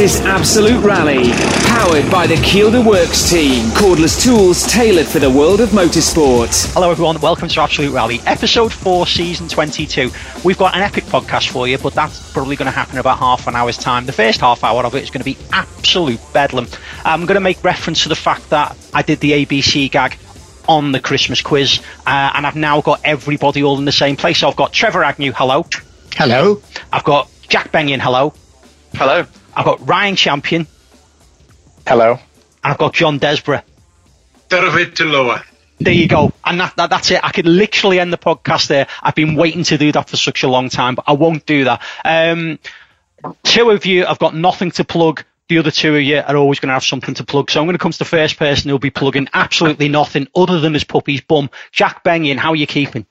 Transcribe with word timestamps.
is 0.00 0.18
Absolute 0.22 0.82
Rally, 0.82 1.30
powered 1.66 2.10
by 2.10 2.26
the 2.26 2.36
Kielder 2.36 2.82
Works 2.82 3.28
team, 3.28 3.66
cordless 3.72 4.24
tools 4.24 4.66
tailored 4.66 5.06
for 5.06 5.18
the 5.18 5.28
world 5.28 5.60
of 5.60 5.68
motorsport. 5.70 6.72
Hello, 6.72 6.90
everyone. 6.90 7.20
Welcome 7.20 7.48
to 7.48 7.60
Absolute 7.60 7.92
Rally, 7.92 8.18
episode 8.24 8.72
4, 8.72 9.06
season 9.06 9.46
22. 9.46 10.10
We've 10.42 10.56
got 10.56 10.74
an 10.74 10.80
epic 10.80 11.04
podcast 11.04 11.50
for 11.50 11.68
you, 11.68 11.76
but 11.76 11.92
that's 11.92 12.32
probably 12.32 12.56
going 12.56 12.64
to 12.64 12.72
happen 12.72 12.94
in 12.94 13.00
about 13.00 13.18
half 13.18 13.46
an 13.46 13.54
hour's 13.54 13.76
time. 13.76 14.06
The 14.06 14.12
first 14.12 14.40
half 14.40 14.64
hour 14.64 14.86
of 14.86 14.94
it 14.94 15.02
is 15.02 15.10
going 15.10 15.20
to 15.20 15.24
be 15.24 15.36
absolute 15.52 16.20
bedlam. 16.32 16.66
I'm 17.04 17.26
going 17.26 17.34
to 17.34 17.40
make 17.40 17.62
reference 17.62 18.02
to 18.04 18.08
the 18.08 18.16
fact 18.16 18.48
that 18.48 18.74
I 18.94 19.02
did 19.02 19.20
the 19.20 19.32
ABC 19.32 19.90
gag 19.90 20.16
on 20.66 20.92
the 20.92 21.00
Christmas 21.00 21.42
quiz, 21.42 21.78
uh, 22.06 22.32
and 22.34 22.46
I've 22.46 22.56
now 22.56 22.80
got 22.80 23.02
everybody 23.04 23.62
all 23.62 23.76
in 23.76 23.84
the 23.84 23.92
same 23.92 24.16
place. 24.16 24.38
So 24.38 24.48
I've 24.48 24.56
got 24.56 24.72
Trevor 24.72 25.04
Agnew, 25.04 25.32
hello. 25.32 25.66
Hello. 26.14 26.62
I've 26.90 27.04
got 27.04 27.30
Jack 27.48 27.70
Benyon, 27.70 28.00
hello. 28.00 28.32
Hello. 28.94 29.26
I've 29.54 29.64
got 29.64 29.86
Ryan 29.88 30.16
Champion, 30.16 30.66
Hello. 31.86 32.12
and 32.12 32.20
I've 32.72 32.78
got 32.78 32.94
John 32.94 33.18
Desborough. 33.18 33.62
Tervetuloa. 34.48 35.44
There 35.78 35.94
you 35.94 36.08
go. 36.08 36.32
And 36.44 36.60
that, 36.60 36.76
that, 36.76 36.90
that's 36.90 37.10
it. 37.10 37.20
I 37.22 37.30
could 37.30 37.46
literally 37.46 38.00
end 38.00 38.12
the 38.12 38.18
podcast 38.18 38.66
there. 38.68 38.86
I've 39.02 39.14
been 39.14 39.34
waiting 39.34 39.64
to 39.64 39.78
do 39.78 39.92
that 39.92 40.10
for 40.10 40.16
such 40.16 40.42
a 40.42 40.48
long 40.48 40.68
time, 40.68 40.94
but 40.94 41.04
I 41.06 41.12
won't 41.12 41.46
do 41.46 41.64
that. 41.64 41.80
Um, 42.04 42.58
two 43.44 43.70
of 43.70 43.86
you 43.86 44.04
have 44.04 44.18
got 44.18 44.34
nothing 44.34 44.72
to 44.72 44.84
plug. 44.84 45.24
The 45.48 45.58
other 45.58 45.70
two 45.70 45.96
of 45.96 46.02
you 46.02 46.18
are 46.18 46.36
always 46.36 46.60
going 46.60 46.68
to 46.68 46.74
have 46.74 46.84
something 46.84 47.14
to 47.14 47.24
plug. 47.24 47.50
So 47.50 47.60
I'm 47.60 47.66
going 47.66 47.74
to 47.74 47.82
come 47.82 47.92
to 47.92 47.98
the 47.98 48.04
first 48.04 48.36
person 48.38 48.68
who'll 48.68 48.78
be 48.78 48.90
plugging 48.90 49.28
absolutely 49.32 49.88
nothing 49.88 50.28
other 50.36 50.60
than 50.60 50.74
his 50.74 50.84
puppy's 50.84 51.22
bum. 51.22 51.48
Jack 51.72 52.04
Benyon, 52.04 52.36
how 52.38 52.50
are 52.50 52.56
you 52.56 52.66
keeping? 52.66 53.06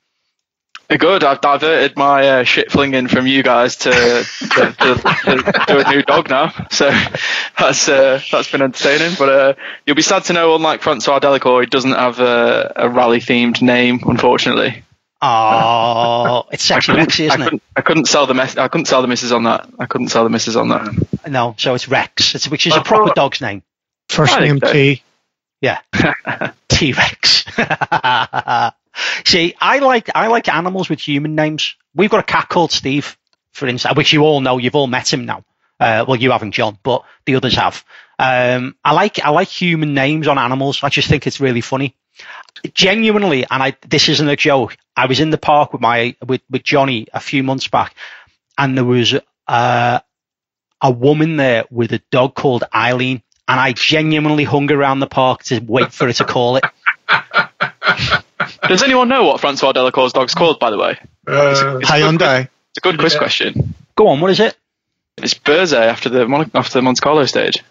Good. 0.97 1.23
I've 1.23 1.39
diverted 1.39 1.95
my 1.97 2.27
uh, 2.27 2.43
shit 2.43 2.71
flinging 2.71 3.07
from 3.07 3.27
you 3.27 3.43
guys 3.43 3.75
to, 3.77 3.91
to, 3.91 4.25
to, 4.47 4.95
to, 4.95 5.65
to 5.67 5.87
a 5.87 5.91
new 5.91 6.01
dog 6.01 6.29
now. 6.29 6.51
So 6.71 6.89
that's 7.59 7.87
uh, 7.87 8.19
that's 8.31 8.51
been 8.51 8.63
entertaining. 8.63 9.15
But 9.17 9.29
uh, 9.29 9.53
you'll 9.85 9.95
be 9.95 10.01
sad 10.01 10.23
to 10.25 10.33
know, 10.33 10.55
unlike 10.55 10.81
Francois 10.81 11.19
Delecour, 11.19 11.61
he 11.61 11.67
doesn't 11.67 11.91
have 11.91 12.19
a, 12.19 12.73
a 12.75 12.89
rally 12.89 13.19
themed 13.19 13.61
name, 13.61 13.99
unfortunately. 14.03 14.83
Oh, 15.21 16.45
it's 16.51 16.63
sexy 16.63 16.93
Rexy, 16.93 17.25
I 17.29 17.33
isn't 17.33 17.41
it? 17.41 17.43
couldn't, 17.43 17.63
I 17.75 17.81
couldn't 17.81 18.05
sell 18.05 18.25
the 18.25 18.33
mess. 18.33 18.57
I 18.57 18.67
couldn't 18.67 18.85
sell 18.85 19.01
the 19.01 19.07
misses 19.07 19.31
on 19.31 19.43
that. 19.43 19.69
I 19.77 19.85
couldn't 19.85 20.07
sell 20.07 20.23
the 20.23 20.29
misses 20.29 20.55
on 20.55 20.69
that. 20.69 21.27
No, 21.27 21.55
so 21.57 21.75
it's 21.75 21.87
Rex, 21.87 22.35
it's, 22.35 22.49
which 22.49 22.65
is 22.65 22.75
a 22.75 22.81
proper 22.81 23.13
dog's 23.13 23.41
name. 23.41 23.61
First 24.07 24.33
I 24.33 24.39
name 24.39 24.59
so. 24.59 24.71
T. 24.71 25.03
Yeah. 25.61 25.79
T 26.69 26.93
Rex. 26.93 27.45
See, 29.25 29.53
I 29.59 29.79
like 29.79 30.09
I 30.13 30.27
like 30.27 30.47
animals 30.47 30.89
with 30.89 30.99
human 30.99 31.35
names. 31.35 31.75
We've 31.93 32.09
got 32.09 32.19
a 32.19 32.23
cat 32.23 32.49
called 32.49 32.71
Steve, 32.71 33.17
for 33.51 33.67
instance, 33.67 33.95
which 33.95 34.13
you 34.13 34.23
all 34.23 34.41
know. 34.41 34.57
You've 34.57 34.75
all 34.75 34.87
met 34.87 35.11
him 35.11 35.25
now. 35.25 35.43
Uh, 35.79 36.03
well, 36.07 36.17
you 36.17 36.31
haven't, 36.31 36.51
John, 36.51 36.77
but 36.83 37.03
the 37.25 37.35
others 37.35 37.55
have. 37.55 37.85
Um, 38.17 38.75
I 38.83 38.93
like 38.93 39.19
I 39.23 39.29
like 39.29 39.47
human 39.47 39.93
names 39.93 40.27
on 40.27 40.37
animals. 40.37 40.83
I 40.83 40.89
just 40.89 41.07
think 41.07 41.25
it's 41.25 41.39
really 41.39 41.61
funny. 41.61 41.95
Genuinely, 42.73 43.45
and 43.49 43.63
I 43.63 43.77
this 43.87 44.09
isn't 44.09 44.27
a 44.27 44.35
joke. 44.35 44.75
I 44.95 45.05
was 45.05 45.21
in 45.21 45.29
the 45.29 45.37
park 45.37 45.71
with 45.71 45.81
my 45.81 46.15
with, 46.25 46.41
with 46.49 46.63
Johnny 46.63 47.07
a 47.13 47.21
few 47.21 47.43
months 47.43 47.69
back, 47.69 47.95
and 48.57 48.77
there 48.77 48.83
was 48.83 49.15
uh, 49.47 49.99
a 50.81 50.91
woman 50.91 51.37
there 51.37 51.63
with 51.71 51.93
a 51.93 52.01
dog 52.11 52.35
called 52.35 52.65
Eileen, 52.75 53.23
and 53.47 53.59
I 53.59 53.71
genuinely 53.71 54.43
hung 54.43 54.69
around 54.71 54.99
the 54.99 55.07
park 55.07 55.43
to 55.45 55.59
wait 55.59 55.93
for 55.93 56.07
her 56.07 56.13
to 56.13 56.25
call 56.25 56.57
it. 56.57 56.65
Does 58.69 58.83
anyone 58.83 59.09
know 59.09 59.23
what 59.25 59.41
Francois 59.41 59.73
Delecour's 59.73 60.13
dog's 60.13 60.33
called? 60.33 60.59
By 60.59 60.69
the 60.69 60.77
way, 60.77 60.97
Uh, 61.27 61.49
it's 61.51 61.59
a 61.61 61.63
good, 61.63 61.83
Hyundai. 61.83 62.41
it's 62.69 62.77
a 62.77 62.81
good 62.81 62.97
quiz 62.99 63.13
Yeah. 63.13 63.19
question. 63.19 63.75
Go 63.95 64.07
on, 64.07 64.21
what 64.21 64.31
is 64.31 64.39
it? 64.39 64.55
It's 65.17 65.33
Burzet 65.33 65.73
after 65.87 66.07
the 66.09 66.27
Mon- 66.27 66.49
after 66.55 66.73
the 66.79 66.81
Monte 66.81 67.01
Carlo 67.01 67.25
stage. 67.25 67.61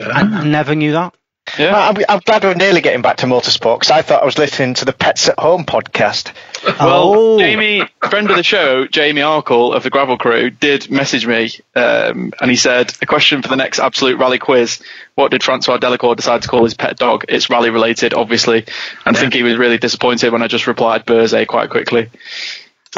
I, 0.00 0.20
I 0.20 0.44
never 0.44 0.74
knew 0.76 0.92
that. 0.92 1.12
Yeah. 1.58 1.74
I'm, 1.76 1.96
I'm 2.08 2.20
glad 2.20 2.44
we're 2.44 2.54
nearly 2.54 2.80
getting 2.82 3.02
back 3.02 3.16
to 3.18 3.26
motorsport 3.26 3.80
because 3.80 3.90
I 3.90 4.02
thought 4.02 4.22
I 4.22 4.26
was 4.26 4.38
listening 4.38 4.74
to 4.74 4.84
the 4.84 4.92
Pets 4.92 5.28
at 5.30 5.38
Home 5.40 5.64
podcast. 5.64 6.32
Well, 6.78 7.14
Oh. 7.16 7.38
Jamie, 7.38 7.82
friend 8.08 8.30
of 8.30 8.36
the 8.36 8.42
show, 8.42 8.86
Jamie 8.86 9.20
Arkle 9.20 9.74
of 9.74 9.82
the 9.82 9.90
Gravel 9.90 10.18
Crew, 10.18 10.50
did 10.50 10.90
message 10.90 11.26
me, 11.26 11.50
um, 11.74 12.32
and 12.40 12.50
he 12.50 12.56
said, 12.56 12.92
"A 13.02 13.06
question 13.06 13.42
for 13.42 13.48
the 13.48 13.56
next 13.56 13.78
Absolute 13.78 14.18
Rally 14.18 14.38
quiz: 14.38 14.80
What 15.14 15.30
did 15.30 15.42
Francois 15.42 15.78
Delecour 15.78 16.16
decide 16.16 16.42
to 16.42 16.48
call 16.48 16.64
his 16.64 16.74
pet 16.74 16.96
dog? 16.96 17.24
It's 17.28 17.50
rally 17.50 17.70
related, 17.70 18.14
obviously." 18.14 18.64
And 19.06 19.16
I 19.16 19.20
think 19.20 19.34
he 19.34 19.42
was 19.42 19.56
really 19.56 19.78
disappointed 19.78 20.32
when 20.32 20.42
I 20.42 20.46
just 20.48 20.66
replied 20.66 21.06
Burzet 21.06 21.46
quite 21.46 21.70
quickly. 21.70 22.08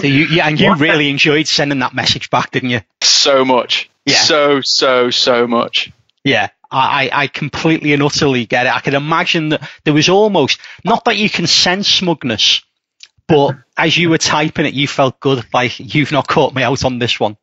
So 0.01 0.07
you, 0.07 0.27
yeah, 0.27 0.47
and 0.47 0.59
you 0.61 0.75
really 0.77 1.11
enjoyed 1.11 1.47
sending 1.49 1.81
that 1.81 1.95
message 1.95 2.31
back, 2.31 2.51
didn't 2.53 2.71
you? 2.71 2.81
So 3.03 3.45
much, 3.45 3.91
Yeah. 4.07 4.15
so 4.15 4.61
so 4.61 5.11
so 5.11 5.47
much. 5.47 5.91
Yeah, 6.25 6.49
I, 6.71 7.09
I 7.11 7.23
I 7.23 7.27
completely 7.27 7.93
and 7.93 8.03
utterly 8.03 8.47
get 8.47 8.67
it. 8.67 8.73
I 8.75 8.81
can 8.81 8.95
imagine 8.95 9.49
that 9.51 9.69
there 9.85 9.95
was 9.95 10.09
almost 10.09 10.61
not 10.85 11.05
that 11.07 11.17
you 11.17 11.29
can 11.29 11.47
sense 11.47 11.89
smugness, 11.89 12.63
but 13.31 13.57
as 13.77 13.97
you 13.97 14.11
were 14.11 14.19
typing 14.19 14.67
it, 14.67 14.75
you 14.75 14.87
felt 14.87 15.19
good, 15.21 15.47
like 15.55 15.79
you've 15.95 16.13
not 16.13 16.29
caught 16.29 16.55
me 16.55 16.63
out 16.63 16.85
on 16.85 16.99
this 16.99 17.19
one. 17.19 17.37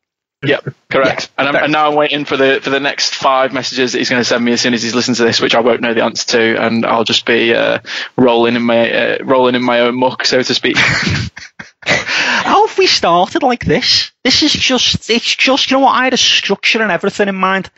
Yep, 0.45 0.67
correct. 0.91 1.31
And, 1.35 1.47
I'm, 1.47 1.55
and 1.55 1.71
now 1.71 1.89
I'm 1.89 1.95
waiting 1.95 2.23
for 2.23 2.37
the 2.37 2.59
for 2.61 2.69
the 2.69 2.79
next 2.79 3.15
five 3.15 3.53
messages 3.53 3.93
that 3.93 3.97
he's 3.97 4.09
going 4.11 4.19
to 4.19 4.23
send 4.23 4.45
me 4.45 4.51
as 4.51 4.61
soon 4.61 4.75
as 4.75 4.83
he's 4.83 4.93
listened 4.93 5.17
to 5.17 5.23
this, 5.23 5.41
which 5.41 5.55
I 5.55 5.61
won't 5.61 5.81
know 5.81 5.95
the 5.95 6.03
answer 6.03 6.27
to, 6.27 6.63
and 6.63 6.85
I'll 6.85 7.03
just 7.03 7.25
be 7.25 7.55
uh, 7.55 7.79
rolling 8.15 8.55
in 8.55 8.61
my 8.61 8.91
uh, 8.91 9.17
rolling 9.23 9.55
in 9.55 9.63
my 9.63 9.79
own 9.79 9.95
muck, 9.99 10.25
so 10.25 10.39
to 10.43 10.53
speak. 10.53 10.77
How 11.85 12.67
have 12.67 12.77
we 12.77 12.85
started 12.87 13.43
like 13.43 13.65
this? 13.65 14.11
This 14.23 14.43
is 14.43 14.51
just, 14.53 15.09
it's 15.09 15.35
just, 15.35 15.69
you 15.71 15.77
know 15.77 15.83
what? 15.85 15.93
I 15.95 16.03
had 16.05 16.13
a 16.13 16.17
structure 16.17 16.81
and 16.81 16.91
everything 16.91 17.27
in 17.29 17.35
mind. 17.35 17.69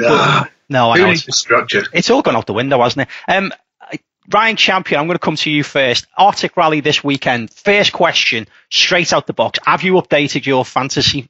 ah, 0.00 0.48
No, 0.68 0.90
I 0.90 0.96
who 0.98 1.02
know. 1.02 1.08
needs 1.10 1.20
It's, 1.20 1.26
the 1.26 1.32
structure? 1.32 1.84
it's 1.92 2.10
all 2.10 2.22
gone 2.22 2.36
out 2.36 2.46
the 2.46 2.52
window, 2.52 2.80
hasn't 2.82 3.08
it? 3.08 3.32
Um, 3.32 3.52
Ryan 4.28 4.56
Champion, 4.56 5.00
I'm 5.00 5.06
going 5.06 5.16
to 5.16 5.24
come 5.24 5.36
to 5.36 5.50
you 5.50 5.64
first. 5.64 6.06
Arctic 6.16 6.56
Rally 6.56 6.80
this 6.80 7.02
weekend. 7.02 7.52
First 7.52 7.92
question, 7.92 8.46
straight 8.70 9.12
out 9.12 9.26
the 9.26 9.32
box. 9.32 9.58
Have 9.64 9.82
you 9.82 9.94
updated 9.94 10.46
your 10.46 10.64
fantasy 10.64 11.28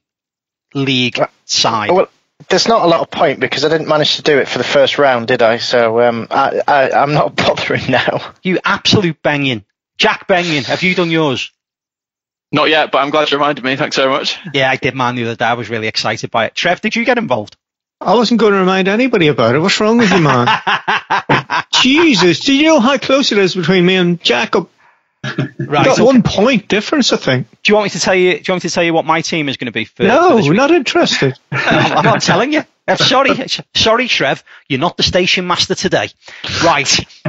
league 0.75 1.19
side? 1.45 1.91
Well, 1.91 2.09
there's 2.49 2.69
not 2.69 2.83
a 2.83 2.87
lot 2.87 3.01
of 3.01 3.11
point 3.11 3.41
because 3.41 3.65
I 3.65 3.69
didn't 3.69 3.89
manage 3.89 4.17
to 4.17 4.23
do 4.23 4.39
it 4.39 4.49
for 4.49 4.59
the 4.59 4.65
first 4.65 4.99
round, 4.99 5.29
did 5.29 5.43
I? 5.43 5.59
So 5.59 6.01
um, 6.01 6.27
I, 6.31 6.61
I, 6.67 6.91
I'm 6.91 7.15
not 7.15 7.37
bothering 7.37 7.91
now. 7.91 8.35
You 8.43 8.59
absolute 8.65 9.23
banging. 9.23 9.65
Jack 9.99 10.27
Benyon, 10.27 10.65
have 10.65 10.83
you 10.83 10.95
done 10.95 11.11
yours? 11.11 11.53
Not 12.51 12.69
yet, 12.69 12.91
but 12.93 12.99
I'm 12.99 13.11
glad 13.11 13.31
you 13.31 13.39
reminded 13.39 13.65
me. 13.65 13.77
Thanks 13.77 13.97
so 13.97 14.11
much. 14.11 14.39
Yeah, 14.53 14.71
I 14.71 14.77
did 14.77 14.95
mine 14.95 15.15
the 15.15 15.25
other 15.25 15.37
day. 15.37 15.45
I 15.45 15.55
was 15.55 15.71
really 15.71 15.87
excited 15.87 16.31
by 16.31 16.47
it. 16.47 16.55
Trev, 16.55 16.81
did 16.81 16.95
you 16.95 17.05
get 17.05 17.17
involved? 17.17 17.57
I 18.01 18.15
wasn't 18.15 18.41
going 18.41 18.53
to 18.53 18.59
remind 18.59 18.89
anybody 18.89 19.29
about 19.29 19.55
it. 19.55 19.61
What's 19.61 19.79
wrong 19.81 19.97
with 19.97 20.11
you, 20.11 20.21
man? 20.21 20.49
Jesus, 21.83 22.41
do 22.41 22.55
you 22.55 22.65
know 22.65 22.81
how 22.81 22.99
close 22.99 23.33
it 23.33 23.39
is 23.39 23.55
between 23.55 23.85
me 23.85 23.97
and 23.97 24.23
Jacob? 24.23 24.69
Right. 25.25 25.85
Got 25.85 25.97
so- 25.97 26.05
one 26.05 26.23
point 26.23 26.69
difference, 26.69 27.13
I 27.13 27.17
think. 27.17 27.47
do 27.63 27.71
you 27.71 27.77
want 27.77 27.85
me 27.87 27.91
to 27.91 28.01
tell 28.01 28.15
you? 28.15 28.33
Do 28.33 28.39
you 28.39 28.53
want 28.53 28.65
me 28.65 28.69
to 28.69 28.75
tell 28.75 28.83
you 28.83 28.93
what 28.93 29.05
my 29.05 29.21
team 29.21 29.49
is 29.49 29.57
going 29.57 29.67
to 29.67 29.73
be 29.73 29.85
for? 29.85 30.03
no, 30.03 30.31
for 30.31 30.37
this 30.37 30.49
week? 30.49 30.57
not 30.57 30.71
interested. 30.73 31.39
I'm 31.53 31.99
I'm 31.99 32.05
not 32.05 32.23
telling 32.23 32.53
you. 32.53 32.65
I'm 32.89 32.97
sorry, 32.97 33.31
sorry, 33.75 34.09
Trev. 34.09 34.43
You're 34.69 34.81
not 34.81 34.97
the 34.97 35.05
station 35.05 35.47
master 35.47 35.77
today. 35.77 36.09
Right. 36.65 36.89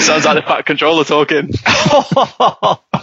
Sounds 0.00 0.24
like 0.24 0.34
the 0.34 0.44
Fat 0.44 0.66
Controller 0.66 1.04
talking. 1.04 1.50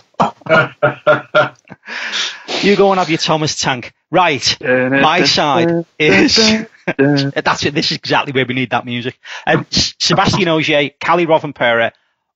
you 2.63 2.75
go 2.75 2.91
and 2.91 2.99
have 2.99 3.09
your 3.09 3.17
Thomas 3.17 3.59
tank. 3.59 3.93
Right. 4.11 4.57
My 4.61 5.23
side 5.23 5.85
is. 5.97 6.35
That's 6.97 7.65
it. 7.65 7.73
This 7.73 7.91
is 7.91 7.97
exactly 7.97 8.33
where 8.33 8.45
we 8.45 8.53
need 8.53 8.71
that 8.71 8.85
music. 8.85 9.17
Um, 9.47 9.65
Sebastian 9.69 10.49
Ogier, 10.49 10.91
Kalle 10.99 11.25
Rovanperä, 11.25 11.91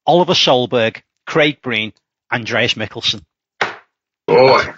Oliver 0.06 0.36
Solberg, 0.36 1.02
Craig 1.26 1.62
Breen, 1.62 1.92
Andreas 2.32 2.76
Mikkelsen. 2.76 3.22
Boy. 4.26 4.74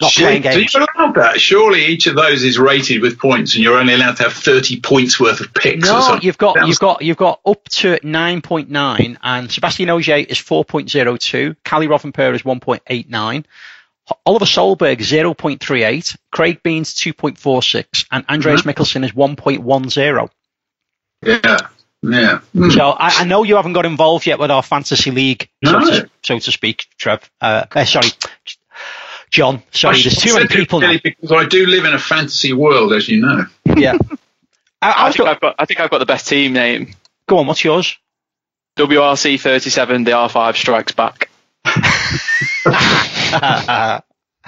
Not 0.00 0.12
playing 0.12 0.42
games. 0.42 0.74
you're 0.74 0.86
allowed 0.96 1.14
that. 1.16 1.40
Surely 1.40 1.86
each 1.86 2.06
of 2.06 2.14
those 2.14 2.44
is 2.44 2.56
rated 2.58 3.02
with 3.02 3.18
points, 3.18 3.54
and 3.54 3.64
you're 3.64 3.76
only 3.78 3.94
allowed 3.94 4.16
to 4.18 4.22
have 4.24 4.32
30 4.32 4.80
points 4.80 5.18
worth 5.18 5.40
of 5.40 5.52
picks. 5.54 5.88
or 5.88 5.92
No, 5.92 6.18
you've 6.22 6.38
got 6.38 6.68
you've 6.68 6.78
got 6.78 7.02
you've 7.02 7.16
got 7.16 7.40
up 7.44 7.64
to 7.70 7.98
nine 8.04 8.40
point 8.40 8.70
nine, 8.70 9.18
and 9.22 9.50
Sebastian 9.50 9.90
Ogier 9.90 10.18
is 10.28 10.38
four 10.38 10.64
point 10.64 10.88
zero 10.88 11.16
two. 11.16 11.56
Kalle 11.64 11.82
Rovanperä 11.88 12.34
is 12.34 12.44
one 12.44 12.60
point 12.60 12.82
eight 12.86 13.10
nine. 13.10 13.44
Oliver 14.24 14.44
Solberg 14.46 15.02
zero 15.02 15.34
point 15.34 15.60
three 15.60 15.82
eight. 15.82 16.14
Craig 16.30 16.62
Breen 16.62 16.84
two 16.84 17.12
point 17.12 17.36
four 17.36 17.62
six, 17.62 18.04
and 18.12 18.24
Andreas 18.28 18.62
Mm-hmm. 18.62 18.70
Mikkelsen 18.70 19.04
is 19.04 19.12
one 19.14 19.34
point 19.34 19.62
one 19.62 19.90
zero. 19.90 20.30
Yeah, 21.24 21.58
yeah. 22.02 22.38
Hmm. 22.52 22.70
So 22.70 22.90
I, 22.90 23.22
I 23.22 23.24
know 23.24 23.42
you 23.42 23.56
haven't 23.56 23.72
got 23.72 23.84
involved 23.84 24.26
yet 24.26 24.38
with 24.38 24.52
our 24.52 24.62
fantasy 24.62 25.10
league, 25.10 25.48
so, 25.64 25.80
to, 25.80 26.10
so 26.22 26.38
to 26.38 26.52
speak, 26.52 26.86
Trev. 26.96 27.28
Uh, 27.40 27.64
uh, 27.74 27.84
sorry, 27.84 28.08
John. 29.30 29.62
Sorry, 29.72 29.98
I 29.98 30.02
there's 30.02 30.16
too 30.16 30.34
many 30.34 30.44
it 30.46 30.50
people 30.50 30.80
now. 30.80 30.94
because 31.02 31.32
I 31.32 31.44
do 31.46 31.66
live 31.66 31.84
in 31.84 31.94
a 31.94 31.98
fantasy 31.98 32.52
world, 32.52 32.92
as 32.92 33.08
you 33.08 33.20
know. 33.20 33.46
Yeah. 33.76 33.98
I, 34.80 34.90
I 34.90 35.06
I 35.08 35.12
think 35.12 35.24
go, 35.24 35.26
I've 35.26 35.40
got. 35.40 35.54
I 35.58 35.64
think 35.64 35.80
I've 35.80 35.90
got 35.90 35.98
the 35.98 36.06
best 36.06 36.28
team 36.28 36.52
name. 36.52 36.94
go 37.26 37.38
on. 37.38 37.46
What's 37.46 37.64
yours? 37.64 37.96
WRC 38.78 39.40
37. 39.40 40.04
The 40.04 40.12
R5 40.12 40.56
strikes 40.56 40.92
back. 40.92 41.28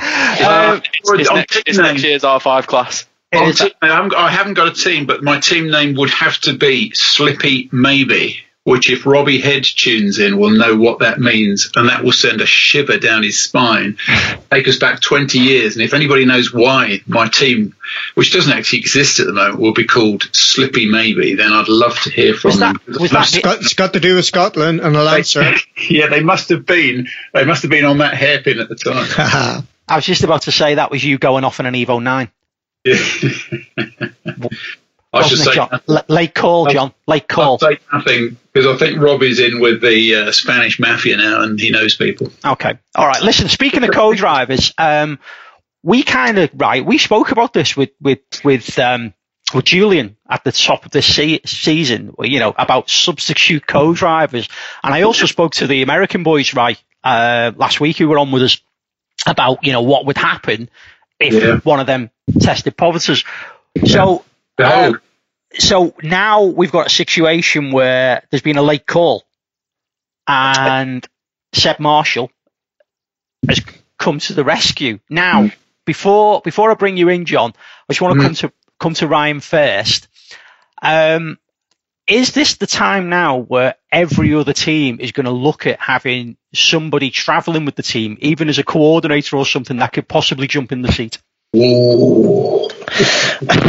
Um, 0.03 0.83
it's, 0.95 1.11
it's, 1.11 1.31
next, 1.33 1.63
it's 1.67 1.79
next 1.79 2.03
year's 2.03 2.23
R5 2.23 2.67
class. 2.67 3.07
Is- 3.33 3.59
team 3.59 3.71
name, 3.83 3.93
I 3.93 3.95
haven't, 3.95 4.15
I 4.15 4.31
haven't 4.31 4.55
got 4.55 4.69
a 4.69 4.73
team, 4.73 5.07
but 5.07 5.23
my 5.23 5.41
team 5.41 5.71
name 5.71 5.95
would 5.97 6.11
have 6.11 6.39
to 6.43 6.57
be 6.57 6.93
Slippy 6.95 7.69
Maybe, 7.73 8.41
which 8.65 8.91
if 8.91 9.07
Robbie 9.07 9.41
Head 9.41 9.65
tunes 9.65 10.19
in, 10.19 10.37
will 10.37 10.51
know 10.51 10.77
what 10.77 10.99
that 10.99 11.19
means, 11.19 11.71
and 11.75 11.89
that 11.89 12.05
will 12.05 12.13
send 12.13 12.41
a 12.43 12.47
shiver 12.47 12.99
down 12.99 13.23
his 13.23 13.41
spine. 13.41 13.97
Take 14.51 14.69
us 14.69 14.77
back 14.79 15.01
20 15.01 15.39
years, 15.39 15.77
and 15.77 15.85
if 15.85 15.95
anybody 15.95 16.25
knows 16.27 16.53
why 16.53 17.01
my 17.07 17.29
team, 17.29 17.75
which 18.15 18.33
doesn't 18.33 18.53
actually 18.53 18.81
exist 18.81 19.19
at 19.19 19.27
the 19.27 19.33
moment, 19.33 19.61
will 19.61 19.73
be 19.73 19.87
called 19.87 20.29
Slippy 20.33 20.91
Maybe, 20.91 21.35
then 21.35 21.53
I'd 21.53 21.69
love 21.69 21.99
to 22.01 22.11
hear 22.11 22.35
from 22.35 22.51
Was 22.51 22.59
that- 22.61 22.85
them. 22.85 22.97
was 23.01 23.11
that 23.13 23.29
It's 23.29 23.39
got, 23.39 23.59
it's 23.61 23.75
got 23.75 23.93
to 23.95 24.01
do 24.01 24.17
with 24.17 24.27
Scotland 24.27 24.81
and 24.81 24.95
a 24.95 25.03
Lancer. 25.03 25.55
yeah, 25.89 26.09
they 26.09 26.23
must 26.23 26.51
have 26.51 26.67
been. 26.67 27.09
They 27.33 27.45
must 27.45 27.63
have 27.63 27.71
been 27.71 27.85
on 27.87 27.99
that 27.99 28.15
hairpin 28.15 28.61
at 28.61 28.69
the 28.69 28.77
time. 28.77 29.67
I 29.89 29.97
was 29.97 30.05
just 30.05 30.23
about 30.23 30.43
to 30.43 30.53
say 30.53 30.75
that 30.75 30.91
was 30.91 31.03
you 31.03 31.19
going 31.19 31.45
off 31.45 31.61
on 31.61 31.67
an 31.67 31.75
Evo 31.75 32.01
9. 32.03 32.31
Yeah. 32.85 34.09
I 35.13 35.27
should 35.27 35.39
say 35.39 35.55
John? 35.55 35.81
Late 36.09 36.35
call, 36.35 36.67
John. 36.67 36.95
Late 37.07 37.27
call. 37.27 37.53
I'll 37.53 37.59
say 37.59 37.79
nothing 37.93 38.37
because 38.53 38.67
I 38.67 38.77
think 38.79 39.01
Robbie's 39.01 39.41
in 39.41 39.61
with 39.61 39.81
the 39.81 40.15
uh, 40.15 40.33
Spanish 40.33 40.79
mafia 40.79 41.17
now, 41.17 41.43
and 41.43 41.59
he 41.59 41.71
knows 41.71 41.97
people. 41.97 42.31
Okay. 42.45 42.79
All 42.95 43.07
right. 43.07 43.21
Listen, 43.23 43.49
speaking 43.49 43.83
of 43.83 43.91
co-drivers, 43.91 44.73
um, 44.79 45.19
we 45.83 46.05
kind 46.05 46.39
of 46.39 46.51
right. 46.55 46.85
We 46.85 46.99
spoke 46.99 47.33
about 47.33 47.53
this 47.53 47.77
with 47.77 47.91
with 48.01 48.21
with 48.45 48.79
um, 48.79 49.13
with 49.53 49.65
Julian 49.65 50.17
at 50.29 50.45
the 50.45 50.53
top 50.53 50.85
of 50.87 50.93
the 50.93 51.03
se- 51.03 51.41
season. 51.45 52.15
You 52.21 52.39
know 52.39 52.55
about 52.57 52.89
substitute 52.89 53.67
co-drivers, 53.67 54.49
and 54.85 54.95
I 54.95 55.03
also 55.03 55.27
spoke 55.27 55.55
to 55.55 55.67
the 55.67 55.83
American 55.83 56.23
boys 56.23 56.55
right 56.55 56.81
uh, 57.03 57.51
last 57.57 57.81
week 57.81 57.97
who 57.97 58.09
were 58.09 58.19
on 58.19 58.31
with 58.31 58.43
us 58.43 58.61
about 59.27 59.65
you 59.65 59.73
know 59.73 59.83
what 59.83 60.07
would 60.07 60.19
happen 60.19 60.71
if 61.19 61.35
Yeah. 61.35 61.57
one 61.65 61.81
of 61.81 61.89
them 61.89 62.11
tested 62.41 62.77
positive. 62.77 63.25
So. 63.87 64.25
Um, 64.63 65.01
so 65.59 65.95
now 66.03 66.45
we've 66.45 66.73
got 66.73 66.87
a 66.87 66.91
situation 66.91 67.73
where 67.73 68.23
there's 68.31 68.43
been 68.43 68.57
a 68.57 68.63
late 68.63 68.87
call 68.87 69.25
and 70.27 71.07
Seb 71.53 71.81
Marshall 71.81 72.31
has 73.49 73.61
come 73.99 74.19
to 74.21 74.33
the 74.33 74.45
rescue. 74.45 75.01
Now, 75.09 75.51
before 75.85 76.41
before 76.43 76.71
I 76.71 76.75
bring 76.75 76.97
you 76.97 77.09
in, 77.09 77.25
John, 77.25 77.53
I 77.89 77.93
just 77.93 78.01
want 78.01 78.19
to 78.19 78.27
come 78.27 78.35
to 78.35 78.53
come 78.79 78.95
to 78.95 79.09
Ryan 79.09 79.41
first. 79.41 80.09
Um, 80.83 81.39
is 82.07 82.33
this 82.33 82.57
the 82.57 82.67
time 82.67 83.09
now 83.09 83.39
where 83.39 83.77
every 83.93 84.35
other 84.35 84.53
team 84.53 84.99
is 85.01 85.13
going 85.13 85.27
to 85.27 85.33
look 85.33 85.67
at 85.67 85.81
having 85.81 86.37
somebody 86.55 87.11
travelling 87.11 87.65
with 87.65 87.77
the 87.77 87.83
team, 87.83 88.19
even 88.21 88.49
as 88.49 88.59
a 88.59 88.65
coordinator 88.65 89.37
or 89.37 89.47
something 89.47 89.77
that 89.79 89.93
could 89.93 90.09
possibly 90.09 90.47
jump 90.47 90.73
in 90.73 90.83
the 90.83 90.93
seat? 90.93 91.19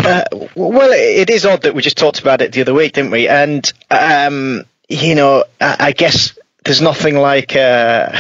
Uh, 0.04 0.24
well, 0.56 0.92
it 0.92 1.30
is 1.30 1.46
odd 1.46 1.64
that 1.64 1.74
we 1.74 1.82
just 1.82 1.98
talked 1.98 2.20
about 2.20 2.42
it 2.42 2.52
the 2.52 2.62
other 2.62 2.74
week, 2.74 2.94
didn't 2.94 3.12
we? 3.12 3.28
And 3.28 3.72
um, 3.90 4.66
you 4.88 5.16
know, 5.16 5.46
I, 5.60 5.78
I 5.80 5.92
guess 5.92 6.38
there's 6.64 6.82
nothing 6.82 7.16
like 7.16 7.56
uh, 7.56 8.12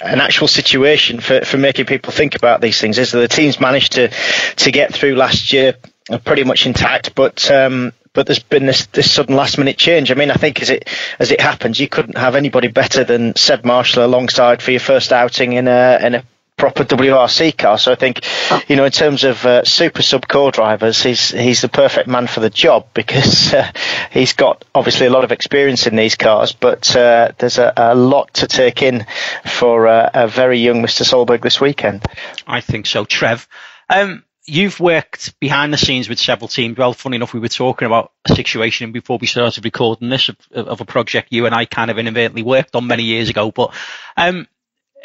an 0.00 0.20
actual 0.20 0.46
situation 0.46 1.20
for, 1.20 1.44
for 1.44 1.56
making 1.56 1.86
people 1.86 2.12
think 2.12 2.36
about 2.36 2.60
these 2.60 2.80
things. 2.80 2.98
Is 2.98 3.12
that 3.12 3.18
the 3.18 3.28
teams 3.28 3.58
managed 3.58 3.92
to 3.92 4.08
to 4.08 4.70
get 4.70 4.92
through 4.92 5.16
last 5.16 5.52
year 5.52 5.76
pretty 6.24 6.44
much 6.44 6.66
intact, 6.66 7.14
but. 7.14 7.50
Um, 7.50 7.92
but 8.12 8.26
there's 8.26 8.42
been 8.42 8.66
this, 8.66 8.86
this 8.86 9.08
sudden 9.08 9.36
last 9.36 9.56
minute 9.56 9.78
change. 9.78 10.10
I 10.10 10.14
mean, 10.14 10.32
I 10.32 10.34
think 10.34 10.60
as 10.60 10.68
it 10.68 10.88
as 11.20 11.30
it 11.30 11.40
happens, 11.40 11.78
you 11.78 11.86
couldn't 11.86 12.18
have 12.18 12.34
anybody 12.34 12.66
better 12.66 13.04
than 13.04 13.36
Seb 13.36 13.64
Marshall 13.64 14.04
alongside 14.04 14.60
for 14.60 14.72
your 14.72 14.80
first 14.80 15.12
outing 15.12 15.52
in 15.52 15.68
a 15.68 15.98
in 16.02 16.14
a 16.16 16.24
proper 16.60 16.84
WRC 16.84 17.56
car. 17.56 17.78
So 17.78 17.90
I 17.90 17.94
think, 17.94 18.20
you 18.68 18.76
know, 18.76 18.84
in 18.84 18.92
terms 18.92 19.24
of 19.24 19.46
uh, 19.46 19.64
super 19.64 20.02
sub 20.02 20.28
core 20.28 20.50
drivers, 20.52 21.02
he's 21.02 21.30
he's 21.30 21.62
the 21.62 21.70
perfect 21.70 22.06
man 22.06 22.26
for 22.26 22.40
the 22.40 22.50
job 22.50 22.88
because 22.94 23.54
uh, 23.54 23.72
he's 24.10 24.34
got 24.34 24.64
obviously 24.74 25.06
a 25.06 25.10
lot 25.10 25.24
of 25.24 25.32
experience 25.32 25.86
in 25.86 25.96
these 25.96 26.16
cars, 26.16 26.52
but 26.52 26.94
uh, 26.94 27.32
there's 27.38 27.56
a, 27.56 27.72
a 27.76 27.94
lot 27.94 28.34
to 28.34 28.46
take 28.46 28.82
in 28.82 29.06
for 29.46 29.86
uh, 29.88 30.10
a 30.12 30.28
very 30.28 30.58
young 30.58 30.82
Mr. 30.82 31.02
Solberg 31.02 31.42
this 31.42 31.60
weekend. 31.60 32.04
I 32.46 32.60
think 32.60 32.84
so, 32.84 33.06
Trev. 33.06 33.48
Um, 33.88 34.22
you've 34.44 34.80
worked 34.80 35.38
behind 35.40 35.72
the 35.72 35.78
scenes 35.78 36.10
with 36.10 36.20
several 36.20 36.48
teams. 36.48 36.76
Well, 36.76 36.92
funny 36.92 37.16
enough, 37.16 37.32
we 37.32 37.40
were 37.40 37.48
talking 37.48 37.86
about 37.86 38.12
a 38.28 38.34
situation 38.34 38.92
before 38.92 39.16
we 39.18 39.26
started 39.26 39.64
recording 39.64 40.10
this 40.10 40.28
of, 40.28 40.36
of 40.52 40.80
a 40.82 40.84
project 40.84 41.28
you 41.30 41.46
and 41.46 41.54
I 41.54 41.64
kind 41.64 41.90
of 41.90 41.98
inadvertently 41.98 42.42
worked 42.42 42.76
on 42.76 42.86
many 42.86 43.04
years 43.04 43.30
ago. 43.30 43.50
But 43.50 43.72
um, 44.18 44.46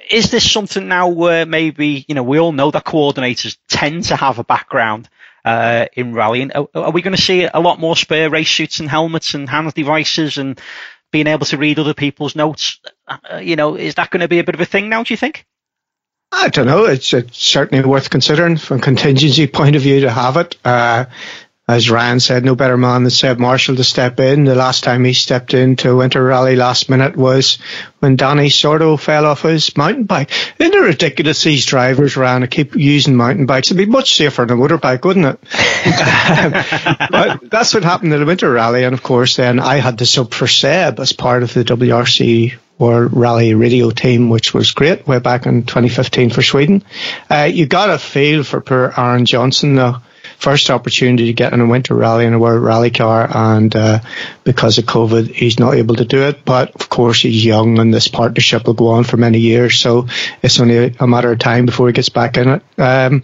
is 0.09 0.31
this 0.31 0.49
something 0.49 0.87
now 0.87 1.07
where 1.07 1.45
maybe 1.45 2.05
you 2.07 2.15
know 2.15 2.23
we 2.23 2.39
all 2.39 2.51
know 2.51 2.71
that 2.71 2.85
coordinators 2.85 3.57
tend 3.67 4.05
to 4.05 4.15
have 4.15 4.39
a 4.39 4.43
background 4.43 5.09
uh, 5.43 5.85
in 5.93 6.13
rallying? 6.13 6.51
Are, 6.51 6.67
are 6.73 6.91
we 6.91 7.01
going 7.01 7.15
to 7.15 7.21
see 7.21 7.43
a 7.51 7.59
lot 7.59 7.79
more 7.79 7.95
spare 7.95 8.29
race 8.29 8.49
suits 8.49 8.79
and 8.79 8.89
helmets 8.89 9.33
and 9.33 9.49
hand 9.49 9.73
devices 9.73 10.37
and 10.37 10.59
being 11.11 11.27
able 11.27 11.45
to 11.47 11.57
read 11.57 11.79
other 11.79 11.93
people's 11.93 12.35
notes? 12.35 12.79
Uh, 13.07 13.37
you 13.37 13.55
know, 13.55 13.75
is 13.75 13.95
that 13.95 14.09
going 14.09 14.21
to 14.21 14.27
be 14.27 14.39
a 14.39 14.43
bit 14.43 14.55
of 14.55 14.61
a 14.61 14.65
thing 14.65 14.89
now? 14.89 15.03
Do 15.03 15.13
you 15.13 15.17
think? 15.17 15.45
I 16.31 16.49
don't 16.49 16.65
know. 16.65 16.85
It's, 16.85 17.13
it's 17.13 17.37
certainly 17.37 17.87
worth 17.87 18.09
considering 18.09 18.57
from 18.57 18.79
a 18.79 18.81
contingency 18.81 19.47
point 19.47 19.75
of 19.75 19.83
view 19.83 20.01
to 20.01 20.11
have 20.11 20.37
it. 20.37 20.57
Uh, 20.65 21.05
as 21.67 21.89
Ryan 21.89 22.19
said, 22.19 22.45
no 22.45 22.55
better 22.55 22.77
man 22.77 23.03
than 23.03 23.09
Seb 23.09 23.39
Marshall 23.39 23.77
to 23.77 23.83
step 23.83 24.19
in. 24.19 24.43
The 24.43 24.53
last 24.53 24.83
time 24.83 25.03
he 25.03 25.13
stepped 25.13 25.55
into 25.55 25.89
a 25.89 25.95
winter 25.95 26.23
rally 26.23 26.55
last 26.55 26.89
minute 26.89 27.15
was 27.15 27.57
when 27.99 28.17
Dani 28.17 28.47
Sordo 28.47 28.99
fell 28.99 29.25
off 29.25 29.41
his 29.41 29.75
mountain 29.75 30.03
bike. 30.03 30.29
Isn't 30.59 30.75
it 30.75 30.77
ridiculous 30.77 31.41
these 31.41 31.65
drivers 31.65 32.17
around 32.17 32.43
and 32.43 32.51
keep 32.51 32.75
using 32.75 33.15
mountain 33.15 33.47
bikes? 33.47 33.69
It'd 33.69 33.77
be 33.77 33.87
much 33.87 34.15
safer 34.15 34.45
than 34.45 34.59
a 34.59 34.61
motorbike, 34.61 35.03
wouldn't 35.03 35.25
it? 35.25 35.39
but 37.11 37.49
that's 37.49 37.73
what 37.73 37.83
happened 37.83 38.13
in 38.13 38.19
the 38.19 38.27
winter 38.27 38.51
rally. 38.51 38.83
And 38.83 38.93
of 38.93 39.01
course, 39.01 39.35
then 39.35 39.59
I 39.59 39.77
had 39.77 39.97
to 39.97 40.05
sub 40.05 40.35
for 40.35 40.45
Seb 40.45 40.99
as 40.99 41.13
part 41.13 41.41
of 41.41 41.55
the 41.55 41.63
WRC 41.63 42.59
World 42.77 43.13
Rally 43.13 43.55
Radio 43.55 43.89
team, 43.89 44.29
which 44.29 44.53
was 44.53 44.71
great 44.71 45.07
way 45.07 45.17
back 45.17 45.47
in 45.47 45.63
2015 45.63 46.29
for 46.29 46.43
Sweden. 46.43 46.83
Uh, 47.27 47.49
you 47.51 47.65
got 47.65 47.89
a 47.89 47.97
feel 47.97 48.43
for 48.43 48.61
poor 48.61 48.93
Aaron 48.95 49.25
Johnston 49.25 49.73
though. 49.73 49.97
First 50.37 50.69
opportunity 50.69 51.25
to 51.27 51.33
get 51.33 51.53
in 51.53 51.61
a 51.61 51.65
winter 51.65 51.95
rally 51.95 52.25
in 52.25 52.33
a 52.33 52.39
world 52.39 52.63
rally 52.63 52.91
car, 52.91 53.27
and 53.29 53.75
uh, 53.75 53.99
because 54.43 54.77
of 54.77 54.85
COVID, 54.85 55.27
he's 55.27 55.59
not 55.59 55.75
able 55.75 55.95
to 55.95 56.05
do 56.05 56.23
it. 56.23 56.45
But 56.45 56.75
of 56.75 56.89
course, 56.89 57.21
he's 57.21 57.43
young, 57.43 57.79
and 57.79 57.93
this 57.93 58.07
partnership 58.07 58.67
will 58.67 58.73
go 58.73 58.89
on 58.89 59.03
for 59.03 59.17
many 59.17 59.39
years. 59.39 59.77
So 59.77 60.07
it's 60.41 60.59
only 60.59 60.95
a 60.99 61.07
matter 61.07 61.31
of 61.31 61.39
time 61.39 61.65
before 61.65 61.87
he 61.87 61.93
gets 61.93 62.09
back 62.09 62.37
in 62.37 62.49
it. 62.49 62.63
Um, 62.77 63.23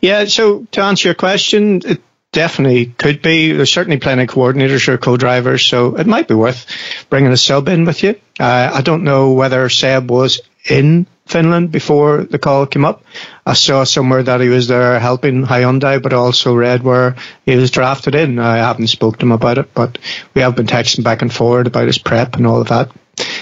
yeah. 0.00 0.24
So 0.26 0.66
to 0.72 0.82
answer 0.82 1.08
your 1.08 1.14
question, 1.14 1.82
it 1.84 2.02
definitely 2.32 2.86
could 2.86 3.22
be. 3.22 3.52
There's 3.52 3.72
certainly 3.72 3.98
plenty 3.98 4.24
of 4.24 4.28
coordinators 4.28 4.88
or 4.88 4.98
co-drivers, 4.98 5.64
so 5.64 5.96
it 5.96 6.06
might 6.06 6.28
be 6.28 6.34
worth 6.34 6.66
bringing 7.08 7.32
a 7.32 7.36
sub 7.36 7.68
in 7.68 7.84
with 7.84 8.02
you. 8.02 8.20
Uh, 8.38 8.70
I 8.74 8.82
don't 8.82 9.04
know 9.04 9.32
whether 9.32 9.68
Seb 9.68 10.10
was 10.10 10.40
in 10.68 11.06
Finland 11.26 11.72
before 11.72 12.24
the 12.24 12.38
call 12.38 12.66
came 12.66 12.84
up. 12.84 13.04
I 13.44 13.54
saw 13.54 13.84
somewhere 13.84 14.22
that 14.22 14.40
he 14.40 14.48
was 14.48 14.68
there 14.68 14.98
helping 15.00 15.44
Hyundai, 15.44 16.00
but 16.00 16.12
also 16.12 16.54
read 16.54 16.82
where 16.82 17.16
he 17.44 17.56
was 17.56 17.70
drafted 17.70 18.14
in. 18.14 18.38
I 18.38 18.58
haven't 18.58 18.86
spoken 18.86 19.18
to 19.20 19.26
him 19.26 19.32
about 19.32 19.58
it, 19.58 19.74
but 19.74 19.98
we 20.34 20.42
have 20.42 20.54
been 20.54 20.66
texting 20.66 21.02
back 21.02 21.22
and 21.22 21.32
forward 21.32 21.66
about 21.66 21.86
his 21.86 21.98
prep 21.98 22.36
and 22.36 22.46
all 22.46 22.60
of 22.60 22.68
that. 22.68 22.90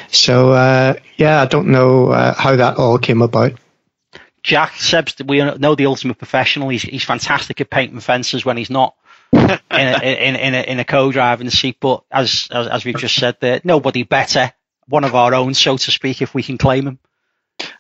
So 0.09 0.53
uh, 0.53 0.95
yeah, 1.17 1.43
I 1.43 1.47
don't 1.47 1.69
know 1.69 2.09
uh, 2.09 2.35
how 2.35 2.57
that 2.57 2.79
all 2.79 2.99
came 2.99 3.23
about. 3.23 3.53
Jack 4.43 4.75
Seb's 4.77 5.17
we 5.25 5.39
know 5.39 5.75
the 5.75 5.87
ultimate 5.87 6.19
professional. 6.19 6.69
He's 6.69 6.83
he's 6.83 7.05
fantastic 7.05 7.61
at 7.61 7.71
painting 7.71 8.01
fences 8.01 8.45
when 8.45 8.57
he's 8.57 8.71
not 8.71 8.95
in 9.33 9.41
a, 9.41 9.99
in 10.03 10.37
in 10.37 10.55
a, 10.55 10.63
in 10.63 10.79
a 10.81 10.85
co-driving 10.85 11.51
seat. 11.51 11.79
But 11.81 12.05
as, 12.11 12.49
as 12.51 12.69
as 12.69 12.85
we've 12.85 12.97
just 12.97 13.17
said, 13.17 13.39
there 13.41 13.61
nobody 13.65 14.03
better, 14.03 14.53
one 14.87 15.05
of 15.05 15.15
our 15.15 15.35
own, 15.35 15.55
so 15.55 15.77
to 15.77 15.91
speak, 15.91 16.23
if 16.23 16.35
we 16.35 16.43
can 16.43 16.59
claim 16.59 16.87
him. 16.87 16.99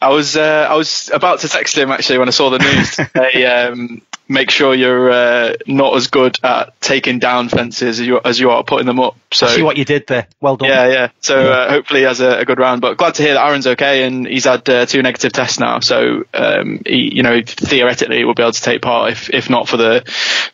I 0.00 0.11
was 0.11 0.37
uh, 0.37 0.69
I 0.71 0.76
was 0.76 1.11
about 1.12 1.40
to 1.40 1.49
text 1.49 1.76
him 1.76 1.90
actually 1.90 2.19
when 2.19 2.28
I 2.28 2.33
saw 2.33 2.50
the 2.50 2.59
news 2.59 2.97
to 2.97 3.11
say 3.16 3.45
um, 3.47 4.02
make 4.28 4.50
sure 4.50 4.75
you're 4.75 5.11
uh, 5.11 5.54
not 5.66 5.97
as 5.97 6.07
good 6.07 6.38
at 6.43 6.81
taking 6.81 7.19
down 7.19 7.49
fences 7.49 8.00
as 8.00 8.07
you 8.07 8.21
as 8.25 8.40
you 8.40 8.50
are 8.50 8.64
putting 8.64 8.87
them 8.87 9.00
up. 9.00 9.16
So 9.33 9.47
See 9.47 9.62
what 9.62 9.76
you 9.76 9.85
did 9.85 10.07
there. 10.07 10.26
Well 10.40 10.57
done. 10.57 10.69
yeah, 10.69 10.87
yeah. 10.88 11.09
So 11.21 11.50
uh, 11.52 11.69
hopefully 11.71 12.00
he 12.00 12.07
has 12.07 12.21
a, 12.21 12.38
a 12.38 12.45
good 12.45 12.59
round. 12.59 12.81
But 12.81 12.97
glad 12.97 13.14
to 13.16 13.23
hear 13.23 13.35
that 13.35 13.45
Aaron's 13.47 13.66
okay 13.66 14.04
and 14.04 14.26
he's 14.26 14.45
had 14.45 14.69
uh, 14.69 14.87
two 14.87 15.02
negative 15.02 15.33
tests 15.33 15.59
now. 15.59 15.81
So 15.81 16.25
um, 16.33 16.83
he, 16.87 17.16
you 17.16 17.23
know, 17.23 17.43
theoretically 17.45 18.19
he 18.19 18.25
will 18.25 18.35
be 18.35 18.43
able 18.43 18.52
to 18.52 18.62
take 18.62 18.81
part 18.83 19.12
if 19.12 19.31
if 19.31 19.50
not 19.50 19.69
for 19.69 19.76
the 19.76 20.04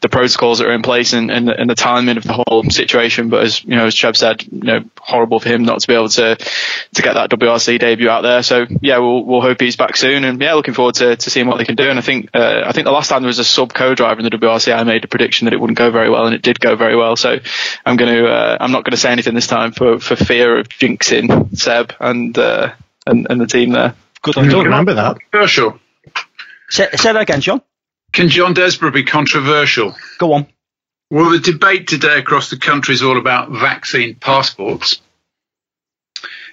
the 0.00 0.08
protocols 0.08 0.58
that 0.58 0.68
are 0.68 0.72
in 0.72 0.82
place 0.82 1.12
and, 1.12 1.30
and, 1.30 1.48
and 1.48 1.68
the 1.68 1.74
timing 1.74 2.16
of 2.16 2.24
the 2.24 2.42
whole 2.46 2.64
situation. 2.64 3.28
But 3.28 3.44
as 3.44 3.64
you 3.64 3.76
know, 3.76 3.86
as 3.86 3.94
Trev 3.94 4.16
said, 4.16 4.42
you 4.44 4.60
know, 4.62 4.84
horrible 4.98 5.40
for 5.40 5.48
him 5.48 5.64
not 5.64 5.80
to 5.80 5.86
be 5.86 5.94
able 5.94 6.08
to 6.10 6.36
to 6.36 7.02
get 7.02 7.14
that 7.14 7.30
WRC 7.30 7.78
debut 7.78 8.08
out 8.08 8.22
there. 8.22 8.42
So 8.42 8.66
yeah, 8.80 8.98
we'll 8.98 9.24
we'll 9.24 9.42
hope 9.42 9.60
he's 9.60 9.76
back 9.76 9.96
soon. 9.96 10.24
And 10.24 10.40
yeah, 10.40 10.54
looking 10.54 10.74
forward 10.74 10.96
to, 10.96 11.16
to 11.16 11.30
seeing 11.30 11.46
what 11.46 11.58
they 11.58 11.64
can 11.64 11.76
do. 11.76 11.88
And 11.88 11.98
I 11.98 12.02
think 12.02 12.30
uh, 12.34 12.62
I 12.64 12.72
think 12.72 12.86
the 12.86 12.92
last 12.92 13.08
time 13.08 13.22
there 13.22 13.28
was 13.28 13.38
a 13.38 13.44
sub 13.60 13.74
co-driver 13.74 14.20
in 14.20 14.24
the 14.24 14.30
WRC, 14.30 14.74
I 14.74 14.82
made 14.84 15.04
a 15.04 15.08
prediction 15.08 15.44
that 15.44 15.52
it 15.52 15.60
wouldn't 15.60 15.78
go 15.78 15.90
very 15.90 16.08
well, 16.08 16.26
and 16.26 16.34
it 16.34 16.42
did 16.42 16.58
go 16.58 16.76
very 16.76 16.96
well. 16.96 17.16
So 17.16 17.38
I'm 17.84 17.96
going 17.96 18.14
to 18.14 18.28
uh, 18.28 18.56
I'm 18.58 18.72
not 18.72 18.84
going 18.84 18.92
to 18.92 18.96
say 18.96 19.12
anything 19.12 19.34
this 19.34 19.46
time 19.46 19.72
for, 19.72 19.98
for 19.98 20.16
fear 20.16 20.58
of 20.58 20.68
jinxing 20.68 21.56
Seb 21.56 21.92
and 22.00 22.36
uh, 22.38 22.72
and, 23.06 23.26
and 23.28 23.40
the 23.40 23.46
team 23.46 23.70
there. 23.70 23.94
Good 24.22 24.38
I 24.38 24.48
don't 24.48 24.64
remember 24.64 24.94
that. 24.94 25.18
Kershaw. 25.30 25.78
Say, 26.68 26.88
say 26.94 27.12
that 27.12 27.22
again, 27.22 27.40
John. 27.40 27.62
Can 28.12 28.28
John 28.28 28.54
Desborough 28.54 28.90
be 28.90 29.04
controversial? 29.04 29.94
Go 30.18 30.32
on. 30.32 30.46
Well, 31.10 31.30
the 31.30 31.38
debate 31.38 31.88
today 31.88 32.18
across 32.18 32.50
the 32.50 32.58
country 32.58 32.94
is 32.94 33.02
all 33.02 33.18
about 33.18 33.50
vaccine 33.50 34.14
passports. 34.14 35.00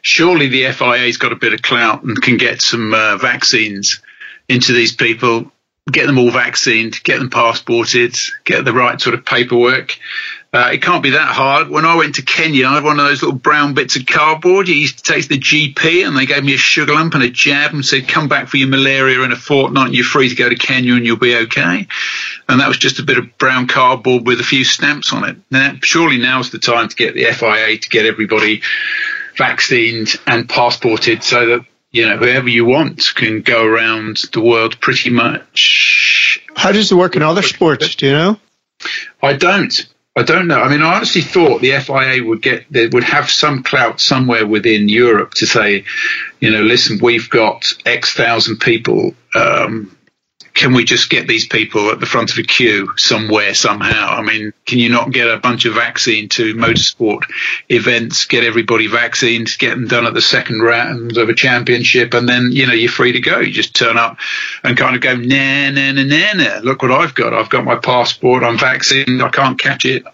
Surely 0.02 0.48
the 0.48 0.72
FIA's 0.72 1.18
got 1.18 1.32
a 1.32 1.36
bit 1.36 1.54
of 1.54 1.62
clout 1.62 2.04
and 2.04 2.20
can 2.22 2.38
get 2.38 2.62
some 2.62 2.94
uh, 2.94 3.18
vaccines 3.18 4.02
into 4.48 4.74
these 4.74 4.96
people, 4.96 5.52
get 5.92 6.06
them 6.06 6.18
all 6.18 6.32
vaccinated, 6.32 7.04
get 7.04 7.20
them 7.20 7.30
passported, 7.30 8.16
get 8.44 8.66
the 8.66 8.74
right 8.74 9.00
sort 9.00 9.16
of 9.16 9.26
paperwork. 9.26 9.98
Uh, 10.52 10.70
it 10.74 10.82
can't 10.82 11.04
be 11.04 11.12
that 11.12 11.28
hard. 11.28 11.70
When 11.70 11.86
I 11.86 11.96
went 11.96 12.16
to 12.16 12.22
Kenya, 12.22 12.68
I 12.68 12.76
had 12.76 12.84
one 12.84 13.00
of 13.00 13.06
those 13.06 13.22
little 13.22 13.38
brown 13.38 13.74
bits 13.74 13.96
of 13.96 14.06
cardboard. 14.06 14.68
You 14.68 14.76
used 14.76 15.04
to 15.04 15.14
take 15.14 15.24
to 15.24 15.30
the 15.30 15.40
GP 15.40 16.08
and 16.08 16.18
they 16.18 16.26
gave 16.26 16.44
me 16.44 16.54
a 16.54 16.58
sugar 16.58 16.94
lump 16.94 17.14
and 17.16 17.24
a 17.24 17.30
jab 17.30 17.74
and 17.74 17.86
said, 17.86 18.08
come 18.08 18.28
back 18.28 18.48
for 18.48 18.58
your 18.58 18.70
malaria 18.70 19.22
in 19.22 19.32
a 19.32 19.36
fortnight 19.36 19.88
and 19.88 19.96
you're 19.96 20.06
free 20.06 20.30
to 20.30 20.36
go 20.36 20.50
to 20.50 20.56
Kenya 20.56 20.96
and 20.96 21.06
you'll 21.06 21.18
be 21.18 21.36
okay. 21.36 21.88
And 22.48 22.60
that 22.60 22.68
was 22.68 22.78
just 22.78 23.00
a 23.00 23.04
bit 23.04 23.18
of 23.18 23.38
brown 23.38 23.68
cardboard 23.68 24.26
with 24.26 24.40
a 24.40 24.44
few 24.44 24.64
stamps 24.64 25.14
on 25.14 25.28
it. 25.30 25.38
Now, 25.52 25.76
surely 25.82 26.18
now's 26.18 26.50
the 26.50 26.60
time 26.60 26.90
to 26.90 26.96
get 26.96 27.14
the 27.14 27.26
FIA 27.26 27.78
to 27.78 27.90
get 27.90 28.06
everybody 28.06 28.62
vaccinated 29.38 30.20
and 30.26 30.50
passported 30.50 31.24
so 31.24 31.46
that 31.46 31.66
you 31.98 32.08
know 32.08 32.18
whoever 32.18 32.48
you 32.48 32.64
want 32.64 33.16
can 33.16 33.42
go 33.42 33.66
around 33.66 34.18
the 34.32 34.42
world 34.42 34.80
pretty 34.80 35.10
much. 35.10 36.40
How 36.56 36.72
does 36.72 36.92
it 36.92 36.96
work 36.96 37.16
in 37.16 37.24
other 37.24 37.42
sports? 37.42 37.96
Do 37.96 38.06
you 38.06 38.12
know? 38.12 38.40
I 39.22 39.34
don't. 39.34 39.88
I 40.16 40.24
don't 40.24 40.48
know. 40.48 40.62
I 40.62 40.70
mean, 40.70 40.82
I 40.82 40.96
honestly 40.96 41.22
thought 41.22 41.62
the 41.62 41.80
FIA 41.80 42.24
would 42.24 42.42
get 42.42 42.66
they 42.70 42.88
would 42.88 43.04
have 43.04 43.30
some 43.30 43.64
clout 43.64 44.00
somewhere 44.00 44.46
within 44.46 44.90
Europe 44.90 45.34
to 45.36 45.48
say, 45.48 45.86
you 46.40 46.52
know, 46.52 46.62
listen, 46.62 47.00
we've 47.02 47.30
got 47.30 47.74
X 47.86 48.14
thousand 48.14 48.58
people. 48.58 49.16
Um, 49.34 49.97
can 50.58 50.74
we 50.74 50.84
just 50.84 51.12
get 51.12 51.28
these 51.28 51.48
people 51.48 51.92
at 51.92 52.00
the 52.00 52.08
front 52.08 52.32
of 52.32 52.38
a 52.40 52.44
queue 52.44 52.92
somewhere 52.98 53.54
somehow? 53.54 54.08
I 54.08 54.24
mean, 54.24 54.54
can 54.66 54.80
you 54.80 54.90
not 54.90 55.12
get 55.12 55.30
a 55.30 55.38
bunch 55.38 55.66
of 55.66 55.76
vaccine 55.76 56.30
to 56.30 56.56
motorsport 56.56 57.26
events, 57.70 58.26
get 58.26 58.44
everybody 58.44 58.88
vaccinated, 58.88 59.56
get 59.60 59.70
them 59.70 59.88
done 59.88 60.08
at 60.08 60.16
the 60.16 60.22
second 60.22 60.62
round 60.62 61.16
of 61.18 61.30
a 61.30 61.36
championship, 61.36 62.16
and 62.16 62.28
then 62.28 62.50
you 62.52 62.66
know 62.66 62.74
you're 62.74 62.92
free 62.92 63.12
to 63.12 63.20
go. 63.20 63.40
You 63.40 63.54
just 63.54 63.76
turn 63.76 63.98
up 63.98 64.18
and 64.64 64.76
kind 64.76 64.96
of 64.96 65.02
go 65.02 65.16
nah 65.16 65.70
nah 65.70 65.92
nah 65.92 66.04
nah 66.04 66.34
nah. 66.34 66.60
Look 66.64 66.82
what 66.82 66.92
I've 66.92 67.14
got. 67.14 67.34
I've 67.34 67.50
got 67.50 67.64
my 67.64 67.76
passport. 67.76 68.44
I'm 68.44 68.58
vaccinated. 68.58 69.22
I 69.22 69.30
can't 69.30 69.60
catch 69.60 69.86
it. 69.86 70.06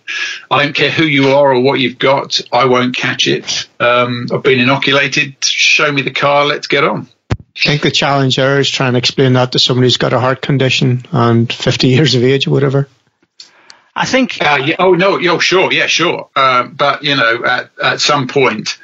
I 0.51 0.63
don't 0.63 0.75
care 0.75 0.91
who 0.91 1.05
you 1.05 1.29
are 1.29 1.53
or 1.53 1.61
what 1.61 1.79
you've 1.79 1.99
got. 1.99 2.41
I 2.51 2.65
won't 2.65 2.95
catch 2.97 3.27
it. 3.27 3.69
Um, 3.79 4.27
I've 4.31 4.43
been 4.43 4.59
inoculated. 4.59 5.35
Show 5.45 5.89
me 5.89 6.01
the 6.01 6.11
car. 6.11 6.45
Let's 6.45 6.67
get 6.67 6.83
on. 6.83 7.07
I 7.55 7.59
think 7.59 7.81
the 7.83 7.91
challenge 7.91 8.37
there 8.37 8.59
is 8.59 8.69
trying 8.69 8.93
to 8.93 8.97
explain 8.97 9.33
that 9.33 9.51
to 9.51 9.59
somebody 9.59 9.85
who's 9.85 9.97
got 9.97 10.13
a 10.13 10.19
heart 10.19 10.41
condition 10.41 11.05
and 11.11 11.51
50 11.51 11.87
years 11.87 12.15
of 12.15 12.23
age 12.23 12.47
or 12.47 12.51
whatever. 12.51 12.87
I 13.95 14.05
think. 14.05 14.37
Uh, 14.41 14.59
yeah, 14.65 14.75
oh 14.79 14.93
no, 14.93 15.19
yeah, 15.19 15.37
sure, 15.37 15.71
yeah, 15.71 15.85
sure. 15.85 16.29
Uh, 16.35 16.63
but 16.63 17.03
you 17.03 17.15
know, 17.15 17.45
at, 17.45 17.69
at 17.81 18.01
some 18.01 18.27
point, 18.27 18.79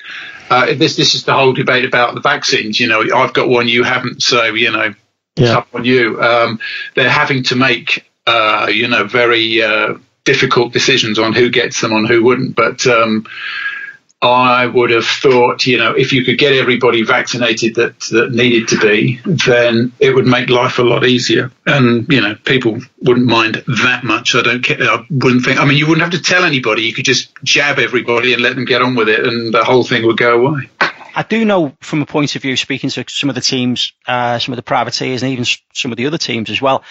uh, 0.52 0.68
this 0.76 0.96
this 0.98 1.16
is 1.16 1.24
the 1.24 1.34
whole 1.34 1.54
debate 1.54 1.86
about 1.86 2.14
the 2.14 2.22
vaccines. 2.22 2.80
You 2.80 2.88
know, 2.88 3.02
I've 3.02 3.34
got 3.34 3.50
one, 3.50 3.68
you 3.68 3.84
haven't, 3.84 4.22
so 4.22 4.44
you 4.46 4.72
know, 4.72 4.94
it's 5.36 5.50
Yeah. 5.50 5.58
up 5.58 5.68
on 5.74 5.84
you. 5.84 6.22
Um, 6.22 6.60
they're 6.94 7.10
having 7.10 7.42
to 7.46 7.56
make, 7.56 8.06
uh, 8.28 8.70
you 8.72 8.88
know, 8.88 9.06
very 9.06 9.64
uh, 9.64 9.96
difficult 10.26 10.74
decisions 10.74 11.18
on 11.18 11.34
who 11.34 11.50
gets 11.50 11.82
them, 11.82 11.92
on 11.92 12.06
who 12.06 12.24
wouldn't. 12.24 12.56
But 12.56 12.86
um, 12.86 13.26
I 14.22 14.66
would 14.66 14.90
have 14.90 15.06
thought, 15.06 15.66
you 15.66 15.78
know, 15.78 15.94
if 15.94 16.12
you 16.12 16.26
could 16.26 16.38
get 16.38 16.54
everybody 16.54 17.04
vaccinated 17.04 17.76
that, 17.76 18.00
that 18.12 18.32
needed 18.32 18.68
to 18.70 18.80
be, 18.80 19.22
then 19.24 19.94
it 20.00 20.14
would 20.14 20.26
make 20.26 20.50
life 20.50 20.78
a 20.78 20.84
lot 20.84 21.06
easier. 21.06 21.52
And, 21.66 22.06
you 22.12 22.20
know, 22.20 22.36
people 22.36 22.80
wouldn't 23.02 23.28
mind 23.28 23.64
that 23.84 24.02
much. 24.04 24.36
I 24.36 24.42
don't 24.42 24.62
care. 24.64 24.78
I 24.82 25.06
wouldn't 25.10 25.46
think, 25.46 25.60
I 25.60 25.66
mean, 25.66 25.78
you 25.78 25.88
wouldn't 25.88 26.04
have 26.04 26.22
to 26.22 26.22
tell 26.22 26.44
anybody. 26.44 26.82
You 26.82 26.94
could 26.94 27.06
just 27.06 27.32
jab 27.44 27.80
everybody 27.80 28.34
and 28.34 28.42
let 28.42 28.56
them 28.56 28.66
get 28.66 28.82
on 28.82 28.96
with 28.96 29.08
it 29.08 29.26
and 29.26 29.54
the 29.54 29.64
whole 29.64 29.86
thing 29.86 30.06
would 30.06 30.18
go 30.18 30.46
away. 30.46 30.70
I 31.16 31.24
do 31.24 31.44
know 31.46 31.76
from 31.80 32.02
a 32.02 32.06
point 32.06 32.36
of 32.36 32.42
view, 32.42 32.56
speaking 32.58 32.90
to 32.90 33.06
some 33.08 33.30
of 33.30 33.36
the 33.36 33.42
teams, 33.42 33.94
uh, 34.06 34.40
some 34.40 34.54
of 34.54 34.58
the 34.58 34.64
privateers, 34.64 35.24
and 35.24 35.32
even 35.32 35.46
some 35.74 35.92
of 35.92 35.98
the 35.98 36.08
other 36.08 36.18
teams 36.18 36.50
as 36.50 36.62
well. 36.62 36.84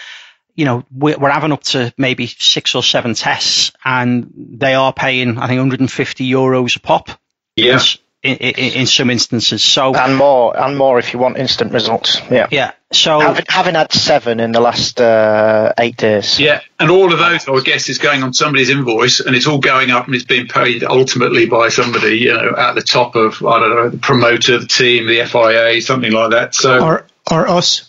You 0.58 0.64
know, 0.64 0.84
we're, 0.90 1.16
we're 1.16 1.30
having 1.30 1.52
up 1.52 1.62
to 1.64 1.94
maybe 1.96 2.26
six 2.26 2.74
or 2.74 2.82
seven 2.82 3.14
tests, 3.14 3.70
and 3.84 4.32
they 4.36 4.74
are 4.74 4.92
paying, 4.92 5.38
I 5.38 5.46
think, 5.46 5.58
150 5.58 6.28
euros 6.28 6.76
a 6.76 6.80
pop. 6.80 7.10
Yeah. 7.54 7.78
In, 8.24 8.36
in, 8.38 8.72
in 8.80 8.86
some 8.88 9.10
instances. 9.10 9.62
So 9.62 9.94
and 9.94 10.16
more, 10.16 10.58
and 10.60 10.76
more 10.76 10.98
if 10.98 11.12
you 11.12 11.20
want 11.20 11.38
instant 11.38 11.72
results. 11.72 12.20
Yeah. 12.28 12.48
yeah. 12.50 12.72
So 12.90 13.20
Having, 13.20 13.44
having 13.48 13.74
had 13.76 13.92
seven 13.92 14.40
in 14.40 14.50
the 14.50 14.58
last 14.58 15.00
uh, 15.00 15.72
eight 15.78 15.96
days. 15.96 16.40
Yeah, 16.40 16.60
and 16.80 16.90
all 16.90 17.12
of 17.12 17.20
those, 17.20 17.46
I 17.46 17.52
would 17.52 17.64
guess, 17.64 17.88
is 17.88 17.98
going 17.98 18.24
on 18.24 18.34
somebody's 18.34 18.70
invoice, 18.70 19.20
and 19.20 19.36
it's 19.36 19.46
all 19.46 19.60
going 19.60 19.92
up, 19.92 20.06
and 20.06 20.16
it's 20.16 20.24
being 20.24 20.48
paid 20.48 20.82
ultimately 20.82 21.46
by 21.46 21.68
somebody, 21.68 22.18
you 22.18 22.32
know, 22.32 22.54
at 22.58 22.74
the 22.74 22.82
top 22.82 23.14
of 23.14 23.44
I 23.46 23.60
don't 23.60 23.70
know, 23.76 23.88
the 23.90 23.98
promoter, 23.98 24.58
the 24.58 24.66
team, 24.66 25.06
the 25.06 25.24
FIA, 25.24 25.80
something 25.80 26.10
like 26.10 26.32
that. 26.32 26.56
So 26.56 26.84
Or, 26.84 27.06
or 27.30 27.46
us. 27.46 27.88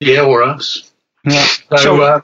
yeah, 0.00 0.22
or 0.22 0.42
us. 0.42 0.87
Yeah. 1.30 1.46
So, 1.70 1.76
So- 1.76 2.02
uh, 2.02 2.20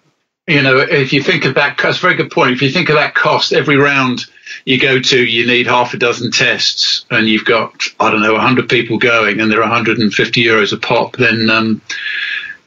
you 0.47 0.61
know, 0.61 0.79
if 0.79 1.15
you 1.15 1.23
think 1.23 1.47
of 1.47 1.55
that, 1.55 1.79
that's 1.83 1.97
a 1.97 2.01
very 2.01 2.17
good 2.17 2.31
point. 2.31 2.53
If 2.53 2.61
you 2.61 2.69
think 2.69 2.91
of 2.91 2.97
that 2.97 3.15
cost, 3.15 3.55
every 3.55 3.79
round 3.79 4.27
you 4.67 4.79
go 4.79 5.01
to, 5.01 5.25
you 5.25 5.47
need 5.47 5.67
half 5.67 5.95
a 5.95 5.97
dozen 5.97 6.31
tests, 6.31 7.07
and 7.11 7.27
you've 7.27 7.47
got 7.47 7.83
I 7.99 8.11
don't 8.11 8.21
know, 8.21 8.35
100 8.35 8.69
people 8.69 8.99
going, 8.99 9.41
and 9.41 9.51
they're 9.51 9.61
150 9.61 10.45
euros 10.45 10.73
a 10.75 10.77
pop. 10.77 11.17
Then 11.17 11.49
um, 11.49 11.81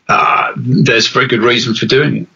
uh, 0.10 0.54
there's 0.58 1.08
a 1.08 1.14
very 1.14 1.28
good 1.28 1.44
reason 1.44 1.76
for 1.76 1.86
doing 1.86 2.24
it. 2.24 2.28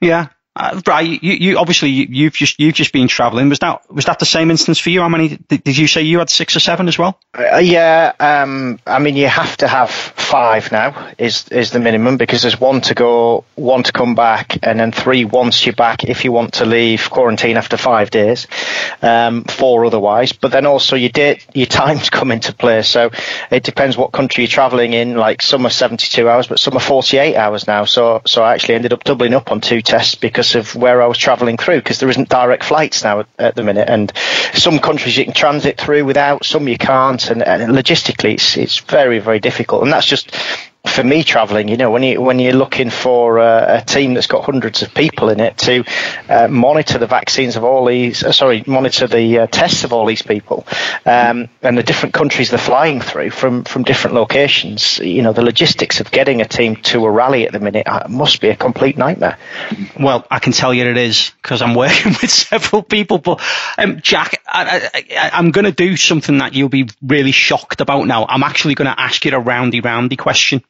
Yeah. 0.00 0.28
Uh, 0.56 1.00
you, 1.00 1.18
you 1.20 1.58
obviously 1.58 1.90
you, 1.90 2.06
you've 2.08 2.34
just 2.34 2.60
you've 2.60 2.74
just 2.74 2.92
been 2.92 3.08
travelling. 3.08 3.48
Was 3.48 3.58
that 3.58 3.90
was 3.90 4.04
that 4.04 4.20
the 4.20 4.26
same 4.26 4.52
instance 4.52 4.78
for 4.78 4.90
you? 4.90 5.00
How 5.00 5.08
many 5.08 5.36
did, 5.36 5.64
did 5.64 5.76
you 5.76 5.88
say 5.88 6.02
you 6.02 6.20
had 6.20 6.30
six 6.30 6.54
or 6.54 6.60
seven 6.60 6.86
as 6.86 6.96
well? 6.96 7.18
Uh, 7.36 7.58
yeah, 7.58 8.12
um, 8.20 8.78
I 8.86 9.00
mean, 9.00 9.16
you 9.16 9.26
have 9.26 9.56
to 9.58 9.68
have 9.68 9.90
five 9.90 10.70
now 10.70 11.12
is 11.18 11.48
is 11.48 11.72
the 11.72 11.80
minimum 11.80 12.16
because 12.18 12.42
there's 12.42 12.60
one 12.60 12.80
to 12.82 12.94
go, 12.94 13.44
one 13.56 13.82
to 13.82 13.90
come 13.90 14.14
back, 14.14 14.58
and 14.62 14.78
then 14.78 14.92
three 14.92 15.24
once 15.24 15.66
you're 15.66 15.74
back 15.74 16.04
if 16.04 16.24
you 16.24 16.30
want 16.30 16.54
to 16.54 16.66
leave 16.66 17.10
quarantine 17.10 17.56
after 17.56 17.76
five 17.76 18.10
days, 18.10 18.46
um, 19.02 19.42
four 19.42 19.84
otherwise. 19.84 20.32
But 20.32 20.52
then 20.52 20.66
also 20.66 20.94
your 20.94 21.10
date, 21.10 21.44
your 21.52 21.66
times 21.66 22.10
come 22.18 22.30
into 22.30 22.54
play. 22.54 22.82
So 22.82 23.10
it 23.50 23.64
depends 23.64 23.96
what 23.96 24.12
country 24.12 24.44
you're 24.44 24.48
travelling 24.48 24.92
in. 24.92 25.16
Like 25.16 25.42
some 25.42 25.66
are 25.66 25.70
72 25.70 26.28
hours, 26.28 26.46
but 26.46 26.60
some 26.60 26.76
are 26.76 26.80
48 26.80 27.34
hours 27.34 27.66
now. 27.66 27.86
So 27.86 28.22
so 28.24 28.44
I 28.44 28.54
actually 28.54 28.76
ended 28.76 28.92
up 28.92 29.02
doubling 29.02 29.34
up 29.34 29.50
on 29.50 29.60
two 29.60 29.82
tests 29.82 30.14
because 30.14 30.43
of 30.54 30.74
where 30.74 31.00
I 31.00 31.06
was 31.06 31.18
travelling 31.18 31.56
through 31.56 31.78
because 31.78 31.98
there 31.98 32.10
isn't 32.10 32.28
direct 32.28 32.64
flights 32.64 33.02
now 33.02 33.20
at, 33.20 33.26
at 33.38 33.54
the 33.54 33.62
minute, 33.62 33.88
and 33.88 34.12
some 34.52 34.78
countries 34.78 35.16
you 35.16 35.24
can 35.24 35.34
transit 35.34 35.80
through 35.80 36.04
without, 36.04 36.44
some 36.44 36.68
you 36.68 36.76
can't, 36.76 37.30
and, 37.30 37.42
and 37.42 37.72
logistically 37.72 38.34
it's 38.34 38.56
it's 38.56 38.78
very 38.80 39.18
very 39.18 39.40
difficult, 39.40 39.82
and 39.82 39.92
that's 39.92 40.06
just 40.06 40.36
for 40.94 41.02
me 41.02 41.24
travelling. 41.24 41.68
You 41.68 41.76
know, 41.76 41.90
when 41.90 42.02
you 42.02 42.20
when 42.20 42.38
you're 42.38 42.52
looking 42.52 42.90
for 42.90 43.40
uh, 43.40 43.80
a 43.80 43.84
team 43.84 44.14
that's 44.14 44.28
got 44.28 44.44
hundreds 44.44 44.82
of 44.82 44.94
people 44.94 45.28
in 45.28 45.40
it 45.40 45.58
to 45.58 45.84
uh, 46.28 46.48
monitor 46.48 46.98
the 46.98 47.08
vaccines 47.08 47.56
of 47.56 47.64
all 47.64 47.86
these, 47.86 48.22
uh, 48.22 48.30
sorry, 48.30 48.62
monitor 48.66 49.08
the 49.08 49.40
uh, 49.40 49.46
tests 49.48 49.82
of 49.82 49.92
all 49.92 50.06
these 50.06 50.22
people, 50.22 50.66
um, 51.04 51.48
and 51.62 51.76
the 51.76 51.82
different 51.82 52.14
countries 52.14 52.50
they're 52.50 52.58
flying 52.58 53.00
through 53.00 53.30
from 53.30 53.64
from 53.64 53.82
different 53.82 54.14
locations. 54.14 54.98
You 54.98 55.22
know, 55.22 55.32
the 55.32 55.42
logistics 55.42 56.00
of 56.00 56.12
getting 56.12 56.40
a 56.40 56.46
team 56.46 56.76
to 56.76 57.04
a 57.04 57.10
rally 57.10 57.46
at 57.46 57.52
the 57.52 57.60
minute 57.60 57.88
uh, 57.88 58.06
must 58.08 58.40
be 58.40 58.48
a 58.48 58.56
complete 58.56 58.96
nightmare. 58.96 59.36
Well, 59.98 60.24
I 60.30 60.38
can 60.38 60.52
tell 60.52 60.72
you 60.72 60.84
it 60.84 60.96
is 60.96 61.32
because 61.42 61.60
I'm 61.60 61.74
working 61.84 62.12
with 62.22 62.30
several 62.30 62.82
people. 62.82 63.18
But 63.18 63.42
um, 63.76 64.00
Jack, 64.00 64.40
I, 64.46 64.90
I'm 65.32 65.50
going 65.50 65.64
to 65.64 65.72
do 65.72 65.96
something 65.96 66.38
that 66.38 66.54
you'll 66.54 66.68
be 66.68 66.88
really 67.02 67.32
shocked 67.32 67.80
about 67.80 68.06
now. 68.06 68.26
I'm 68.28 68.44
actually 68.44 68.74
going 68.74 68.94
to 68.94 69.00
ask 69.00 69.24
you 69.24 69.32
a 69.32 69.40
roundy 69.40 69.80
roundy 69.80 70.16
question. 70.16 70.62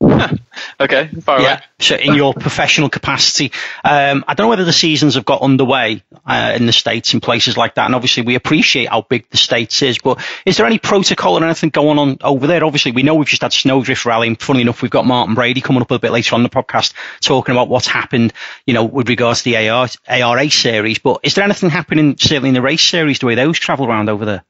Okay, 0.80 1.08
far 1.22 1.40
Yeah. 1.40 1.52
away. 1.54 1.62
So 1.80 1.96
in 1.96 2.14
your 2.14 2.32
professional 2.34 2.88
capacity, 2.88 3.52
um, 3.84 4.24
I 4.28 4.34
don't 4.34 4.44
know 4.44 4.48
whether 4.48 4.64
the 4.64 4.72
seasons 4.72 5.14
have 5.14 5.24
got 5.24 5.42
underway 5.42 6.02
uh, 6.26 6.52
in 6.54 6.66
the 6.66 6.72
states 6.72 7.14
in 7.14 7.20
places 7.20 7.56
like 7.56 7.74
that, 7.76 7.86
and 7.86 7.94
obviously 7.94 8.22
we 8.22 8.34
appreciate 8.36 8.88
how 8.88 9.02
big 9.02 9.28
the 9.30 9.36
states 9.36 9.82
is. 9.82 9.98
But 9.98 10.20
is 10.46 10.56
there 10.56 10.66
any 10.66 10.78
protocol 10.78 11.38
or 11.38 11.44
anything 11.44 11.70
going 11.70 11.98
on 11.98 12.18
over 12.22 12.46
there? 12.46 12.64
Obviously, 12.64 12.92
we 12.92 13.02
know 13.02 13.14
we've 13.14 13.26
just 13.28 13.42
had 13.42 13.52
Snowdrift 13.52 14.04
Rally, 14.04 14.28
and 14.28 14.40
funnily 14.40 14.62
enough, 14.62 14.82
we've 14.82 14.90
got 14.90 15.06
Martin 15.06 15.34
Brady 15.34 15.60
coming 15.60 15.82
up 15.82 15.90
a 15.90 15.98
bit 15.98 16.12
later 16.12 16.34
on 16.34 16.42
the 16.42 16.48
podcast 16.48 16.92
talking 17.20 17.54
about 17.54 17.68
what's 17.68 17.86
happened, 17.88 18.32
you 18.66 18.74
know, 18.74 18.84
with 18.84 19.08
regards 19.08 19.42
to 19.42 19.50
the 19.50 19.68
AR, 19.68 19.88
ARA 20.08 20.50
series. 20.50 20.98
But 20.98 21.20
is 21.22 21.34
there 21.34 21.44
anything 21.44 21.70
happening 21.70 22.16
certainly 22.18 22.48
in 22.50 22.54
the 22.54 22.62
race 22.62 22.82
series 22.82 23.18
the 23.20 23.26
way 23.26 23.34
those 23.34 23.58
travel 23.58 23.86
around 23.86 24.08
over 24.08 24.24
there? 24.24 24.44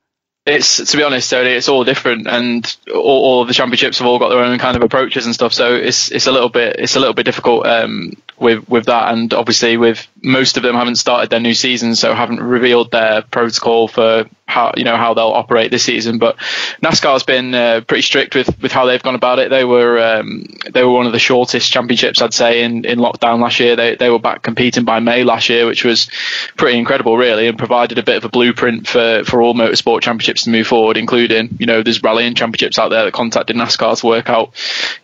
It's 0.49 0.91
to 0.91 0.97
be 0.97 1.03
honest, 1.03 1.31
Tony, 1.31 1.51
it's 1.51 1.69
all 1.69 1.85
different, 1.85 2.27
and 2.27 2.77
all, 2.93 3.25
all 3.25 3.43
of 3.43 3.49
the 3.49 3.55
championships 3.55 3.99
have 3.99 4.07
all 4.07 4.19
got 4.19 4.31
their 4.31 4.41
own 4.41 4.59
kind 4.59 4.77
of 4.77 4.83
approaches 4.83 5.27
and 5.27 5.35
stuff. 5.35 5.53
So 5.53 5.75
it's 5.75 6.11
it's 6.11 6.27
a 6.27 6.33
little 6.33 6.49
bit 6.49 6.77
it's 6.79 6.97
a 6.97 7.01
little 7.01 7.15
bit 7.15 7.25
difficult 7.25 7.67
um, 7.67 8.15
with 8.41 8.69
with 8.69 8.87
that, 8.87 9.13
and 9.13 9.33
obviously 9.35 9.77
with 9.77 10.07
most 10.23 10.57
of 10.57 10.63
them 10.63 10.75
haven't 10.75 10.97
started 10.97 11.31
their 11.31 11.41
new 11.41 11.55
season, 11.55 11.95
so 11.95 12.15
haven't 12.15 12.41
revealed 12.41 12.91
their 12.91 13.23
protocol 13.23 13.89
for 13.89 14.29
how 14.47 14.73
you 14.77 14.85
know 14.85 14.97
how 14.97 15.15
they'll 15.15 15.27
operate 15.27 15.71
this 15.71 15.85
season. 15.85 16.19
But 16.19 16.37
NASCAR's 16.83 17.23
been 17.23 17.55
uh, 17.55 17.83
pretty 17.87 18.03
strict 18.03 18.35
with, 18.35 18.61
with 18.63 18.73
how 18.73 18.87
they've 18.87 19.03
gone 19.03 19.15
about 19.15 19.39
it. 19.39 19.51
They 19.51 19.65
were 19.65 19.99
um, 20.01 20.47
they 20.71 20.83
were 20.83 20.93
one 20.93 21.07
of 21.07 21.13
the 21.13 21.19
shortest 21.19 21.71
championships 21.71 22.23
I'd 22.23 22.35
say 22.35 22.63
in, 22.63 22.85
in 22.85 22.99
lockdown 22.99 23.41
last 23.41 23.61
year. 23.61 23.77
They 23.77 23.97
they 23.97 24.11
were 24.11 24.19
back 24.19 24.43
competing 24.43 24.85
by 24.85 25.01
May 25.01 25.25
last 25.25 25.49
year, 25.49 25.67
which 25.67 25.85
was 25.85 26.11
pretty 26.57 26.79
incredible 26.79 27.17
really, 27.17 27.47
and 27.47 27.59
provided 27.59 27.99
a 27.99 28.03
bit 28.03 28.17
of 28.17 28.25
a 28.25 28.29
blueprint 28.31 28.89
for 28.89 29.23
for 29.25 29.43
all 29.43 29.55
motorsport 29.55 30.01
championships 30.01 30.45
to 30.45 30.51
move 30.51 30.67
forward, 30.67 30.97
including 30.97 31.57
you 31.59 31.67
know 31.67 31.83
there's 31.83 32.03
rallying 32.03 32.35
championships 32.35 32.79
out 32.79 32.89
there 32.89 33.05
that 33.05 33.13
contacted 33.13 33.57
NASCAR 33.57 34.01
to 34.01 34.07
work 34.07 34.31
out 34.31 34.55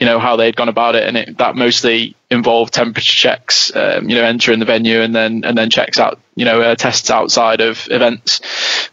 you 0.00 0.06
know 0.06 0.18
how 0.18 0.36
they'd 0.36 0.56
gone 0.56 0.68
about 0.68 0.94
it, 0.94 1.06
and 1.06 1.16
it, 1.16 1.38
that 1.38 1.54
mostly 1.54 2.16
involved 2.30 2.72
temperature 2.72 3.12
checks, 3.12 3.74
um, 3.74 4.08
you 4.08 4.16
know, 4.16 4.24
entering 4.24 4.58
the 4.58 4.64
venue 4.64 5.00
and 5.00 5.14
then 5.14 5.44
and 5.44 5.56
then 5.56 5.70
checks 5.70 5.98
out 5.98 6.18
you 6.36 6.44
know 6.44 6.60
uh, 6.60 6.74
tests 6.74 7.10
outside 7.10 7.60
of 7.60 7.86
events. 7.90 8.40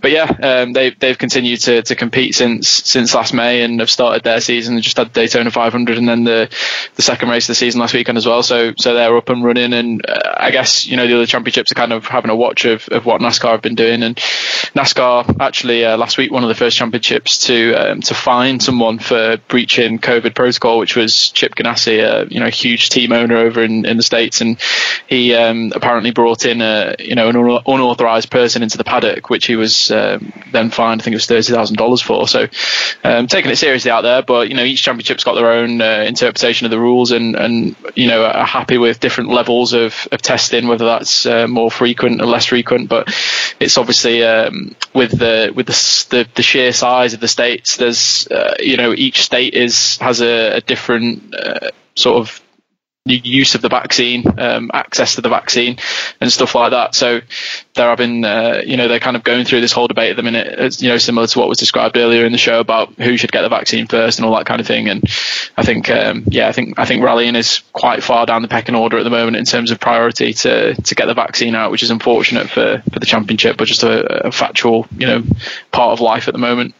But 0.01 0.11
yeah, 0.11 0.23
um, 0.23 0.73
they 0.73 0.91
they've 0.91 1.17
continued 1.17 1.61
to, 1.61 1.81
to 1.83 1.95
compete 1.95 2.35
since 2.35 2.67
since 2.69 3.13
last 3.13 3.33
May 3.33 3.63
and 3.63 3.79
have 3.79 3.89
started 3.89 4.23
their 4.23 4.41
season. 4.41 4.75
They 4.75 4.81
Just 4.81 4.97
had 4.97 5.13
Daytona 5.13 5.51
500 5.51 5.97
and 5.97 6.07
then 6.07 6.23
the 6.23 6.49
the 6.95 7.01
second 7.01 7.29
race 7.29 7.45
of 7.45 7.49
the 7.49 7.55
season 7.55 7.81
last 7.81 7.93
weekend 7.93 8.17
as 8.17 8.25
well. 8.25 8.43
So 8.43 8.73
so 8.77 8.93
they're 8.93 9.15
up 9.15 9.29
and 9.29 9.43
running. 9.43 9.73
And 9.73 10.05
uh, 10.07 10.35
I 10.37 10.51
guess 10.51 10.85
you 10.85 10.97
know 10.97 11.07
the 11.07 11.15
other 11.15 11.25
championships 11.25 11.71
are 11.71 11.75
kind 11.75 11.93
of 11.93 12.05
having 12.05 12.31
a 12.31 12.35
watch 12.35 12.65
of, 12.65 12.87
of 12.89 13.05
what 13.05 13.21
NASCAR 13.21 13.51
have 13.51 13.61
been 13.61 13.75
doing. 13.75 14.03
And 14.03 14.15
NASCAR 14.75 15.39
actually 15.39 15.85
uh, 15.85 15.97
last 15.97 16.17
week 16.17 16.31
one 16.31 16.43
of 16.43 16.49
the 16.49 16.55
first 16.55 16.77
championships 16.77 17.45
to 17.47 17.73
um, 17.73 18.01
to 18.01 18.13
fine 18.13 18.59
someone 18.59 18.99
for 18.99 19.37
breaching 19.47 19.99
COVID 19.99 20.35
protocol, 20.35 20.79
which 20.79 20.95
was 20.95 21.29
Chip 21.29 21.55
Ganassi, 21.55 21.99
a 21.99 22.27
you 22.31 22.39
know 22.39 22.49
huge 22.49 22.89
team 22.89 23.11
owner 23.11 23.37
over 23.37 23.63
in, 23.63 23.85
in 23.85 23.97
the 23.97 24.03
states, 24.03 24.41
and 24.41 24.59
he 25.07 25.33
um, 25.33 25.71
apparently 25.75 26.11
brought 26.11 26.45
in 26.45 26.61
a 26.61 26.95
you 26.99 27.15
know 27.15 27.30
an 27.35 27.61
unauthorized 27.65 28.29
person 28.29 28.63
into 28.63 28.77
the 28.77 28.83
paddock, 28.83 29.29
which 29.29 29.45
he 29.45 29.55
was 29.55 29.91
um, 29.91 30.31
then 30.51 30.69
fined. 30.69 31.01
I 31.01 31.03
think 31.03 31.13
it 31.13 31.17
was 31.17 31.25
thirty 31.25 31.53
thousand 31.53 31.77
dollars 31.77 32.01
for. 32.01 32.27
So 32.27 32.47
um, 33.03 33.27
taking 33.27 33.51
it 33.51 33.57
seriously 33.57 33.91
out 33.91 34.01
there, 34.01 34.21
but 34.21 34.49
you 34.49 34.55
know 34.55 34.63
each 34.63 34.83
championship's 34.83 35.23
got 35.23 35.35
their 35.35 35.51
own 35.51 35.81
uh, 35.81 36.03
interpretation 36.07 36.65
of 36.65 36.71
the 36.71 36.79
rules, 36.79 37.11
and 37.11 37.35
and 37.35 37.75
you 37.95 38.07
know 38.07 38.25
are 38.25 38.45
happy 38.45 38.77
with 38.77 38.99
different 38.99 39.29
levels 39.29 39.73
of, 39.73 40.07
of 40.11 40.21
testing, 40.21 40.67
whether 40.67 40.85
that's 40.85 41.25
uh, 41.25 41.47
more 41.47 41.71
frequent 41.71 42.21
or 42.21 42.25
less 42.25 42.45
frequent. 42.45 42.89
But 42.89 43.07
it's 43.59 43.77
obviously 43.77 44.23
um, 44.23 44.75
with 44.93 45.11
the 45.11 45.51
with 45.55 45.67
the, 45.67 46.15
the, 46.15 46.29
the 46.35 46.43
sheer 46.43 46.73
size 46.73 47.13
of 47.13 47.19
the 47.19 47.27
states, 47.27 47.77
there's 47.77 48.27
uh, 48.27 48.55
you 48.59 48.77
know 48.77 48.93
each 48.93 49.21
state 49.21 49.53
is 49.53 49.97
has 49.97 50.21
a, 50.21 50.57
a 50.57 50.61
different 50.61 51.33
uh, 51.35 51.71
sort 51.95 52.17
of 52.17 52.41
use 53.05 53.55
of 53.55 53.61
the 53.61 53.69
vaccine, 53.69 54.23
um, 54.39 54.69
access 54.73 55.15
to 55.15 55.21
the 55.21 55.29
vaccine, 55.29 55.77
and 56.19 56.31
stuff 56.31 56.53
like 56.53 56.71
that. 56.71 56.93
So 56.93 57.21
they're 57.73 57.89
having, 57.89 58.23
uh, 58.23 58.61
you 58.63 58.77
know, 58.77 58.87
they're 58.87 58.99
kind 58.99 59.17
of 59.17 59.23
going 59.23 59.45
through 59.45 59.61
this 59.61 59.71
whole 59.71 59.87
debate 59.87 60.11
at 60.11 60.17
the 60.17 60.23
minute, 60.23 60.47
it's, 60.59 60.81
you 60.81 60.89
know, 60.89 60.97
similar 60.97 61.25
to 61.25 61.39
what 61.39 61.49
was 61.49 61.57
described 61.57 61.97
earlier 61.97 62.25
in 62.25 62.31
the 62.31 62.37
show 62.37 62.59
about 62.59 62.93
who 62.93 63.17
should 63.17 63.31
get 63.31 63.41
the 63.41 63.49
vaccine 63.49 63.87
first 63.87 64.19
and 64.19 64.25
all 64.25 64.35
that 64.35 64.45
kind 64.45 64.61
of 64.61 64.67
thing. 64.67 64.87
And 64.87 65.03
I 65.57 65.63
think, 65.63 65.89
um, 65.89 66.25
yeah, 66.27 66.47
I 66.47 66.51
think 66.51 66.77
I 66.77 66.85
think 66.85 67.03
rallying 67.03 67.35
is 67.35 67.63
quite 67.73 68.03
far 68.03 68.25
down 68.25 68.43
the 68.43 68.47
pecking 68.47 68.75
order 68.75 68.99
at 68.99 69.03
the 69.03 69.09
moment 69.09 69.37
in 69.37 69.45
terms 69.45 69.71
of 69.71 69.79
priority 69.79 70.33
to 70.33 70.75
to 70.75 70.95
get 70.95 71.07
the 71.07 71.15
vaccine 71.15 71.55
out, 71.55 71.71
which 71.71 71.83
is 71.83 71.89
unfortunate 71.89 72.49
for 72.49 72.83
for 72.91 72.99
the 72.99 73.05
championship, 73.05 73.57
but 73.57 73.67
just 73.67 73.83
a, 73.83 74.27
a 74.27 74.31
factual, 74.31 74.85
you 74.95 75.07
know, 75.07 75.23
part 75.71 75.93
of 75.93 76.01
life 76.01 76.27
at 76.27 76.33
the 76.33 76.39
moment. 76.39 76.75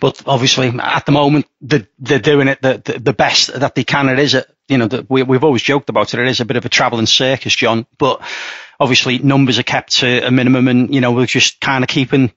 But 0.00 0.22
obviously, 0.26 0.68
at 0.68 1.06
the 1.06 1.12
moment, 1.12 1.46
they're, 1.60 1.86
they're 1.98 2.18
doing 2.18 2.48
it 2.48 2.60
the, 2.62 2.80
the, 2.84 2.98
the 2.98 3.12
best 3.12 3.52
that 3.58 3.74
they 3.74 3.84
can. 3.84 4.08
It 4.08 4.18
is, 4.18 4.34
a, 4.34 4.44
you 4.68 4.78
know, 4.78 4.86
the, 4.88 5.06
we, 5.08 5.22
we've 5.22 5.44
always 5.44 5.62
joked 5.62 5.88
about 5.88 6.14
it. 6.14 6.20
It 6.20 6.28
is 6.28 6.40
a 6.40 6.44
bit 6.44 6.56
of 6.56 6.64
a 6.64 6.68
travelling 6.68 7.06
circus, 7.06 7.54
John. 7.54 7.86
But 7.98 8.22
obviously, 8.80 9.18
numbers 9.18 9.58
are 9.58 9.64
kept 9.64 9.96
to 9.98 10.26
a 10.26 10.30
minimum, 10.30 10.68
and 10.68 10.94
you 10.94 11.00
know, 11.00 11.12
we're 11.12 11.26
just 11.26 11.60
kind 11.60 11.84
of 11.84 11.88
keeping, 11.88 12.32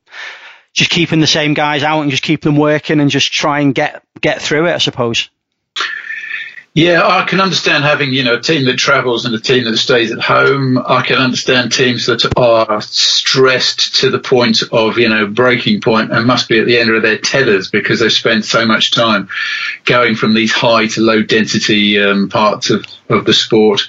just 0.74 0.90
keeping 0.90 1.20
the 1.20 1.28
same 1.28 1.54
guys 1.54 1.84
out 1.84 2.02
and 2.02 2.12
just 2.12 2.24
keep 2.24 2.42
them 2.42 2.58
working 2.58 3.00
and 3.00 3.10
just 3.10 3.32
try 3.32 3.62
and 3.62 3.74
get 3.74 4.04
get 4.20 4.42
through 4.42 4.68
it. 4.68 4.74
I 4.74 4.80
suppose. 4.80 5.30
Yeah, 6.78 7.08
I 7.08 7.24
can 7.24 7.42
understand 7.42 7.86
having, 7.86 8.13
you 8.13 8.24
know, 8.24 8.36
a 8.36 8.40
team 8.40 8.66
that 8.66 8.78
travels 8.78 9.26
and 9.26 9.34
a 9.34 9.40
team 9.40 9.63
that 9.63 9.78
stays 9.78 10.12
at 10.12 10.20
home. 10.20 10.78
I 10.78 11.02
can 11.02 11.18
understand 11.18 11.72
teams 11.72 12.06
that 12.06 12.24
are 12.38 12.82
stressed 12.82 13.96
to 14.02 14.12
the 14.12 14.20
point 14.20 14.62
of, 14.72 15.00
you 15.00 15.10
know, 15.10 15.26
breaking 15.26 15.82
point 15.82 16.12
and 16.12 16.28
must 16.28 16.48
be 16.48 16.60
at 16.60 16.68
the 16.68 16.78
end 16.78 16.92
of 16.92 17.02
their 17.02 17.18
tethers 17.18 17.72
because 17.72 18.00
they've 18.00 18.12
spent 18.12 18.46
so 18.46 18.68
much 18.68 18.92
time 18.92 19.28
going 19.86 20.13
from 20.13 20.36
these 20.36 20.54
high 20.54 20.86
to 20.86 21.02
low 21.02 21.24
density 21.24 22.00
um, 22.00 22.30
parts 22.30 22.70
of, 22.70 22.86
of 23.10 23.26
the 23.26 23.34
sport. 23.34 23.82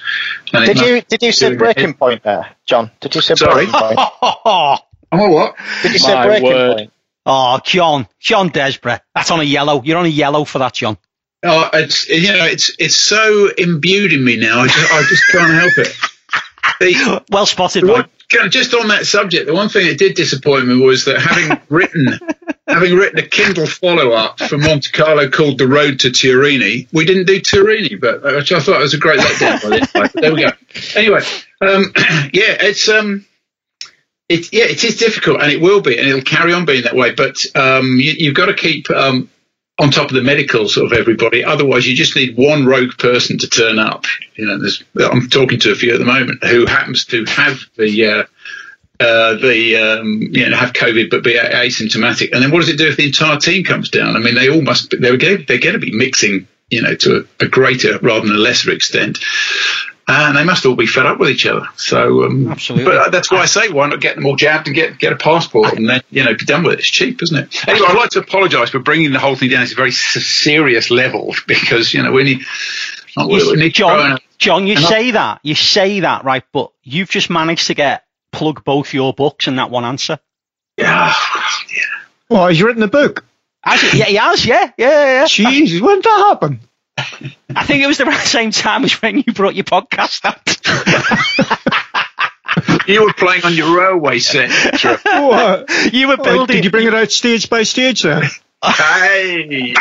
And 0.51 0.65
did 0.65 0.79
you 0.79 1.01
did 1.01 1.21
you 1.21 1.31
say 1.31 1.55
breaking 1.55 1.91
it. 1.91 1.99
point 1.99 2.23
there, 2.23 2.55
John? 2.65 2.89
Did 3.01 3.13
you 3.13 3.21
say 3.21 3.35
Sorry? 3.35 3.67
breaking 3.67 3.79
point? 3.79 3.99
oh, 4.23 4.79
what? 5.11 5.55
Did 5.83 5.91
you 5.93 5.99
say 5.99 6.15
My 6.15 6.25
breaking 6.25 6.47
word. 6.47 6.75
point? 6.75 6.93
Oh, 7.27 7.59
John, 7.63 8.07
John 8.19 8.49
Desborough. 8.49 8.97
That's 9.13 9.29
on 9.29 9.41
a 9.41 9.43
yellow. 9.43 9.83
You're 9.83 9.99
on 9.99 10.07
a 10.07 10.09
yellow 10.09 10.43
for 10.43 10.57
that, 10.57 10.73
John. 10.73 10.97
Oh, 11.43 11.69
it's 11.73 12.09
you 12.09 12.33
know, 12.33 12.45
it's 12.45 12.75
it's 12.79 12.97
so 12.97 13.49
imbued 13.57 14.11
in 14.11 14.23
me 14.23 14.37
now. 14.37 14.59
I 14.59 14.67
just, 14.67 14.91
I 14.91 15.03
just 15.03 15.23
can't 15.31 15.53
help 15.53 15.77
it. 15.77 15.97
The, 16.79 17.23
well 17.31 17.45
spotted, 17.45 17.85
one, 17.85 18.09
Just 18.49 18.73
on 18.73 18.89
that 18.89 19.05
subject, 19.05 19.47
the 19.47 19.53
one 19.53 19.69
thing 19.69 19.87
that 19.87 19.97
did 19.97 20.15
disappoint 20.15 20.67
me 20.67 20.77
was 20.77 21.05
that 21.05 21.19
having 21.19 21.61
written 21.69 22.19
having 22.67 22.95
written 22.95 23.19
a 23.19 23.27
Kindle 23.27 23.67
follow 23.67 24.11
up 24.11 24.39
for 24.39 24.57
Monte 24.57 24.91
Carlo 24.91 25.29
called 25.29 25.57
The 25.57 25.67
Road 25.67 26.01
to 26.01 26.09
Turini, 26.09 26.87
we 26.91 27.05
didn't 27.05 27.25
do 27.25 27.39
Turini, 27.39 27.99
but 27.99 28.21
which 28.21 28.51
I 28.51 28.59
thought 28.59 28.79
was 28.79 28.93
a 28.93 28.99
great 28.99 29.19
letdown. 29.19 30.11
there 30.13 30.33
we 30.33 30.41
go. 30.41 30.51
Anyway, 30.95 31.21
um, 31.61 31.93
yeah, 32.33 32.57
it's 32.59 32.89
um, 32.89 33.25
it, 34.27 34.51
yeah, 34.53 34.65
it 34.65 34.83
is 34.83 34.97
difficult, 34.97 35.41
and 35.41 35.51
it 35.51 35.61
will 35.61 35.81
be, 35.81 35.97
and 35.97 36.07
it'll 36.07 36.21
carry 36.21 36.53
on 36.53 36.65
being 36.65 36.83
that 36.83 36.95
way. 36.95 37.13
But 37.13 37.37
um, 37.55 37.97
you, 37.97 38.27
have 38.27 38.35
got 38.35 38.45
to 38.47 38.53
keep 38.53 38.89
um, 38.91 39.29
on 39.79 39.91
top 39.91 40.09
of 40.09 40.15
the 40.15 40.21
medicals 40.21 40.77
of 40.77 40.91
everybody. 40.91 41.43
Otherwise, 41.43 41.87
you 41.87 41.95
just 41.95 42.15
need 42.15 42.37
one 42.37 42.65
rogue 42.65 42.97
person 42.97 43.37
to 43.39 43.47
turn 43.47 43.79
up. 43.79 44.05
You 44.35 44.45
know, 44.45 44.59
I'm 45.09 45.29
talking 45.29 45.59
to 45.61 45.71
a 45.71 45.75
few 45.75 45.93
at 45.93 45.99
the 45.99 46.05
moment 46.05 46.43
who 46.43 46.65
happens 46.65 47.05
to 47.05 47.25
have 47.25 47.61
the 47.77 48.05
uh, 48.05 48.23
uh, 48.99 49.35
the 49.35 49.77
um, 49.77 50.21
you 50.31 50.49
know 50.49 50.57
have 50.57 50.73
COVID 50.73 51.09
but 51.09 51.23
be 51.23 51.35
asymptomatic, 51.35 52.33
and 52.33 52.43
then 52.43 52.51
what 52.51 52.59
does 52.59 52.69
it 52.69 52.77
do 52.77 52.89
if 52.89 52.97
the 52.97 53.05
entire 53.05 53.39
team 53.39 53.63
comes 53.63 53.89
down? 53.89 54.15
I 54.15 54.19
mean, 54.19 54.35
they 54.35 54.49
all 54.49 54.61
must 54.61 54.93
they're 54.99 55.17
they're 55.17 55.59
going 55.59 55.73
to 55.73 55.79
be 55.79 55.95
mixing 55.95 56.47
you 56.69 56.81
know 56.81 56.95
to 56.95 57.25
a, 57.39 57.45
a 57.45 57.47
greater 57.47 57.97
rather 57.99 58.27
than 58.27 58.35
a 58.35 58.39
lesser 58.39 58.71
extent 58.71 59.19
and 60.09 60.35
they 60.35 60.43
must 60.43 60.65
all 60.65 60.75
be 60.75 60.87
fed 60.87 61.05
up 61.05 61.19
with 61.19 61.29
each 61.29 61.45
other. 61.45 61.67
So, 61.75 62.25
um, 62.25 62.47
absolutely. 62.47 62.85
But 62.85 63.11
that's 63.11 63.31
why 63.31 63.39
I 63.39 63.45
say, 63.45 63.69
why 63.69 63.87
not 63.87 64.01
get 64.01 64.15
them 64.15 64.25
all 64.25 64.35
jabbed 64.35 64.67
and 64.67 64.75
get 64.75 64.97
get 64.97 65.13
a 65.13 65.15
passport, 65.15 65.73
and 65.73 65.87
then 65.87 66.01
you 66.09 66.23
know 66.23 66.33
be 66.33 66.45
done 66.45 66.63
with 66.63 66.73
it. 66.73 66.79
It's 66.79 66.89
cheap, 66.89 67.21
isn't 67.21 67.37
it? 67.37 67.67
Anyway, 67.67 67.87
I'd 67.87 67.97
like 67.97 68.09
to 68.11 68.19
apologise 68.19 68.71
for 68.71 68.79
bringing 68.79 69.11
the 69.11 69.19
whole 69.19 69.35
thing 69.35 69.49
down 69.49 69.65
to 69.65 69.73
a 69.73 69.75
very 69.75 69.91
serious 69.91 70.89
level 70.89 71.35
because 71.47 71.93
you 71.93 72.01
know 72.01 72.11
we 72.11 72.23
need. 72.23 72.41
You, 73.17 73.57
need 73.57 73.73
John, 73.73 74.19
John, 74.37 74.67
you 74.67 74.77
say 74.77 75.11
that, 75.11 75.41
you 75.43 75.55
say 75.55 76.01
that, 76.01 76.23
right? 76.23 76.43
But 76.53 76.71
you've 76.83 77.09
just 77.09 77.29
managed 77.29 77.67
to 77.67 77.73
get 77.73 78.05
plug 78.31 78.63
both 78.63 78.93
your 78.93 79.13
books 79.13 79.47
in 79.47 79.57
that 79.57 79.71
one 79.71 79.83
answer. 79.83 80.19
Yeah, 80.77 81.13
yeah. 81.75 81.83
Well, 82.29 82.47
he's 82.47 82.61
written 82.61 82.83
a 82.83 82.87
book. 82.87 83.25
Has 83.61 83.81
he? 83.81 83.97
Yeah, 83.99 84.05
he 84.05 84.15
has. 84.15 84.45
Yeah, 84.45 84.71
yeah, 84.77 85.05
yeah. 85.05 85.25
Jeez, 85.25 85.81
when 85.81 85.95
did 85.95 86.05
that 86.05 86.25
happen? 86.29 86.61
I 87.55 87.65
think 87.65 87.83
it 87.83 87.87
was 87.87 87.97
the 87.97 88.11
same 88.19 88.51
time 88.51 88.83
as 88.83 88.93
when 89.01 89.23
you 89.25 89.33
brought 89.33 89.55
your 89.55 89.65
podcast 89.65 90.25
up. 90.25 90.41
you 92.87 93.03
were 93.03 93.13
playing 93.13 93.45
on 93.45 93.53
your 93.53 93.77
railway 93.77 94.19
set. 94.19 94.49
What? 95.03 95.93
You 95.93 96.07
were 96.07 96.17
oh, 96.19 96.23
building. 96.23 96.41
Oh, 96.41 96.45
did 96.45 96.65
you 96.65 96.71
bring 96.71 96.87
it 96.87 96.93
out 96.93 97.11
stage 97.11 97.49
by 97.49 97.63
stage 97.63 98.03
then? 98.03 98.23
Hey. 98.61 99.73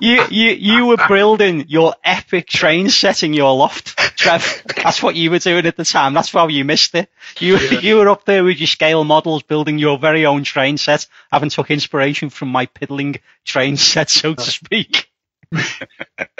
you, 0.00 0.24
you, 0.28 0.50
you 0.50 0.86
were 0.86 0.96
building 1.08 1.66
your 1.68 1.94
epic 2.02 2.48
train 2.48 2.90
set 2.90 3.22
in 3.22 3.32
your 3.32 3.54
loft, 3.54 3.96
Trev. 4.18 4.62
That's 4.74 5.02
what 5.02 5.14
you 5.14 5.30
were 5.30 5.38
doing 5.38 5.66
at 5.66 5.76
the 5.76 5.84
time. 5.84 6.14
That's 6.14 6.34
why 6.34 6.48
you 6.48 6.64
missed 6.64 6.96
it. 6.96 7.08
You, 7.38 7.58
yeah. 7.58 7.78
you 7.80 7.96
were 7.96 8.08
up 8.08 8.24
there 8.24 8.42
with 8.42 8.58
your 8.58 8.66
scale 8.66 9.04
models, 9.04 9.44
building 9.44 9.78
your 9.78 9.98
very 9.98 10.26
own 10.26 10.42
train 10.42 10.78
set, 10.78 11.06
having 11.30 11.50
took 11.50 11.70
inspiration 11.70 12.28
from 12.28 12.48
my 12.48 12.66
piddling 12.66 13.20
train 13.44 13.76
set, 13.76 14.10
so 14.10 14.34
to 14.34 14.50
speak. 14.50 15.08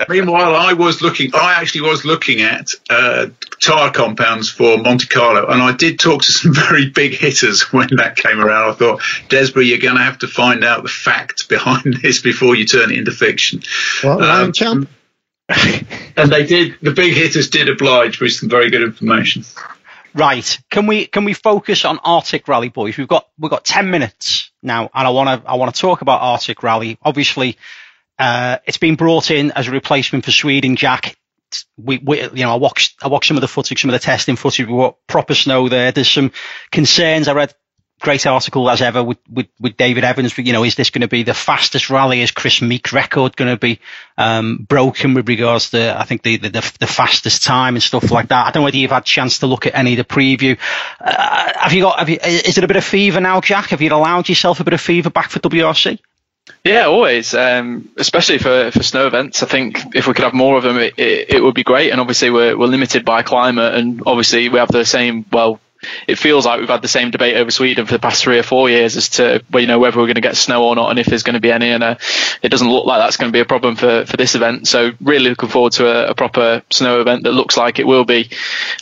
Meanwhile, 0.09 0.55
I 0.55 0.73
was 0.75 1.03
looking. 1.03 1.35
I 1.35 1.55
actually 1.55 1.83
was 1.83 2.05
looking 2.05 2.41
at 2.41 2.71
uh, 2.91 3.27
tire 3.63 3.91
compounds 3.91 4.51
for 4.51 4.79
Monte 4.79 5.07
Carlo, 5.07 5.47
and 5.47 5.63
I 5.63 5.73
did 5.73 5.99
talk 5.99 6.23
to 6.23 6.33
some 6.33 6.55
very 6.69 6.91
big 6.91 7.15
hitters 7.15 7.73
when 7.73 7.89
that 7.97 8.17
came 8.17 8.41
around. 8.41 8.71
I 8.71 8.73
thought, 8.75 9.03
Desborough, 9.29 9.63
you're 9.63 9.79
going 9.79 9.97
to 9.97 10.03
have 10.03 10.19
to 10.19 10.29
find 10.29 10.65
out 10.65 10.83
the 10.83 10.89
facts 10.89 11.43
behind 11.47 11.95
this 12.03 12.21
before 12.21 12.55
you 12.55 12.67
turn 12.67 12.91
it 12.91 12.99
into 12.99 13.13
fiction. 13.13 13.63
Well, 14.03 14.23
um, 14.23 14.53
champ. 14.53 14.89
and 15.49 16.33
they 16.33 16.47
did. 16.47 16.77
The 16.81 16.93
big 16.93 17.15
hitters 17.15 17.51
did 17.51 17.69
oblige 17.69 18.21
with 18.21 18.33
some 18.33 18.49
very 18.49 18.71
good 18.71 18.83
information. 18.83 19.45
Right. 20.15 20.59
Can 20.71 20.87
we 20.87 21.07
can 21.07 21.25
we 21.25 21.35
focus 21.35 21.85
on 21.85 21.99
Arctic 22.05 22.47
Rally, 22.47 22.69
boys? 22.69 22.97
We've 22.97 23.09
got 23.09 23.29
we've 23.39 23.51
got 23.51 23.65
ten 23.65 23.91
minutes 23.91 24.53
now, 24.63 24.89
and 24.95 25.07
I 25.07 25.11
want 25.11 25.43
to 25.43 25.51
I 25.51 25.57
want 25.57 25.75
to 25.75 25.81
talk 25.81 26.03
about 26.03 26.21
Arctic 26.21 26.63
Rally. 26.63 26.99
Obviously, 27.03 27.59
uh, 28.19 28.59
it's 28.67 28.79
been 28.79 28.97
brought 28.97 29.31
in 29.31 29.51
as 29.53 29.69
a 29.69 29.71
replacement 29.71 30.25
for 30.25 30.31
Sweden 30.31 30.77
Jack 30.77 31.17
we, 31.77 31.99
we, 31.99 32.23
you 32.23 32.45
know, 32.45 32.53
I 32.53 32.57
watched, 32.57 32.97
I 33.03 33.09
watched 33.09 33.29
some 33.29 33.37
of 33.37 33.41
the 33.41 33.49
footage, 33.49 33.81
some 33.81 33.91
of 33.91 33.93
the 33.93 34.05
testing 34.05 34.37
footage. 34.37 34.67
We 34.67 34.77
got 34.77 34.97
proper 35.07 35.35
snow 35.35 35.69
there. 35.69 35.93
There's 35.93 36.11
some 36.11 36.33
concerns. 36.71 37.29
I 37.29 37.35
read 37.35 37.55
great 38.01 38.27
article 38.27 38.69
as 38.69 38.83
ever 38.83 39.03
with, 39.03 39.19
with, 39.31 39.47
with 39.61 39.77
David 39.77 40.05
Evans. 40.05 40.37
You 40.37 40.53
know, 40.53 40.65
is 40.65 40.75
this 40.75 40.91
going 40.91 41.03
to 41.03 41.09
be 41.09 41.23
the 41.23 41.35
fastest 41.35 41.91
rally? 41.91 42.21
Is 42.21 42.33
Kris 42.33 42.61
Meeke's 42.61 42.93
record 42.93 43.37
going 43.37 43.51
to 43.51 43.59
be 43.59 43.81
um, 44.19 44.67
broken 44.69 45.15
with 45.15 45.29
regards 45.29 45.71
to, 45.71 45.99
I 45.99 46.05
think, 46.05 46.23
the, 46.23 46.37
the, 46.37 46.51
the, 46.81 46.87
fastest 46.87 47.45
time 47.45 47.77
and 47.77 47.83
stuff 47.83 48.11
like 48.11 48.29
that? 48.29 48.47
I 48.47 48.51
don't 48.51 48.61
know 48.61 48.65
whether 48.65 48.77
you've 48.77 48.91
had 48.91 49.05
a 49.05 49.07
chance 49.07 49.39
to 49.39 49.47
look 49.47 49.67
at 49.67 49.75
any 49.75 49.93
of 49.93 49.99
the 49.99 50.05
preview. 50.05 50.59
Uh, 51.01 51.53
have 51.57 51.73
you 51.73 51.83
got, 51.83 51.99
have 51.99 52.09
you, 52.09 52.19
is 52.23 52.59
it 52.59 52.65
a 52.65 52.69
bit 52.69 52.77
of 52.77 52.85
fever 52.85 53.21
now, 53.21 53.41
Jack? 53.41 53.67
Have 53.67 53.81
you 53.81 53.93
allowed 53.93 54.29
yourself 54.29 54.61
a 54.61 54.65
bit 54.65 54.75
of 54.75 54.81
fever 54.81 55.11
back 55.11 55.31
for 55.31 55.41
WRC? 55.41 55.99
Yeah, 56.63 56.87
always. 56.87 57.35
Um, 57.35 57.91
especially 57.97 58.39
for, 58.39 58.71
for 58.71 58.83
snow 58.83 59.07
events. 59.07 59.43
I 59.43 59.47
think 59.47 59.95
if 59.95 60.07
we 60.07 60.15
could 60.15 60.25
have 60.25 60.35
more 60.35 60.57
of 60.57 60.63
them, 60.63 60.79
it, 60.79 60.95
it, 60.99 61.31
it, 61.31 61.43
would 61.43 61.55
be 61.55 61.63
great. 61.63 61.91
And 61.91 62.01
obviously, 62.01 62.31
we're, 62.31 62.57
we're 62.57 62.67
limited 62.67 63.05
by 63.05 63.23
climate, 63.23 63.75
and 63.75 64.03
obviously, 64.07 64.49
we 64.49 64.59
have 64.59 64.69
the 64.71 64.85
same, 64.85 65.25
well, 65.31 65.61
it 66.07 66.17
feels 66.17 66.47
like 66.47 66.61
we've 66.61 66.69
had 66.69 66.83
the 66.83 66.89
same 66.89 67.11
debate 67.11 67.37
over 67.37 67.51
Sweden 67.51 67.87
for 67.87 67.93
the 67.93 67.99
past 67.99 68.23
three 68.23 68.39
or 68.39 68.43
four 68.43 68.71
years 68.71 68.97
as 68.97 69.09
to 69.11 69.43
well, 69.51 69.61
you 69.61 69.67
know 69.67 69.79
whether 69.79 69.99
we're 69.99 70.07
going 70.07 70.15
to 70.15 70.21
get 70.21 70.37
snow 70.37 70.65
or 70.65 70.75
not, 70.75 70.91
and 70.91 70.99
if 70.99 71.07
there's 71.07 71.23
going 71.23 71.35
to 71.35 71.41
be 71.41 71.53
any. 71.53 71.71
And 71.71 71.83
uh, 71.83 71.97
it 72.43 72.49
doesn't 72.49 72.69
look 72.71 72.87
like 72.87 73.01
that's 73.01 73.17
going 73.17 73.31
to 73.31 73.37
be 73.37 73.41
a 73.41 73.45
problem 73.45 73.77
for, 73.77 74.05
for 74.07 74.17
this 74.17 74.35
event. 74.35 74.69
So 74.69 74.93
really 75.01 75.31
looking 75.31 75.49
forward 75.49 75.73
to 75.75 75.87
a, 75.87 76.11
a, 76.11 76.15
proper 76.15 76.63
snow 76.71 77.01
event 77.01 77.25
that 77.25 77.33
looks 77.33 77.57
like 77.57 77.79
it 77.79 77.87
will 77.87 78.05
be 78.05 78.31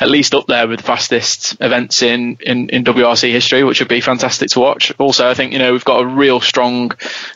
at 0.00 0.10
least 0.10 0.34
up 0.34 0.46
there 0.46 0.68
with 0.68 0.80
the 0.80 0.84
fastest 0.84 1.56
events 1.60 2.02
in, 2.02 2.38
in, 2.40 2.68
in 2.68 2.84
WRC 2.84 3.30
history, 3.30 3.64
which 3.64 3.80
would 3.80 3.88
be 3.88 4.00
fantastic 4.00 4.50
to 4.50 4.60
watch. 4.60 4.92
Also, 4.98 5.28
I 5.28 5.34
think 5.34 5.52
you 5.52 5.58
know 5.58 5.72
we've 5.72 5.84
got 5.84 6.02
a 6.02 6.06
real 6.06 6.40
strong 6.40 6.92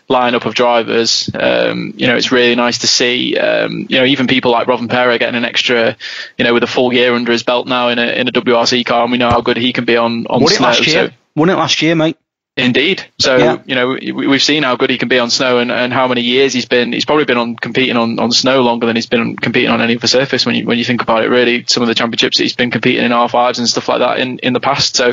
lineup 0.08 0.44
of 0.44 0.54
drivers. 0.54 1.30
Um, 1.34 1.94
you 1.96 2.06
know, 2.06 2.16
it's 2.16 2.32
really 2.32 2.54
nice 2.54 2.78
to 2.78 2.86
see. 2.86 3.36
Um, 3.36 3.86
you 3.88 3.98
know, 3.98 4.04
even 4.04 4.26
people 4.26 4.50
like 4.50 4.66
Robin 4.66 4.88
Rovanperä 4.88 5.18
getting 5.18 5.34
an 5.34 5.44
extra, 5.44 5.96
you 6.38 6.44
know, 6.44 6.54
with 6.54 6.62
a 6.62 6.68
full 6.68 6.92
year 6.92 7.14
under 7.14 7.32
his 7.32 7.42
belt 7.42 7.66
now 7.66 7.88
in 7.88 7.98
a 7.98 8.06
in 8.06 8.28
a 8.28 8.32
WRC 8.32 8.84
car, 8.86 9.02
and 9.02 9.12
we 9.12 9.18
know 9.18 9.30
how 9.30 9.40
good 9.40 9.56
he 9.56 9.72
can 9.72 9.84
be 9.84 9.96
on 9.96 10.26
on 10.26 10.42
Won 10.42 10.52
snow. 10.52 10.66
It 10.66 10.70
last 10.70 10.86
year. 10.86 11.08
So, 11.08 11.14
Won 11.34 11.50
it 11.50 11.54
last 11.54 11.82
year, 11.82 11.94
mate. 11.94 12.16
Indeed. 12.58 13.04
So 13.18 13.36
yeah. 13.36 13.62
you 13.66 13.74
know 13.74 13.98
we've 14.14 14.42
seen 14.42 14.62
how 14.62 14.76
good 14.76 14.88
he 14.88 14.96
can 14.96 15.08
be 15.08 15.18
on 15.18 15.28
snow 15.28 15.58
and, 15.58 15.70
and 15.70 15.92
how 15.92 16.08
many 16.08 16.22
years 16.22 16.54
he's 16.54 16.64
been. 16.64 16.90
He's 16.90 17.04
probably 17.04 17.26
been 17.26 17.36
on 17.36 17.54
competing 17.54 17.98
on, 17.98 18.18
on 18.18 18.32
snow 18.32 18.62
longer 18.62 18.86
than 18.86 18.96
he's 18.96 19.06
been 19.06 19.36
competing 19.36 19.68
on 19.68 19.82
any 19.82 19.94
other 19.94 20.06
surface. 20.06 20.46
When 20.46 20.54
you 20.54 20.64
when 20.64 20.78
you 20.78 20.84
think 20.84 21.02
about 21.02 21.22
it, 21.22 21.28
really, 21.28 21.66
some 21.68 21.82
of 21.82 21.88
the 21.88 21.94
championships 21.94 22.38
that 22.38 22.44
he's 22.44 22.56
been 22.56 22.70
competing 22.70 23.04
in 23.04 23.10
R5s 23.10 23.58
and 23.58 23.68
stuff 23.68 23.90
like 23.90 23.98
that 23.98 24.20
in, 24.20 24.38
in 24.38 24.54
the 24.54 24.60
past. 24.60 24.96
So 24.96 25.12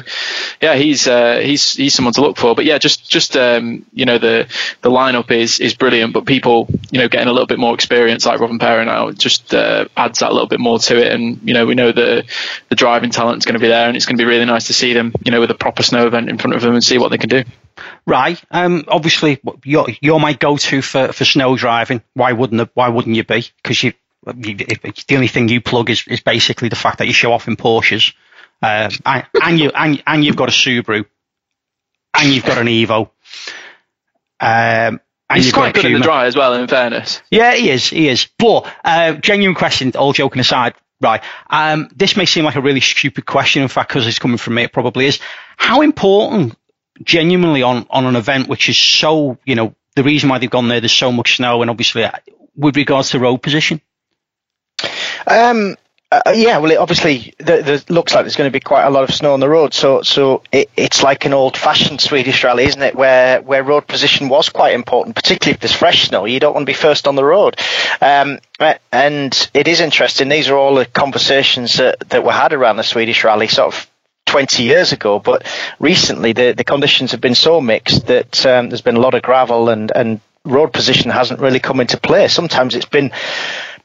yeah, 0.61 0.75
he's 0.75 1.05
uh, 1.05 1.39
he's 1.39 1.73
he's 1.73 1.93
someone 1.93 2.13
to 2.13 2.21
look 2.21 2.37
for. 2.37 2.55
But 2.55 2.63
yeah, 2.63 2.77
just 2.77 3.09
just 3.09 3.35
um, 3.35 3.85
you 3.91 4.05
know 4.05 4.19
the 4.19 4.47
the 4.81 4.89
lineup 4.89 5.29
is 5.29 5.59
is 5.59 5.73
brilliant. 5.73 6.13
But 6.13 6.25
people 6.25 6.69
you 6.91 6.99
know 6.99 7.09
getting 7.09 7.27
a 7.27 7.33
little 7.33 7.47
bit 7.47 7.59
more 7.59 7.73
experience 7.73 8.25
like 8.25 8.39
Rovanperä 8.39 8.85
now 8.85 9.11
just 9.11 9.53
uh, 9.53 9.89
adds 9.97 10.19
that 10.19 10.31
little 10.31 10.47
bit 10.47 10.61
more 10.61 10.79
to 10.79 10.97
it. 10.97 11.11
And 11.11 11.41
you 11.43 11.53
know 11.53 11.65
we 11.65 11.75
know 11.75 11.91
the 11.91 12.23
the 12.69 12.75
driving 12.75 13.09
talent 13.09 13.39
is 13.39 13.45
going 13.45 13.55
to 13.55 13.59
be 13.59 13.67
there, 13.67 13.89
and 13.89 13.97
it's 13.97 14.05
going 14.05 14.17
to 14.17 14.23
be 14.23 14.29
really 14.29 14.45
nice 14.45 14.67
to 14.67 14.73
see 14.73 14.93
them 14.93 15.11
you 15.25 15.31
know 15.33 15.41
with 15.41 15.51
a 15.51 15.55
proper 15.55 15.83
snow 15.83 16.07
event 16.07 16.29
in 16.29 16.37
front 16.37 16.55
of 16.55 16.61
them 16.61 16.73
and 16.73 16.81
see 16.81 16.97
what 16.97 17.09
they 17.09 17.17
can 17.17 17.32
do. 17.41 17.49
Right. 18.05 18.41
Um, 18.51 18.85
obviously, 18.87 19.39
you're, 19.63 19.87
you're 20.01 20.19
my 20.19 20.33
go-to 20.33 20.81
for, 20.81 21.11
for 21.11 21.25
snow 21.25 21.55
driving. 21.55 22.01
Why 22.13 22.31
wouldn't 22.31 22.69
Why 22.73 22.89
wouldn't 22.89 23.15
you 23.15 23.23
be? 23.23 23.45
Because 23.61 23.81
you, 23.83 23.93
you, 24.37 24.55
the 24.55 25.15
only 25.15 25.27
thing 25.27 25.47
you 25.47 25.61
plug 25.61 25.89
is, 25.89 26.03
is 26.07 26.19
basically 26.21 26.69
the 26.69 26.75
fact 26.75 26.99
that 26.99 27.07
you 27.07 27.13
show 27.13 27.33
off 27.33 27.47
in 27.47 27.55
Porsches, 27.55 28.13
uh, 28.61 28.89
and, 29.05 29.25
and 29.41 29.59
you 29.59 29.71
and, 29.73 30.03
and 30.05 30.23
you've 30.23 30.35
got 30.35 30.49
a 30.49 30.51
Subaru, 30.51 31.05
and 32.13 32.29
you've 32.29 32.45
got 32.45 32.57
an 32.57 32.67
Evo. 32.67 33.09
Um, 34.39 34.99
and 35.29 35.41
He's 35.41 35.51
quite 35.51 35.73
good 35.73 35.85
in 35.85 35.93
the 35.93 35.99
dry 35.99 36.25
as 36.25 36.35
well, 36.35 36.53
in 36.53 36.67
fairness. 36.67 37.21
Yeah, 37.31 37.55
he 37.55 37.69
is. 37.69 37.89
He 37.89 38.07
is. 38.07 38.27
But 38.37 38.71
uh, 38.83 39.13
genuine 39.13 39.55
question. 39.55 39.91
All 39.95 40.13
joking 40.13 40.39
aside, 40.39 40.75
right? 41.01 41.23
Um, 41.49 41.89
this 41.95 42.15
may 42.15 42.25
seem 42.25 42.45
like 42.45 42.55
a 42.55 42.61
really 42.61 42.81
stupid 42.81 43.25
question. 43.25 43.63
In 43.63 43.67
fact, 43.67 43.89
because 43.89 44.05
it's 44.05 44.19
coming 44.19 44.37
from 44.37 44.55
me, 44.55 44.63
it 44.63 44.73
probably 44.73 45.05
is. 45.05 45.19
How 45.57 45.81
important 45.81 46.55
genuinely 47.01 47.63
on, 47.63 47.85
on 47.89 48.05
an 48.05 48.15
event 48.15 48.47
which 48.47 48.69
is 48.69 48.77
so, 48.77 49.37
you 49.45 49.55
know, 49.55 49.75
the 49.95 50.03
reason 50.03 50.29
why 50.29 50.39
they've 50.39 50.49
gone 50.49 50.67
there, 50.67 50.81
there's 50.81 50.91
so 50.91 51.11
much 51.11 51.37
snow, 51.37 51.61
and 51.61 51.69
obviously 51.69 52.03
uh, 52.03 52.11
with 52.55 52.75
regards 52.75 53.11
to 53.11 53.19
road 53.19 53.37
position? 53.37 53.81
Um, 55.27 55.77
uh, 56.11 56.31
yeah, 56.35 56.59
well, 56.59 56.71
it 56.71 56.77
obviously 56.77 57.33
the, 57.39 57.83
the, 57.87 57.93
looks 57.93 58.13
like 58.13 58.23
there's 58.23 58.35
going 58.35 58.47
to 58.47 58.53
be 58.53 58.59
quite 58.59 58.83
a 58.83 58.89
lot 58.89 59.03
of 59.03 59.15
snow 59.15 59.33
on 59.33 59.39
the 59.39 59.49
road, 59.49 59.73
so 59.73 60.03
so 60.03 60.43
it, 60.51 60.69
it's 60.77 61.01
like 61.01 61.25
an 61.25 61.33
old-fashioned 61.33 61.99
Swedish 61.99 62.43
rally, 62.43 62.65
isn't 62.65 62.81
it? 62.81 62.95
Where 62.95 63.41
where 63.41 63.63
road 63.63 63.87
position 63.87 64.29
was 64.29 64.49
quite 64.49 64.75
important, 64.75 65.15
particularly 65.15 65.55
if 65.55 65.59
there's 65.59 65.73
fresh 65.73 66.09
snow. 66.09 66.25
You 66.25 66.39
don't 66.39 66.53
want 66.53 66.67
to 66.67 66.69
be 66.69 66.75
first 66.75 67.07
on 67.07 67.15
the 67.15 67.25
road, 67.25 67.59
um, 67.99 68.39
and 68.91 69.49
it 69.55 69.67
is 69.67 69.79
interesting. 69.79 70.29
These 70.29 70.49
are 70.49 70.57
all 70.57 70.75
the 70.75 70.85
conversations 70.85 71.77
that, 71.77 71.99
that 72.09 72.23
were 72.23 72.31
had 72.31 72.53
around 72.53 72.77
the 72.77 72.83
Swedish 72.83 73.23
rally, 73.23 73.47
sort 73.47 73.73
of 73.73 73.89
20 74.25 74.63
years 74.63 74.91
ago, 74.91 75.19
but 75.19 75.45
recently 75.79 76.33
the, 76.33 76.53
the 76.53 76.63
conditions 76.63 77.11
have 77.11 77.21
been 77.21 77.35
so 77.35 77.61
mixed 77.61 78.07
that 78.07 78.45
um, 78.45 78.69
there's 78.69 78.81
been 78.81 78.95
a 78.95 79.01
lot 79.01 79.13
of 79.13 79.21
gravel 79.21 79.69
and, 79.69 79.91
and 79.95 80.19
road 80.45 80.73
position 80.73 81.11
hasn't 81.11 81.39
really 81.39 81.59
come 81.59 81.79
into 81.79 81.97
play. 81.97 82.27
Sometimes 82.27 82.75
it's 82.75 82.85
been 82.85 83.11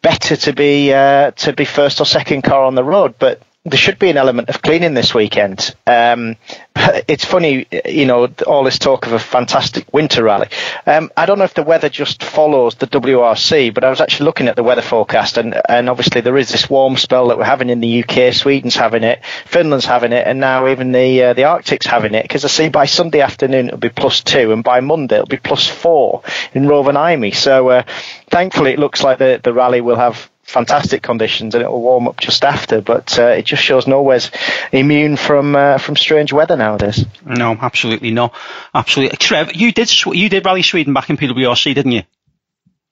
better 0.03 0.37
to 0.37 0.53
be 0.53 0.93
uh, 0.93 1.33
to 1.33 1.53
be 1.53 1.65
first 1.65 2.01
or 2.01 2.07
second 2.07 2.43
car 2.43 2.65
on 2.65 2.75
the 2.75 2.85
road, 2.85 3.15
but 3.19 3.43
there 3.69 3.79
should 3.79 3.99
be 3.99 4.11
an 4.11 4.17
element 4.17 4.49
of 4.49 4.63
cleaning 4.63 4.95
this 4.95 5.15
weekend. 5.15 5.75
Um, 5.87 6.37
it's 7.09 7.25
funny, 7.25 7.67
you 7.85 8.07
know, 8.07 8.29
all 8.47 8.65
this 8.65 8.79
talk 8.79 9.07
of 9.07 9.13
a 9.13 9.19
fantastic 9.19 9.93
winter 9.93 10.25
rally. 10.25 10.49
Um, 10.87 11.11
I 11.17 11.27
don't 11.27 11.39
know 11.39 11.45
if 11.45 11.55
the 11.55 11.63
weather 11.63 11.89
just 11.89 12.23
follows 12.23 12.77
the 12.77 12.87
WRC, 12.87 13.75
but 13.75 13.85
I 13.85 13.91
was 13.91 14.01
actually 14.01 14.27
looking 14.27 14.49
at 14.49 14.57
the 14.57 14.63
weather 14.63 14.83
forecast, 14.83 15.39
and, 15.39 15.61
and 15.69 15.89
obviously 15.89 16.21
there 16.21 16.37
is 16.37 16.51
this 16.51 16.71
warm 16.71 16.97
spell 16.97 17.29
that 17.29 17.39
we're 17.39 17.45
having 17.45 17.71
in 17.71 17.81
the 17.81 18.05
UK. 18.05 18.33
Sweden's 18.33 18.77
having 18.77 19.05
it, 19.05 19.25
Finland's 19.47 19.87
having 19.87 20.13
it, 20.13 20.27
and 20.27 20.41
now 20.41 20.69
even 20.69 20.93
the 20.93 21.23
uh, 21.25 21.33
the 21.35 21.45
Arctic's 21.45 21.87
having 21.87 22.15
it. 22.15 22.23
Because 22.23 22.45
I 22.45 22.49
see 22.49 22.69
by 22.69 22.87
Sunday 22.87 23.21
afternoon 23.21 23.69
it'll 23.69 23.79
be 23.79 23.89
plus 23.89 24.23
two, 24.23 24.53
and 24.53 24.63
by 24.63 24.81
Monday 24.81 25.17
it'll 25.17 25.27
be 25.27 25.37
plus 25.37 25.67
four 25.67 26.23
in 26.55 26.65
Rovaniemi. 26.65 27.35
So 27.35 27.69
uh, 27.69 27.83
thankfully, 28.31 28.73
it 28.73 28.79
looks 28.79 29.03
like 29.03 29.19
the 29.19 29.41
the 29.43 29.53
rally 29.53 29.81
will 29.81 29.97
have 29.97 30.31
fantastic 30.49 31.03
conditions 31.03 31.55
and 31.55 31.63
it 31.63 31.71
will 31.71 31.83
warm 31.83 32.09
up 32.09 32.19
just 32.19 32.45
after. 32.45 32.81
But 32.81 33.19
uh, 33.19 33.29
it 33.29 33.45
just 33.45 33.63
shows 33.63 33.87
nowhere's 33.87 34.31
immune 34.73 35.17
from 35.17 35.55
uh, 35.55 35.79
from 35.79 35.97
strange 35.97 36.33
weather 36.33 36.57
nowadays. 36.57 37.05
No, 37.25 37.57
absolutely 37.61 38.11
not. 38.11 38.35
Absolutely, 38.75 39.17
Trev, 39.19 39.55
you 39.55 39.73
did 39.73 39.91
you 40.07 40.29
did 40.29 40.45
rally 40.45 40.63
Sweden 40.63 40.95
back 40.95 41.11
in 41.11 41.17
PWRC, 41.17 41.75
didn't 41.75 41.93
you? 41.93 42.03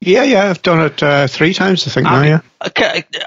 Yeah, 0.00 0.24
yeah, 0.24 0.50
I've 0.50 0.60
done 0.60 0.82
it 0.82 1.02
uh, 1.02 1.26
three 1.26 1.54
times, 1.54 1.86
I 1.86 1.90
think. 1.90 2.04
now, 2.04 2.22
yeah. 2.22 2.40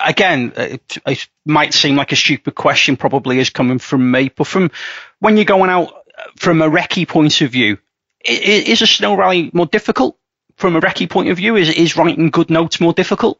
Again, 0.05 0.53
it, 0.55 0.97
it, 1.05 1.27
might 1.43 1.73
seem 1.73 1.95
like 1.95 2.11
a 2.11 2.15
stupid 2.15 2.53
question, 2.53 2.95
probably 2.95 3.39
is 3.39 3.49
coming 3.49 3.79
from 3.79 4.11
me, 4.11 4.29
but 4.29 4.45
from 4.45 4.69
when 5.17 5.35
you're 5.35 5.45
going 5.45 5.71
out 5.71 5.91
from 6.37 6.61
a 6.61 6.69
recce 6.69 7.07
point 7.07 7.41
of 7.41 7.51
view, 7.51 7.79
is 8.23 8.83
a 8.83 8.87
snow 8.87 9.15
rally 9.15 9.49
more 9.51 9.65
difficult? 9.65 10.15
From 10.57 10.75
a 10.75 10.81
recce 10.81 11.09
point 11.09 11.29
of 11.29 11.37
view, 11.37 11.55
is 11.55 11.69
is 11.69 11.97
writing 11.97 12.29
good 12.29 12.49
notes 12.49 12.79
more 12.79 12.93
difficult? 12.93 13.39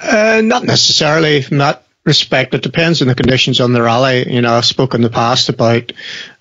Uh, 0.00 0.40
not 0.42 0.64
necessarily 0.64 1.42
from 1.42 1.58
that 1.58 1.84
respect. 2.04 2.54
It 2.54 2.62
depends 2.62 3.02
on 3.02 3.08
the 3.08 3.14
conditions 3.14 3.60
on 3.60 3.72
the 3.72 3.82
rally. 3.82 4.32
You 4.32 4.40
know, 4.40 4.54
I've 4.54 4.64
spoken 4.64 4.98
in 4.98 5.02
the 5.02 5.14
past 5.14 5.48
about 5.48 5.92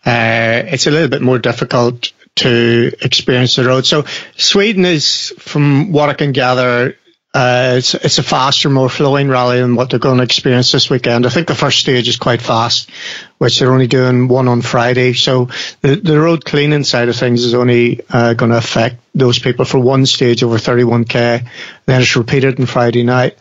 uh, 0.06 0.64
it's 0.66 0.88
a 0.88 0.92
little 0.92 1.10
bit 1.10 1.22
more 1.22 1.40
difficult 1.40 2.14
to 2.36 2.92
experience 3.02 3.58
the 3.58 3.66
road. 3.66 3.86
So 3.86 4.06
Sweden 4.38 4.86
is, 4.86 5.34
from 5.40 5.92
what 5.92 6.10
I 6.10 6.14
can 6.14 6.32
gather, 6.32 6.96
uh, 7.34 7.76
it's, 7.78 7.94
it's 7.94 8.18
a 8.18 8.24
faster, 8.24 8.70
more 8.70 8.90
flowing 8.90 9.30
rally 9.30 9.62
than 9.62 9.76
what 9.76 9.90
they're 9.90 10.00
going 10.00 10.18
to 10.18 10.24
experience 10.24 10.72
this 10.72 10.90
weekend. 10.90 11.28
I 11.28 11.30
think 11.30 11.48
the 11.48 11.54
first 11.54 11.80
stage 11.80 12.08
is 12.08 12.18
quite 12.18 12.42
fast, 12.42 12.90
which 13.38 13.60
they're 13.60 13.72
only 13.72 13.86
doing 13.86 14.28
one 14.28 14.48
on 14.48 14.62
Friday. 14.62 15.14
So 15.14 15.50
the, 15.82 15.96
the 15.96 16.20
road 16.20 16.44
cleaning 16.44 16.84
side 16.84 17.08
of 17.08 17.16
things 17.16 17.44
is 17.44 17.54
only 17.54 18.02
uh, 18.10 18.34
going 18.34 18.52
to 18.52 18.58
affect 18.58 18.98
those 19.14 19.38
people 19.38 19.66
for 19.66 19.80
one 19.80 20.08
stage 20.08 20.42
over 20.42 20.58
31k. 20.58 21.48
Then 21.86 22.02
it's 22.02 22.16
repeated 22.16 22.60
on 22.60 22.66
Friday 22.66 23.04
night. 23.04 23.38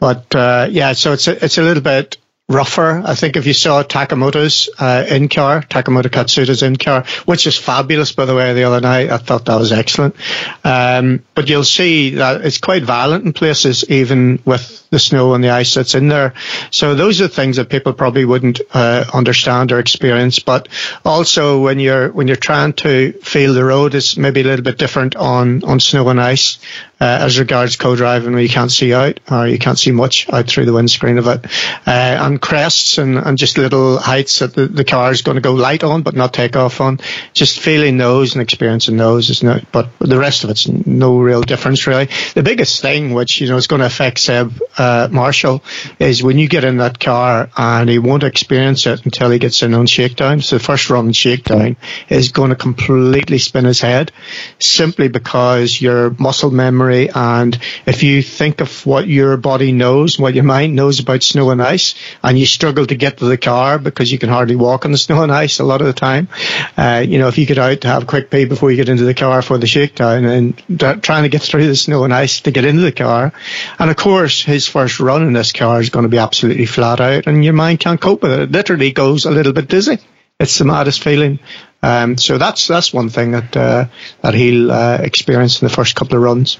But 0.00 0.34
uh, 0.34 0.66
yeah, 0.70 0.92
so 0.94 1.12
it's 1.12 1.28
a, 1.28 1.44
it's 1.44 1.58
a 1.58 1.62
little 1.62 1.82
bit 1.82 2.16
rougher. 2.48 3.02
I 3.04 3.14
think 3.14 3.36
if 3.36 3.46
you 3.46 3.52
saw 3.52 3.82
Takamoto's 3.82 4.70
uh, 4.78 5.04
in 5.08 5.28
car, 5.28 5.60
Takamoto 5.60 6.08
Katsuta's 6.10 6.62
in 6.62 6.76
car, 6.76 7.04
which 7.26 7.46
is 7.46 7.58
fabulous, 7.58 8.12
by 8.12 8.24
the 8.24 8.34
way, 8.34 8.54
the 8.54 8.64
other 8.64 8.80
night, 8.80 9.10
I 9.10 9.18
thought 9.18 9.44
that 9.44 9.56
was 9.56 9.70
excellent. 9.70 10.16
Um, 10.64 11.22
but 11.34 11.48
you'll 11.48 11.64
see 11.64 12.14
that 12.16 12.40
it's 12.40 12.58
quite 12.58 12.84
violent 12.84 13.26
in 13.26 13.34
places, 13.34 13.84
even 13.90 14.40
with 14.46 14.88
the 14.90 14.98
snow 14.98 15.34
and 15.34 15.44
the 15.44 15.50
ice 15.50 15.74
that's 15.74 15.94
in 15.94 16.08
there. 16.08 16.32
So 16.70 16.94
those 16.94 17.20
are 17.20 17.28
things 17.28 17.56
that 17.56 17.68
people 17.68 17.92
probably 17.92 18.24
wouldn't 18.24 18.62
uh, 18.72 19.04
understand 19.12 19.70
or 19.70 19.78
experience. 19.78 20.38
But 20.38 20.68
also 21.04 21.60
when 21.60 21.78
you're 21.78 22.10
when 22.10 22.28
you're 22.28 22.36
trying 22.36 22.72
to 22.74 23.12
feel 23.12 23.52
the 23.52 23.64
road, 23.64 23.94
it's 23.94 24.16
maybe 24.16 24.40
a 24.40 24.44
little 24.44 24.64
bit 24.64 24.78
different 24.78 25.16
on 25.16 25.64
on 25.64 25.80
snow 25.80 26.08
and 26.08 26.18
ice 26.18 26.58
uh, 27.00 27.18
as 27.22 27.38
regards 27.38 27.76
co-driving, 27.76 28.32
where 28.32 28.42
you 28.42 28.48
can't 28.48 28.72
see 28.72 28.92
out 28.92 29.20
or 29.30 29.46
you 29.46 29.58
can't 29.58 29.78
see 29.78 29.92
much 29.92 30.28
out 30.30 30.46
through 30.48 30.64
the 30.64 30.72
windscreen 30.72 31.18
of 31.18 31.26
it. 31.28 31.46
Uh, 31.86 32.16
and 32.20 32.40
crests 32.40 32.98
and, 32.98 33.16
and 33.16 33.38
just 33.38 33.56
little 33.56 33.98
heights 33.98 34.40
that 34.40 34.54
the, 34.54 34.66
the 34.66 34.84
car 34.84 35.12
is 35.12 35.22
going 35.22 35.36
to 35.36 35.40
go 35.40 35.54
light 35.54 35.84
on 35.84 36.02
but 36.02 36.14
not 36.14 36.34
take 36.34 36.56
off 36.56 36.80
on. 36.80 36.98
Just 37.32 37.60
feeling 37.60 37.98
those 37.98 38.34
and 38.34 38.42
experiencing 38.42 38.96
those 38.96 39.30
is 39.30 39.42
not, 39.42 39.70
but 39.70 39.90
the 40.00 40.18
rest 40.18 40.44
of 40.44 40.50
it's 40.50 40.66
no 40.66 41.20
real 41.20 41.42
difference 41.42 41.86
really. 41.86 42.08
The 42.34 42.42
biggest 42.42 42.82
thing 42.82 43.14
which, 43.14 43.40
you 43.40 43.48
know, 43.48 43.56
is 43.56 43.68
going 43.68 43.80
to 43.80 43.86
affect 43.86 44.18
Seb 44.18 44.52
uh, 44.76 45.08
Marshall 45.10 45.62
is 46.00 46.22
when 46.22 46.38
you 46.38 46.48
get 46.48 46.64
in 46.64 46.78
that 46.78 46.98
car 46.98 47.48
and 47.56 47.88
he 47.88 47.98
won't 47.98 48.24
experience 48.24 48.86
it 48.86 49.04
until 49.04 49.30
he 49.30 49.38
gets 49.38 49.62
in 49.62 49.74
on 49.74 49.86
shakedown. 49.86 50.40
So 50.40 50.58
the 50.58 50.64
first 50.64 50.90
run 50.90 51.12
shakedown 51.12 51.76
is 52.08 52.32
going 52.32 52.50
to 52.50 52.56
completely 52.56 53.38
spin 53.38 53.64
his 53.64 53.80
head 53.80 54.10
simply 54.58 55.08
because 55.08 55.80
your 55.80 56.10
muscle 56.10 56.50
memory 56.50 56.87
and 56.90 57.58
if 57.86 58.02
you 58.02 58.22
think 58.22 58.60
of 58.60 58.86
what 58.86 59.06
your 59.06 59.36
body 59.36 59.72
knows, 59.72 60.18
what 60.18 60.34
your 60.34 60.44
mind 60.44 60.74
knows 60.74 61.00
about 61.00 61.22
snow 61.22 61.50
and 61.50 61.62
ice, 61.62 61.94
and 62.22 62.38
you 62.38 62.46
struggle 62.46 62.86
to 62.86 62.94
get 62.94 63.18
to 63.18 63.26
the 63.26 63.38
car 63.38 63.78
because 63.78 64.10
you 64.10 64.18
can 64.18 64.28
hardly 64.28 64.56
walk 64.56 64.84
on 64.84 64.92
the 64.92 64.98
snow 64.98 65.22
and 65.22 65.32
ice 65.32 65.58
a 65.58 65.64
lot 65.64 65.80
of 65.80 65.86
the 65.86 65.92
time. 65.92 66.28
Uh, 66.76 67.04
you 67.06 67.18
know, 67.18 67.28
if 67.28 67.38
you 67.38 67.46
get 67.46 67.58
out 67.58 67.80
to 67.82 67.88
have 67.88 68.04
a 68.04 68.06
quick 68.06 68.30
pee 68.30 68.44
before 68.44 68.70
you 68.70 68.76
get 68.76 68.88
into 68.88 69.04
the 69.04 69.14
car 69.14 69.42
for 69.42 69.58
the 69.58 69.66
shakedown 69.66 70.24
and 70.24 71.02
trying 71.02 71.24
to 71.24 71.28
get 71.28 71.42
through 71.42 71.66
the 71.66 71.76
snow 71.76 72.04
and 72.04 72.14
ice 72.14 72.40
to 72.40 72.50
get 72.50 72.64
into 72.64 72.82
the 72.82 72.92
car. 72.92 73.32
And 73.78 73.90
of 73.90 73.96
course, 73.96 74.42
his 74.42 74.66
first 74.66 75.00
run 75.00 75.22
in 75.22 75.32
this 75.32 75.52
car 75.52 75.80
is 75.80 75.90
going 75.90 76.04
to 76.04 76.08
be 76.08 76.18
absolutely 76.18 76.66
flat 76.66 77.00
out 77.00 77.26
and 77.26 77.44
your 77.44 77.54
mind 77.54 77.80
can't 77.80 78.00
cope 78.00 78.22
with 78.22 78.32
it. 78.32 78.40
It 78.40 78.52
literally 78.52 78.92
goes 78.92 79.24
a 79.24 79.30
little 79.30 79.52
bit 79.52 79.68
dizzy. 79.68 79.98
It's 80.40 80.58
the 80.58 80.64
maddest 80.64 81.02
feeling. 81.02 81.40
Um, 81.82 82.16
so 82.16 82.38
that's, 82.38 82.66
that's 82.66 82.92
one 82.92 83.08
thing 83.08 83.32
that, 83.32 83.56
uh, 83.56 83.86
that 84.20 84.34
he'll, 84.34 84.70
uh, 84.70 84.98
experience 85.00 85.60
in 85.60 85.68
the 85.68 85.74
first 85.74 85.94
couple 85.94 86.16
of 86.16 86.22
runs. 86.22 86.58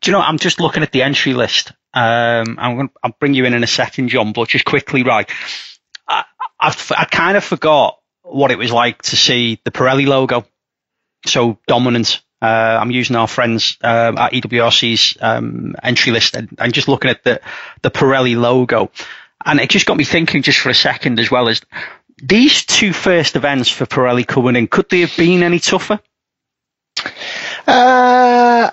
Do 0.00 0.10
you 0.10 0.12
know, 0.12 0.20
I'm 0.20 0.38
just 0.38 0.60
looking 0.60 0.82
at 0.82 0.92
the 0.92 1.02
entry 1.02 1.34
list. 1.34 1.72
Um, 1.92 2.58
I'm 2.58 2.76
going 2.76 2.90
I'll 3.02 3.14
bring 3.18 3.34
you 3.34 3.44
in 3.44 3.54
in 3.54 3.62
a 3.62 3.68
second, 3.68 4.08
John, 4.08 4.32
but 4.32 4.48
just 4.48 4.64
quickly, 4.64 5.02
right. 5.02 5.30
I, 6.08 6.24
I've, 6.58 6.92
I 6.96 7.04
kind 7.04 7.36
of 7.36 7.44
forgot 7.44 7.98
what 8.22 8.50
it 8.50 8.58
was 8.58 8.72
like 8.72 9.02
to 9.02 9.16
see 9.16 9.60
the 9.64 9.70
Pirelli 9.70 10.06
logo. 10.06 10.44
So 11.26 11.58
dominant. 11.66 12.20
Uh, 12.42 12.78
I'm 12.78 12.90
using 12.90 13.16
our 13.16 13.28
friends 13.28 13.78
uh, 13.82 14.12
at 14.18 14.32
EWRC's 14.32 15.16
um, 15.20 15.74
entry 15.82 16.12
list 16.12 16.36
and, 16.36 16.54
and, 16.58 16.74
just 16.74 16.88
looking 16.88 17.10
at 17.10 17.24
the, 17.24 17.40
the 17.80 17.90
Pirelli 17.90 18.36
logo. 18.36 18.90
And 19.42 19.60
it 19.60 19.70
just 19.70 19.86
got 19.86 19.96
me 19.96 20.04
thinking 20.04 20.42
just 20.42 20.58
for 20.58 20.68
a 20.68 20.74
second 20.74 21.20
as 21.20 21.30
well 21.30 21.48
as 21.48 21.62
these 22.22 22.66
two 22.66 22.92
first 22.92 23.36
events 23.36 23.70
for 23.70 23.86
Pirelli 23.86 24.26
coming 24.26 24.56
in, 24.56 24.66
could 24.66 24.88
they 24.90 25.00
have 25.00 25.16
been 25.16 25.42
any 25.42 25.58
tougher? 25.58 26.00
Uh, 27.66 28.70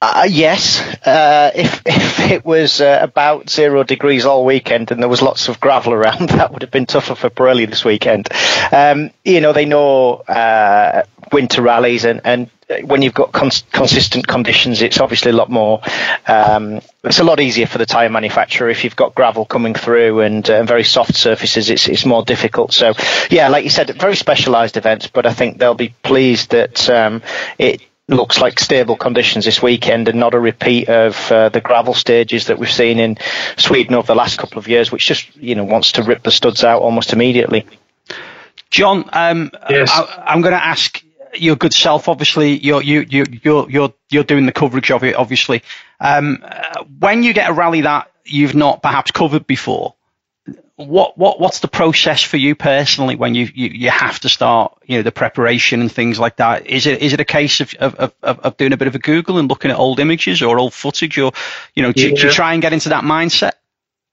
uh, 0.00 0.26
yes, 0.28 0.80
uh, 1.06 1.50
if 1.54 1.82
if 1.86 2.30
it 2.30 2.44
was 2.44 2.80
uh, 2.80 2.98
about 3.00 3.48
zero 3.48 3.84
degrees 3.84 4.24
all 4.24 4.44
weekend 4.44 4.90
and 4.90 5.00
there 5.00 5.08
was 5.08 5.22
lots 5.22 5.48
of 5.48 5.60
gravel 5.60 5.92
around, 5.92 6.28
that 6.30 6.52
would 6.52 6.62
have 6.62 6.70
been 6.70 6.86
tougher 6.86 7.14
for 7.14 7.30
Pirelli 7.30 7.68
this 7.68 7.84
weekend. 7.84 8.28
Um, 8.72 9.10
you 9.24 9.40
know, 9.40 9.52
they 9.52 9.64
know 9.64 10.16
uh, 10.16 11.04
winter 11.32 11.62
rallies, 11.62 12.04
and, 12.04 12.20
and 12.24 12.50
when 12.84 13.02
you've 13.02 13.14
got 13.14 13.32
cons- 13.32 13.64
consistent 13.72 14.26
conditions, 14.26 14.82
it's 14.82 15.00
obviously 15.00 15.30
a 15.30 15.34
lot 15.34 15.50
more. 15.50 15.80
Um, 16.26 16.80
it's 17.02 17.18
a 17.18 17.24
lot 17.24 17.40
easier 17.40 17.66
for 17.66 17.78
the 17.78 17.86
tyre 17.86 18.08
manufacturer 18.08 18.68
if 18.68 18.84
you've 18.84 18.96
got 18.96 19.14
gravel 19.14 19.44
coming 19.44 19.74
through 19.74 20.20
and 20.20 20.48
uh, 20.48 20.64
very 20.64 20.84
soft 20.84 21.14
surfaces. 21.14 21.70
It's 21.70 21.88
it's 21.88 22.06
more 22.06 22.24
difficult. 22.24 22.72
So, 22.72 22.94
yeah, 23.30 23.48
like 23.48 23.64
you 23.64 23.70
said, 23.70 23.90
very 23.90 24.16
specialised 24.16 24.76
events, 24.76 25.06
but 25.06 25.26
I 25.26 25.32
think 25.32 25.58
they'll 25.58 25.74
be 25.74 25.94
pleased 26.02 26.50
that 26.50 26.88
um, 26.90 27.22
it 27.58 27.82
looks 28.08 28.40
like 28.40 28.60
stable 28.60 28.96
conditions 28.96 29.44
this 29.44 29.62
weekend 29.62 30.08
and 30.08 30.18
not 30.18 30.34
a 30.34 30.40
repeat 30.40 30.88
of 30.88 31.32
uh, 31.32 31.48
the 31.48 31.60
gravel 31.60 31.94
stages 31.94 32.48
that 32.48 32.58
we've 32.58 32.70
seen 32.70 32.98
in 32.98 33.16
Sweden 33.56 33.94
over 33.94 34.06
the 34.06 34.14
last 34.14 34.38
couple 34.38 34.58
of 34.58 34.68
years, 34.68 34.92
which 34.92 35.06
just 35.06 35.34
you 35.36 35.54
know 35.54 35.64
wants 35.64 35.92
to 35.92 36.02
rip 36.02 36.22
the 36.22 36.30
studs 36.30 36.64
out 36.64 36.82
almost 36.82 37.12
immediately. 37.12 37.66
John, 38.70 39.08
um, 39.12 39.50
yes. 39.70 39.90
I, 39.92 40.32
am 40.34 40.42
going 40.42 40.52
to 40.54 40.62
ask 40.62 41.02
your 41.34 41.56
good 41.56 41.72
self. 41.72 42.08
Obviously, 42.08 42.58
you're 42.58 42.82
you 42.82 43.06
you 43.08 43.24
you're 43.42 43.70
you're 43.70 43.94
you're 44.10 44.24
doing 44.24 44.46
the 44.46 44.52
coverage 44.52 44.90
of 44.90 45.04
it. 45.04 45.14
Obviously, 45.14 45.62
um, 46.00 46.44
when 46.98 47.22
you 47.22 47.32
get 47.32 47.50
a 47.50 47.52
rally 47.52 47.82
that 47.82 48.10
you've 48.24 48.54
not 48.54 48.82
perhaps 48.82 49.10
covered 49.10 49.46
before, 49.46 49.94
what 50.76 51.16
what 51.16 51.38
what's 51.38 51.60
the 51.60 51.68
process 51.68 52.22
for 52.22 52.36
you 52.36 52.56
personally 52.56 53.14
when 53.14 53.34
you, 53.34 53.48
you, 53.54 53.68
you 53.68 53.90
have 53.90 54.18
to 54.20 54.28
start 54.28 54.76
you 54.84 54.96
know 54.96 55.02
the 55.02 55.12
preparation 55.12 55.80
and 55.80 55.90
things 55.90 56.18
like 56.18 56.36
that? 56.36 56.66
Is 56.66 56.86
it 56.86 57.00
is 57.00 57.12
it 57.12 57.20
a 57.20 57.24
case 57.24 57.60
of, 57.60 57.74
of, 57.74 58.14
of, 58.22 58.40
of 58.40 58.56
doing 58.56 58.72
a 58.72 58.76
bit 58.76 58.88
of 58.88 58.94
a 58.94 58.98
Google 58.98 59.38
and 59.38 59.48
looking 59.48 59.70
at 59.70 59.78
old 59.78 60.00
images 60.00 60.42
or 60.42 60.58
old 60.58 60.74
footage 60.74 61.16
or 61.18 61.32
you 61.74 61.82
know 61.82 61.92
do, 61.92 62.08
yeah. 62.08 62.14
do 62.14 62.26
you 62.26 62.32
try 62.32 62.54
and 62.54 62.62
get 62.62 62.72
into 62.72 62.88
that 62.88 63.04
mindset? 63.04 63.52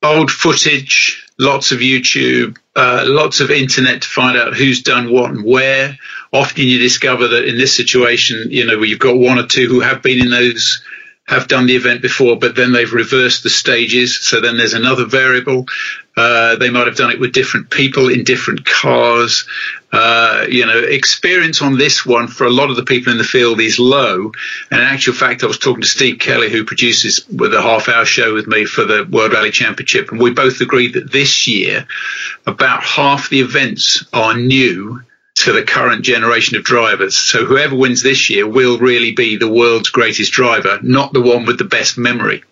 Old 0.04 0.32
footage, 0.32 1.28
lots 1.40 1.72
of 1.72 1.80
YouTube, 1.80 2.58
uh, 2.76 3.06
lots 3.08 3.40
of 3.40 3.52
internet 3.52 4.02
to 4.02 4.08
find 4.08 4.36
out 4.36 4.56
who's 4.56 4.82
done 4.82 5.12
what 5.12 5.30
and 5.30 5.46
where. 5.46 5.98
Often 6.34 6.68
you 6.68 6.80
discover 6.80 7.28
that 7.28 7.48
in 7.48 7.58
this 7.58 7.76
situation, 7.76 8.48
you 8.50 8.66
know, 8.66 8.78
where 8.78 8.86
you've 8.86 9.00
got 9.00 9.16
one 9.16 9.38
or 9.38 9.46
two 9.46 9.68
who 9.68 9.80
have 9.80 10.02
been 10.02 10.20
in 10.20 10.32
those 10.32 10.84
have 11.28 11.48
done 11.48 11.66
the 11.66 11.76
event 11.76 12.02
before, 12.02 12.38
but 12.38 12.56
then 12.56 12.72
they've 12.72 12.92
reversed 12.92 13.44
the 13.44 13.50
stages. 13.50 14.20
So 14.20 14.42
then 14.42 14.58
there's 14.58 14.74
another 14.74 15.06
variable. 15.06 15.66
Uh, 16.16 16.58
they 16.58 16.70
might 16.70 16.88
have 16.88 16.98
done 16.98 17.12
it 17.12 17.20
with 17.20 17.32
different 17.32 17.70
people 17.70 18.10
in 18.10 18.24
different 18.24 18.66
cars. 18.66 19.46
Uh, 19.94 20.46
you 20.50 20.66
know, 20.66 20.78
experience 20.78 21.62
on 21.62 21.78
this 21.78 22.06
one 22.06 22.28
for 22.28 22.46
a 22.46 22.50
lot 22.50 22.70
of 22.70 22.76
the 22.76 22.84
people 22.84 23.12
in 23.12 23.18
the 23.18 23.24
field 23.24 23.60
is 23.60 23.80
low. 23.80 24.32
And 24.70 24.82
in 24.82 24.88
actual 24.88 25.14
fact, 25.14 25.44
I 25.44 25.48
was 25.48 25.58
talking 25.58 25.82
to 25.82 25.88
Steve 25.88 26.20
Kelly, 26.20 26.50
who 26.50 26.66
produces 26.66 27.28
with 27.28 27.54
a 27.54 27.62
half 27.62 27.90
hour 27.90 28.06
show 28.06 28.34
with 28.34 28.48
me 28.48 28.66
for 28.66 28.84
the 28.84 29.08
World 29.10 29.34
Rally 29.34 29.52
Championship. 29.52 30.12
And 30.12 30.20
we 30.20 30.32
both 30.32 30.60
agreed 30.62 30.94
that 30.94 31.12
this 31.12 31.48
year, 31.48 31.88
about 32.46 32.84
half 32.84 33.30
the 33.30 33.42
events 33.42 34.06
are 34.14 34.38
new 34.38 35.02
to 35.34 35.54
the 35.54 35.64
current 35.64 36.04
generation 36.04 36.58
of 36.58 36.64
drivers. 36.64 37.16
So 37.16 37.46
whoever 37.46 37.76
wins 37.76 38.04
this 38.04 38.30
year 38.30 38.48
will 38.48 38.78
really 38.78 39.14
be 39.14 39.38
the 39.38 39.52
world's 39.52 39.90
greatest 39.90 40.32
driver, 40.34 40.80
not 40.82 41.14
the 41.14 41.22
one 41.22 41.46
with 41.46 41.58
the 41.58 41.64
best 41.64 41.98
memory. 41.98 42.44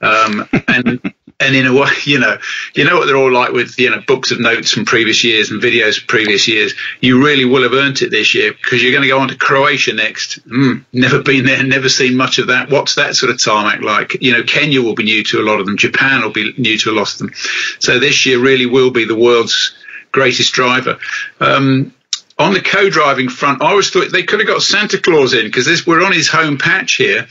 Um, 0.00 0.48
and 0.66 1.12
and 1.38 1.54
in 1.54 1.66
a 1.66 1.72
way, 1.72 1.88
you 2.04 2.18
know, 2.18 2.38
you 2.74 2.84
know 2.84 2.96
what 2.96 3.06
they're 3.06 3.16
all 3.16 3.32
like 3.32 3.52
with 3.52 3.78
you 3.78 3.90
know 3.90 4.00
books 4.06 4.30
of 4.30 4.40
notes 4.40 4.72
from 4.72 4.84
previous 4.84 5.24
years 5.24 5.50
and 5.50 5.62
videos 5.62 5.98
from 5.98 6.06
previous 6.06 6.48
years. 6.48 6.74
You 7.00 7.24
really 7.24 7.44
will 7.44 7.62
have 7.62 7.72
earned 7.72 8.02
it 8.02 8.10
this 8.10 8.34
year 8.34 8.52
because 8.52 8.82
you're 8.82 8.92
going 8.92 9.02
to 9.02 9.08
go 9.08 9.20
on 9.20 9.28
to 9.28 9.36
Croatia 9.36 9.92
next. 9.92 10.46
Mm, 10.48 10.84
never 10.92 11.22
been 11.22 11.44
there, 11.44 11.62
never 11.64 11.88
seen 11.88 12.16
much 12.16 12.38
of 12.38 12.48
that. 12.48 12.70
What's 12.70 12.96
that 12.96 13.16
sort 13.16 13.30
of 13.30 13.42
tarmac 13.42 13.82
like? 13.82 14.22
You 14.22 14.32
know, 14.32 14.42
Kenya 14.42 14.82
will 14.82 14.94
be 14.94 15.04
new 15.04 15.22
to 15.24 15.40
a 15.40 15.44
lot 15.44 15.60
of 15.60 15.66
them. 15.66 15.76
Japan 15.76 16.22
will 16.22 16.30
be 16.30 16.52
new 16.56 16.78
to 16.78 16.90
a 16.90 16.94
lot 16.94 17.12
of 17.12 17.18
them. 17.18 17.32
So 17.80 17.98
this 17.98 18.26
year 18.26 18.38
really 18.38 18.66
will 18.66 18.90
be 18.90 19.04
the 19.04 19.16
world's 19.16 19.74
greatest 20.12 20.54
driver. 20.54 20.98
Um, 21.40 21.92
on 22.38 22.52
the 22.52 22.60
co-driving 22.60 23.28
front, 23.28 23.62
I 23.62 23.70
always 23.70 23.90
thought 23.90 24.12
they 24.12 24.22
could 24.22 24.40
have 24.40 24.48
got 24.48 24.62
Santa 24.62 24.98
Claus 24.98 25.32
in 25.32 25.46
because 25.46 25.86
we're 25.86 26.04
on 26.04 26.12
his 26.12 26.28
home 26.28 26.58
patch 26.58 26.94
here, 26.96 27.28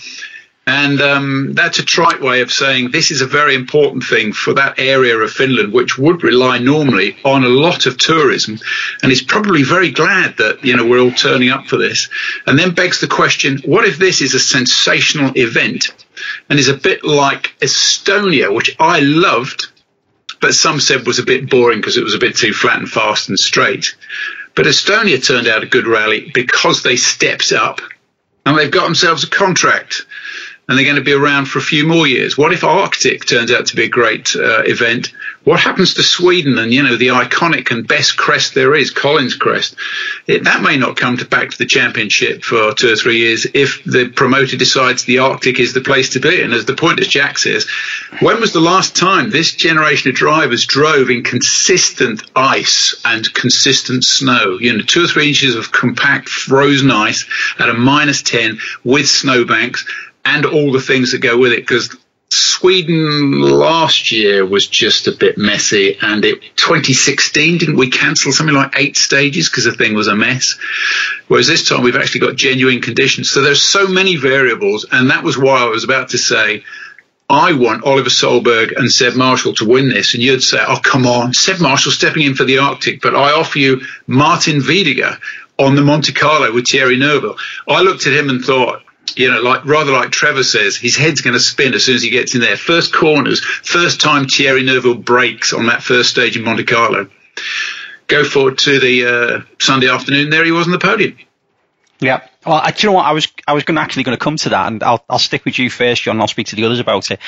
and 0.67 0.99
um, 0.99 1.53
that's 1.53 1.77
a 1.77 1.85
trite 1.85 2.21
way 2.21 2.41
of 2.41 2.51
saying 2.51 2.89
this 2.89 3.11
is 3.11 3.21
a 3.21 3.27
very 3.27 3.53
important 3.53 4.03
thing 4.03 4.33
for 4.33 4.55
that 4.55 4.79
area 4.79 5.15
of 5.15 5.31
Finland, 5.31 5.71
which 5.71 5.97
would 5.97 6.23
rely 6.23 6.57
normally 6.57 7.15
on 7.23 7.43
a 7.43 7.49
lot 7.49 7.85
of 7.85 7.99
tourism, 7.99 8.57
and 9.03 9.11
is 9.11 9.21
probably 9.21 9.61
very 9.61 9.91
glad 9.91 10.37
that 10.37 10.65
you 10.65 10.75
know 10.75 10.85
we're 10.85 10.99
all 10.99 11.11
turning 11.11 11.49
up 11.49 11.67
for 11.67 11.77
this. 11.77 12.09
And 12.47 12.57
then 12.57 12.73
begs 12.73 12.99
the 12.99 13.07
question: 13.07 13.61
What 13.65 13.85
if 13.85 13.99
this 13.99 14.21
is 14.21 14.33
a 14.33 14.39
sensational 14.39 15.37
event 15.37 15.93
and 16.49 16.57
is 16.57 16.69
a 16.69 16.77
bit 16.77 17.03
like 17.03 17.55
Estonia, 17.61 18.53
which 18.53 18.75
I 18.79 19.01
loved? 19.01 19.67
But 20.41 20.55
some 20.55 20.79
said 20.79 21.05
was 21.05 21.19
a 21.19 21.23
bit 21.23 21.49
boring 21.49 21.79
because 21.79 21.97
it 21.97 22.03
was 22.03 22.15
a 22.15 22.19
bit 22.19 22.37
too 22.37 22.53
flat 22.53 22.79
and 22.79 22.89
fast 22.89 23.29
and 23.29 23.39
straight. 23.39 23.95
But 24.55 24.65
Estonia 24.65 25.23
turned 25.23 25.47
out 25.47 25.63
a 25.63 25.67
good 25.67 25.85
rally 25.85 26.31
because 26.33 26.81
they 26.81 26.95
stepped 26.95 27.51
up 27.51 27.81
and 28.45 28.57
they've 28.57 28.71
got 28.71 28.83
themselves 28.83 29.23
a 29.23 29.29
contract 29.29 30.05
and 30.67 30.77
they're 30.77 30.85
going 30.85 30.97
to 30.97 31.03
be 31.03 31.13
around 31.13 31.45
for 31.45 31.59
a 31.59 31.61
few 31.61 31.85
more 31.85 32.07
years. 32.07 32.37
What 32.37 32.51
if 32.51 32.63
Arctic 32.63 33.25
turns 33.25 33.51
out 33.51 33.67
to 33.67 33.75
be 33.75 33.83
a 33.83 33.89
great 33.89 34.35
uh, 34.35 34.63
event? 34.63 35.11
What 35.43 35.59
happens 35.59 35.93
to 35.93 36.03
Sweden 36.03 36.57
and 36.57 36.73
you 36.73 36.81
know 36.81 36.95
the 36.95 37.09
iconic 37.09 37.69
and 37.69 37.87
best 37.87 38.17
crest 38.17 38.55
there 38.55 38.73
is, 38.73 38.89
Colin's 38.89 39.35
Crest? 39.35 39.75
It, 40.25 40.45
that 40.45 40.63
may 40.63 40.77
not 40.77 40.97
come 40.97 41.17
to 41.17 41.25
back 41.25 41.51
to 41.51 41.57
the 41.59 41.67
championship 41.67 42.43
for 42.43 42.73
two 42.73 42.91
or 42.91 42.95
three 42.95 43.19
years 43.19 43.45
if 43.53 43.83
the 43.83 44.09
promoter 44.09 44.57
decides 44.57 45.05
the 45.05 45.19
Arctic 45.19 45.59
is 45.59 45.73
the 45.73 45.81
place 45.81 46.09
to 46.09 46.19
be. 46.19 46.41
And 46.41 46.51
as 46.51 46.65
the 46.65 46.73
point 46.73 46.99
as 46.99 47.07
Jack 47.07 47.37
says, 47.37 47.67
when 48.19 48.41
was 48.41 48.53
the 48.53 48.59
last 48.59 48.95
time 48.95 49.29
this 49.29 49.53
generation 49.53 50.09
of 50.09 50.15
drivers 50.15 50.65
drove 50.65 51.11
in 51.11 51.23
consistent 51.23 52.23
ice 52.35 52.99
and 53.05 53.31
consistent 53.35 54.03
snow? 54.03 54.57
You 54.59 54.77
know, 54.77 54.83
two 54.83 55.03
or 55.03 55.07
three 55.07 55.27
inches 55.27 55.55
of 55.55 55.71
compact 55.71 56.27
frozen 56.27 56.89
ice 56.89 57.27
at 57.59 57.69
a 57.69 57.73
minus 57.75 58.23
ten 58.23 58.57
with 58.83 59.07
snowbanks 59.07 59.85
and 60.25 60.45
all 60.45 60.71
the 60.71 60.81
things 60.81 61.11
that 61.11 61.19
go 61.19 61.37
with 61.37 61.53
it 61.53 61.61
because 61.61 61.95
Sweden 62.29 63.39
last 63.39 64.11
year 64.11 64.45
was 64.45 64.67
just 64.67 65.07
a 65.07 65.11
bit 65.11 65.37
messy, 65.37 65.97
and 66.01 66.25
it 66.25 66.41
2016 66.55 67.59
didn't 67.59 67.77
we 67.77 67.89
cancel 67.89 68.31
something 68.31 68.55
like 68.55 68.73
eight 68.77 68.97
stages 68.97 69.47
because 69.47 69.65
the 69.65 69.71
thing 69.71 69.93
was 69.93 70.07
a 70.07 70.15
mess. 70.15 70.57
Whereas 71.27 71.47
this 71.47 71.69
time 71.69 71.83
we've 71.83 71.95
actually 71.95 72.21
got 72.21 72.35
genuine 72.35 72.81
conditions. 72.81 73.29
So 73.29 73.41
there's 73.41 73.61
so 73.61 73.87
many 73.87 74.15
variables, 74.15 74.85
and 74.91 75.11
that 75.11 75.23
was 75.23 75.37
why 75.37 75.61
I 75.61 75.69
was 75.69 75.83
about 75.83 76.09
to 76.09 76.17
say 76.17 76.63
I 77.29 77.53
want 77.53 77.83
Oliver 77.83 78.09
Solberg 78.09 78.75
and 78.75 78.91
Seb 78.91 79.15
Marshall 79.15 79.55
to 79.55 79.65
win 79.65 79.89
this, 79.89 80.13
and 80.13 80.21
you'd 80.21 80.43
say, 80.43 80.59
"Oh, 80.67 80.79
come 80.81 81.07
on, 81.07 81.33
Seb 81.33 81.59
Marshall 81.59 81.91
stepping 81.91 82.23
in 82.23 82.35
for 82.35 82.43
the 82.43 82.59
Arctic," 82.59 83.01
but 83.01 83.15
I 83.15 83.31
offer 83.31 83.59
you 83.59 83.81
Martijn 84.07 84.61
Wydaeghe 84.61 85.19
on 85.57 85.75
the 85.75 85.81
Monte 85.81 86.13
Carlo 86.13 86.51
with 86.51 86.67
Thierry 86.67 86.97
Neuville. 86.97 87.37
I 87.67 87.81
looked 87.81 88.05
at 88.07 88.13
him 88.13 88.29
and 88.29 88.43
thought, 88.43 88.81
you 89.15 89.31
know, 89.31 89.41
like 89.41 89.65
rather 89.65 89.91
like 89.91 90.11
Trevor 90.11 90.43
says, 90.43 90.75
his 90.75 90.95
head's 90.95 91.21
going 91.21 91.33
to 91.33 91.39
spin 91.39 91.73
as 91.73 91.85
soon 91.85 91.95
as 91.95 92.03
he 92.03 92.09
gets 92.09 92.35
in 92.35 92.41
there. 92.41 92.57
First 92.57 92.93
corners, 92.93 93.39
first 93.41 94.01
time 94.01 94.27
Thierry 94.27 94.63
Neuville 94.63 94.95
breaks 94.95 95.53
on 95.53 95.67
that 95.67 95.83
first 95.83 96.09
stage 96.09 96.37
in 96.37 96.43
Monte 96.43 96.65
Carlo. 96.65 97.09
Go 98.07 98.23
forward 98.23 98.57
to 98.59 98.79
the 98.79 99.05
uh, 99.05 99.41
Sunday 99.59 99.89
afternoon. 99.89 100.29
There 100.29 100.45
he 100.45 100.51
was 100.51 100.67
on 100.67 100.71
the 100.71 100.79
podium. 100.79 101.17
Yeah. 101.99 102.27
Well, 102.45 102.55
I, 102.57 102.71
do 102.71 102.85
you 102.85 102.89
know 102.89 102.97
what? 102.97 103.05
I 103.05 103.13
was 103.13 103.27
I 103.47 103.53
was 103.53 103.63
going 103.63 103.77
actually 103.77 104.03
going 104.03 104.17
to 104.17 104.23
come 104.23 104.37
to 104.37 104.49
that, 104.49 104.67
and 104.67 104.83
I'll 104.83 105.03
I'll 105.09 105.19
stick 105.19 105.45
with 105.45 105.57
you 105.57 105.69
first, 105.69 106.03
John. 106.03 106.15
And 106.15 106.21
I'll 106.21 106.27
speak 106.27 106.47
to 106.47 106.55
the 106.55 106.65
others 106.65 106.79
about 106.79 107.09
it. 107.11 107.19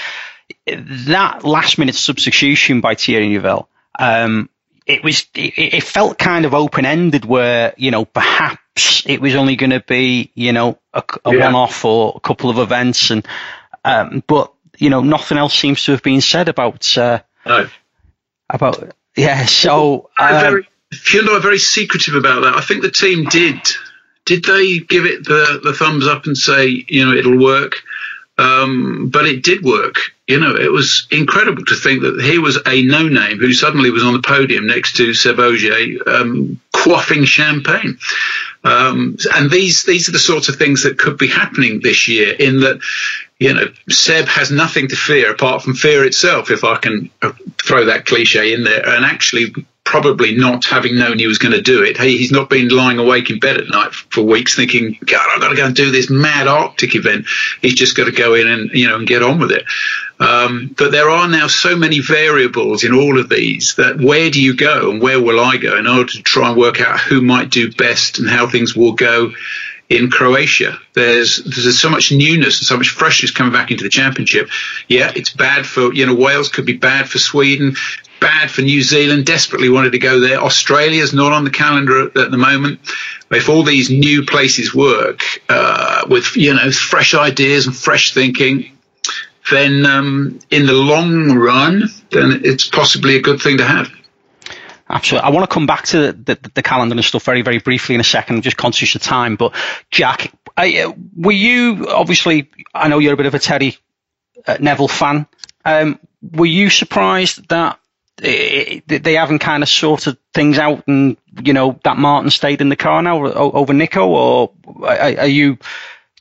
That 0.67 1.43
last 1.43 1.77
minute 1.77 1.95
substitution 1.95 2.81
by 2.81 2.95
Thierry 2.95 3.29
Neuville, 3.29 3.67
um, 3.97 4.49
it 4.87 5.03
was 5.03 5.27
it, 5.35 5.53
it 5.57 5.83
felt 5.83 6.17
kind 6.17 6.45
of 6.45 6.53
open 6.53 6.85
ended, 6.85 7.25
where 7.25 7.73
you 7.77 7.91
know 7.91 8.05
perhaps 8.05 9.03
it 9.05 9.21
was 9.21 9.35
only 9.35 9.55
going 9.55 9.71
to 9.71 9.81
be 9.81 10.31
you 10.33 10.53
know 10.53 10.79
a, 10.93 11.03
a 11.25 11.35
yeah. 11.35 11.45
one 11.45 11.55
off 11.55 11.85
or 11.85 12.13
a 12.15 12.19
couple 12.19 12.49
of 12.49 12.57
events, 12.57 13.11
and 13.11 13.27
um, 13.83 14.23
but 14.25 14.53
you 14.77 14.89
know 14.89 15.01
nothing 15.01 15.37
else 15.37 15.53
seems 15.53 15.83
to 15.83 15.91
have 15.91 16.01
been 16.01 16.21
said 16.21 16.47
about 16.49 16.97
uh, 16.97 17.19
no. 17.45 17.67
about 18.49 18.93
yeah. 19.15 19.45
So 19.45 20.09
um, 20.17 20.29
very, 20.39 20.67
Hyundai 20.93 21.37
are 21.37 21.41
very 21.41 21.59
secretive 21.59 22.15
about 22.15 22.41
that. 22.41 22.55
I 22.55 22.61
think 22.61 22.81
the 22.81 22.91
team 22.91 23.25
did 23.25 23.59
did 24.25 24.45
they 24.45 24.79
give 24.79 25.05
it 25.05 25.23
the, 25.23 25.61
the 25.63 25.73
thumbs 25.73 26.05
up 26.07 26.25
and 26.25 26.37
say, 26.37 26.85
you 26.87 27.05
know, 27.05 27.13
it'll 27.13 27.41
work? 27.41 27.73
Um, 28.37 29.09
but 29.11 29.25
it 29.25 29.41
did 29.41 29.63
work. 29.63 29.95
You 30.27 30.41
know, 30.41 30.55
it 30.55 30.71
was 30.71 31.07
incredible 31.09 31.63
to 31.65 31.75
think 31.75 32.01
that 32.01 32.21
here 32.21 32.41
was 32.41 32.59
a 32.65 32.83
no 32.83 33.07
name 33.07 33.39
who 33.39 33.53
suddenly 33.53 33.91
was 33.91 34.03
on 34.03 34.11
the 34.11 34.21
podium 34.21 34.67
next 34.67 34.97
to 34.97 35.13
Seb 35.13 35.39
Ogier, 35.39 35.99
um, 36.05 36.59
quaffing 36.73 37.25
champagne. 37.25 37.97
Um, 38.63 39.17
and 39.33 39.49
these 39.49 39.83
these 39.83 40.09
are 40.09 40.11
the 40.11 40.19
sorts 40.19 40.49
of 40.49 40.57
things 40.57 40.83
that 40.83 40.99
could 40.99 41.17
be 41.17 41.29
happening 41.29 41.79
this 41.81 42.09
year. 42.09 42.35
In 42.37 42.59
that, 42.59 42.81
you 43.39 43.53
know, 43.53 43.67
Seb 43.89 44.25
has 44.25 44.51
nothing 44.51 44.89
to 44.89 44.97
fear 44.97 45.31
apart 45.31 45.63
from 45.63 45.75
fear 45.75 46.03
itself, 46.03 46.51
if 46.51 46.65
I 46.65 46.75
can 46.75 47.09
uh, 47.21 47.31
throw 47.63 47.85
that 47.85 48.05
cliche 48.05 48.53
in 48.53 48.65
there. 48.65 48.85
And 48.85 49.05
actually, 49.05 49.53
probably 49.87 50.35
not 50.35 50.65
having 50.65 50.97
known 50.97 51.17
he 51.17 51.27
was 51.27 51.37
going 51.37 51.53
to 51.53 51.61
do 51.61 51.81
it. 51.83 51.97
He's 51.97 52.31
not 52.31 52.49
been 52.49 52.67
lying 52.67 52.99
awake 52.99 53.29
in 53.29 53.39
bed 53.39 53.55
at 53.55 53.69
night 53.69 53.93
for 53.93 54.21
weeks 54.21 54.53
thinking, 54.53 54.97
God, 55.05 55.25
I've 55.33 55.39
got 55.39 55.49
to 55.49 55.55
go 55.55 55.65
and 55.65 55.75
do 55.75 55.91
this 55.91 56.09
mad 56.09 56.47
Arctic 56.47 56.93
event. 56.95 57.27
He's 57.61 57.75
just 57.75 57.95
got 57.95 58.05
to 58.05 58.11
go 58.11 58.33
in 58.33 58.49
and, 58.49 58.71
you 58.71 58.89
know, 58.89 58.97
and 58.97 59.07
get 59.07 59.23
on 59.23 59.39
with 59.39 59.51
it. 59.51 59.63
Um, 60.19 60.73
but 60.77 60.91
there 60.91 61.09
are 61.09 61.27
now 61.27 61.47
so 61.47 61.75
many 61.75 61.99
variables 61.99 62.83
in 62.83 62.93
all 62.93 63.19
of 63.19 63.29
these 63.29 63.75
that 63.75 63.99
where 63.99 64.31
do 64.31 64.41
you 64.41 64.55
go 64.55 64.89
and 64.89 65.01
where 65.01 65.21
will 65.21 65.39
I 65.39 65.57
go 65.57 65.77
in 65.77 65.85
order 65.85 66.11
to 66.11 66.23
try 66.23 66.49
and 66.49 66.57
work 66.57 66.81
out 66.81 66.99
who 66.99 67.21
might 67.21 67.51
do 67.51 67.71
best 67.71 68.17
and 68.17 68.27
how 68.27 68.47
things 68.47 68.75
will 68.75 68.93
go 68.93 69.31
in 69.89 70.09
Croatia. 70.09 70.77
There's 70.93 71.37
there's 71.37 71.79
so 71.79 71.89
much 71.89 72.11
newness 72.11 72.59
and 72.59 72.67
so 72.67 72.77
much 72.77 72.89
freshness 72.89 73.31
coming 73.31 73.53
back 73.53 73.71
into 73.71 73.83
the 73.83 73.89
championship. 73.89 74.49
Yeah, 74.87 75.11
it's 75.15 75.29
bad 75.29 75.65
for 75.65 75.93
you 75.93 76.05
know 76.05 76.15
Wales 76.15 76.49
could 76.49 76.65
be 76.65 76.77
bad 76.77 77.07
for 77.09 77.19
Sweden 77.19 77.75
bad 78.19 78.49
for 78.49 78.61
New 78.61 78.81
Zealand, 78.81 79.25
desperately 79.25 79.69
wanted 79.69 79.91
to 79.91 79.99
go 79.99 80.19
there. 80.19 80.39
Australia's 80.39 81.13
not 81.13 81.31
on 81.31 81.43
the 81.43 81.49
calendar 81.49 82.07
at, 82.07 82.17
at 82.17 82.31
the 82.31 82.37
moment. 82.37 82.79
If 83.29 83.49
all 83.49 83.63
these 83.63 83.89
new 83.89 84.25
places 84.25 84.73
work 84.73 85.21
uh, 85.49 86.05
with 86.09 86.35
you 86.35 86.53
know 86.53 86.71
fresh 86.71 87.13
ideas 87.13 87.67
and 87.67 87.75
fresh 87.75 88.13
thinking, 88.13 88.76
then 89.51 89.85
um, 89.85 90.39
in 90.49 90.65
the 90.65 90.73
long 90.73 91.35
run, 91.35 91.83
then 92.11 92.41
it's 92.43 92.67
possibly 92.67 93.15
a 93.15 93.21
good 93.21 93.41
thing 93.41 93.57
to 93.57 93.65
have. 93.65 93.91
Absolutely. 94.89 95.27
I 95.27 95.31
want 95.31 95.49
to 95.49 95.53
come 95.53 95.65
back 95.65 95.83
to 95.87 96.11
the, 96.11 96.13
the, 96.13 96.51
the, 96.55 96.63
calendar 96.63 96.95
and 96.95 97.03
stuff 97.03 97.23
very, 97.23 97.41
very 97.41 97.59
briefly 97.59 97.95
in 97.95 98.01
a 98.01 98.05
second. 98.05 98.37
I'm 98.37 98.41
just 98.41 98.55
conscious 98.55 98.95
of 98.95 99.01
time. 99.01 99.35
But 99.35 99.53
Jack, 99.91 100.31
I, 100.55 100.81
uh, 100.81 100.93
were 101.15 101.33
you 101.33 101.87
obviously? 101.89 102.49
I 102.73 102.87
know 102.87 102.99
you're 102.99 103.13
a 103.13 103.17
bit 103.17 103.25
of 103.25 103.35
a 103.35 103.39
Thierry 103.39 103.77
uh, 104.45 104.57
Neuville 104.59 104.87
fan. 104.87 105.27
Um, 105.65 105.99
were 106.21 106.45
you 106.45 106.69
surprised 106.69 107.49
that 107.49 107.79
they 108.17 109.13
haven't 109.13 109.39
kind 109.39 109.61
of 109.61 109.69
sorted 109.69 110.17
things 110.33 110.57
out, 110.57 110.87
and 110.87 111.17
you 111.43 111.53
know 111.53 111.79
that 111.83 111.97
Martijn 111.97 112.31
stayed 112.31 112.61
in 112.61 112.69
the 112.69 112.75
car 112.75 113.01
now 113.01 113.25
over 113.25 113.73
Nico, 113.73 114.07
or 114.07 114.51
are 114.83 115.27
you? 115.27 115.57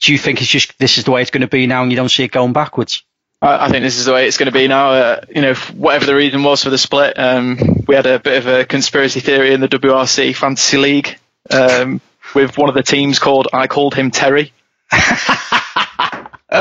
Do 0.00 0.12
you 0.12 0.18
think 0.18 0.42
it's 0.42 0.50
just 0.50 0.78
this 0.78 0.98
is 0.98 1.04
the 1.04 1.10
way 1.10 1.22
it's 1.22 1.30
going 1.30 1.40
to 1.40 1.46
be 1.46 1.66
now, 1.66 1.82
and 1.82 1.90
you 1.90 1.96
don't 1.96 2.10
see 2.10 2.24
it 2.24 2.32
going 2.32 2.52
backwards? 2.52 3.02
I 3.42 3.68
think 3.70 3.82
this 3.82 3.98
is 3.98 4.06
the 4.06 4.12
way 4.12 4.26
it's 4.26 4.38
going 4.38 4.46
to 4.46 4.52
be 4.52 4.66
now. 4.66 4.90
Uh, 4.92 5.20
you 5.28 5.42
know, 5.42 5.54
whatever 5.54 6.06
the 6.06 6.14
reason 6.14 6.42
was 6.42 6.64
for 6.64 6.70
the 6.70 6.78
split, 6.78 7.18
um, 7.18 7.84
we 7.86 7.94
had 7.94 8.06
a 8.06 8.18
bit 8.18 8.38
of 8.38 8.46
a 8.46 8.64
conspiracy 8.64 9.20
theory 9.20 9.52
in 9.52 9.60
the 9.60 9.68
WRC 9.68 10.34
Fantasy 10.34 10.78
League 10.78 11.18
um, 11.50 12.00
with 12.34 12.56
one 12.56 12.68
of 12.68 12.74
the 12.74 12.82
teams 12.82 13.18
called 13.18 13.48
I 13.52 13.66
called 13.66 13.94
him 13.94 14.10
Terry. 14.10 14.52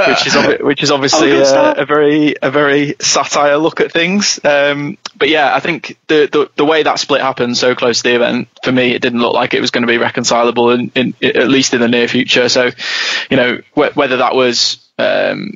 which 0.07 0.27
is 0.27 0.61
which 0.61 0.83
is 0.83 0.91
obviously 0.91 1.31
a, 1.31 1.73
a, 1.73 1.85
very 1.85 2.35
a 2.41 2.49
very 2.49 2.95
satire 2.99 3.57
look 3.57 3.79
at 3.79 3.91
things. 3.91 4.39
Um, 4.43 4.97
but 5.15 5.29
yeah, 5.29 5.55
I 5.55 5.59
think 5.59 5.97
the, 6.07 6.27
the, 6.31 6.49
the 6.55 6.65
way 6.65 6.83
that 6.83 6.99
split 6.99 7.21
happened 7.21 7.55
so 7.55 7.75
close 7.75 8.01
to 8.01 8.09
the 8.09 8.15
event 8.15 8.47
for 8.63 8.71
me, 8.71 8.93
it 8.93 9.01
didn't 9.01 9.19
look 9.19 9.33
like 9.33 9.53
it 9.53 9.61
was 9.61 9.71
going 9.71 9.83
to 9.83 9.88
be 9.88 9.97
reconcilable 9.97 10.71
in, 10.71 10.91
in, 10.95 11.13
at 11.21 11.47
least 11.47 11.73
in 11.73 11.81
the 11.81 11.88
near 11.88 12.07
future. 12.07 12.49
So, 12.49 12.71
you 13.29 13.38
know, 13.38 13.61
wh- 13.73 13.95
whether 13.95 14.17
that 14.17 14.35
was 14.35 14.79
um, 14.97 15.53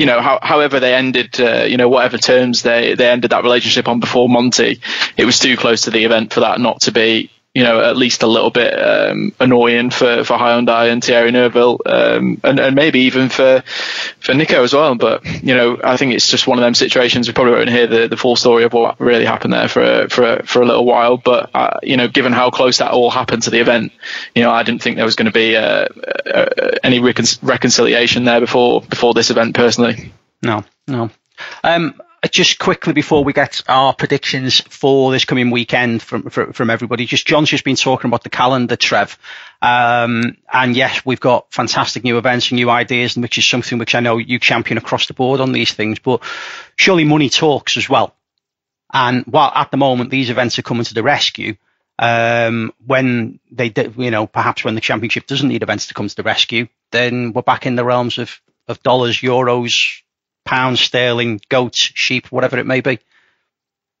you 0.00 0.06
know, 0.06 0.22
how, 0.22 0.38
however 0.40 0.80
they 0.80 0.94
ended, 0.94 1.38
uh, 1.38 1.64
you 1.64 1.76
know, 1.76 1.90
whatever 1.90 2.16
terms 2.16 2.62
they, 2.62 2.94
they 2.94 3.10
ended 3.10 3.32
that 3.32 3.42
relationship 3.42 3.86
on 3.86 4.00
before 4.00 4.30
Monte, 4.30 4.80
it 5.18 5.24
was 5.26 5.38
too 5.38 5.58
close 5.58 5.82
to 5.82 5.90
the 5.90 6.06
event 6.06 6.32
for 6.32 6.40
that 6.40 6.58
not 6.58 6.80
to 6.80 6.90
be, 6.90 7.30
you 7.52 7.64
know, 7.64 7.82
at 7.82 7.96
least 7.96 8.22
a 8.22 8.28
little 8.28 8.50
bit 8.50 8.72
um, 8.80 9.32
annoying 9.40 9.90
for, 9.90 10.22
for 10.22 10.36
Hyundai 10.36 10.92
and 10.92 11.02
Thierry 11.02 11.32
Neuville, 11.32 11.80
um, 11.84 12.40
and, 12.44 12.60
and 12.60 12.76
maybe 12.76 13.00
even 13.00 13.28
for 13.28 13.64
for 14.20 14.34
Nico 14.34 14.62
as 14.62 14.72
well. 14.72 14.94
But 14.94 15.24
you 15.42 15.54
know, 15.54 15.80
I 15.82 15.96
think 15.96 16.14
it's 16.14 16.28
just 16.28 16.46
one 16.46 16.58
of 16.58 16.62
them 16.62 16.74
situations. 16.74 17.26
We 17.26 17.34
probably 17.34 17.54
won't 17.54 17.68
hear 17.68 17.88
the, 17.88 18.06
the 18.06 18.16
full 18.16 18.36
story 18.36 18.62
of 18.62 18.72
what 18.72 19.00
really 19.00 19.24
happened 19.24 19.52
there 19.52 19.66
for 19.66 19.82
a, 19.82 20.08
for 20.08 20.34
a, 20.34 20.46
for 20.46 20.62
a 20.62 20.66
little 20.66 20.84
while. 20.84 21.16
But 21.16 21.50
uh, 21.52 21.80
you 21.82 21.96
know, 21.96 22.06
given 22.06 22.32
how 22.32 22.50
close 22.50 22.78
that 22.78 22.92
all 22.92 23.10
happened 23.10 23.42
to 23.42 23.50
the 23.50 23.60
event, 23.60 23.92
you 24.36 24.42
know, 24.42 24.52
I 24.52 24.62
didn't 24.62 24.82
think 24.82 24.94
there 24.94 25.04
was 25.04 25.16
going 25.16 25.26
to 25.26 25.32
be 25.32 25.56
uh, 25.56 25.86
uh, 26.26 26.76
any 26.84 27.00
recon- 27.00 27.24
reconciliation 27.42 28.24
there 28.24 28.40
before 28.40 28.82
before 28.82 29.12
this 29.12 29.30
event. 29.30 29.56
Personally, 29.56 30.12
no, 30.40 30.64
no. 30.86 31.10
Um, 31.64 32.00
just 32.28 32.58
quickly 32.58 32.92
before 32.92 33.24
we 33.24 33.32
get 33.32 33.62
our 33.66 33.94
predictions 33.94 34.60
for 34.60 35.10
this 35.10 35.24
coming 35.24 35.50
weekend 35.50 36.02
from 36.02 36.28
from, 36.28 36.52
from 36.52 36.68
everybody, 36.68 37.06
just 37.06 37.26
John's 37.26 37.48
just 37.48 37.64
been 37.64 37.76
talking 37.76 38.10
about 38.10 38.22
the 38.22 38.30
calendar, 38.30 38.76
Trev, 38.76 39.18
um, 39.62 40.36
and 40.52 40.76
yes, 40.76 41.04
we've 41.06 41.20
got 41.20 41.52
fantastic 41.52 42.04
new 42.04 42.18
events 42.18 42.50
and 42.50 42.56
new 42.56 42.68
ideas, 42.68 43.16
which 43.16 43.38
is 43.38 43.48
something 43.48 43.78
which 43.78 43.94
I 43.94 44.00
know 44.00 44.18
you 44.18 44.38
champion 44.38 44.76
across 44.76 45.06
the 45.06 45.14
board 45.14 45.40
on 45.40 45.52
these 45.52 45.72
things. 45.72 45.98
But 45.98 46.22
surely 46.76 47.04
money 47.04 47.30
talks 47.30 47.76
as 47.76 47.88
well. 47.88 48.14
And 48.92 49.24
while 49.26 49.52
at 49.54 49.70
the 49.70 49.76
moment 49.76 50.10
these 50.10 50.30
events 50.30 50.58
are 50.58 50.62
coming 50.62 50.84
to 50.84 50.94
the 50.94 51.02
rescue, 51.02 51.56
um, 51.98 52.72
when 52.84 53.40
they, 53.50 53.72
you 53.96 54.10
know, 54.10 54.26
perhaps 54.26 54.64
when 54.64 54.74
the 54.74 54.80
championship 54.80 55.26
doesn't 55.26 55.48
need 55.48 55.62
events 55.62 55.86
to 55.86 55.94
come 55.94 56.08
to 56.08 56.16
the 56.16 56.22
rescue, 56.22 56.68
then 56.90 57.32
we're 57.32 57.42
back 57.42 57.66
in 57.66 57.76
the 57.76 57.84
realms 57.84 58.18
of 58.18 58.40
of 58.68 58.82
dollars, 58.82 59.16
euros, 59.18 60.02
pounds 60.44 60.80
sterling, 60.80 61.40
goats, 61.48 61.78
sheep, 61.78 62.30
whatever 62.30 62.58
it 62.58 62.66
may 62.66 62.80
be. 62.80 62.98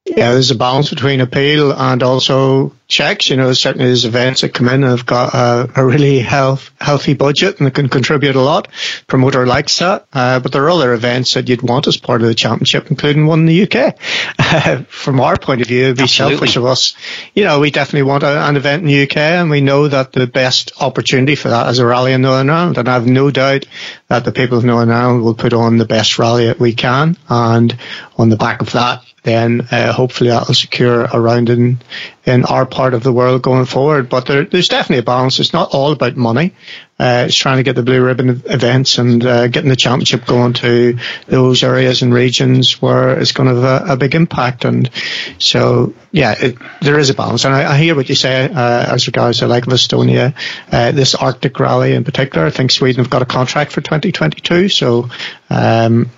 Yeah, 0.06 0.32
there's 0.32 0.50
a 0.50 0.56
balance 0.56 0.88
between 0.88 1.20
appeal 1.20 1.72
and 1.72 2.02
also 2.02 2.74
checks. 2.88 3.28
You 3.28 3.36
know, 3.36 3.52
certainly 3.52 3.86
there's 3.86 4.06
events 4.06 4.40
that 4.40 4.54
come 4.54 4.66
in 4.68 4.82
and 4.82 4.90
have 4.90 5.04
got 5.04 5.34
a, 5.34 5.70
a 5.76 5.84
really 5.84 6.20
health, 6.20 6.70
healthy 6.80 7.12
budget 7.12 7.58
and 7.58 7.66
they 7.66 7.70
can 7.70 7.90
contribute 7.90 8.34
a 8.34 8.40
lot. 8.40 8.68
Promoter 9.06 9.46
likes 9.46 9.78
that. 9.78 10.06
Uh, 10.12 10.40
but 10.40 10.52
there 10.52 10.64
are 10.64 10.70
other 10.70 10.94
events 10.94 11.34
that 11.34 11.48
you'd 11.48 11.62
want 11.62 11.86
as 11.86 11.98
part 11.98 12.22
of 12.22 12.28
the 12.28 12.34
championship, 12.34 12.90
including 12.90 13.26
one 13.26 13.40
in 13.40 13.46
the 13.46 13.62
UK. 13.62 13.96
Uh, 14.38 14.82
from 14.88 15.20
our 15.20 15.36
point 15.36 15.60
of 15.60 15.68
view, 15.68 15.84
it'd 15.84 15.98
be 15.98 16.04
Absolutely. 16.04 16.36
selfish 16.38 16.56
of 16.56 16.64
us. 16.64 16.94
You 17.34 17.44
know, 17.44 17.60
we 17.60 17.70
definitely 17.70 18.08
want 18.08 18.22
a, 18.22 18.48
an 18.48 18.56
event 18.56 18.82
in 18.82 18.88
the 18.88 19.02
UK 19.02 19.16
and 19.18 19.50
we 19.50 19.60
know 19.60 19.86
that 19.86 20.12
the 20.12 20.26
best 20.26 20.72
opportunity 20.80 21.36
for 21.36 21.50
that 21.50 21.68
is 21.68 21.78
a 21.78 21.86
rally 21.86 22.14
in 22.14 22.22
Northern 22.22 22.50
Ireland. 22.50 22.78
And 22.78 22.88
I 22.88 22.94
have 22.94 23.06
no 23.06 23.30
doubt 23.30 23.66
that 24.10 24.24
the 24.24 24.32
people 24.32 24.58
of 24.58 24.64
Northern 24.64 24.90
Ireland 24.90 25.22
will 25.22 25.34
put 25.34 25.52
on 25.52 25.78
the 25.78 25.84
best 25.84 26.18
rally 26.18 26.46
that 26.46 26.58
we 26.58 26.74
can. 26.74 27.16
And 27.28 27.78
on 28.18 28.28
the 28.28 28.36
back 28.36 28.60
of 28.60 28.72
that, 28.72 29.04
then 29.22 29.68
uh, 29.70 29.92
hopefully 29.92 30.30
that 30.30 30.48
will 30.48 30.54
secure 30.54 31.04
a 31.04 31.20
round 31.20 31.48
in 31.48 31.78
in 32.24 32.44
our 32.44 32.66
part 32.66 32.92
of 32.92 33.04
the 33.04 33.12
world 33.12 33.42
going 33.42 33.66
forward. 33.66 34.08
But 34.08 34.26
there, 34.26 34.44
there's 34.44 34.68
definitely 34.68 34.98
a 34.98 35.04
balance. 35.04 35.38
It's 35.38 35.52
not 35.52 35.70
all 35.72 35.92
about 35.92 36.16
money. 36.16 36.54
Uh, 37.00 37.24
it's 37.26 37.34
trying 37.34 37.56
to 37.56 37.62
get 37.62 37.76
the 37.76 37.82
blue 37.82 38.04
ribbon 38.04 38.42
events 38.44 38.98
and 38.98 39.24
uh, 39.24 39.48
getting 39.48 39.70
the 39.70 39.76
championship 39.76 40.26
going 40.26 40.52
to 40.52 40.98
those 41.26 41.62
areas 41.62 42.02
and 42.02 42.12
regions 42.12 42.82
where 42.82 43.18
it's 43.18 43.32
going 43.32 43.48
to 43.48 43.58
have 43.58 43.88
a, 43.88 43.92
a 43.94 43.96
big 43.96 44.14
impact. 44.14 44.66
And 44.66 44.90
so, 45.38 45.94
yeah, 46.12 46.34
it, 46.38 46.58
there 46.82 46.98
is 46.98 47.08
a 47.08 47.14
balance. 47.14 47.46
And 47.46 47.54
I, 47.54 47.72
I 47.72 47.78
hear 47.78 47.94
what 47.94 48.10
you 48.10 48.14
say 48.14 48.44
uh, 48.44 48.94
as 48.94 49.06
regards 49.06 49.38
to 49.38 49.46
like 49.46 49.64
Estonia, 49.64 50.34
uh, 50.70 50.92
this 50.92 51.14
Arctic 51.14 51.58
rally 51.58 51.94
in 51.94 52.04
particular. 52.04 52.46
I 52.46 52.50
think 52.50 52.70
Sweden 52.70 53.02
have 53.02 53.10
got 53.10 53.22
a 53.22 53.26
contract 53.26 53.72
for 53.72 53.80
2022. 53.80 54.68
So 54.68 55.08
um, 55.48 56.10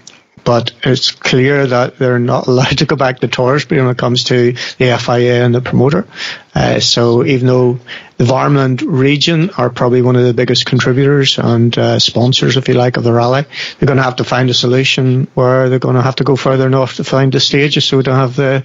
but 0.44 0.72
it's 0.82 1.10
clear 1.10 1.66
that 1.66 1.98
they're 1.98 2.18
not 2.18 2.46
allowed 2.48 2.78
to 2.78 2.86
go 2.86 2.96
back 2.96 3.20
to 3.20 3.28
Torsby 3.28 3.78
when 3.78 3.88
it 3.88 3.98
comes 3.98 4.24
to 4.24 4.52
the 4.52 4.98
FIA 4.98 5.44
and 5.44 5.54
the 5.54 5.60
promoter. 5.60 6.06
Uh, 6.54 6.80
so 6.80 7.24
even 7.24 7.46
though 7.46 7.78
the 8.18 8.24
Varmland 8.24 8.84
region 8.86 9.50
are 9.56 9.70
probably 9.70 10.02
one 10.02 10.16
of 10.16 10.24
the 10.24 10.34
biggest 10.34 10.66
contributors 10.66 11.38
and 11.38 11.76
uh, 11.78 11.98
sponsors, 11.98 12.56
if 12.56 12.68
you 12.68 12.74
like, 12.74 12.98
of 12.98 13.04
the 13.04 13.12
rally, 13.12 13.44
they're 13.78 13.86
going 13.86 13.96
to 13.96 14.02
have 14.02 14.16
to 14.16 14.24
find 14.24 14.50
a 14.50 14.54
solution 14.54 15.28
where 15.34 15.70
they're 15.70 15.78
going 15.78 15.96
to 15.96 16.02
have 16.02 16.16
to 16.16 16.24
go 16.24 16.36
further 16.36 16.68
north 16.68 16.96
to 16.96 17.04
find 17.04 17.32
the 17.32 17.40
stages 17.40 17.84
so 17.86 17.96
we 17.96 18.02
don't 18.02 18.16
have 18.16 18.36
the, 18.36 18.64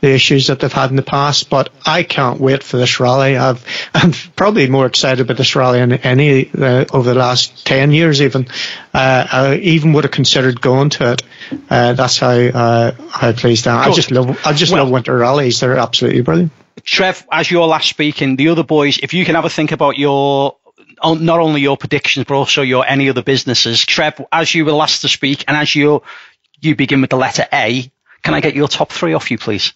the 0.00 0.10
issues 0.10 0.48
that 0.48 0.58
they've 0.60 0.72
had 0.72 0.90
in 0.90 0.96
the 0.96 1.02
past. 1.02 1.48
But 1.48 1.70
I 1.86 2.02
can't 2.02 2.40
wait 2.40 2.64
for 2.64 2.76
this 2.76 2.98
rally. 2.98 3.36
I've, 3.36 3.64
I'm 3.94 4.12
probably 4.34 4.68
more 4.68 4.86
excited 4.86 5.20
about 5.20 5.36
this 5.36 5.54
rally 5.54 5.78
than 5.78 5.92
any 5.92 6.50
uh, 6.50 6.86
over 6.92 7.14
the 7.14 7.18
last 7.18 7.64
10 7.66 7.92
years 7.92 8.20
even. 8.20 8.48
Uh, 8.92 9.26
I 9.30 9.54
even 9.56 9.92
would 9.92 10.04
have 10.04 10.12
considered 10.12 10.60
going 10.60 10.90
to 10.90 11.12
it. 11.12 11.22
Uh, 11.70 11.92
that's 11.92 12.18
how, 12.18 12.30
uh, 12.30 12.92
how 13.10 13.32
pleased 13.32 13.68
I 13.68 13.84
am. 13.84 13.92
I 13.92 13.94
just 13.94 14.10
love, 14.10 14.38
I 14.44 14.52
just 14.52 14.72
well, 14.72 14.84
love 14.84 14.92
winter 14.92 15.16
rallies. 15.16 15.60
They're 15.60 15.76
absolutely 15.76 16.22
brilliant. 16.22 16.52
Trev, 16.90 17.26
as 17.30 17.50
you're 17.50 17.66
last 17.66 17.88
speaking, 17.88 18.36
the 18.36 18.48
other 18.48 18.64
boys, 18.64 18.98
if 19.02 19.12
you 19.12 19.24
can 19.24 19.34
have 19.34 19.44
a 19.44 19.50
think 19.50 19.72
about 19.72 19.98
your 19.98 20.56
not 21.04 21.38
only 21.38 21.60
your 21.60 21.76
predictions 21.76 22.24
but 22.26 22.34
also 22.34 22.62
your 22.62 22.84
any 22.86 23.08
other 23.10 23.22
businesses. 23.22 23.84
Trev, 23.84 24.24
as 24.32 24.54
you 24.54 24.64
were 24.64 24.72
last 24.72 25.02
to 25.02 25.08
speak, 25.08 25.44
and 25.46 25.56
as 25.56 25.74
you 25.74 26.02
you 26.60 26.74
begin 26.74 27.00
with 27.00 27.10
the 27.10 27.16
letter 27.16 27.46
A, 27.52 27.90
can 28.22 28.34
I 28.34 28.40
get 28.40 28.54
your 28.54 28.68
top 28.68 28.90
three 28.90 29.12
off 29.12 29.30
you, 29.30 29.38
please? 29.38 29.74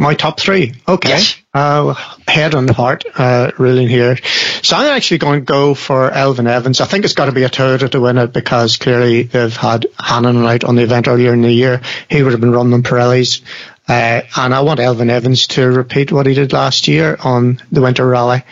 My 0.00 0.14
top 0.14 0.38
three. 0.38 0.74
Okay. 0.86 1.08
Yes. 1.08 1.36
Uh, 1.52 1.94
head 2.28 2.54
on 2.54 2.68
heart, 2.68 3.04
uh, 3.16 3.50
ruling 3.58 3.88
here. 3.88 4.16
So 4.62 4.76
I'm 4.76 4.86
actually 4.96 5.18
going 5.18 5.40
to 5.40 5.44
go 5.44 5.74
for 5.74 6.08
Elfyn 6.08 6.48
Evans. 6.48 6.80
I 6.80 6.86
think 6.86 7.04
it's 7.04 7.14
got 7.14 7.26
to 7.26 7.32
be 7.32 7.42
a 7.42 7.48
Toyota 7.48 7.90
to 7.90 8.00
win 8.00 8.16
it 8.16 8.32
because 8.32 8.76
clearly 8.76 9.24
they've 9.24 9.56
had 9.56 9.86
Hannon 9.98 10.46
out 10.46 10.62
on 10.62 10.76
the 10.76 10.82
event 10.82 11.08
earlier 11.08 11.34
in 11.34 11.42
the 11.42 11.50
year. 11.50 11.80
He 12.08 12.22
would 12.22 12.30
have 12.30 12.40
been 12.40 12.52
running 12.52 12.84
Pirellis. 12.84 13.40
Uh, 13.88 14.20
and 14.36 14.54
I 14.54 14.60
want 14.60 14.80
Elfyn 14.80 15.08
Evans 15.08 15.46
to 15.48 15.66
repeat 15.66 16.12
what 16.12 16.26
he 16.26 16.34
did 16.34 16.52
last 16.52 16.88
year 16.88 17.16
on 17.18 17.60
the 17.72 17.80
Winter 17.80 18.06
Rally. 18.06 18.42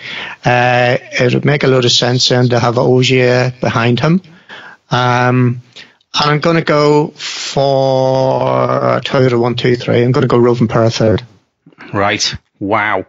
Uh, 0.45 0.97
it 1.01 1.35
would 1.35 1.45
make 1.45 1.63
a 1.63 1.67
lot 1.67 1.85
of 1.85 1.93
sense 1.93 2.29
then 2.29 2.49
to 2.49 2.59
have 2.59 2.79
Ogier 2.79 3.53
behind 3.61 4.01
him. 4.01 4.23
Um, 4.91 5.61
and 6.19 6.31
I'm 6.31 6.41
going 6.41 6.57
to 6.57 6.63
go 6.63 7.09
for 7.09 9.01
Toyota 9.01 9.39
1, 9.39 9.55
2, 9.57 9.77
3. 9.77 10.05
I'm 10.05 10.13
going 10.13 10.23
to 10.23 10.29
go 10.29 10.39
Rovanperä 10.39 10.91
third. 10.91 11.23
Right. 11.93 12.35
Wow. 12.59 13.05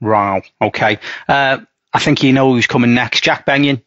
Wow. 0.00 0.42
Okay. 0.60 0.98
Uh, 1.28 1.58
I 1.92 1.98
think 1.98 2.22
you 2.22 2.32
know 2.32 2.52
who's 2.52 2.66
coming 2.66 2.94
next. 2.94 3.22
Jack 3.22 3.44
Benyon. 3.44 3.82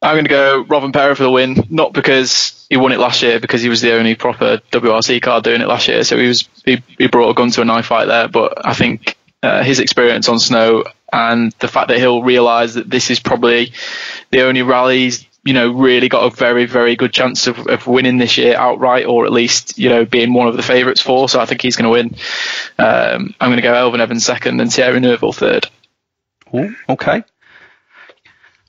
I'm 0.00 0.14
going 0.14 0.24
to 0.24 0.30
go 0.30 0.64
Rovanperä 0.64 1.16
for 1.16 1.24
the 1.24 1.30
win, 1.30 1.66
not 1.70 1.92
because 1.92 2.66
he 2.70 2.76
won 2.76 2.92
it 2.92 3.00
last 3.00 3.22
year, 3.22 3.40
because 3.40 3.62
he 3.62 3.68
was 3.68 3.80
the 3.80 3.94
only 3.94 4.14
proper 4.14 4.58
WRC 4.70 5.20
car 5.20 5.40
doing 5.40 5.60
it 5.60 5.66
last 5.66 5.88
year. 5.88 6.04
So 6.04 6.16
he 6.16 6.28
was 6.28 6.48
he, 6.64 6.82
he 6.98 7.08
brought 7.08 7.30
a 7.30 7.34
gun 7.34 7.50
to 7.50 7.62
a 7.62 7.64
knife 7.64 7.86
fight 7.86 8.06
there. 8.06 8.28
But 8.28 8.64
I 8.64 8.74
think 8.74 9.16
uh, 9.42 9.62
his 9.64 9.80
experience 9.80 10.28
on 10.28 10.38
snow 10.38 10.84
and 11.12 11.52
the 11.58 11.68
fact 11.68 11.88
that 11.88 11.98
he'll 11.98 12.22
realise 12.22 12.74
that 12.74 12.88
this 12.88 13.10
is 13.10 13.18
probably 13.18 13.72
the 14.30 14.42
only 14.42 14.62
rally 14.62 14.98
he's 15.00 15.26
you 15.44 15.54
know 15.54 15.72
really 15.72 16.08
got 16.08 16.30
a 16.30 16.36
very 16.36 16.66
very 16.66 16.94
good 16.96 17.12
chance 17.12 17.46
of, 17.46 17.66
of 17.66 17.86
winning 17.86 18.18
this 18.18 18.36
year 18.38 18.54
outright, 18.56 19.06
or 19.06 19.24
at 19.24 19.32
least 19.32 19.78
you 19.78 19.88
know 19.88 20.04
being 20.04 20.32
one 20.32 20.46
of 20.46 20.56
the 20.56 20.62
favourites 20.62 21.00
for. 21.00 21.28
So 21.28 21.40
I 21.40 21.46
think 21.46 21.62
he's 21.62 21.76
going 21.76 21.84
to 21.84 21.90
win. 21.90 22.16
Um, 22.78 23.34
I'm 23.40 23.48
going 23.48 23.56
to 23.56 23.62
go 23.62 23.72
Elfyn 23.72 24.00
Evans 24.00 24.24
second 24.24 24.60
and 24.60 24.72
Thierry 24.72 25.00
Neuville 25.00 25.32
third. 25.32 25.66
Ooh, 26.54 26.74
okay. 26.88 27.24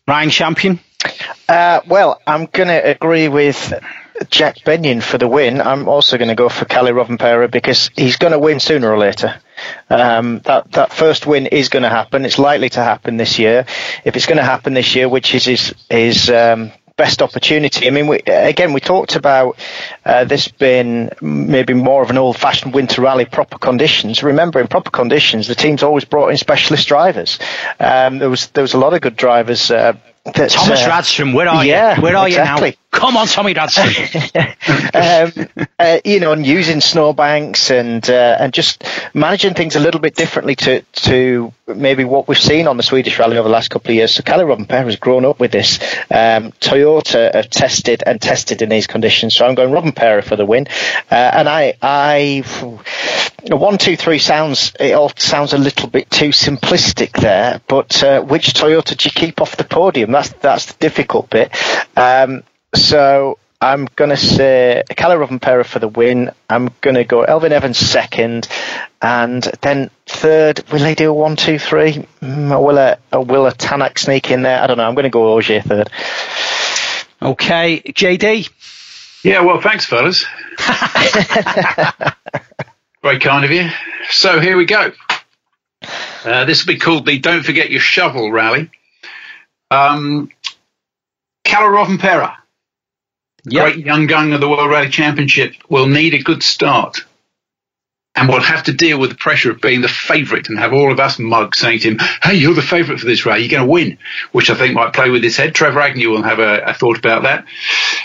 Ryan 0.08 0.30
Champion. 0.30 0.80
Uh, 1.48 1.82
well, 1.88 2.22
I'm 2.28 2.46
going 2.46 2.68
to 2.68 2.90
agree 2.90 3.28
with 3.28 3.74
Jack 4.30 4.64
Benyon 4.66 5.02
for 5.02 5.18
the 5.18 5.28
win. 5.28 5.62
I'm 5.62 5.88
also 5.88 6.18
going 6.18 6.28
to 6.30 6.36
go 6.36 6.50
for 6.50 6.66
Kalle 6.66 6.90
Rovanperä 6.90 7.50
because 7.50 7.90
he's 7.96 8.18
going 8.18 8.34
to 8.34 8.40
win 8.40 8.60
sooner 8.60 8.92
or 8.92 8.98
later. 8.98 9.40
Um, 9.90 10.40
that 10.40 10.72
that 10.74 10.94
first 10.94 11.26
win 11.26 11.48
is 11.48 11.70
going 11.70 11.84
to 11.84 11.90
happen. 11.90 12.26
It's 12.26 12.40
likely 12.40 12.70
to 12.70 12.82
happen 12.82 13.18
this 13.18 13.40
year. 13.40 13.66
If 14.04 14.16
it's 14.16 14.26
going 14.26 14.38
to 14.38 14.44
happen 14.44 14.74
this 14.74 14.96
year, 14.96 15.08
which 15.08 15.34
is 15.34 15.46
his 15.46 15.74
his 15.90 16.30
um, 16.30 16.72
best 17.00 17.22
opportunity. 17.22 17.88
I 17.88 17.92
mean, 17.92 18.08
we, 18.08 18.18
again, 18.28 18.74
we 18.74 18.82
talked 18.82 19.16
about 19.16 19.58
uh, 20.06 20.26
this 20.26 20.50
being 20.50 21.10
maybe 21.22 21.74
more 21.74 22.04
of 22.04 22.10
an 22.10 22.18
old-fashioned 22.18 22.74
winter 22.74 23.02
rally, 23.02 23.24
proper 23.24 23.58
conditions. 23.58 24.22
Remember, 24.22 24.60
in 24.60 24.68
proper 24.68 24.90
conditions, 24.90 25.48
the 25.48 25.56
team's 25.56 25.82
always 25.82 26.04
brought 26.04 26.28
in 26.28 26.38
specialist 26.38 26.90
drivers. 26.90 27.40
Um, 27.80 28.20
there 28.20 28.30
was 28.30 28.48
there 28.48 28.64
was 28.64 28.74
a 28.74 28.78
lot 28.78 28.94
of 28.94 29.00
good 29.00 29.16
drivers. 29.16 29.72
Uh, 29.72 29.94
that, 30.26 30.50
Thomas 30.50 30.84
uh, 30.84 30.90
Radstrom, 30.90 31.34
where 31.34 31.48
are 31.48 31.66
yeah, 31.66 31.96
you? 31.96 32.02
Where 32.02 32.16
are 32.18 32.28
exactly. 32.28 32.70
you 32.70 32.72
now? 32.72 33.00
Come 33.00 33.18
on, 33.18 33.28
Tommy 33.28 33.54
Radstrom. 33.54 33.96
um, 35.62 35.68
uh, 35.78 36.00
you 36.04 36.20
know, 36.20 36.34
and 36.34 36.46
using 36.46 36.82
snowbanks 36.82 37.72
and 37.72 38.08
uh, 38.10 38.38
and 38.40 38.54
just 38.54 38.84
managing 39.14 39.54
things 39.54 39.76
a 39.76 39.80
little 39.80 40.02
bit 40.02 40.16
differently 40.16 40.56
to 40.56 40.82
to 40.82 41.54
maybe 41.68 42.04
what 42.04 42.28
we've 42.28 42.38
seen 42.38 42.68
on 42.68 42.78
the 42.78 42.84
Swedish 42.84 43.18
rally 43.20 43.38
over 43.38 43.48
the 43.48 43.54
last 43.54 43.70
couple 43.70 43.92
of 43.92 43.96
years. 43.96 44.14
So 44.14 44.24
Kalle 44.24 44.44
Rovanperä 44.44 44.86
has 44.86 44.96
grown 44.98 45.24
up 45.24 45.40
with 45.40 45.52
this. 45.52 45.80
Um, 46.10 46.52
Toyota 46.60 47.34
have 47.34 47.50
tested 47.50 48.04
and 48.06 48.22
tested 48.22 48.62
in 48.62 48.70
these 48.70 48.88
conditions. 48.88 49.36
So 49.36 49.46
I'm 49.46 49.56
going 49.56 49.72
Robin 49.72 49.92
Rovanperä 49.92 50.24
for 50.24 50.36
the 50.36 50.46
win. 50.46 50.68
Uh, 51.12 51.16
and 51.16 51.50
I, 51.50 51.74
I, 51.82 52.44
one, 53.48 53.78
two, 53.78 53.96
three 53.96 54.20
sounds, 54.20 54.74
it 54.80 54.94
all 54.94 55.12
sounds 55.16 55.54
a 55.54 55.58
little 55.58 55.90
bit 55.90 56.10
too 56.10 56.30
simplistic 56.30 57.20
there, 57.20 57.62
but 57.68 58.04
uh, 58.04 58.22
which 58.22 58.54
Toyota 58.54 58.98
do 58.98 59.08
you 59.08 59.12
keep 59.12 59.42
off 59.42 59.58
the 59.58 59.64
podium? 59.64 60.12
That's, 60.20 60.34
that's 60.42 60.66
the 60.66 60.74
difficult 60.80 61.30
bit. 61.30 61.56
Um, 61.96 62.44
so 62.76 63.40
I'm 63.62 63.88
going 63.96 64.10
to 64.10 64.18
say 64.18 64.84
Kalle 64.98 65.18
Rovanperä 65.18 65.66
for 65.66 65.80
the 65.80 65.88
win. 65.88 66.32
I'm 66.50 66.72
going 66.82 66.96
to 66.96 67.06
go 67.06 67.24
Elfyn 67.26 67.52
Evans 67.52 67.78
second. 67.78 68.50
And 69.02 69.44
then 69.62 69.90
third, 70.06 70.62
will 70.72 70.80
they 70.80 70.94
do 70.96 71.12
a 71.12 71.14
one, 71.14 71.38
two, 71.38 71.58
three? 71.58 72.06
Mm, 72.22 72.52
or 72.52 72.66
will 72.66 72.78
a, 72.78 72.98
or 73.14 73.24
will 73.24 73.48
a 73.48 73.54
Tanak 73.54 73.98
sneak 73.98 74.30
in 74.30 74.42
there? 74.42 74.62
I 74.62 74.68
don't 74.68 74.76
know. 74.76 74.88
I'm 74.88 74.96
going 74.96 75.04
to 75.04 75.10
go 75.10 75.34
Ogier 75.34 75.62
third. 75.62 75.90
Okay. 77.22 77.82
JD? 77.82 78.50
Yeah, 79.24 79.42
well, 79.42 79.62
thanks, 79.62 79.86
fellas. 79.86 80.26
Very 83.02 83.20
kind 83.20 83.46
of 83.46 83.52
you. 83.52 83.70
So 84.10 84.42
here 84.42 84.58
we 84.58 84.66
go. 84.66 84.92
Uh, 86.26 86.44
this 86.44 86.66
will 86.66 86.74
be 86.74 86.80
called 86.80 87.06
the 87.06 87.20
Don't 87.20 87.44
Forget 87.44 87.70
Your 87.72 87.80
Shovel 87.80 88.32
Rally. 88.32 88.70
Um, 89.72 90.30
Kalle 91.44 91.70
Rovanperä 91.70 92.40
yep. 93.46 93.74
great 93.74 93.86
young 93.86 94.08
gun 94.08 94.34
of 94.34 94.42
the 94.42 94.50
World 94.50 94.70
Rally 94.70 94.90
Championship, 94.90 95.54
will 95.70 95.88
need 95.88 96.14
a 96.14 96.24
good 96.24 96.44
start. 96.44 97.06
And 98.16 98.28
will 98.28 98.42
have 98.42 98.64
to 98.64 98.74
deal 98.74 99.00
with 99.00 99.12
the 99.12 99.16
pressure 99.16 99.52
of 99.52 99.62
being 99.62 99.80
the 99.80 99.88
favourite 99.88 100.50
and 100.50 100.60
have 100.60 100.74
all 100.74 100.92
of 100.92 101.00
us 101.00 101.20
mugs 101.20 101.60
saying 101.60 101.80
to 101.80 101.92
him, 101.92 102.00
hey, 102.22 102.34
you're 102.34 102.56
the 102.56 102.62
favourite 102.62 103.00
for 103.00 103.06
this 103.06 103.26
rally, 103.26 103.42
you're 103.42 103.50
going 103.50 103.66
to 103.66 103.72
win, 103.72 103.98
which 104.34 104.50
I 104.50 104.56
think 104.56 104.74
might 104.74 104.94
play 104.94 105.10
with 105.10 105.24
his 105.24 105.38
head. 105.38 105.56
Trevor 105.56 105.80
Agnew 105.80 106.10
will 106.10 106.24
have 106.24 106.40
a, 106.40 106.64
a 106.64 106.74
thought 106.74 106.98
about 106.98 107.24
that. 107.24 107.46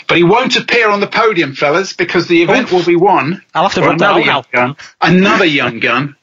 But 0.07 0.17
he 0.17 0.23
won't 0.23 0.55
appear 0.55 0.89
on 0.89 1.01
the 1.01 1.07
podium, 1.07 1.53
fellas, 1.53 1.93
because 1.93 2.27
the 2.27 2.43
event 2.43 2.67
Oof. 2.67 2.73
will 2.73 2.85
be 2.85 2.95
won. 2.95 3.41
I'll 3.53 3.63
have 3.63 3.73
to 3.73 3.81
run 3.81 3.95
another 3.95 4.21
young 4.21 4.45
gun. 4.53 4.75
Another 5.01 5.45
young 5.45 5.79
gun 5.79 6.15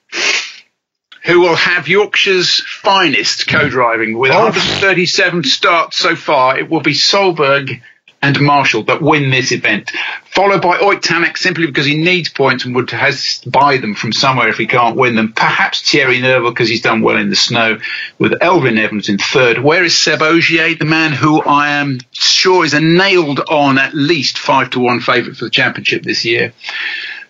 who 1.25 1.41
will 1.41 1.57
have 1.57 1.89
Yorkshire's 1.89 2.61
finest 2.61 3.47
co-driving 3.47 4.19
with 4.19 4.33
137 4.33 5.45
starts 5.45 5.99
so 5.99 6.17
far. 6.17 6.59
It 6.59 6.69
will 6.69 6.81
be 6.81 6.95
Solberg 6.95 7.81
and 8.23 8.41
Marshall 8.41 8.85
that 8.85 9.03
win 9.03 9.31
this 9.31 9.51
event, 9.51 9.91
followed 10.27 10.63
by 10.63 10.79
Ott 10.79 11.05
simply 11.37 11.67
because 11.67 11.87
he 11.87 11.97
needs 11.97 12.29
points 12.29 12.65
and 12.65 12.75
would 12.75 12.91
has 12.93 13.41
to 13.41 13.51
buy 13.51 13.79
them 13.79 13.97
from 13.97 14.13
somewhere 14.13 14.49
if 14.49 14.59
he 14.59 14.67
can't 14.67 14.97
win 14.97 15.17
them. 15.17 15.33
Perhaps 15.33 15.91
Thierry 15.91 16.21
Neuville 16.21 16.51
because 16.51 16.69
he's 16.69 16.83
done 16.83 17.03
well 17.03 17.17
in 17.17 17.31
the 17.31 17.37
snow, 17.37 17.79
with 18.19 18.33
Elfyn 18.41 18.79
Evans 18.79 19.09
in 19.09 19.19
third. 19.19 19.59
Where 19.59 19.83
is 19.83 19.99
Seb 19.99 20.23
Ogier, 20.23 20.77
the 20.77 20.85
man 20.85 21.13
who 21.13 21.43
I 21.43 21.73
am 21.73 21.99
sure 22.13 22.65
is 22.65 22.75
a 22.75 22.81
nailed 22.81 23.41
on 23.41 23.79
at 23.79 23.93
least 23.93 24.39
five 24.39 24.71
to 24.71 24.79
one 24.79 25.01
favourite 25.01 25.37
for 25.37 25.47
the 25.47 25.51
championship 25.51 26.05
this 26.05 26.25
year? 26.25 26.53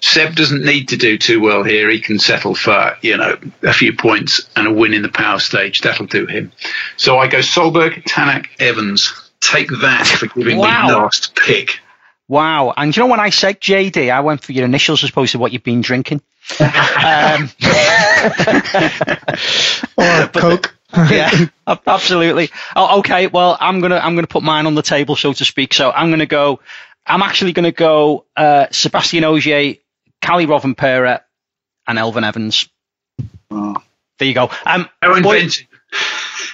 Seb 0.03 0.35
doesn't 0.35 0.65
need 0.65 0.89
to 0.89 0.97
do 0.97 1.17
too 1.17 1.41
well 1.41 1.63
here. 1.63 1.89
He 1.89 2.01
can 2.01 2.19
settle 2.19 2.55
for, 2.55 2.97
you 3.01 3.17
know, 3.17 3.39
a 3.63 3.73
few 3.73 3.97
points 3.97 4.49
and 4.57 4.67
a 4.67 4.73
win 4.73 4.95
in 4.95 5.03
the 5.03 5.09
power 5.09 5.39
stage. 5.39 5.81
That'll 5.81 6.07
do 6.07 6.27
him. 6.27 6.53
So 6.97 7.19
I 7.19 7.29
go 7.29 7.39
Solberg, 7.39 8.03
Tanak, 8.05 8.47
Evans. 8.59 9.31
Take 9.41 9.69
that 9.69 10.07
for 10.07 10.27
giving 10.27 10.59
wow. 10.59 10.87
me 10.87 10.95
last 10.95 11.37
pick. 11.37 11.79
Wow. 12.29 12.75
And 12.77 12.95
you 12.95 13.03
know, 13.03 13.07
when 13.07 13.21
I 13.21 13.31
said 13.31 13.61
JD, 13.61 14.11
I 14.11 14.21
went 14.21 14.43
for 14.43 14.53
your 14.53 14.65
initials 14.65 15.05
as 15.05 15.11
opposed 15.11 15.33
to 15.33 15.39
what 15.39 15.53
you've 15.53 15.65
been 15.65 15.83
drinking. 15.83 16.21
um, 16.59 16.67
or 19.97 20.29
Coke. 20.35 20.75
yeah, 21.11 21.47
absolutely. 21.87 22.51
Oh, 22.77 22.99
okay, 22.99 23.27
well, 23.27 23.57
I'm 23.59 23.81
gonna 23.81 23.97
I'm 23.97 24.15
gonna 24.15 24.27
put 24.27 24.43
mine 24.43 24.67
on 24.67 24.75
the 24.75 24.83
table, 24.83 25.17
so 25.17 25.33
to 25.33 25.45
speak. 25.45 25.73
So 25.73 25.91
I'm 25.91 26.11
gonna 26.11 26.27
go. 26.27 26.61
I'm 27.07 27.23
actually 27.23 27.53
gonna 27.53 27.73
go 27.73 28.27
uh, 28.37 28.67
Sébastien 28.71 29.23
Ogier, 29.23 29.79
Kalle 30.23 30.47
Rovanperä, 30.47 31.21
and 31.87 31.99
Elfyn 31.99 32.25
Evans. 32.25 32.69
Oh. 33.51 33.77
There 34.19 34.29
you 34.29 34.35
go. 34.35 34.51
Um, 34.65 34.89
How 35.03 35.15
inventive. 35.15 35.67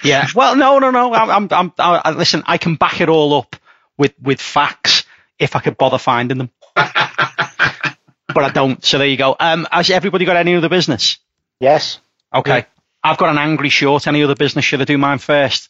Yeah. 0.03 0.27
Well, 0.35 0.55
no, 0.55 0.79
no, 0.79 0.91
no. 0.91 1.13
I'm, 1.13 1.29
I'm, 1.29 1.49
I'm, 1.51 1.73
I, 1.77 2.11
listen, 2.11 2.43
I 2.45 2.57
can 2.57 2.75
back 2.75 3.01
it 3.01 3.09
all 3.09 3.33
up 3.33 3.55
with, 3.97 4.13
with 4.21 4.41
facts 4.41 5.03
if 5.37 5.55
I 5.55 5.59
could 5.59 5.77
bother 5.77 5.97
finding 5.97 6.37
them. 6.37 6.49
but 6.75 8.43
I 8.43 8.49
don't. 8.49 8.83
So 8.83 8.97
there 8.97 9.07
you 9.07 9.17
go. 9.17 9.35
Um, 9.39 9.67
has 9.71 9.89
everybody 9.89 10.25
got 10.25 10.37
any 10.37 10.55
other 10.55 10.69
business? 10.69 11.17
Yes. 11.59 11.99
Okay. 12.33 12.65
I've 13.03 13.17
got 13.17 13.29
an 13.29 13.37
angry 13.37 13.69
short. 13.69 14.07
Any 14.07 14.23
other 14.23 14.35
business? 14.35 14.65
Should 14.65 14.81
I 14.81 14.85
do 14.85 14.97
mine 14.97 15.19
first? 15.19 15.69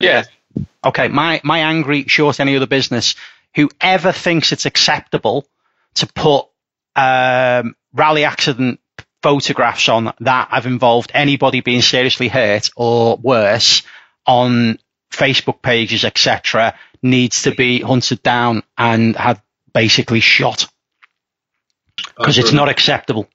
Yeah. 0.00 0.24
Okay. 0.84 1.08
My 1.08 1.40
my 1.44 1.60
angry 1.60 2.04
short. 2.08 2.40
Any 2.40 2.56
other 2.56 2.66
business? 2.66 3.14
Whoever 3.54 4.12
thinks 4.12 4.52
it's 4.52 4.66
acceptable 4.66 5.46
to 5.96 6.06
put 6.06 6.46
um, 6.98 7.76
rally 7.92 8.24
accident 8.24 8.80
photographs 9.22 9.88
on 9.88 10.12
that 10.20 10.48
have 10.50 10.66
involved 10.66 11.12
anybody 11.14 11.60
being 11.60 11.82
seriously 11.82 12.28
hurt 12.28 12.70
or 12.76 13.16
worse 13.16 13.82
on 14.26 14.78
Facebook 15.12 15.62
pages, 15.62 16.04
etc., 16.04 16.74
needs 17.02 17.42
to 17.42 17.54
be 17.54 17.80
hunted 17.80 18.22
down 18.22 18.62
and 18.76 19.16
had 19.16 19.40
basically 19.72 20.20
shot 20.20 20.66
because 22.16 22.38
it's 22.38 22.52
not 22.52 22.68
acceptable. 22.68 23.28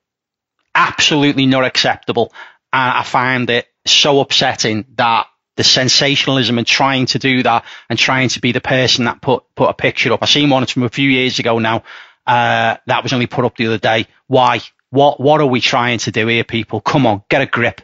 Absolutely 0.76 1.45
not 1.45 1.64
acceptable. 1.64 2.34
And 2.72 2.97
I 2.97 3.03
find 3.03 3.49
it 3.49 3.68
so 3.86 4.20
upsetting 4.20 4.86
that 4.95 5.28
the 5.55 5.64
sensationalism 5.64 6.57
and 6.57 6.66
trying 6.66 7.05
to 7.05 7.20
do 7.20 7.43
that 7.43 7.64
and 7.89 7.97
trying 7.97 8.30
to 8.30 8.41
be 8.41 8.51
the 8.51 8.61
person 8.61 9.05
that 9.05 9.22
put 9.22 9.43
put 9.55 9.70
a 9.70 9.74
picture 9.74 10.11
up. 10.11 10.24
I 10.24 10.26
seen 10.26 10.49
one 10.49 10.66
from 10.66 10.84
a 10.84 10.89
few 10.89 11.09
years 11.09 11.39
ago 11.39 11.59
now. 11.59 11.84
Uh, 12.26 12.78
that 12.86 13.03
was 13.03 13.13
only 13.13 13.28
put 13.28 13.45
up 13.45 13.55
the 13.55 13.67
other 13.67 13.78
day. 13.78 14.07
Why? 14.28 14.61
What 14.89 15.19
what 15.19 15.41
are 15.41 15.47
we 15.47 15.59
trying 15.61 15.99
to 15.99 16.11
do 16.11 16.28
here, 16.28 16.43
people? 16.43 16.80
Come 16.80 17.05
on, 17.05 17.24
get 17.30 17.41
a 17.41 17.45
grip. 17.45 17.82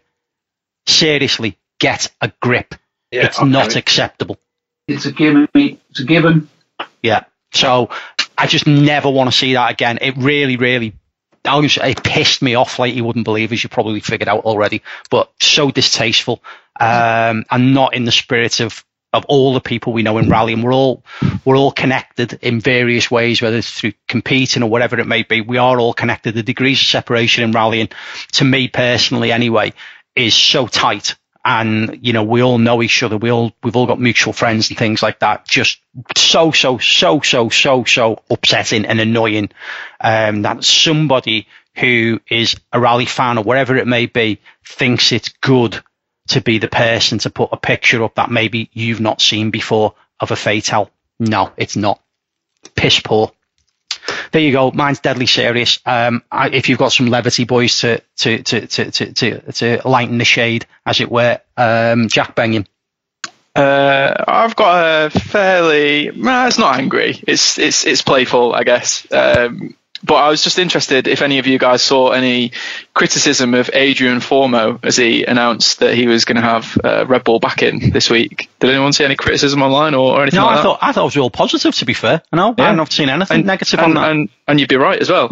Seriously, 0.88 1.58
get 1.80 2.12
a 2.22 2.32
grip. 2.42 2.76
Yeah, 3.12 3.26
it's 3.26 3.40
okay. 3.40 3.50
not 3.50 3.76
acceptable. 3.76 4.38
It's 4.88 5.06
a 5.06 5.12
given. 5.12 5.48
It's 5.54 6.00
a 6.00 6.06
given. 6.06 6.50
Yeah. 7.02 7.24
So 7.52 7.90
I 8.38 8.48
just 8.48 8.68
never 8.68 9.10
want 9.10 9.32
to 9.32 9.36
see 9.36 9.54
that 9.54 9.72
again. 9.72 10.00
It 10.02 10.16
really, 10.18 10.56
really, 10.56 10.94
it 11.46 12.04
pissed 12.04 12.42
me 12.42 12.56
off 12.56 12.80
like 12.80 12.94
you 12.94 13.04
wouldn't 13.04 13.26
believe, 13.26 13.52
as 13.52 13.64
you 13.64 13.70
probably 13.70 14.00
figured 14.00 14.30
out 14.30 14.46
already. 14.46 14.84
But 15.10 15.32
so 15.42 15.72
distasteful, 15.72 16.44
um, 16.80 17.46
and 17.50 17.74
not 17.74 17.96
in 17.96 18.06
the 18.06 18.12
spirit 18.12 18.60
of 18.60 18.86
of 19.12 19.26
all 19.26 19.54
the 19.54 19.62
people 19.62 19.94
we 19.94 20.04
know 20.04 20.18
in 20.18 20.30
rally, 20.30 20.54
and 20.54 20.64
we're 20.64 20.74
all 20.74 21.04
we're 21.46 21.58
all 21.58 21.72
connected 21.72 22.40
in 22.42 22.60
various 22.60 23.10
ways, 23.10 23.42
whether 23.42 23.58
it's 23.58 23.72
through 23.72 23.94
competing 24.08 24.64
or 24.64 24.70
whatever 24.70 25.00
it 25.00 25.08
may 25.08 25.24
be. 25.24 25.42
We 25.42 25.58
are 25.58 25.80
all 25.80 25.94
connected. 25.94 26.36
The 26.36 26.44
degrees 26.44 26.80
of 26.80 26.88
separation 26.88 27.44
in 27.44 27.52
rallying, 27.52 27.90
to 28.34 28.46
me 28.46 28.68
personally, 28.68 29.32
anyway, 29.32 29.74
is 30.16 30.36
so 30.36 30.68
tight 30.68 31.16
and 31.46 32.00
you 32.06 32.14
know 32.14 32.24
we 32.24 32.44
all 32.44 32.58
know 32.58 32.84
each 32.84 33.02
other 33.02 33.18
we 33.18 33.32
all 33.32 33.54
we've 33.64 33.76
all 33.76 33.86
got 33.86 34.00
mutual 34.00 34.34
friends 34.34 34.70
and 34.70 34.78
things 34.78 35.02
like 35.02 35.20
that 35.20 35.48
just 35.48 35.80
so 36.18 36.52
so 36.52 36.78
so 36.78 37.22
so 37.22 37.50
so 37.50 37.86
so 37.86 38.22
upsetting 38.30 38.86
and 38.86 39.00
annoying 39.00 39.50
um 40.02 40.42
that 40.42 40.64
somebody 40.64 41.48
who 41.76 42.20
is 42.30 42.58
a 42.74 42.80
rally 42.80 43.06
fan 43.06 43.38
or 43.38 43.44
wherever 43.44 43.78
it 43.78 43.88
may 43.88 44.06
be 44.06 44.40
thinks 44.66 45.12
it's 45.14 45.30
good 45.30 45.82
to 46.30 46.42
be 46.42 46.58
the 46.58 46.68
person 46.68 47.20
to 47.20 47.30
put 47.30 47.50
a 47.52 47.58
picture 47.58 48.04
up 48.04 48.16
that 48.16 48.32
maybe 48.32 48.70
you've 48.74 49.02
not 49.02 49.22
seen 49.22 49.52
before 49.52 49.94
of 50.20 50.32
a 50.32 50.36
fatal 50.36 50.90
no 51.20 51.52
it's 51.58 51.76
not 51.76 52.02
piss 52.76 53.00
poor 53.00 53.32
there 54.32 54.42
you 54.42 54.52
go. 54.52 54.72
Mine's 54.72 55.00
deadly 55.00 55.26
serious. 55.26 55.80
Um, 55.86 56.24
I, 56.32 56.50
if 56.50 56.70
you've 56.70 56.80
got 56.80 56.92
some 56.92 57.08
levity, 57.08 57.46
boys, 57.46 57.80
to 57.80 58.02
to 58.18 58.44
to 58.44 58.68
to 58.68 58.92
to, 58.92 59.14
to, 59.14 59.52
to 59.54 59.82
lighten 59.88 60.18
the 60.18 60.26
shade, 60.26 60.66
as 60.86 61.02
it 61.02 61.12
were, 61.12 61.40
um, 61.58 62.08
Jack 62.08 62.36
Benyon. 62.36 62.68
Uh, 63.56 64.14
I've 64.28 64.56
got 64.56 65.08
a 65.08 65.10
fairly. 65.10 66.12
Nah, 66.16 66.48
it's 66.48 66.60
not 66.60 66.78
angry. 66.78 67.22
It's 67.28 67.58
it's 67.58 67.86
it's 67.86 68.02
playful, 68.02 68.54
I 68.54 68.64
guess. 68.64 69.12
Um, 69.12 69.76
but 70.04 70.16
I 70.16 70.30
was 70.30 70.44
just 70.44 70.60
interested 70.60 71.08
if 71.08 71.22
any 71.22 71.40
of 71.40 71.48
you 71.48 71.58
guys 71.60 71.82
saw 71.82 72.10
any 72.12 72.52
criticism 72.94 73.54
of 73.54 73.70
Adrien 73.74 74.20
Fourmaux 74.20 74.80
as 74.84 74.98
he 74.98 75.24
announced 75.26 75.80
that 75.80 75.94
he 75.96 76.08
was 76.08 76.26
going 76.26 76.36
to 76.38 76.42
have 76.42 76.78
uh, 76.84 77.06
Red 77.08 77.24
Bull 77.24 77.40
back 77.40 77.62
in 77.64 77.92
this 77.92 78.10
week. 78.10 78.50
Did 78.60 78.70
anyone 78.70 78.94
see 78.94 79.04
any 79.06 79.16
criticism 79.16 79.62
online 79.62 79.94
or, 79.96 80.18
or 80.18 80.22
anything 80.24 80.40
No, 80.40 80.46
like 80.46 80.54
I 80.54 80.56
that? 80.58 80.64
thought 80.64 80.80
I 80.82 80.92
thought 80.92 81.02
it 81.02 81.06
was 81.06 81.18
all 81.18 81.30
positive. 81.30 81.76
To 81.76 81.86
be 81.86 81.94
fair, 81.94 82.22
no, 82.32 82.56
Yeah. 82.58 82.70
I've 82.70 82.76
not 82.78 82.92
seen 82.92 83.10
anything 83.10 83.46
negative 83.46 83.80
on 83.80 83.94
that. 83.96 84.12
And, 84.12 84.30
and 84.48 84.60
you'd 84.60 84.70
be 84.70 84.76
right 84.78 85.00
as 85.00 85.10
well. 85.10 85.30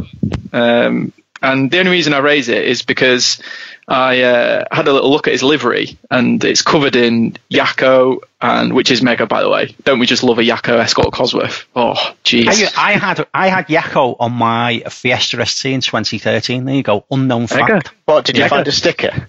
Um, 0.53 1.13
and 1.41 1.69
the 1.71 1.79
only 1.79 1.91
reason 1.91 2.13
I 2.13 2.19
raise 2.19 2.49
it 2.49 2.65
is 2.65 2.81
because 2.83 3.41
I 3.87 4.21
uh, 4.21 4.63
had 4.71 4.87
a 4.87 4.93
little 4.93 5.09
look 5.11 5.27
at 5.27 5.31
his 5.33 5.43
livery, 5.43 5.97
and 6.11 6.43
it's 6.43 6.61
covered 6.61 6.95
in 6.95 7.37
Yacco, 7.51 8.19
and 8.41 8.73
which 8.73 8.91
is 8.91 9.01
mega, 9.01 9.25
by 9.25 9.41
the 9.41 9.49
way. 9.49 9.75
Don't 9.83 9.99
we 9.99 10.05
just 10.05 10.23
love 10.23 10.39
a 10.39 10.43
Yacco 10.43 10.77
Escort 10.79 11.13
Cosworth? 11.13 11.65
Oh, 11.75 11.93
jeez. 12.23 12.73
I, 12.77 12.89
I 12.89 12.97
had 12.97 13.27
I 13.33 13.47
had 13.47 13.67
Yacco 13.67 14.15
on 14.19 14.33
my 14.33 14.83
Fiesta 14.89 15.45
ST 15.45 15.73
in 15.73 15.81
2013. 15.81 16.65
There 16.65 16.75
you 16.75 16.83
go, 16.83 17.05
unknown 17.09 17.47
fact. 17.47 17.67
go. 17.67 17.91
What 18.05 18.25
did 18.25 18.37
you 18.37 18.43
Yeah. 18.43 18.49
find 18.49 18.67
a 18.67 18.71
sticker? 18.71 19.27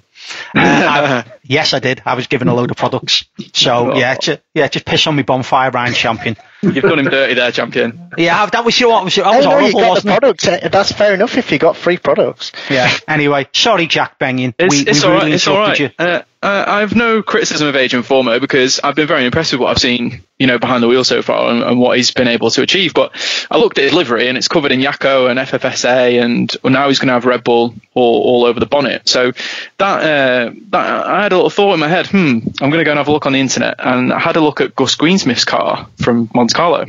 Uh, 0.54 0.61
I- 0.61 1.24
yes, 1.44 1.72
I 1.72 1.78
did. 1.78 2.02
I 2.04 2.14
was 2.14 2.26
given 2.26 2.48
a 2.48 2.54
load 2.54 2.70
of 2.70 2.76
products. 2.76 3.24
So 3.54 3.96
yeah, 3.96 4.16
ju- 4.16 4.38
yeah, 4.54 4.68
just 4.68 4.84
piss 4.84 5.06
on 5.06 5.14
me 5.16 5.22
bonfire, 5.22 5.70
Ryan 5.70 5.94
Champion. 5.94 6.36
You've 6.62 6.82
done 6.82 6.98
him 6.98 7.06
dirty 7.06 7.34
there, 7.34 7.52
champion. 7.52 8.11
Yeah, 8.16 8.46
that 8.46 8.64
was 8.64 8.78
you 8.80 8.86
know 8.88 8.92
what 8.94 9.04
was 9.04 9.14
that 9.14 9.26
was 9.26 9.44
Hey, 9.44 9.50
no, 9.50 9.59
you 9.59 9.72
horrible, 9.72 9.80
got 9.80 9.84
the 9.84 9.88
wasn't 9.90 10.12
it? 10.14 10.20
products. 10.20 10.48
eh, 10.48 10.68
That's 10.68 10.92
fair 10.92 11.14
enough 11.14 11.36
if 11.36 11.52
you 11.52 11.59
got 11.59 11.76
free 11.76 11.98
products. 11.98 12.52
Yeah. 12.68 12.90
Anyway, 13.06 13.46
sorry, 13.52 13.86
Jack 13.86 14.18
Benyon. 14.18 14.54
It's, 14.59 14.74
we 14.74 14.80
it's 14.86 15.02
we 15.02 15.09
all 15.09 15.14
really 15.14 15.24
right. 15.26 15.34
It's 15.34 15.46
all 15.46 15.56
interrupted 15.56 15.92
right. 15.98 16.06
you. 16.11 16.12
Uh, 16.18 16.22
uh, 16.40 16.64
I 16.68 16.80
have 16.80 16.94
no 16.94 17.20
criticism 17.20 17.66
of 17.66 17.74
Adrien 17.74 18.04
Fourmaux 18.04 18.40
because 18.40 18.78
I've 18.78 18.94
been 18.94 19.09
very 19.09 19.24
impressed 19.26 19.50
with 19.52 19.61
what 19.61 19.70
I've 19.72 19.78
seen, 19.80 20.22
you 20.38 20.46
know, 20.46 20.56
behind 20.61 20.84
the 20.84 20.88
wheel 20.88 21.02
so 21.02 21.20
far 21.20 21.50
and, 21.50 21.64
and 21.64 21.80
what 21.80 21.96
he's 21.96 22.12
been 22.12 22.28
able 22.28 22.48
to 22.52 22.62
achieve. 22.62 22.94
But 22.94 23.11
I 23.50 23.59
looked 23.59 23.76
at 23.78 23.84
his 23.84 23.92
livery 23.92 24.28
and 24.28 24.38
it's 24.38 24.46
covered 24.46 24.70
in 24.70 24.78
Yacco 24.78 25.28
and 25.28 25.36
FFSA, 25.40 26.22
and 26.22 26.54
well, 26.62 26.72
now 26.72 26.86
he's 26.86 27.00
going 27.00 27.09
to 27.09 27.14
have 27.14 27.24
Red 27.24 27.42
Bull 27.42 27.74
all, 27.94 28.22
all 28.22 28.44
over 28.44 28.61
the 28.61 28.66
bonnet. 28.66 29.09
So 29.09 29.32
that 29.78 30.00
uh, 30.00 30.52
that 30.70 31.06
I 31.06 31.22
had 31.24 31.32
a 31.32 31.36
little 31.36 31.50
thought 31.50 31.74
in 31.74 31.80
my 31.80 31.88
head. 31.88 32.06
Hmm, 32.06 32.38
I'm 32.61 32.70
going 32.70 32.78
to 32.78 32.84
go 32.84 32.92
and 32.92 32.98
have 32.98 33.09
a 33.09 33.12
look 33.12 33.26
on 33.26 33.32
the 33.32 33.40
internet, 33.40 33.74
and 33.80 34.12
I 34.12 34.20
had 34.20 34.36
a 34.36 34.40
look 34.40 34.61
at 34.61 34.76
Gus 34.76 34.94
Greensmith's 34.94 35.44
car 35.44 35.88
from 36.00 36.30
Monte 36.32 36.47
Carlo, 36.53 36.86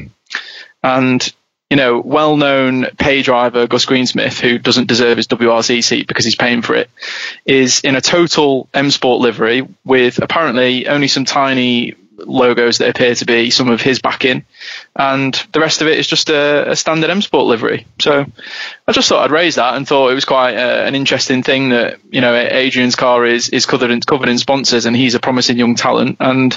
and 0.84 1.34
you 1.70 1.78
know, 1.78 1.99
well-known 1.99 2.88
pay 2.97 3.22
driver 3.22 3.68
Gus 3.68 3.86
Greensmith, 3.86 4.39
who 4.39 4.57
doesn't 4.57 4.88
deserve 4.88 5.18
his 5.18 5.28
WRC 5.28 5.84
seat 5.84 6.07
because 6.07 6.26
he's 6.26 6.36
paying 6.36 6.64
for 6.64 6.76
it, 6.76 6.89
is 7.45 7.82
in 7.82 7.95
a 7.95 8.01
total 8.01 8.68
M 8.74 8.89
Sport 8.89 9.22
livery 9.22 9.68
with 9.86 10.20
apparently 10.20 10.88
only 10.88 11.07
some 11.07 11.26
tiny 11.26 11.95
logos 12.18 12.80
that 12.80 12.89
appear 12.89 13.16
to 13.16 13.26
be 13.26 13.49
some 13.51 13.70
of 13.70 13.82
his 13.82 13.99
backing, 13.99 14.45
and 14.95 15.34
the 15.53 15.59
rest 15.59 15.82
of 15.82 15.88
it 15.88 15.97
is 15.97 16.07
just 16.07 16.30
a, 16.30 16.72
a 16.72 16.76
standard 16.76 17.09
M 17.09 17.22
Sport 17.22 17.45
livery. 17.45 17.86
So 17.99 18.26
I 18.88 18.91
just 18.91 19.09
thought 19.09 19.24
I'd 19.24 19.32
raise 19.32 19.55
that 19.55 19.76
and 19.76 19.88
thought 19.88 20.11
it 20.11 20.15
was 20.15 20.26
quite 20.26 20.55
uh, 20.55 20.84
an 20.86 20.95
interesting 20.95 21.43
thing 21.43 21.70
that 21.70 21.99
you 22.09 22.22
know 22.22 22.36
Adrien's 22.36 22.95
car 22.95 23.26
is 23.26 23.49
is 23.49 23.65
covered 23.65 23.91
in 23.91 24.01
covered 24.01 24.30
in 24.30 24.38
sponsors 24.38 24.86
and 24.86 24.95
he's 24.95 25.15
a 25.15 25.20
promising 25.20 25.57
young 25.57 25.76
talent, 25.76 26.17
and 26.20 26.53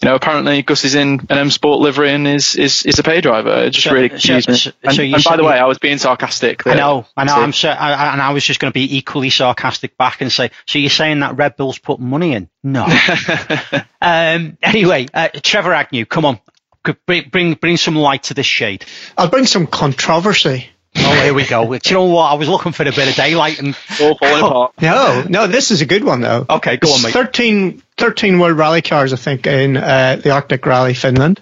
you 0.00 0.08
know 0.08 0.14
apparently 0.14 0.62
Gus 0.62 0.84
is 0.84 0.94
in 0.94 1.20
an 1.30 1.38
M 1.38 1.50
Sport 1.50 1.80
livery 1.80 2.10
and 2.12 2.26
is 2.26 2.56
is, 2.56 2.84
is 2.86 2.98
a 2.98 3.02
pay 3.02 3.20
driver. 3.20 3.64
It 3.64 3.70
just 3.70 3.86
So- 3.86 3.92
really 3.94 4.08
so- 4.08 4.14
confused 4.14 4.48
me. 4.48 4.54
so- 4.56 4.70
And, 4.82 4.94
so 4.96 5.02
and 5.02 5.24
by 5.24 5.36
the 5.36 5.44
way, 5.44 5.58
I 5.58 5.66
was 5.66 5.78
being 5.78 5.98
sarcastic. 5.98 6.66
I 6.66 6.74
know, 6.74 7.06
I 7.16 7.24
know. 7.24 7.34
I'm 7.34 7.52
I, 7.64 7.68
I- 7.68 8.12
and 8.12 8.22
I 8.22 8.32
was 8.32 8.44
just 8.44 8.60
going 8.60 8.70
to 8.70 8.74
be 8.74 8.96
equally 8.96 9.30
sarcastic 9.30 9.96
back 9.96 10.20
and 10.20 10.30
say, 10.32 10.50
so 10.66 10.78
you're 10.78 10.90
saying 10.90 11.20
that 11.20 11.36
Red 11.36 11.56
Bull's 11.56 11.78
put 11.78 12.00
money 12.00 12.32
in? 12.34 12.48
No. 12.62 12.84
um, 14.00 14.56
anyway, 14.62 15.06
uh, 15.12 15.28
Trevor 15.42 15.72
Agnew, 15.72 16.06
come 16.06 16.24
on, 16.24 16.38
Could 16.84 16.96
bring, 17.06 17.28
bring 17.28 17.54
bring 17.54 17.76
some 17.76 17.94
light 17.96 18.24
to 18.24 18.34
this 18.34 18.46
shade. 18.46 18.84
I'll 19.16 19.28
bring 19.30 19.46
some 19.46 19.66
controversy. 19.66 20.66
Oh, 20.94 21.22
here 21.22 21.32
we 21.32 21.46
go. 21.46 21.66
Do 21.74 21.88
you 21.88 21.94
know 21.96 22.04
what? 22.04 22.24
I 22.24 22.34
was 22.34 22.48
looking 22.48 22.72
for 22.72 22.82
a 22.82 22.92
bit 22.92 23.08
of 23.08 23.14
daylight, 23.14 23.58
and 23.60 23.76
all 24.00 24.16
falling 24.18 24.44
apart. 24.44 24.74
No, 24.82 25.24
no, 25.26 25.46
this 25.46 25.70
is 25.70 25.80
a 25.80 25.86
good 25.86 26.04
one 26.04 26.20
though. 26.20 26.44
Okay, 26.50 26.76
go 26.76 26.88
on, 26.88 26.94
It's 26.96 27.04
mate. 27.04 27.12
13, 27.12 27.82
13 27.96 28.38
World 28.38 28.58
Rally 28.58 28.82
cars, 28.82 29.12
I 29.12 29.16
think, 29.16 29.46
in 29.46 29.76
uh, 29.78 30.16
the 30.22 30.30
Arctic 30.32 30.66
Rally 30.66 30.92
Finland. 30.94 31.40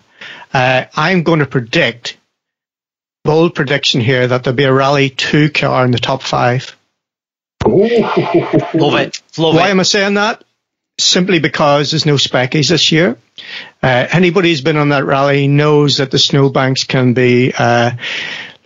Uh, 0.52 0.84
I'm 0.94 1.22
going 1.24 1.40
to 1.40 1.46
predict, 1.46 2.16
bold 3.24 3.54
prediction 3.56 4.00
here, 4.00 4.26
that 4.28 4.44
there'll 4.44 4.56
be 4.56 4.64
a 4.64 4.72
Rally 4.72 5.10
2 5.10 5.50
car 5.50 5.84
in 5.84 5.90
the 5.90 5.98
top 5.98 6.22
five. 6.22 6.76
love 7.66 9.00
it, 9.00 9.22
love 9.36 9.54
Why 9.54 9.68
it. 9.68 9.70
am 9.70 9.80
I 9.80 9.84
saying 9.84 10.14
that? 10.14 10.44
Simply 10.98 11.38
because 11.40 11.90
there's 11.90 12.06
no 12.06 12.14
speckies 12.16 12.68
this 12.68 12.92
year. 12.92 13.16
Uh, 13.82 14.06
anybody 14.12 14.50
who's 14.50 14.60
been 14.60 14.76
on 14.76 14.90
that 14.90 15.04
rally 15.04 15.48
knows 15.48 15.98
that 15.98 16.10
the 16.10 16.18
snowbanks 16.18 16.84
can 16.84 17.14
be, 17.14 17.52
uh, 17.56 17.92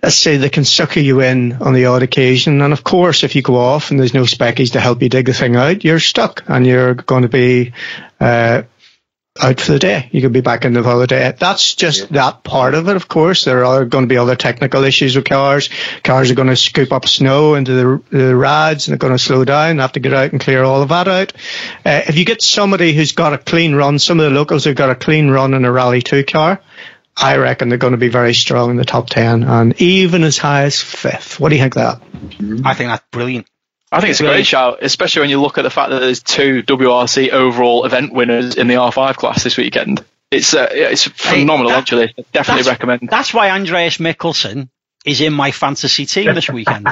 let's 0.03 0.17
say 0.17 0.37
they 0.37 0.51
can 0.51 0.65
sucker 0.65 1.01
you 1.01 1.21
in 1.21 1.55
on 1.55 1.73
the 1.73 1.87
odd 1.87 2.03
occasion. 2.03 2.61
And 2.61 2.73
of 2.73 2.85
course, 2.85 3.25
if 3.25 3.37
you 3.37 3.43
go 3.43 3.57
off 3.57 3.91
and 3.91 3.99
there's 3.99 4.15
no 4.15 4.23
speckies 4.23 4.73
to 4.73 4.81
help 4.81 5.03
you 5.03 5.09
dig 5.09 5.27
the 5.27 5.33
thing 5.33 5.57
out, 5.57 5.85
you're 5.85 6.01
stuck 6.01 6.45
and 6.47 6.67
you're 6.67 6.95
going 6.95 7.23
to 7.23 7.29
be, 7.29 7.73
uh, 8.21 8.63
out 9.41 9.61
for 9.61 9.73
the 9.73 9.79
day. 9.79 10.09
You 10.13 10.21
could 10.21 10.33
be 10.33 10.41
back 10.41 10.65
in 10.65 10.75
the 10.75 10.83
holiday. 10.83 11.35
That's 11.37 11.75
just 11.75 12.13
that 12.13 12.45
part 12.45 12.75
of 12.75 12.89
it, 12.89 12.97
of 12.97 13.09
course. 13.09 13.45
There 13.45 13.65
are 13.65 13.85
going 13.85 14.05
to 14.05 14.09
be 14.09 14.17
other 14.17 14.37
technical 14.37 14.85
issues 14.85 15.17
with 15.17 15.25
cars. 15.25 15.71
Cars 16.05 16.31
are 16.31 16.37
going 16.37 16.49
to 16.49 16.57
scoop 16.57 16.93
up 16.93 17.09
snow 17.09 17.55
into 17.55 17.73
the, 17.73 18.17
the 18.17 18.37
rads 18.37 18.87
and 18.87 18.93
they're 18.93 19.09
going 19.09 19.17
to 19.17 19.23
slow 19.23 19.45
down, 19.45 19.79
have 19.79 19.93
to 19.93 20.01
get 20.01 20.15
out 20.15 20.31
and 20.31 20.41
clear 20.41 20.63
all 20.63 20.83
of 20.83 20.91
that 20.91 21.09
out. 21.09 21.33
Uh, 21.85 22.03
if 22.07 22.17
you 22.17 22.25
get 22.25 22.43
somebody 22.43 22.93
who's 22.93 23.13
got 23.13 23.33
a 23.33 23.39
clean 23.39 23.75
run, 23.75 23.99
some 23.99 24.21
of 24.21 24.25
the 24.25 24.37
locals 24.39 24.65
who've 24.65 24.77
got 24.77 24.91
a 24.91 24.95
clean 24.95 25.29
run 25.29 25.55
in 25.55 25.65
a 25.65 25.73
Rally 25.73 26.01
2 26.01 26.25
car, 26.25 26.61
I 27.17 27.37
reckon 27.37 27.69
they're 27.69 27.79
going 27.79 27.93
to 27.93 27.97
be 27.97 28.09
very 28.09 28.35
strong 28.35 28.71
in 28.71 28.77
the 28.77 28.85
top 28.85 29.09
10 29.09 29.43
and 29.43 29.81
even 29.81 30.23
as 30.23 30.39
high 30.39 30.63
as 30.65 30.81
fifth. 30.81 31.41
What 31.41 31.49
do 31.49 31.57
you 31.57 31.63
think 31.63 31.77
of 31.77 32.01
that? 32.01 32.65
I 32.65 32.75
think 32.75 32.91
that's 32.91 33.05
brilliant. 33.11 33.47
I 33.95 34.01
think 34.01 34.11
it's 34.11 34.21
a 34.21 34.25
great 34.25 34.47
shout, 34.47 34.79
especially 34.83 35.21
when 35.21 35.31
you 35.31 35.41
look 35.41 35.57
at 35.59 35.63
the 35.63 35.71
fact 35.71 35.91
that 35.91 36.01
there's 36.01 36.23
two 36.23 36.63
WRC 36.63 37.31
overall 37.31 37.85
event 37.85 38.13
winners 38.13 38.57
in 38.57 38.67
the 38.67 38.75
R5 38.75 39.17
class 39.17 39.45
this 39.45 39.57
weekend. 39.57 40.05
It's 40.31 40.53
uh, 40.55 40.67
it's 40.71 41.05
phenomenal, 41.05 41.71
that- 41.71 41.79
actually. 41.79 42.07
Definitely 42.33 42.63
That's- 42.63 42.67
recommend. 42.67 43.09
That's 43.09 43.33
why 43.33 43.51
Andreas 43.51 43.99
Mikkelsen 43.99 44.69
is 45.05 45.21
in 45.21 45.33
my 45.33 45.53
fantasy 45.53 46.07
team 46.07 46.35
this 46.35 46.49
weekend. 46.51 46.87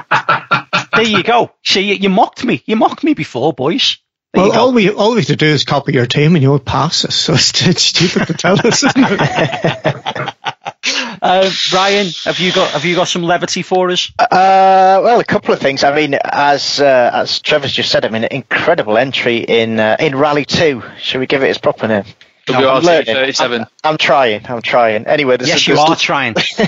there 0.95 1.03
you 1.03 1.23
go. 1.23 1.51
See, 1.65 1.81
you, 1.83 1.95
you 1.95 2.09
mocked 2.09 2.45
me. 2.45 2.63
You 2.67 2.77
mocked 2.77 3.03
me 3.03 3.15
before, 3.15 3.53
boys. 3.53 3.99
There 4.33 4.45
Well, 4.45 4.59
all 4.59 4.73
we 4.73 4.91
all 4.91 5.11
we 5.11 5.17
have 5.19 5.27
to 5.27 5.37
do 5.37 5.47
is 5.47 5.65
copy 5.65 5.93
your 5.93 6.07
team 6.07 6.37
and 6.37 6.43
you'll 6.43 6.59
pass 6.59 7.05
us. 7.05 7.15
So 7.17 7.35
it's, 7.35 7.67
it's 7.67 7.83
stupid 7.83 8.29
to 8.29 8.35
tell 8.35 8.57
us. 8.67 8.83
Isn't? 10.85 11.03
Uh, 11.23 11.49
Ryan, 11.73 12.07
have 12.25 12.41
you 12.41 12.53
got 12.53 12.71
have 12.73 12.85
you 12.85 12.97
got 12.97 13.07
some 13.07 13.23
levity 13.23 13.63
for 13.63 13.91
us? 13.91 14.11
Uh, 14.19 14.27
well, 15.05 15.21
a 15.21 15.25
couple 15.25 15.55
of 15.55 15.61
things. 15.61 15.85
I 15.85 15.95
mean, 15.95 16.15
as 16.25 16.81
uh, 16.81 17.11
as 17.13 17.41
Trevor's 17.41 17.73
just 17.73 17.91
said, 17.93 18.05
I 18.05 18.09
mean, 18.09 18.25
incredible 18.25 18.99
entry 18.99 19.37
in 19.39 19.79
uh, 19.79 19.97
in 20.01 20.17
Rally 20.17 20.45
Two. 20.45 20.83
Should 20.99 21.21
we 21.21 21.27
give 21.27 21.45
it 21.45 21.51
its 21.51 21.59
proper 21.59 21.87
name? 21.87 22.05
I'm 22.49 22.55
WRC 22.65 22.83
learning. 22.83 23.15
37. 23.15 23.61
I'm, 23.61 23.67
I'm 23.85 23.99
trying. 23.99 24.45
I'm 24.49 24.63
trying. 24.63 25.07
Anyway, 25.07 25.37
there's, 25.37 25.49
Yes, 25.49 25.69
you 25.69 25.77
there's- 25.77 25.91
are 25.91 25.95
trying. 25.97 26.35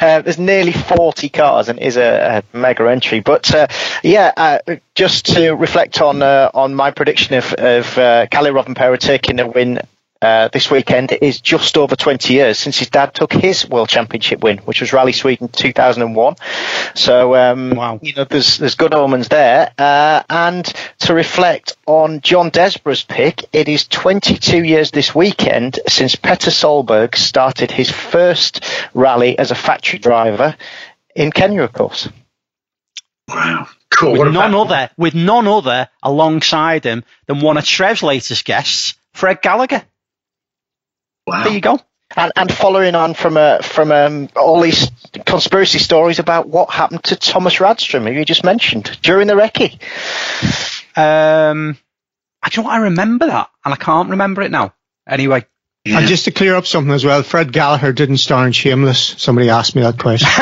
uh, 0.00 0.22
there's 0.22 0.38
nearly 0.38 0.72
40 0.72 1.28
cars 1.28 1.68
and 1.68 1.78
it 1.78 1.86
is 1.86 1.96
a, 1.96 2.42
a 2.52 2.56
mega 2.56 2.90
entry. 2.90 3.20
But 3.20 3.54
uh, 3.54 3.68
yeah, 4.02 4.32
uh, 4.36 4.58
just 4.96 5.26
to 5.36 5.52
reflect 5.52 6.00
on 6.00 6.22
uh, 6.22 6.50
on 6.54 6.74
my 6.74 6.90
prediction 6.90 7.36
of, 7.36 7.52
of 7.52 7.96
uh, 7.98 8.26
Kalle 8.32 8.48
Rovanperä 8.50 8.98
taking 8.98 9.38
a 9.38 9.46
win. 9.46 9.80
Uh, 10.22 10.48
this 10.48 10.70
weekend 10.70 11.12
it 11.12 11.22
is 11.22 11.40
just 11.40 11.76
over 11.76 11.94
20 11.94 12.32
years 12.32 12.58
since 12.58 12.78
his 12.78 12.88
dad 12.88 13.14
took 13.14 13.32
his 13.32 13.68
World 13.68 13.88
Championship 13.88 14.42
win, 14.42 14.58
which 14.58 14.80
was 14.80 14.92
Rally 14.92 15.12
Sweden 15.12 15.48
2001. 15.48 16.36
So 16.94 17.34
um, 17.34 17.70
Wow. 17.70 17.98
you 18.02 18.14
know, 18.14 18.24
there's 18.24 18.56
there's 18.58 18.76
good 18.76 18.94
omens 18.94 19.28
there. 19.28 19.72
Uh, 19.76 20.22
and 20.30 20.64
to 21.00 21.12
reflect 21.14 21.76
on 21.86 22.22
John 22.22 22.48
Desborough's 22.50 23.04
pick, 23.04 23.44
it 23.52 23.68
is 23.68 23.86
22 23.88 24.64
years 24.64 24.90
this 24.90 25.14
weekend 25.14 25.78
since 25.86 26.16
Petter 26.16 26.50
Solberg 26.50 27.14
started 27.14 27.70
his 27.70 27.90
first 27.90 28.64
rally 28.94 29.38
as 29.38 29.50
a 29.50 29.54
factory 29.54 29.98
driver 29.98 30.56
in 31.14 31.30
Kenya, 31.30 31.62
of 31.62 31.72
course. 31.72 32.08
Wow. 33.28 33.68
Cool. 33.90 34.12
with 34.12 34.32
none 34.32 34.52
about, 34.52 34.66
other 34.66 34.90
with 34.96 35.14
none 35.14 35.46
other 35.48 35.88
alongside 36.02 36.84
him 36.84 37.04
than 37.26 37.40
one 37.40 37.56
of 37.56 37.64
Trev's 37.64 38.02
latest 38.02 38.44
guests, 38.44 38.94
Fred 39.14 39.40
Gallagher. 39.42 39.82
Wow. 41.26 41.44
There 41.44 41.52
you 41.52 41.60
go. 41.60 41.80
And, 42.16 42.32
and 42.36 42.52
following 42.52 42.94
on 42.94 43.14
from 43.14 43.36
uh, 43.36 43.58
from 43.62 43.90
um, 43.90 44.28
all 44.36 44.60
these 44.60 44.90
conspiracy 45.26 45.78
stories 45.78 46.18
about 46.20 46.48
what 46.48 46.70
happened 46.70 47.02
to 47.04 47.16
Thomas 47.16 47.56
Radstrom, 47.56 48.06
who 48.06 48.12
you 48.12 48.24
just 48.24 48.44
mentioned 48.44 48.98
during 49.02 49.26
the 49.26 49.34
recce. 49.34 49.72
Um, 50.96 51.76
I 52.42 52.48
don't. 52.48 52.66
I 52.66 52.78
remember 52.78 53.26
that, 53.26 53.50
and 53.64 53.74
I 53.74 53.76
can't 53.76 54.10
remember 54.10 54.42
it 54.42 54.50
now. 54.52 54.72
Anyway, 55.08 55.46
And 55.84 56.06
just 56.06 56.24
to 56.24 56.30
clear 56.30 56.54
up 56.54 56.66
something 56.66 56.92
as 56.92 57.04
well, 57.04 57.22
Fred 57.22 57.52
Gallagher 57.52 57.92
didn't 57.92 58.18
star 58.18 58.46
in 58.46 58.52
Shameless. 58.52 59.14
Somebody 59.18 59.50
asked 59.50 59.76
me 59.76 59.82
that 59.82 59.98
question. 59.98 60.28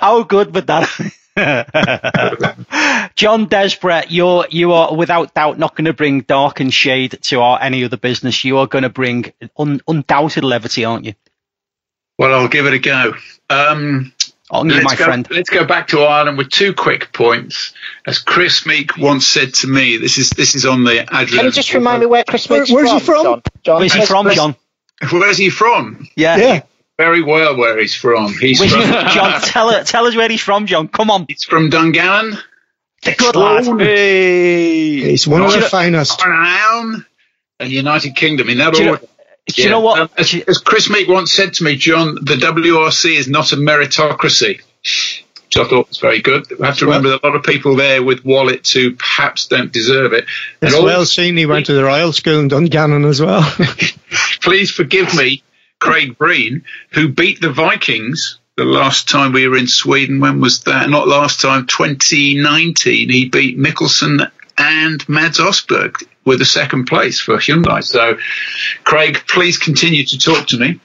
how 0.00 0.22
good 0.22 0.54
would 0.54 0.66
that? 0.68 0.88
John 3.14 3.46
Desborough, 3.46 4.02
you're 4.08 4.46
you 4.50 4.72
are 4.72 4.94
without 4.94 5.34
doubt 5.34 5.58
not 5.58 5.74
going 5.76 5.84
to 5.84 5.92
bring 5.92 6.22
dark 6.22 6.60
and 6.60 6.72
shade 6.72 7.18
to 7.22 7.40
our 7.40 7.60
any 7.60 7.84
other 7.84 7.96
business. 7.96 8.44
You 8.44 8.58
are 8.58 8.66
going 8.66 8.82
to 8.82 8.88
bring 8.88 9.32
un, 9.58 9.80
undoubted 9.86 10.44
levity, 10.44 10.84
aren't 10.84 11.04
you? 11.04 11.14
Well, 12.18 12.34
I'll 12.34 12.48
give 12.48 12.66
it 12.66 12.72
a 12.72 12.78
go. 12.78 13.14
Um, 13.50 14.12
On 14.50 14.68
you, 14.68 14.74
let's, 14.76 14.84
my 14.84 14.96
go, 14.96 15.04
friend. 15.04 15.28
let's 15.30 15.50
go 15.50 15.64
back 15.66 15.88
to 15.88 16.00
Ireland 16.00 16.38
with 16.38 16.48
two 16.48 16.72
quick 16.72 17.12
points. 17.12 17.74
As 18.06 18.18
Kris 18.18 18.64
Meeke 18.64 18.96
once 18.96 19.26
said 19.26 19.52
to 19.54 19.66
me, 19.66 19.98
this 19.98 20.16
is 20.16 20.30
this 20.30 20.54
is 20.54 20.64
on 20.64 20.84
the 20.84 21.02
Adrian. 21.02 21.26
Can 21.26 21.44
you 21.44 21.50
just 21.52 21.74
remind 21.74 22.00
me 22.00 22.06
where 22.06 22.24
Kris 22.24 22.48
Where- 22.48 22.60
Meeke's 22.60 22.72
where's 22.72 22.90
he 22.92 23.00
from? 23.00 23.24
John? 23.24 23.42
John, 23.62 23.80
Where's 23.80 23.92
he 23.92 24.06
from, 24.06 24.30
John? 24.30 24.56
Where's 25.12 25.36
he 25.36 25.50
from? 25.50 26.08
Yeah. 26.16 26.36
yeah. 26.38 26.62
Very 26.98 27.22
well, 27.22 27.56
where 27.56 27.78
he's 27.78 27.94
from. 27.94 28.32
He's 28.38 28.58
from, 28.58 28.70
John, 29.12 29.40
tell 29.42 29.70
her, 29.70 29.84
tell 29.84 30.06
us 30.06 30.16
where 30.16 30.28
he's 30.28 30.40
from, 30.40 30.66
John. 30.66 30.88
Come 30.88 31.10
on, 31.10 31.26
he's 31.28 31.44
from 31.44 31.68
Dungannon, 31.68 32.38
the 33.02 33.14
good 33.16 33.36
lad. 33.36 33.64
He's 33.90 35.28
one 35.28 35.42
of 35.42 35.52
the 35.52 35.60
finest. 35.62 36.22
Ireland, 36.24 37.04
and 37.60 37.70
United 37.70 38.16
Kingdom. 38.16 38.48
In 38.48 38.58
that 38.58 38.72
Do 38.74 38.78
you 38.80 38.84
know- 38.86 38.90
order. 38.92 39.06
Do 39.48 39.62
you 39.62 39.70
know 39.70 39.78
what? 39.80 40.00
Um, 40.00 40.10
as, 40.18 40.34
as 40.48 40.58
Kris 40.58 40.90
Meeke 40.90 41.06
once 41.06 41.30
said 41.32 41.54
to 41.54 41.64
me, 41.64 41.76
John, 41.76 42.16
the 42.16 42.34
WRC 42.34 43.16
is 43.16 43.28
not 43.28 43.52
a 43.52 43.56
meritocracy. 43.56 44.60
Which 44.82 45.24
I 45.56 45.62
thought 45.68 45.86
was 45.88 45.98
very 45.98 46.20
good. 46.20 46.46
We 46.58 46.66
have 46.66 46.78
to 46.78 46.86
remember 46.86 47.10
that 47.10 47.22
a 47.22 47.26
lot 47.28 47.36
of 47.36 47.44
people 47.44 47.76
there 47.76 48.02
with 48.02 48.24
wallets 48.24 48.72
who 48.72 48.96
perhaps 48.96 49.46
don't 49.46 49.70
deserve 49.72 50.14
it. 50.14 50.24
It's 50.60 50.74
And 50.74 50.84
well 50.84 50.98
also- 50.98 51.04
seen 51.22 51.36
he 51.36 51.46
went 51.46 51.66
to 51.66 51.74
the 51.74 51.84
Royal 51.84 52.12
School 52.12 52.40
in 52.40 52.48
Dungannon 52.48 53.04
as 53.04 53.20
well. 53.22 53.42
please 54.42 54.72
forgive 54.72 55.14
me, 55.14 55.44
Craig 55.78 56.18
Breen, 56.18 56.64
who 56.90 57.08
beat 57.08 57.40
the 57.40 57.52
Vikings 57.52 58.38
the 58.56 58.64
last 58.64 59.08
time 59.08 59.32
we 59.32 59.46
were 59.46 59.58
in 59.58 59.66
Sweden. 59.66 60.20
When 60.20 60.40
was 60.40 60.60
that? 60.64 60.88
Not 60.88 61.08
last 61.08 61.40
time, 61.40 61.66
2019. 61.66 63.10
He 63.10 63.28
beat 63.28 63.58
Mikkelsen 63.58 64.30
and 64.58 65.08
Mads 65.08 65.38
Østberg 65.38 66.02
with 66.24 66.38
the 66.38 66.44
second 66.44 66.86
place 66.86 67.20
for 67.20 67.36
Hyundai. 67.36 67.84
So, 67.84 68.18
Craig, 68.84 69.22
please 69.28 69.58
continue 69.58 70.04
to 70.04 70.18
talk 70.18 70.48
to 70.48 70.58
me. 70.58 70.80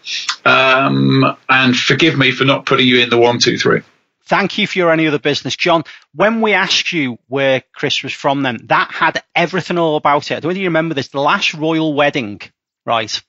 Um, 0.45 1.35
and 1.49 1.77
forgive 1.77 2.17
me 2.17 2.31
for 2.31 2.43
not 2.45 2.65
putting 2.65 2.87
you 2.87 2.99
in 2.99 3.09
the 3.09 3.17
one, 3.17 3.39
two, 3.39 3.57
three. 3.57 3.81
Thank 4.25 4.57
you 4.57 4.67
for 4.67 4.77
your 4.77 4.91
any 4.91 5.07
other 5.07 5.19
business, 5.19 5.55
John. 5.55 5.83
When 6.13 6.41
we 6.41 6.53
asked 6.53 6.93
you 6.93 7.17
where 7.27 7.63
Kris 7.73 8.03
was 8.03 8.13
from, 8.13 8.43
then 8.43 8.59
that 8.67 8.91
had 8.91 9.23
everything 9.35 9.77
all 9.77 9.97
about 9.97 10.31
it. 10.31 10.35
I 10.35 10.35
don't 10.35 10.43
know 10.43 10.47
whether 10.49 10.59
you 10.59 10.67
remember 10.67 10.95
this. 10.95 11.09
The 11.09 11.19
last 11.19 11.53
royal 11.53 11.93
wedding, 11.93 12.39
right? 12.85 13.21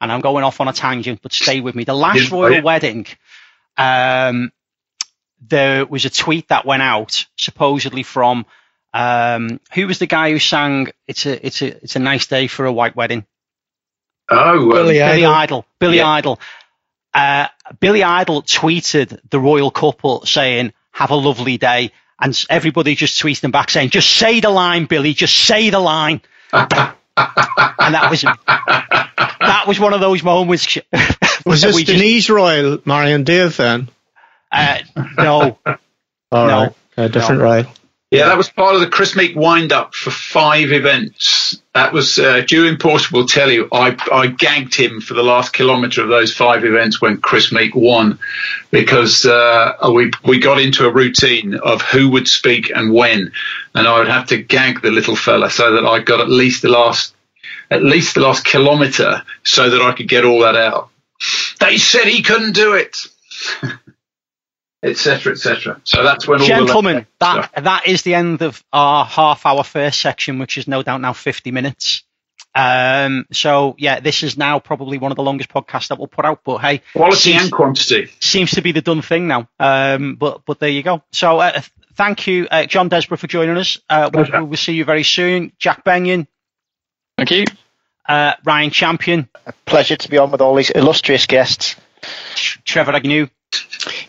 And 0.00 0.12
I'm 0.12 0.20
going 0.20 0.44
off 0.44 0.60
on 0.60 0.68
a 0.68 0.72
tangent, 0.72 1.20
but 1.22 1.32
stay 1.32 1.60
with 1.60 1.74
me. 1.74 1.84
The 1.84 1.94
last 1.94 2.30
Yeah, 2.30 2.36
royal 2.36 2.52
yeah. 2.54 2.60
wedding, 2.60 3.06
um, 3.76 4.52
there 5.40 5.84
was 5.86 6.04
a 6.04 6.10
tweet 6.10 6.48
that 6.48 6.64
went 6.64 6.82
out 6.82 7.26
supposedly 7.36 8.02
from 8.02 8.46
um, 8.94 9.60
who 9.74 9.86
was 9.86 9.98
the 9.98 10.06
guy 10.06 10.30
who 10.30 10.38
sang 10.38 10.88
"It's 11.06 11.26
a 11.26 11.46
it's 11.46 11.62
a 11.62 11.66
it's 11.82 11.96
a 11.96 11.98
nice 12.00 12.26
day 12.26 12.46
for 12.46 12.64
a 12.64 12.72
white 12.72 12.96
wedding." 12.96 13.26
Oh, 14.30 14.62
um, 14.62 14.68
Billy 14.70 14.94
Billy 14.98 15.24
Idol. 15.24 15.34
Idol. 15.34 15.66
Billy 15.78 15.96
Yeah. 15.98 16.08
Idol. 16.08 16.40
Uh, 17.14 17.48
Billy 17.80 18.02
Idol 18.02 18.42
tweeted 18.42 19.18
the 19.30 19.40
royal 19.40 19.70
couple 19.70 20.24
saying, 20.26 20.72
"Have 20.92 21.10
a 21.10 21.16
lovely 21.16 21.58
day," 21.58 21.92
and 22.20 22.40
everybody 22.48 22.94
just 22.94 23.20
tweeted 23.20 23.44
him 23.44 23.50
back 23.50 23.70
saying, 23.70 23.90
"Just 23.90 24.10
say 24.10 24.40
the 24.40 24.50
line, 24.50 24.86
Billy. 24.86 25.12
Just 25.14 25.36
say 25.36 25.70
the 25.70 25.80
line." 25.80 26.20
and 27.78 27.94
that 27.94 28.08
was 28.10 28.22
that 28.22 29.64
was 29.66 29.80
one 29.80 29.92
of 29.94 30.00
those 30.00 30.22
moments. 30.22 30.78
Was 31.46 31.62
this 31.62 31.74
we 31.74 31.84
just- 31.84 31.98
Denise 31.98 32.28
Royal, 32.28 32.78
Marion 32.84 33.24
Dave 33.24 33.56
then? 33.56 33.88
uh, 34.52 34.78
no, 35.16 35.58
All 36.30 36.46
No. 36.46 36.46
right, 36.64 36.72
A 36.98 37.08
different 37.08 37.40
Royal. 37.40 37.64
Yeah, 38.10 38.28
that 38.28 38.38
was 38.38 38.48
part 38.48 38.74
of 38.74 38.80
the 38.80 38.88
Kris 38.88 39.14
Meeke 39.14 39.36
wind 39.36 39.70
up 39.70 39.94
for 39.94 40.10
five 40.10 40.72
events. 40.72 41.60
That 41.74 41.92
was 41.92 42.18
uh, 42.18 42.42
Porsche 42.48 43.12
will 43.12 43.26
tell 43.26 43.50
you. 43.50 43.68
I 43.70 43.94
I 44.10 44.28
gagged 44.28 44.74
him 44.74 45.02
for 45.02 45.12
the 45.12 45.22
last 45.22 45.52
kilometre 45.52 46.02
of 46.02 46.08
those 46.08 46.32
five 46.32 46.64
events 46.64 47.02
when 47.02 47.20
Kris 47.20 47.52
Meeke 47.52 47.74
won, 47.74 48.18
because 48.70 49.26
uh, 49.26 49.74
we 49.92 50.10
we 50.24 50.38
got 50.38 50.58
into 50.58 50.86
a 50.86 50.90
routine 50.92 51.54
of 51.56 51.82
who 51.82 52.08
would 52.08 52.28
speak 52.28 52.70
and 52.74 52.94
when, 52.94 53.30
and 53.74 53.86
I 53.86 53.98
would 53.98 54.08
have 54.08 54.28
to 54.28 54.42
gag 54.42 54.80
the 54.80 54.90
little 54.90 55.16
fella 55.16 55.50
so 55.50 55.74
that 55.74 55.84
I 55.84 56.00
got 56.00 56.20
at 56.20 56.30
least 56.30 56.62
the 56.62 56.70
last 56.70 57.14
at 57.70 57.82
least 57.82 58.14
the 58.14 58.22
last 58.22 58.46
kilometre 58.46 59.22
so 59.44 59.68
that 59.68 59.82
I 59.82 59.92
could 59.92 60.08
get 60.08 60.24
all 60.24 60.40
that 60.40 60.56
out. 60.56 60.88
They 61.60 61.76
said 61.76 62.06
he 62.06 62.22
couldn't 62.22 62.52
do 62.52 62.72
it. 62.72 62.96
Etc. 64.82 65.32
Etc. 65.32 65.80
So 65.84 66.02
that's 66.04 66.28
when 66.28 66.40
all 66.40 66.46
gentlemen, 66.46 66.96
the 66.98 67.06
that 67.54 67.64
that 67.64 67.86
is 67.86 68.02
the 68.02 68.14
end 68.14 68.42
of 68.42 68.62
our 68.72 69.04
half-hour 69.04 69.64
first 69.64 70.00
section, 70.00 70.38
which 70.38 70.56
is 70.56 70.68
no 70.68 70.82
doubt 70.82 71.00
now 71.00 71.12
50 71.12 71.50
minutes. 71.50 72.04
Um, 72.54 73.26
so 73.32 73.74
yeah, 73.78 74.00
this 74.00 74.22
is 74.22 74.36
now 74.38 74.58
probably 74.60 74.98
one 74.98 75.12
of 75.12 75.16
the 75.16 75.22
longest 75.22 75.50
podcasts 75.50 75.88
that 75.88 75.98
we'll 75.98 76.06
put 76.08 76.24
out. 76.24 76.40
But 76.44 76.58
hey, 76.58 76.82
quality 76.94 77.16
seems- 77.32 77.42
and 77.44 77.52
quantity. 77.52 78.10
seems 78.20 78.52
to 78.52 78.62
be 78.62 78.72
the 78.72 78.80
done 78.80 79.02
thing 79.02 79.26
now. 79.28 79.48
Um, 79.58 80.14
but 80.14 80.42
but 80.46 80.60
there 80.60 80.68
you 80.70 80.82
go. 80.82 81.02
So 81.12 81.38
uh, 81.40 81.60
thank 81.94 82.26
you, 82.26 82.46
uh, 82.50 82.64
John 82.66 82.88
Desborough, 82.88 83.18
for 83.18 83.26
joining 83.26 83.56
us. 83.56 83.78
Uh, 83.90 84.10
we'll, 84.12 84.24
Pleasure. 84.26 84.44
we'll 84.44 84.56
see 84.56 84.72
you 84.74 84.84
very 84.84 85.04
soon. 85.04 85.52
Jack 85.58 85.84
Benyon, 85.84 86.26
Thank 87.16 87.30
you. 87.32 87.44
uh, 88.08 88.34
Ryan 88.44 88.70
Champion, 88.70 89.28
A 89.46 89.52
Pleasure 89.66 89.96
to 89.96 90.08
be 90.08 90.18
on 90.18 90.30
with 90.30 90.40
all 90.40 90.54
these 90.54 90.70
illustrious 90.70 91.26
guests. 91.26 91.74
Trevor 92.64 92.92
Agnew. 92.92 93.28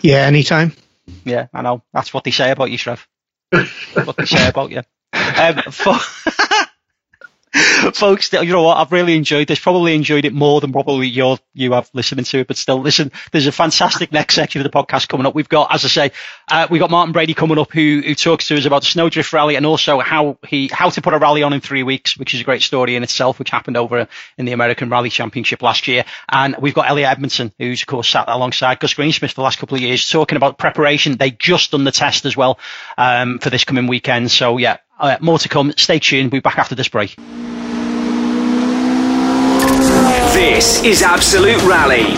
Yeah, 0.02 0.26
anytime. 0.26 0.74
Yeah, 1.26 1.48
I 1.54 1.62
know. 1.62 1.84
That's 1.94 2.14
what 2.14 2.24
they 2.24 2.32
say 2.32 2.52
about 2.52 2.72
you, 2.72 2.78
Trev. 2.78 3.08
what 3.52 4.18
they 4.18 4.26
say 4.26 4.48
about 4.48 4.72
you. 4.72 4.82
Um, 5.14 5.62
for 5.72 5.96
folks. 7.94 8.32
You 8.32 8.46
know 8.46 8.62
what? 8.62 8.78
I've 8.78 8.92
really 8.92 9.16
enjoyed 9.16 9.48
this. 9.48 9.60
Probably 9.60 9.96
enjoyed 9.96 10.26
it 10.26 10.34
more 10.34 10.62
than 10.62 10.72
probably 10.72 11.08
you 11.08 11.38
you 11.54 11.72
have 11.72 11.90
listening 11.94 12.26
to 12.26 12.40
it. 12.40 12.48
But 12.48 12.58
still, 12.58 12.80
listen. 12.80 13.12
There's 13.32 13.48
a 13.48 13.52
fantastic 13.52 14.12
next 14.12 14.36
section 14.36 14.62
of 14.62 14.72
the 14.72 14.78
podcast 14.78 15.08
coming 15.08 15.26
up. 15.26 15.34
We've 15.34 15.50
got, 15.50 15.74
as 15.74 15.84
I 15.84 15.88
say, 15.88 16.12
uh, 16.52 16.68
we've 16.70 16.80
got 16.80 16.92
Martin 16.92 17.12
Brady 17.12 17.34
coming 17.34 17.58
up 17.58 17.72
who 17.72 18.02
who 18.06 18.14
talks 18.14 18.48
to 18.50 18.58
us 18.58 18.66
about 18.66 18.82
the 18.82 18.88
Snowdrift 18.88 19.34
Rally 19.34 19.56
and 19.56 19.66
also 19.66 20.00
how 20.00 20.38
he 20.48 20.68
how 20.68 20.90
to 20.90 21.02
put 21.02 21.14
a 21.14 21.18
rally 21.18 21.42
on 21.42 21.54
in 21.54 21.62
three 21.62 21.84
weeks, 21.84 22.18
which 22.18 22.34
is 22.34 22.42
a 22.42 22.44
great 22.44 22.62
story 22.62 22.96
in 22.96 23.04
itself, 23.04 23.40
which 23.40 23.50
happened 23.50 23.78
over 23.78 24.08
in 24.38 24.46
the 24.46 24.52
American 24.52 24.90
Rally 24.90 25.10
Championship 25.10 25.64
last 25.64 25.88
year. 25.88 26.06
And 26.30 26.56
we've 26.60 26.76
got 26.76 26.88
Elliot 26.88 27.10
Edmondson, 27.10 27.52
who's 27.58 27.82
of 27.82 27.88
course 27.88 28.10
sat 28.10 28.26
alongside 28.28 28.80
Gus 28.80 28.94
Greensmith 28.94 29.32
for 29.32 29.36
the 29.36 29.42
last 29.42 29.58
couple 29.58 29.76
of 29.76 29.82
years, 29.82 30.08
talking 30.08 30.36
about 30.36 30.60
preparation. 30.60 31.18
They 31.18 31.32
just 31.32 31.72
done 31.72 31.84
the 31.84 31.92
test 31.92 32.26
as 32.26 32.38
well 32.38 32.60
um, 32.98 33.40
for 33.40 33.50
this 33.50 33.64
coming 33.64 33.88
weekend. 33.88 34.30
So 34.30 34.58
yeah, 34.58 34.78
uh, 35.00 35.18
more 35.22 35.40
to 35.40 35.50
come. 35.50 35.74
Stay 35.78 36.00
tuned. 36.00 36.32
We'll 36.32 36.42
be 36.42 36.44
back 36.44 36.58
after 36.58 36.76
this 36.76 36.88
break. 36.88 37.16
This 40.34 40.84
is 40.84 41.02
Absolute 41.02 41.62
Rally. 41.64 42.16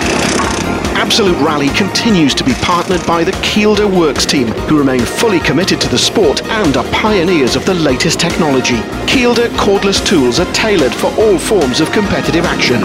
Absolute 0.93 1.37
Rally 1.41 1.69
continues 1.69 2.35
to 2.35 2.43
be 2.43 2.53
partnered 2.61 3.05
by 3.07 3.23
the 3.23 3.31
Kielder 3.33 3.89
Works 3.89 4.25
team, 4.25 4.47
who 4.47 4.77
remain 4.77 4.99
fully 4.99 5.39
committed 5.39 5.81
to 5.81 5.89
the 5.89 5.97
sport 5.97 6.43
and 6.43 6.77
are 6.77 6.83
pioneers 6.91 7.55
of 7.55 7.65
the 7.65 7.73
latest 7.73 8.19
technology. 8.19 8.75
Kielder 9.07 9.47
cordless 9.57 10.05
tools 10.05 10.39
are 10.39 10.51
tailored 10.53 10.93
for 10.93 11.07
all 11.19 11.39
forms 11.39 11.81
of 11.81 11.91
competitive 11.91 12.45
action. 12.45 12.81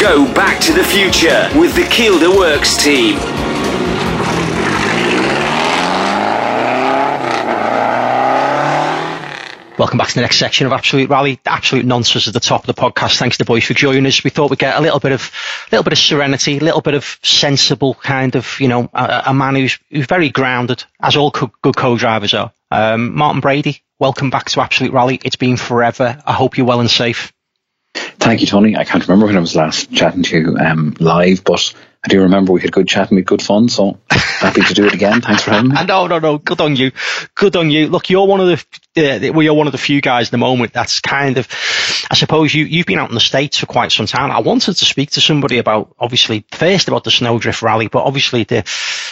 Go 0.00 0.24
back 0.34 0.60
to 0.62 0.72
the 0.72 0.84
future 0.84 1.48
with 1.58 1.74
the 1.74 1.82
Kielder 1.82 2.36
Works 2.36 2.76
team. 2.82 3.18
Welcome 9.78 9.98
back 9.98 10.08
to 10.08 10.14
the 10.16 10.22
next 10.22 10.38
section 10.38 10.66
of 10.66 10.72
Absolute 10.72 11.08
Rally. 11.08 11.38
Absolute 11.46 11.86
nonsense 11.86 12.26
at 12.26 12.34
the 12.34 12.40
top 12.40 12.66
of 12.68 12.74
the 12.74 12.82
podcast. 12.82 13.16
Thanks 13.16 13.36
to 13.36 13.44
the 13.44 13.46
boys 13.46 13.62
for 13.62 13.74
joining 13.74 14.06
us. 14.06 14.24
We 14.24 14.30
thought 14.30 14.50
we'd 14.50 14.58
get 14.58 14.76
a 14.76 14.80
little 14.80 14.98
bit 14.98 15.12
of, 15.12 15.30
little 15.70 15.84
bit 15.84 15.92
of 15.92 16.00
serenity, 16.00 16.58
a 16.58 16.64
little 16.64 16.80
bit 16.80 16.94
of 16.94 17.04
sensible 17.22 17.94
kind 17.94 18.34
of, 18.34 18.58
you 18.58 18.66
know, 18.66 18.90
a, 18.92 19.22
a 19.26 19.34
man 19.34 19.54
who's, 19.54 19.78
who's 19.88 20.06
very 20.06 20.30
grounded, 20.30 20.82
as 21.00 21.16
all 21.16 21.30
co- 21.30 21.52
good 21.62 21.76
co-drivers 21.76 22.34
are. 22.34 22.52
Um, 22.72 23.14
Martin 23.14 23.40
Brady, 23.40 23.80
welcome 24.00 24.30
back 24.30 24.46
to 24.46 24.60
Absolute 24.60 24.92
Rally. 24.92 25.20
It's 25.24 25.36
been 25.36 25.56
forever. 25.56 26.20
I 26.26 26.32
hope 26.32 26.58
you're 26.58 26.66
well 26.66 26.80
and 26.80 26.90
safe. 26.90 27.32
Thank 27.94 28.40
you, 28.40 28.48
Tony. 28.48 28.76
I 28.76 28.82
can't 28.82 29.06
remember 29.06 29.26
when 29.26 29.36
I 29.36 29.40
was 29.40 29.54
last 29.54 29.92
chatting 29.92 30.24
to 30.24 30.38
you 30.40 30.56
um, 30.58 30.96
live, 30.98 31.44
but 31.44 31.72
I 32.04 32.08
do 32.08 32.22
remember 32.22 32.52
we 32.52 32.60
had 32.60 32.70
good 32.70 32.86
chat 32.86 33.10
and 33.10 33.16
we 33.16 33.22
had 33.22 33.26
good 33.26 33.42
fun. 33.42 33.68
So 33.68 33.98
happy 34.08 34.62
to 34.62 34.74
do 34.74 34.86
it 34.86 34.94
again. 34.94 35.20
Thanks 35.20 35.42
for 35.42 35.50
having 35.50 35.70
me. 35.70 35.84
no, 35.86 36.06
no, 36.06 36.20
no. 36.20 36.38
Good 36.38 36.60
on 36.60 36.76
you. 36.76 36.92
Good 37.34 37.56
on 37.56 37.70
you. 37.70 37.88
Look, 37.88 38.08
you're 38.08 38.26
one 38.26 38.40
of 38.40 38.46
the 38.46 38.64
uh, 38.96 39.40
you're 39.40 39.54
one 39.54 39.66
of 39.66 39.72
the 39.72 39.78
few 39.78 40.00
guys 40.00 40.28
at 40.28 40.30
the 40.30 40.38
moment 40.38 40.72
that's 40.72 41.00
kind 41.00 41.38
of, 41.38 41.48
I 42.10 42.14
suppose 42.14 42.54
you 42.54 42.64
you've 42.64 42.86
been 42.86 43.00
out 43.00 43.08
in 43.08 43.14
the 43.14 43.20
states 43.20 43.58
for 43.58 43.66
quite 43.66 43.90
some 43.90 44.06
time. 44.06 44.30
I 44.30 44.40
wanted 44.40 44.74
to 44.76 44.84
speak 44.84 45.10
to 45.12 45.20
somebody 45.20 45.58
about 45.58 45.94
obviously 45.98 46.44
first 46.52 46.86
about 46.86 47.02
the 47.02 47.10
Snowdrift 47.10 47.62
Rally, 47.62 47.88
but 47.88 48.04
obviously 48.04 48.44
the 48.44 48.64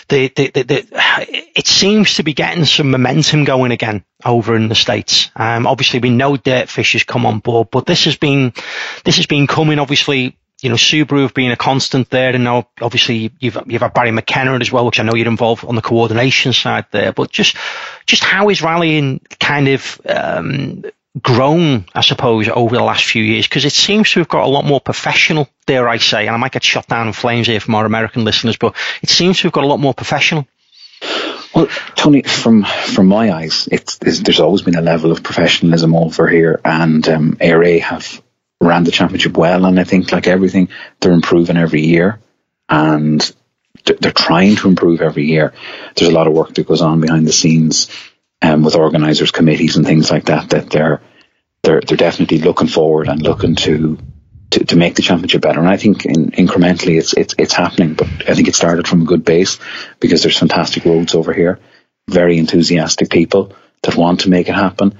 the 0.09 0.28
the, 0.28 0.51
the, 0.51 0.62
the 0.62 1.51
it 1.57 1.66
seems 1.66 2.14
to 2.14 2.22
be 2.22 2.34
getting 2.34 2.64
some 2.64 2.93
momentum 2.93 3.45
going 3.45 3.72
again 3.72 4.05
over 4.24 4.55
in 4.55 4.68
the 4.68 4.74
states. 4.76 5.30
Um, 5.34 5.66
obviously 5.66 5.99
we 5.99 6.11
know 6.11 6.37
Dirtfish 6.37 6.93
has 6.93 7.03
come 7.03 7.26
on 7.26 7.41
board, 7.41 7.68
but 7.72 7.84
this 7.84 8.05
has 8.05 8.16
been 8.16 8.53
this 9.05 9.16
has 9.16 9.26
been 9.26 9.49
coming 9.49 9.80
obviously 9.80 10.37
you 10.63 10.71
know, 10.71 10.77
Subaru 10.77 11.23
have 11.23 11.35
been 11.35 11.53
a 11.53 11.57
constant 11.57 12.09
there, 12.09 12.35
and 12.35 12.45
now 12.45 12.69
obviously 12.81 13.31
you've 13.39 13.59
you've 13.67 13.83
had 13.83 13.93
Barry 13.93 14.11
McKenna 14.11 14.55
as 14.55 14.73
well, 14.73 14.87
which 14.87 14.99
I 14.99 15.03
know 15.03 15.15
you're 15.15 15.29
involved 15.29 15.65
on 15.65 15.75
the 15.75 15.83
coordination 15.83 16.53
side 16.53 16.87
there. 16.93 17.13
But 17.13 17.31
just 17.31 17.57
just 18.07 18.25
how 18.25 18.49
is 18.49 18.63
rallying 18.63 19.21
kind 19.39 19.69
of 19.69 20.01
um, 20.09 20.85
grown, 21.21 21.85
I 21.95 22.01
suppose, 22.01 22.49
over 22.49 22.75
the 22.75 22.83
last 22.83 23.05
few 23.05 23.23
years? 23.23 23.47
Because 23.47 23.67
it 23.67 23.73
seems 23.73 24.11
to 24.13 24.21
have 24.21 24.29
got 24.29 24.45
a 24.45 24.49
lot 24.49 24.65
more 24.65 24.81
professional, 24.81 25.49
dare 25.67 25.89
I 25.89 25.99
say, 25.99 26.27
and 26.27 26.35
I 26.35 26.39
might 26.39 26.53
get 26.53 26.65
shot 26.65 26.87
down 26.87 27.07
in 27.07 27.13
flames 27.13 27.47
here 27.47 27.61
from 27.61 27.75
our 27.75 27.85
American 27.85 28.25
listeners, 28.25 28.57
but 28.57 28.75
it 29.03 29.11
seems 29.11 29.39
to 29.39 29.45
have 29.45 29.53
got 29.53 29.65
a 29.65 29.69
lot 29.69 29.79
more 29.79 29.95
professional. 29.95 30.47
Well, 31.55 31.69
Tony, 31.95 32.23
from 32.23 32.65
from 32.65 33.07
my 33.07 33.33
eyes, 33.33 33.69
it's, 33.71 33.99
it's, 34.03 34.21
there's 34.21 34.41
always 34.41 34.63
been 34.63 34.75
a 34.77 34.83
level 34.83 35.13
of 35.13 35.23
professionalism 35.23 35.95
over 35.95 36.29
here, 36.29 36.61
and 36.65 37.07
um, 37.09 37.37
ARA 37.41 37.79
have 37.81 38.23
ran 38.61 38.85
the 38.85 38.91
championship 38.91 39.37
well, 39.37 39.65
and 39.65 39.79
I 39.79 39.85
think 39.85 40.13
like 40.13 40.27
everything, 40.27 40.69
they're 41.01 41.13
improving 41.13 41.57
every 41.57 41.83
year, 41.83 42.21
and 42.69 43.21
they're 43.85 44.13
trying 44.13 44.57
to 44.57 44.69
improve 44.69 45.01
every 45.01 45.25
year. 45.27 45.53
There's 45.95 46.11
a 46.11 46.15
lot 46.15 46.27
of 46.27 46.33
work 46.33 46.55
that 46.55 46.67
goes 46.67 46.83
on 46.83 47.01
behind 47.01 47.27
the 47.27 47.33
scenes, 47.33 47.89
um, 48.43 48.63
with 48.63 48.77
organisers, 48.77 49.31
committees, 49.31 49.77
and 49.77 49.87
things 49.87 50.11
like 50.11 50.27
that. 50.27 50.51
That 50.51 50.71
they're 50.71 51.01
they're 51.63 51.81
they're 51.81 51.97
definitely 51.97 52.39
looking 52.39 52.69
forward 52.69 53.09
and 53.09 53.23
looking 53.23 53.55
to 53.57 53.99
to, 54.51 54.65
to 54.65 54.77
make 54.77 54.95
the 54.95 55.03
championship 55.03 55.43
better. 55.43 55.61
And 55.61 55.69
I 55.69 55.77
think 55.77 56.05
in, 56.05 56.31
incrementally 56.31 56.99
it's 56.99 57.13
it's 57.13 57.35
it's 57.39 57.55
happening. 57.55 57.95
But 57.95 58.09
I 58.29 58.35
think 58.35 58.49
it 58.49 58.55
started 58.55 58.89
from 58.89 59.03
a 59.03 59.07
good 59.07 59.25
base 59.25 59.59
because 60.01 60.23
there's 60.23 60.39
fantastic 60.39 60.85
roads 60.85 61.15
over 61.15 61.33
here, 61.33 61.61
very 62.09 62.39
enthusiastic 62.39 63.11
people 63.11 63.55
that 63.83 63.97
want 63.97 64.21
to 64.21 64.31
make 64.31 64.49
it 64.49 64.55
happen. 64.55 64.99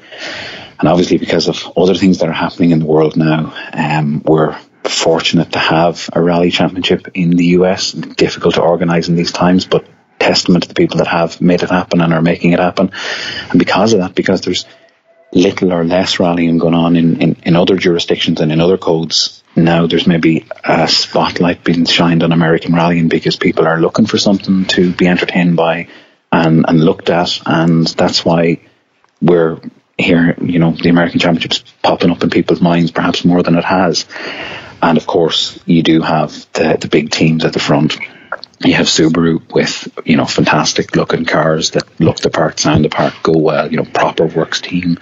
And 0.79 0.89
obviously, 0.89 1.19
because 1.19 1.49
of 1.49 1.73
other 1.77 1.95
things 1.95 2.19
that 2.19 2.29
are 2.29 2.33
happening 2.33 2.71
in 2.71 2.81
the 2.81 2.87
world 2.87 3.17
now, 3.17 3.55
um, 3.73 4.23
we're 4.25 4.57
fortunate 4.85 5.53
to 5.53 5.59
have 5.59 6.09
a 6.13 6.23
rally 6.23 6.51
championship 6.51 7.09
in 7.15 7.31
the 7.31 7.47
US. 7.59 7.93
Difficult 7.93 8.55
to 8.55 8.63
organise 8.63 9.09
in 9.09 9.17
these 9.17 9.33
times, 9.33 9.67
but 9.67 9.87
testament 10.19 10.65
to 10.65 10.69
the 10.69 10.75
people 10.75 10.99
that 10.99 11.07
have 11.07 11.41
made 11.41 11.63
it 11.63 11.71
happen 11.71 12.01
and 12.01 12.13
are 12.13 12.23
making 12.23 12.53
it 12.53 12.59
happen. 12.59 12.91
And 13.51 13.59
because 13.59 13.93
of 13.93 14.01
that, 14.01 14.15
because 14.15 14.41
there's 14.41 14.67
little 15.33 15.73
or 15.73 15.85
less 15.85 16.19
rallying 16.19 16.59
going 16.59 16.75
on 16.75 16.97
in, 16.97 17.21
in, 17.21 17.37
in 17.45 17.57
other 17.57 17.77
jurisdictions 17.77 18.41
and 18.41 18.53
in 18.53 18.61
other 18.61 18.79
codes, 18.79 19.43
now 19.55 19.87
there's 19.87 20.07
maybe 20.07 20.47
a 20.65 20.89
spotlight 20.89 21.65
being 21.65 21.85
shined 21.85 22.23
on 22.23 22.33
American 22.33 22.75
rallying 22.75 23.09
because 23.09 23.37
people 23.37 23.67
are 23.67 23.81
looking 23.81 24.07
for 24.07 24.19
something 24.19 24.65
to 24.67 24.93
be 24.93 25.07
entertained 25.07 25.57
by 25.57 25.89
and, 26.33 26.65
and 26.69 26.85
looked 26.85 27.11
at. 27.11 27.41
And 27.47 27.87
that's 27.87 28.25
why 28.25 28.61
we're 29.21 29.61
here, 29.99 30.37
you 30.41 30.59
know, 30.59 30.73
the 30.73 30.91
American 30.91 31.21
Championships 31.21 31.65
popping 31.83 32.11
up 32.11 32.23
in 32.23 32.31
people's 32.31 32.61
minds 32.61 32.91
perhaps 32.91 33.25
more 33.25 33.43
than 33.43 33.57
it 33.57 33.65
has. 33.65 34.07
And 34.83 34.99
of 34.99 35.07
course, 35.07 35.59
you 35.65 35.83
do 35.83 36.03
have 36.03 36.31
the, 36.53 36.77
the 36.79 36.89
big 36.89 37.11
teams 37.11 37.45
at 37.45 37.53
the 37.53 37.59
front. 37.59 37.97
You 38.61 38.75
have 38.75 38.87
Subaru 38.87 39.53
with, 39.53 39.89
you 40.07 40.17
know, 40.17 40.27
fantastic 40.27 40.97
looking 40.97 41.25
cars 41.25 41.71
that 41.73 42.01
look 42.01 42.19
the 42.19 42.31
part, 42.31 42.59
sound 42.59 42.85
the 42.85 42.89
part, 42.89 43.15
go 43.23 43.39
well, 43.39 43.71
you 43.71 43.79
know, 43.79 43.85
proper 43.85 44.27
works 44.27 44.61
team. 44.61 44.99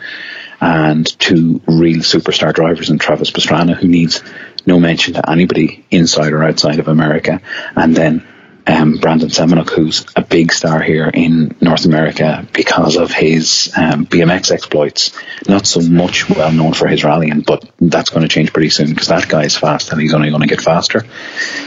And 0.61 1.07
two 1.19 1.61
real 1.67 1.99
superstar 1.99 2.55
drivers 2.55 2.89
in 2.89 2.99
Travis 2.99 3.31
Pastrana, 3.31 3.77
who 3.77 3.89
needs 3.89 4.23
no 4.65 4.81
mention 4.81 5.15
to 5.15 5.31
anybody 5.31 5.85
inside 5.91 6.33
or 6.33 6.43
outside 6.43 6.79
of 6.79 6.89
America. 6.89 7.41
And 7.77 7.95
then 7.95 8.27
um, 8.67 8.97
Brandon 8.97 9.29
Semenuk, 9.29 9.71
who's 9.71 10.07
a 10.17 10.23
big 10.23 10.53
star 10.53 10.81
here 10.81 11.11
in 11.13 11.55
North 11.61 11.85
America 11.85 12.47
because 12.53 12.97
of 12.97 13.11
his 13.13 13.73
um, 13.77 14.07
BMX 14.07 14.51
exploits. 14.51 15.17
Not 15.49 15.67
so 15.67 15.81
much 15.81 16.29
well 16.31 16.53
known 16.53 16.73
for 16.73 16.87
his 16.87 17.05
rallying, 17.05 17.41
but 17.41 17.71
that's 17.81 18.11
going 18.11 18.23
to 18.23 18.29
change 18.29 18.53
pretty 18.53 18.71
soon 18.71 18.91
because 18.91 19.09
that 19.09 19.29
guy 19.29 19.45
is 19.45 19.57
fast 19.57 19.93
and 19.93 20.01
he's 20.01 20.15
only 20.15 20.31
going 20.31 20.43
to 20.43 20.49
get 20.49 20.63
faster. 20.63 21.05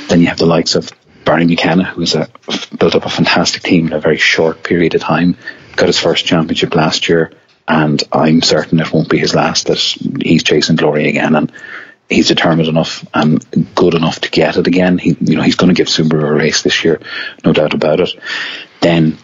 Then 0.09 0.21
you 0.21 0.27
have 0.27 0.39
the 0.39 0.45
likes 0.45 0.75
of 0.75 0.91
Barry 1.23 1.45
McKenna, 1.45 1.83
who's 1.83 2.15
a, 2.15 2.29
built 2.79 2.95
up 2.95 3.05
a 3.05 3.09
fantastic 3.09 3.61
team 3.61 3.87
in 3.87 3.93
a 3.93 3.99
very 3.99 4.17
short 4.17 4.63
period 4.63 4.95
of 4.95 5.01
time. 5.01 5.37
Got 5.75 5.87
his 5.87 5.99
first 5.99 6.25
championship 6.25 6.73
last 6.73 7.09
year, 7.09 7.31
and 7.67 8.01
I'm 8.11 8.41
certain 8.41 8.79
it 8.79 8.91
won't 8.91 9.09
be 9.09 9.19
his 9.19 9.35
last. 9.35 9.67
That 9.67 9.77
he's 9.77 10.43
chasing 10.43 10.77
glory 10.77 11.09
again, 11.09 11.35
and 11.35 11.51
he's 12.09 12.27
determined 12.27 12.67
enough 12.67 13.05
and 13.13 13.45
good 13.75 13.93
enough 13.93 14.19
to 14.21 14.29
get 14.29 14.57
it 14.57 14.67
again. 14.67 14.97
He, 14.97 15.15
you 15.19 15.35
know, 15.35 15.41
he's 15.41 15.55
going 15.55 15.73
to 15.73 15.77
give 15.77 15.87
Subaru 15.87 16.23
a 16.23 16.33
race 16.33 16.61
this 16.61 16.83
year, 16.83 17.01
no 17.43 17.53
doubt 17.53 17.73
about 17.73 17.99
it. 17.99 18.09
Then, 18.81 19.17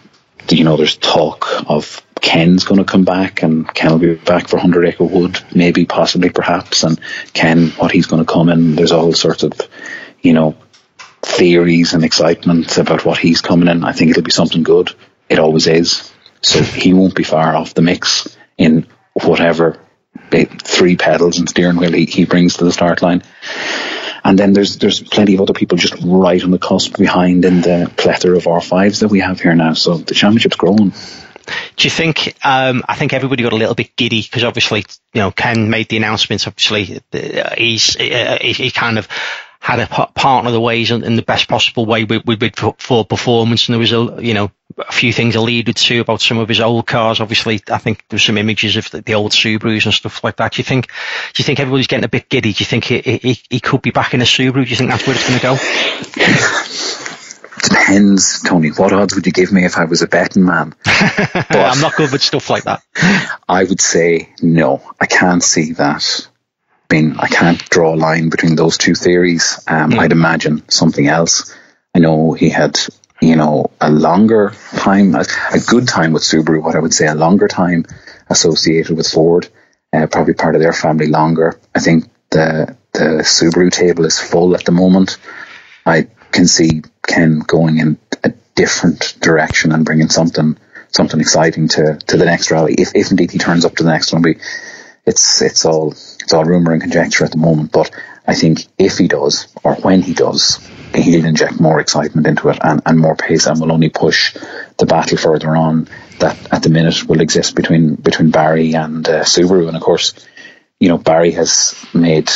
you 0.50 0.64
know, 0.64 0.76
there's 0.76 0.96
talk 0.96 1.46
of 1.68 2.02
Ken's 2.20 2.64
going 2.64 2.78
to 2.78 2.90
come 2.90 3.04
back 3.04 3.42
and 3.42 3.72
Ken 3.72 3.90
will 3.90 3.98
be 3.98 4.14
back 4.14 4.48
for 4.48 4.56
100 4.56 4.86
Acre 4.86 5.04
Wood, 5.04 5.38
maybe, 5.54 5.86
possibly, 5.86 6.30
perhaps. 6.30 6.82
And 6.82 7.00
Ken, 7.32 7.68
what 7.70 7.92
he's 7.92 8.06
going 8.06 8.24
to 8.24 8.30
come 8.30 8.48
in, 8.48 8.74
there's 8.74 8.92
all 8.92 9.12
sorts 9.12 9.42
of, 9.42 9.52
you 10.20 10.32
know, 10.32 10.56
theories 11.22 11.94
and 11.94 12.04
excitement 12.04 12.76
about 12.76 13.04
what 13.04 13.18
he's 13.18 13.40
coming 13.40 13.68
in. 13.68 13.84
I 13.84 13.92
think 13.92 14.10
it'll 14.10 14.22
be 14.22 14.30
something 14.30 14.62
good. 14.62 14.92
It 15.28 15.38
always 15.38 15.66
is. 15.66 16.12
So 16.42 16.62
he 16.62 16.92
won't 16.92 17.14
be 17.14 17.24
far 17.24 17.56
off 17.56 17.72
the 17.72 17.82
mix 17.82 18.36
in 18.58 18.86
whatever 19.14 19.80
three 20.42 20.96
pedals 20.96 21.38
and 21.38 21.48
steering 21.48 21.76
wheel 21.76 21.92
he, 21.92 22.06
he 22.06 22.24
brings 22.24 22.56
to 22.56 22.64
the 22.64 22.72
start 22.72 23.02
line. 23.02 23.22
And 24.24 24.38
then 24.38 24.52
there's 24.54 24.78
there's 24.78 25.02
plenty 25.02 25.34
of 25.34 25.42
other 25.42 25.52
people 25.52 25.76
just 25.76 25.94
right 26.02 26.42
on 26.42 26.50
the 26.50 26.58
cusp 26.58 26.96
behind 26.96 27.44
in 27.44 27.60
the 27.60 27.92
plethora 27.96 28.36
of 28.36 28.44
R5s 28.44 29.00
that 29.00 29.08
we 29.08 29.20
have 29.20 29.40
here 29.40 29.54
now. 29.54 29.74
So 29.74 29.98
the 29.98 30.14
championship's 30.14 30.56
growing. 30.56 30.92
Do 31.76 31.86
you 31.86 31.90
think? 31.90 32.34
Um, 32.42 32.82
I 32.88 32.94
think 32.94 33.12
everybody 33.12 33.42
got 33.42 33.52
a 33.52 33.56
little 33.56 33.74
bit 33.74 33.96
giddy 33.96 34.22
because 34.22 34.44
obviously, 34.44 34.86
you 35.12 35.20
know, 35.20 35.30
Ken 35.30 35.68
made 35.68 35.88
the 35.88 35.98
announcements. 35.98 36.46
Obviously, 36.46 37.02
uh, 37.12 37.54
he's 37.56 37.96
uh, 37.96 38.38
he, 38.40 38.52
he, 38.52 38.70
kind 38.70 38.98
of 38.98 39.08
had 39.60 39.80
a 39.80 39.86
partner 39.86 40.50
the 40.50 40.60
ways 40.60 40.90
in, 40.90 41.04
in 41.04 41.16
the 41.16 41.22
best 41.22 41.48
possible 41.48 41.84
way 41.84 42.04
with, 42.04 42.24
with, 42.24 42.40
with 42.40 42.56
Ford 42.78 43.08
Performance, 43.08 43.68
and 43.68 43.74
there 43.74 43.80
was 43.80 43.92
a 43.92 44.24
you 44.24 44.32
know 44.32 44.50
a 44.78 44.92
few 44.92 45.12
things 45.12 45.36
alluded 45.36 45.76
to 45.76 46.00
about 46.00 46.20
some 46.20 46.38
of 46.38 46.48
his 46.48 46.60
old 46.60 46.86
cars. 46.86 47.20
Obviously, 47.20 47.62
I 47.70 47.78
think 47.78 48.04
there's 48.08 48.24
some 48.24 48.38
images 48.38 48.76
of 48.76 48.90
the, 48.90 49.00
the, 49.02 49.14
old 49.14 49.32
Subarus 49.32 49.84
and 49.84 49.94
stuff 49.94 50.24
like 50.24 50.36
that. 50.36 50.52
Do 50.52 50.60
you 50.60 50.64
think? 50.64 50.88
Do 50.88 51.40
you 51.40 51.44
think 51.44 51.60
everybody's 51.60 51.86
getting 51.86 52.04
a 52.04 52.08
bit 52.08 52.28
giddy? 52.28 52.52
Do 52.52 52.60
you 52.60 52.66
think 52.66 52.84
he, 52.84 53.00
he, 53.00 53.40
he 53.48 53.60
could 53.60 53.82
be 53.82 53.90
back 53.90 54.14
in 54.14 54.20
a 54.20 54.24
Subaru? 54.24 54.64
Do 54.64 54.70
you 54.70 54.76
think 54.76 54.90
that's 54.90 55.06
where 55.06 55.16
it's 55.16 55.28
going 55.28 55.38
to 55.38 55.42
go? 55.42 55.56
Depends, 57.62 58.42
Tony. 58.42 58.68
What 58.68 58.92
odds 58.92 59.14
would 59.14 59.26
you 59.26 59.32
give 59.32 59.52
me 59.52 59.64
if 59.64 59.78
I 59.78 59.84
was 59.84 60.02
a 60.02 60.06
betting 60.06 60.44
man? 60.44 60.74
I'm 60.86 61.80
not 61.80 61.94
good 61.96 62.12
with 62.12 62.22
stuff 62.22 62.50
like 62.50 62.64
that. 62.64 62.82
I 63.48 63.64
would 63.64 63.80
say 63.80 64.34
no. 64.42 64.82
I 65.00 65.06
can't 65.06 65.42
see 65.42 65.72
that. 65.72 66.28
I 66.90 66.94
mean, 66.94 67.16
I 67.18 67.28
can't 67.28 67.58
draw 67.70 67.94
a 67.94 67.96
line 67.96 68.28
between 68.28 68.56
those 68.56 68.76
two 68.76 68.94
theories. 68.94 69.64
Um, 69.66 69.92
mm. 69.92 69.98
I'd 69.98 70.12
imagine 70.12 70.68
something 70.68 71.06
else. 71.06 71.54
I 71.94 72.00
know 72.00 72.32
he 72.32 72.50
had 72.50 72.78
you 73.20 73.36
know, 73.36 73.70
a 73.80 73.90
longer 73.90 74.54
time, 74.76 75.14
a, 75.14 75.24
a, 75.52 75.60
good 75.66 75.88
time 75.88 76.12
with 76.12 76.22
Subaru, 76.22 76.62
what 76.62 76.74
I 76.74 76.80
would 76.80 76.94
say 76.94 77.06
a 77.06 77.14
longer 77.14 77.48
time 77.48 77.84
associated 78.28 78.96
with 78.96 79.06
Ford, 79.06 79.48
uh, 79.92 80.06
probably 80.06 80.34
part 80.34 80.54
of 80.54 80.60
their 80.60 80.72
family 80.72 81.06
longer. 81.06 81.58
I 81.74 81.80
think 81.80 82.10
the 82.30 82.76
the 82.92 83.22
Subaru 83.22 83.70
table 83.70 84.04
is 84.04 84.18
full 84.18 84.54
at 84.54 84.64
the 84.64 84.72
moment. 84.72 85.18
I 85.86 86.08
can 86.30 86.46
see 86.46 86.82
Ken 87.06 87.40
going 87.40 87.78
in 87.78 87.98
a 88.22 88.32
different 88.54 89.16
direction 89.20 89.72
and 89.72 89.84
bringing 89.84 90.08
something 90.08 90.56
something 90.90 91.20
exciting 91.20 91.68
to, 91.68 91.98
to 92.06 92.16
the 92.16 92.24
next 92.24 92.50
rally. 92.50 92.74
If, 92.74 92.92
if 92.94 93.10
indeed 93.10 93.32
he 93.32 93.38
turns 93.38 93.64
up 93.64 93.74
to 93.76 93.82
the 93.82 93.90
next 93.90 94.12
one, 94.12 94.22
we, 94.22 94.38
it's 95.04 95.42
it's 95.42 95.64
all 95.64 95.90
it's 95.90 96.32
all 96.32 96.44
rumor 96.44 96.72
and 96.72 96.80
conjecture 96.80 97.24
at 97.24 97.32
the 97.32 97.38
moment. 97.38 97.72
But 97.72 97.90
I 98.26 98.34
think 98.34 98.66
if 98.78 98.98
he 98.98 99.08
does, 99.08 99.48
or 99.62 99.74
when 99.76 100.02
he 100.02 100.14
does, 100.14 100.58
he'll 100.94 101.24
inject 101.24 101.60
more 101.60 101.80
excitement 101.80 102.26
into 102.26 102.48
it 102.48 102.58
and, 102.62 102.80
and 102.86 102.98
more 102.98 103.16
pace 103.16 103.46
and 103.46 103.60
will 103.60 103.72
only 103.72 103.90
push 103.90 104.34
the 104.78 104.86
battle 104.86 105.18
further 105.18 105.54
on 105.54 105.88
that 106.20 106.52
at 106.52 106.62
the 106.62 106.70
minute 106.70 107.04
will 107.04 107.20
exist 107.20 107.54
between 107.54 107.96
between 107.96 108.30
Barry 108.30 108.74
and 108.74 109.06
uh, 109.08 109.24
Subaru. 109.24 109.68
And 109.68 109.76
of 109.76 109.82
course, 109.82 110.14
you 110.80 110.88
know, 110.88 110.98
Barry 110.98 111.32
has 111.32 111.74
made 111.92 112.30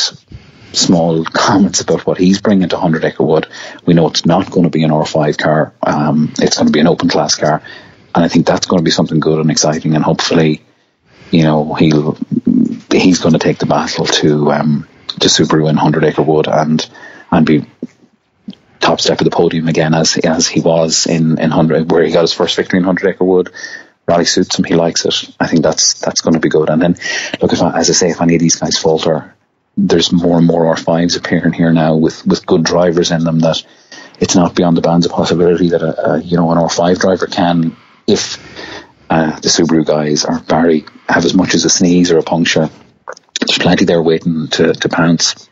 small 0.73 1.23
comments 1.33 1.81
about 1.81 2.05
what 2.05 2.17
he's 2.17 2.41
bringing 2.41 2.69
to 2.69 2.75
100 2.75 3.05
Acre 3.05 3.23
Wood. 3.23 3.47
We 3.85 3.93
know 3.93 4.07
it's 4.07 4.25
not 4.25 4.51
going 4.51 4.63
to 4.63 4.69
be 4.69 4.83
an 4.83 4.91
R5 4.91 5.37
car. 5.37 5.73
Um, 5.81 6.33
it's 6.39 6.57
going 6.57 6.67
to 6.67 6.73
be 6.73 6.79
an 6.79 6.87
open 6.87 7.09
class 7.09 7.35
car. 7.35 7.61
And 8.13 8.25
I 8.25 8.27
think 8.27 8.45
that's 8.45 8.67
going 8.67 8.79
to 8.79 8.83
be 8.83 8.91
something 8.91 9.19
good 9.19 9.39
and 9.39 9.51
exciting. 9.51 9.95
And 9.95 10.03
hopefully, 10.03 10.63
you 11.31 11.43
know, 11.43 11.73
he'll, 11.73 12.17
he's 12.91 13.19
going 13.19 13.33
to 13.33 13.39
take 13.39 13.59
the 13.59 13.65
battle 13.65 14.05
to, 14.05 14.51
um, 14.51 14.87
to 15.21 15.27
Subaru 15.27 15.69
in 15.69 15.75
100 15.75 16.03
Acre 16.03 16.21
Wood 16.21 16.47
and, 16.47 16.87
and 17.31 17.45
be 17.45 17.65
top 18.79 19.01
step 19.01 19.19
of 19.21 19.25
the 19.25 19.31
podium 19.31 19.67
again 19.67 19.93
as 19.93 20.17
as 20.17 20.47
he 20.47 20.61
was 20.61 21.05
in 21.05 21.39
in 21.39 21.51
hundred 21.51 21.91
where 21.91 22.03
he 22.03 22.11
got 22.11 22.21
his 22.21 22.33
first 22.33 22.55
victory 22.55 22.79
in 22.79 22.85
hundred 22.85 23.09
acre 23.09 23.23
wood. 23.23 23.51
Rally 24.07 24.25
suits 24.25 24.57
him. 24.57 24.65
He 24.65 24.73
likes 24.73 25.05
it. 25.05 25.35
I 25.39 25.47
think 25.47 25.61
that's 25.61 25.99
that's 25.99 26.21
going 26.21 26.33
to 26.33 26.39
be 26.39 26.49
good. 26.49 26.69
And 26.69 26.81
then 26.81 26.97
look, 27.41 27.53
if 27.53 27.61
I, 27.61 27.77
as 27.77 27.89
I 27.89 27.93
say, 27.93 28.09
if 28.09 28.21
any 28.21 28.35
of 28.35 28.39
these 28.39 28.55
guys 28.55 28.77
falter, 28.77 29.35
there's 29.77 30.11
more 30.11 30.37
and 30.37 30.47
more 30.47 30.75
R5s 30.75 31.17
appearing 31.17 31.53
here 31.53 31.71
now 31.71 31.95
with 31.95 32.25
with 32.25 32.45
good 32.45 32.63
drivers 32.63 33.11
in 33.11 33.23
them 33.23 33.39
that 33.39 33.63
it's 34.19 34.35
not 34.35 34.55
beyond 34.55 34.77
the 34.77 34.81
bounds 34.81 35.05
of 35.05 35.11
possibility 35.11 35.69
that 35.69 35.83
a, 35.83 36.13
a 36.13 36.21
you 36.21 36.37
know 36.37 36.51
an 36.51 36.57
R5 36.57 36.99
driver 36.99 37.27
can 37.27 37.75
if 38.07 38.37
uh, 39.11 39.39
the 39.39 39.49
Subaru 39.49 39.85
guys 39.85 40.25
or 40.25 40.39
Barry 40.39 40.85
have 41.07 41.25
as 41.25 41.35
much 41.35 41.53
as 41.53 41.65
a 41.65 41.69
sneeze 41.69 42.11
or 42.11 42.17
a 42.17 42.23
puncture. 42.23 42.69
There's 43.39 43.57
plenty 43.57 43.85
there 43.85 44.01
waiting 44.01 44.47
to, 44.49 44.73
to 44.73 44.89
pounce. 44.89 45.49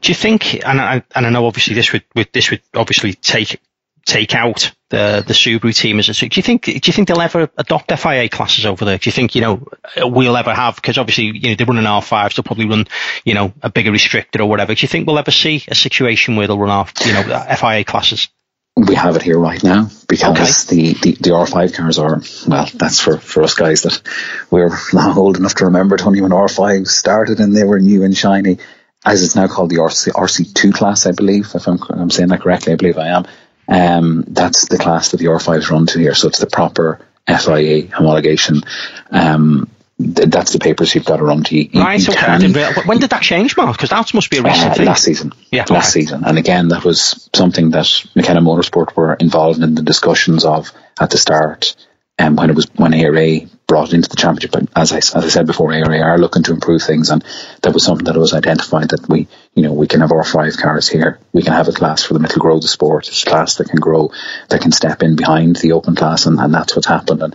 Do 0.00 0.10
you 0.10 0.14
think? 0.14 0.64
And 0.64 0.80
I, 0.80 1.02
and 1.14 1.26
I 1.26 1.30
know 1.30 1.46
obviously 1.46 1.74
this 1.74 1.92
would, 1.92 2.04
would 2.14 2.28
this 2.32 2.50
would 2.50 2.62
obviously 2.74 3.12
take 3.12 3.60
take 4.06 4.34
out 4.34 4.72
the 4.88 5.24
the 5.26 5.34
Subaru 5.34 5.74
team 5.74 5.98
as 5.98 6.08
a. 6.08 6.14
Do 6.14 6.28
you 6.32 6.42
think? 6.42 6.64
Do 6.64 6.72
you 6.72 6.92
think 6.92 7.08
they'll 7.08 7.20
ever 7.20 7.50
adopt 7.58 7.92
FIA 7.92 8.28
classes 8.28 8.64
over 8.64 8.84
there? 8.84 8.98
Do 8.98 9.08
you 9.08 9.12
think 9.12 9.34
you 9.34 9.40
know 9.42 9.68
we'll 9.98 10.36
ever 10.36 10.54
have? 10.54 10.76
Because 10.76 10.96
obviously 10.96 11.24
you 11.24 11.50
know 11.50 11.54
they 11.56 11.64
run 11.64 11.78
an 11.78 11.84
R5, 11.84 12.32
so 12.32 12.40
they'll 12.40 12.46
probably 12.46 12.68
run 12.68 12.86
you 13.24 13.34
know 13.34 13.52
a 13.62 13.68
bigger 13.68 13.90
restricted 13.90 14.40
or 14.40 14.48
whatever. 14.48 14.74
Do 14.74 14.82
you 14.82 14.88
think 14.88 15.06
we'll 15.06 15.18
ever 15.18 15.32
see 15.32 15.64
a 15.68 15.74
situation 15.74 16.36
where 16.36 16.46
they'll 16.46 16.58
run 16.58 16.70
off 16.70 16.92
you 17.04 17.12
know 17.12 17.22
FIA 17.56 17.84
classes? 17.84 18.28
We 18.76 18.94
have 18.94 19.16
it 19.16 19.22
here 19.22 19.38
right 19.38 19.62
now 19.64 19.88
because 20.06 20.66
okay. 20.66 20.76
the, 20.76 20.92
the, 20.92 21.12
the 21.12 21.30
R5 21.30 21.74
cars 21.74 21.98
are, 21.98 22.20
well, 22.46 22.68
that's 22.74 23.00
for, 23.00 23.16
for 23.16 23.42
us 23.42 23.54
guys 23.54 23.82
that 23.82 24.02
we're 24.50 24.76
not 24.92 25.16
old 25.16 25.38
enough 25.38 25.54
to 25.56 25.64
remember, 25.64 25.96
Tony, 25.96 26.20
when 26.20 26.30
R5 26.30 26.86
started 26.86 27.40
and 27.40 27.56
they 27.56 27.64
were 27.64 27.80
new 27.80 28.02
and 28.02 28.16
shiny 28.16 28.58
as 29.06 29.22
it's 29.22 29.36
now 29.36 29.46
called 29.46 29.70
the 29.70 29.76
RC, 29.76 30.12
RC2 30.12 30.74
class, 30.74 31.06
I 31.06 31.12
believe, 31.12 31.52
if 31.54 31.66
I'm, 31.68 31.78
I'm 31.88 32.10
saying 32.10 32.28
that 32.30 32.40
correctly, 32.40 32.72
I 32.72 32.76
believe 32.76 32.98
I 32.98 33.08
am. 33.08 33.26
Um, 33.68 34.24
that's 34.28 34.68
the 34.68 34.78
class 34.78 35.10
that 35.10 35.18
the 35.18 35.26
R5s 35.26 35.70
run 35.70 35.86
to 35.86 35.98
here. 35.98 36.14
So 36.14 36.28
it's 36.28 36.40
the 36.40 36.46
proper 36.46 37.00
FIA 37.26 37.84
homologation. 37.84 38.66
Um, 39.10 39.70
th- 39.98 40.28
that's 40.28 40.52
the 40.52 40.58
papers 40.58 40.94
you've 40.94 41.04
got 41.04 41.16
to 41.16 41.24
run 41.24 41.44
to. 41.44 41.56
You, 41.56 41.80
right. 41.80 42.00
You 42.00 42.14
can, 42.14 42.52
when 42.86 42.98
did 42.98 43.10
that 43.10 43.22
change, 43.22 43.56
Mark? 43.56 43.76
Because 43.76 43.90
that 43.90 44.12
must 44.14 44.30
be 44.30 44.38
a 44.38 44.42
recent 44.42 44.72
uh, 44.72 44.74
thing. 44.74 44.86
Last 44.86 45.04
season. 45.04 45.32
Yeah. 45.50 45.64
Last 45.68 45.94
okay. 45.94 46.02
season. 46.02 46.24
And 46.24 46.38
again, 46.38 46.68
that 46.68 46.84
was 46.84 47.28
something 47.34 47.70
that 47.70 48.06
McKenna 48.14 48.40
Motorsport 48.40 48.94
were 48.96 49.14
involved 49.14 49.62
in 49.62 49.74
the 49.74 49.82
discussions 49.82 50.44
of 50.44 50.72
at 51.00 51.10
the 51.10 51.18
start 51.18 51.74
um, 52.18 52.36
when 52.36 52.50
it 52.50 52.56
was 52.56 52.66
when 52.76 52.94
ARA 52.94 53.40
brought 53.66 53.92
into 53.92 54.08
the 54.08 54.16
championship. 54.16 54.52
But 54.52 54.68
as 54.74 54.92
I, 54.92 54.98
as 54.98 55.14
I 55.14 55.28
said 55.28 55.46
before, 55.46 55.72
ARA 55.72 56.00
are 56.00 56.18
looking 56.18 56.42
to 56.44 56.52
improve 56.52 56.82
things, 56.82 57.10
and 57.10 57.24
that 57.62 57.74
was 57.74 57.84
something 57.84 58.04
that 58.04 58.16
was 58.16 58.32
identified 58.32 58.90
that 58.90 59.08
we, 59.08 59.28
you 59.54 59.62
know, 59.62 59.72
we 59.72 59.86
can 59.86 60.00
have 60.00 60.10
R5 60.10 60.58
cars 60.58 60.88
here. 60.88 61.18
We 61.32 61.42
can 61.42 61.52
have 61.52 61.68
a 61.68 61.72
class 61.72 62.02
for 62.02 62.14
them. 62.14 62.24
It'll 62.24 62.40
grow 62.40 62.60
the 62.60 62.68
sport. 62.68 63.08
It's 63.08 63.22
a 63.22 63.26
class 63.26 63.56
that 63.56 63.68
can 63.68 63.80
grow, 63.80 64.12
that 64.48 64.60
can 64.60 64.72
step 64.72 65.02
in 65.02 65.16
behind 65.16 65.56
the 65.56 65.72
open 65.72 65.94
class, 65.94 66.26
and, 66.26 66.38
and 66.38 66.54
that's 66.54 66.74
what's 66.74 66.88
happened. 66.88 67.22
And 67.22 67.34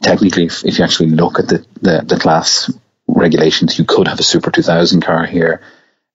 technically, 0.00 0.44
if, 0.44 0.64
if 0.64 0.78
you 0.78 0.84
actually 0.84 1.10
look 1.10 1.38
at 1.38 1.48
the, 1.48 1.66
the, 1.80 2.04
the 2.06 2.18
class 2.18 2.70
regulations, 3.08 3.78
you 3.78 3.84
could 3.84 4.06
have 4.06 4.20
a 4.20 4.24
Super 4.24 4.50
2000 4.50 5.00
car 5.00 5.24
here. 5.26 5.62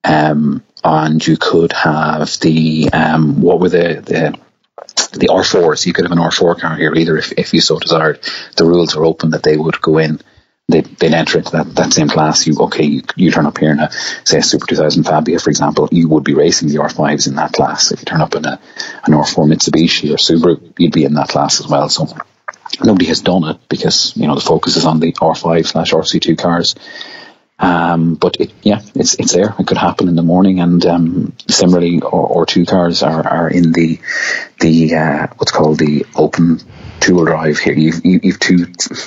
Um, 0.03 0.63
and 0.84 1.26
you 1.26 1.36
could 1.36 1.74
have 1.74 2.39
the 2.39 2.91
um, 2.93 3.41
what 3.41 3.59
were 3.59 3.70
the 3.70 4.03
the 4.05 4.39
the 4.95 5.27
R4s. 5.27 5.85
You 5.85 5.93
could 5.93 6.05
have 6.05 6.11
an 6.11 6.17
R4 6.17 6.59
car 6.59 6.75
here 6.75 6.93
either 6.93 7.17
if, 7.17 7.31
if 7.33 7.53
you 7.53 7.61
so 7.61 7.79
desired. 7.79 8.19
The 8.57 8.65
rules 8.65 8.95
are 8.95 9.05
open 9.05 9.31
that 9.31 9.43
they 9.43 9.57
would 9.57 9.81
go 9.81 9.97
in. 9.97 10.19
They, 10.67 10.81
they'd 10.81 11.13
enter 11.13 11.37
into 11.37 11.51
that, 11.51 11.75
that 11.75 11.93
same 11.93 12.09
class. 12.09 12.47
You 12.47 12.57
okay? 12.61 12.85
You, 12.85 13.03
you 13.15 13.31
turn 13.31 13.45
up 13.45 13.57
here 13.57 13.71
in 13.71 13.79
a 13.79 13.91
say 14.23 14.39
a 14.39 14.43
Super 14.43 14.65
2000 14.65 15.03
Fabia, 15.03 15.39
for 15.39 15.51
example. 15.51 15.87
You 15.91 16.09
would 16.09 16.23
be 16.23 16.33
racing 16.33 16.69
the 16.69 16.79
R5s 16.79 17.27
in 17.27 17.35
that 17.35 17.53
class. 17.53 17.91
If 17.91 17.99
you 17.99 18.05
turn 18.05 18.21
up 18.21 18.35
in 18.35 18.45
a 18.45 18.59
an 19.05 19.13
R4 19.13 19.47
Mitsubishi 19.47 20.11
or 20.11 20.17
Subaru, 20.17 20.73
you'd 20.79 20.93
be 20.93 21.05
in 21.05 21.13
that 21.15 21.29
class 21.29 21.59
as 21.59 21.67
well. 21.67 21.87
So 21.89 22.07
nobody 22.83 23.05
has 23.05 23.21
done 23.21 23.43
it 23.43 23.57
because 23.69 24.17
you 24.17 24.27
know 24.27 24.35
the 24.35 24.41
focus 24.41 24.75
is 24.75 24.85
on 24.85 24.99
the 24.99 25.13
R5 25.13 25.65
slash 25.67 25.91
RC2 25.91 26.37
cars. 26.37 26.75
Um, 27.58 28.16
but 28.16 28.36
it, 28.41 28.51
yeah, 28.64 28.82
it's 28.95 29.14
it's 29.16 29.34
there. 29.34 29.56
It 29.58 29.68
could 29.68 29.78
happen 29.78 30.10
in 30.10 30.16
the 30.16 30.24
morning, 30.24 30.60
and 30.60 30.86
um, 30.86 31.34
similarly, 31.47 32.01
or, 32.01 32.45
R2 32.45 32.68
cars 32.68 33.01
are, 33.01 33.26
are 33.26 33.49
in 33.49 33.72
the 33.72 33.99
the 34.60 34.95
uh, 34.95 35.28
what's 35.38 35.53
called 35.53 35.80
the 35.80 36.06
open 36.16 36.60
two 36.99 37.16
wheel 37.16 37.26
drive 37.26 37.58
here. 37.58 37.74
You've, 37.74 38.01
you've 38.03 38.39
two, 38.39 38.66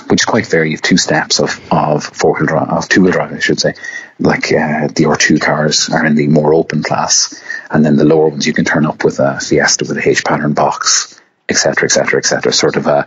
which 0.09 0.23
is 0.23 0.25
quite 0.25 0.47
fair. 0.47 0.65
You've 0.65 0.81
two 0.81 0.97
steps 0.97 1.41
of 1.41 1.61
of 1.71 2.05
four 2.05 2.35
wheel 2.35 2.47
drive, 2.47 2.69
of 2.69 2.89
two 2.89 3.03
wheel 3.03 3.13
drive, 3.13 3.33
I 3.33 3.39
should 3.39 3.61
say. 3.61 3.75
Like 4.19 4.47
uh, 4.47 4.89
the 4.89 5.05
R2 5.05 5.41
cars 5.43 5.91
are 5.91 6.07
in 6.07 6.15
the 6.15 6.29
more 6.29 6.55
open 6.55 6.83
class, 6.83 7.39
and 7.71 7.85
then 7.85 7.97
the 7.97 8.07
lower 8.07 8.29
ones 8.29 8.47
you 8.47 8.55
can 8.55 8.65
turn 8.65 8.87
up 8.87 9.05
with 9.05 9.19
a 9.21 9.41
Fiesta 9.41 9.85
with 9.87 9.99
a 9.99 10.09
H 10.09 10.25
pattern 10.25 10.55
box, 10.55 11.21
etc., 11.51 11.85
etc., 11.85 12.19
etc. 12.19 12.53
Sort 12.53 12.77
of 12.77 12.87
a 12.87 13.07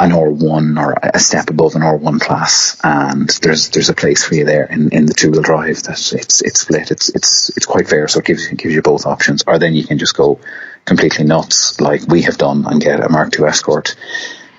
an 0.00 0.10
R1 0.10 0.80
or 0.80 0.98
a 1.02 1.18
step 1.20 1.50
above 1.50 1.76
an 1.76 1.82
R1 1.82 2.20
class, 2.20 2.80
and 2.82 3.28
there's 3.42 3.70
there's 3.70 3.90
a 3.90 3.94
place 3.94 4.24
for 4.24 4.34
you 4.34 4.44
there 4.44 4.64
in, 4.64 4.90
in 4.90 5.06
the 5.06 5.14
two 5.14 5.30
wheel 5.30 5.42
drive 5.42 5.82
that 5.84 6.12
it's 6.12 6.42
it's 6.42 6.60
split. 6.60 6.90
It's 6.90 7.08
it's 7.10 7.50
it's 7.56 7.66
quite 7.66 7.88
fair, 7.88 8.08
so 8.08 8.18
it 8.18 8.24
gives 8.24 8.46
it 8.46 8.58
gives 8.58 8.74
you 8.74 8.82
both 8.82 9.06
options. 9.06 9.44
Or 9.46 9.58
then 9.58 9.74
you 9.74 9.84
can 9.84 9.98
just 9.98 10.16
go 10.16 10.40
completely 10.84 11.24
nuts 11.24 11.80
like 11.80 12.06
we 12.08 12.22
have 12.22 12.36
done 12.36 12.66
and 12.66 12.80
get 12.80 13.04
a 13.04 13.08
Mark 13.08 13.38
II 13.38 13.46
Escort, 13.46 13.94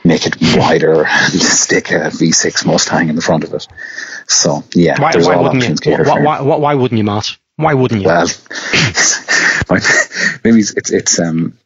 make 0.05 0.25
it 0.25 0.37
wider, 0.55 1.05
and 1.05 1.33
stick 1.41 1.91
a 1.91 2.09
V6 2.09 2.65
Mustang 2.65 3.09
in 3.09 3.15
the 3.15 3.21
front 3.21 3.43
of 3.43 3.53
it. 3.53 3.67
So 4.27 4.63
yeah, 4.73 5.01
why, 5.01 5.11
there's 5.11 5.27
why 5.27 5.35
all 5.35 5.47
options. 5.47 5.85
You? 5.85 5.97
Why, 5.97 6.21
why, 6.21 6.41
why, 6.41 6.55
why 6.57 6.75
wouldn't 6.75 6.97
you, 6.97 7.03
Matt? 7.03 7.35
Why 7.57 7.73
wouldn't 7.73 8.01
you? 8.01 8.07
Well, 8.07 8.27
maybe 10.43 10.59
it's 10.59 10.71
it's, 10.71 10.91
it's 10.91 11.19
um 11.19 11.57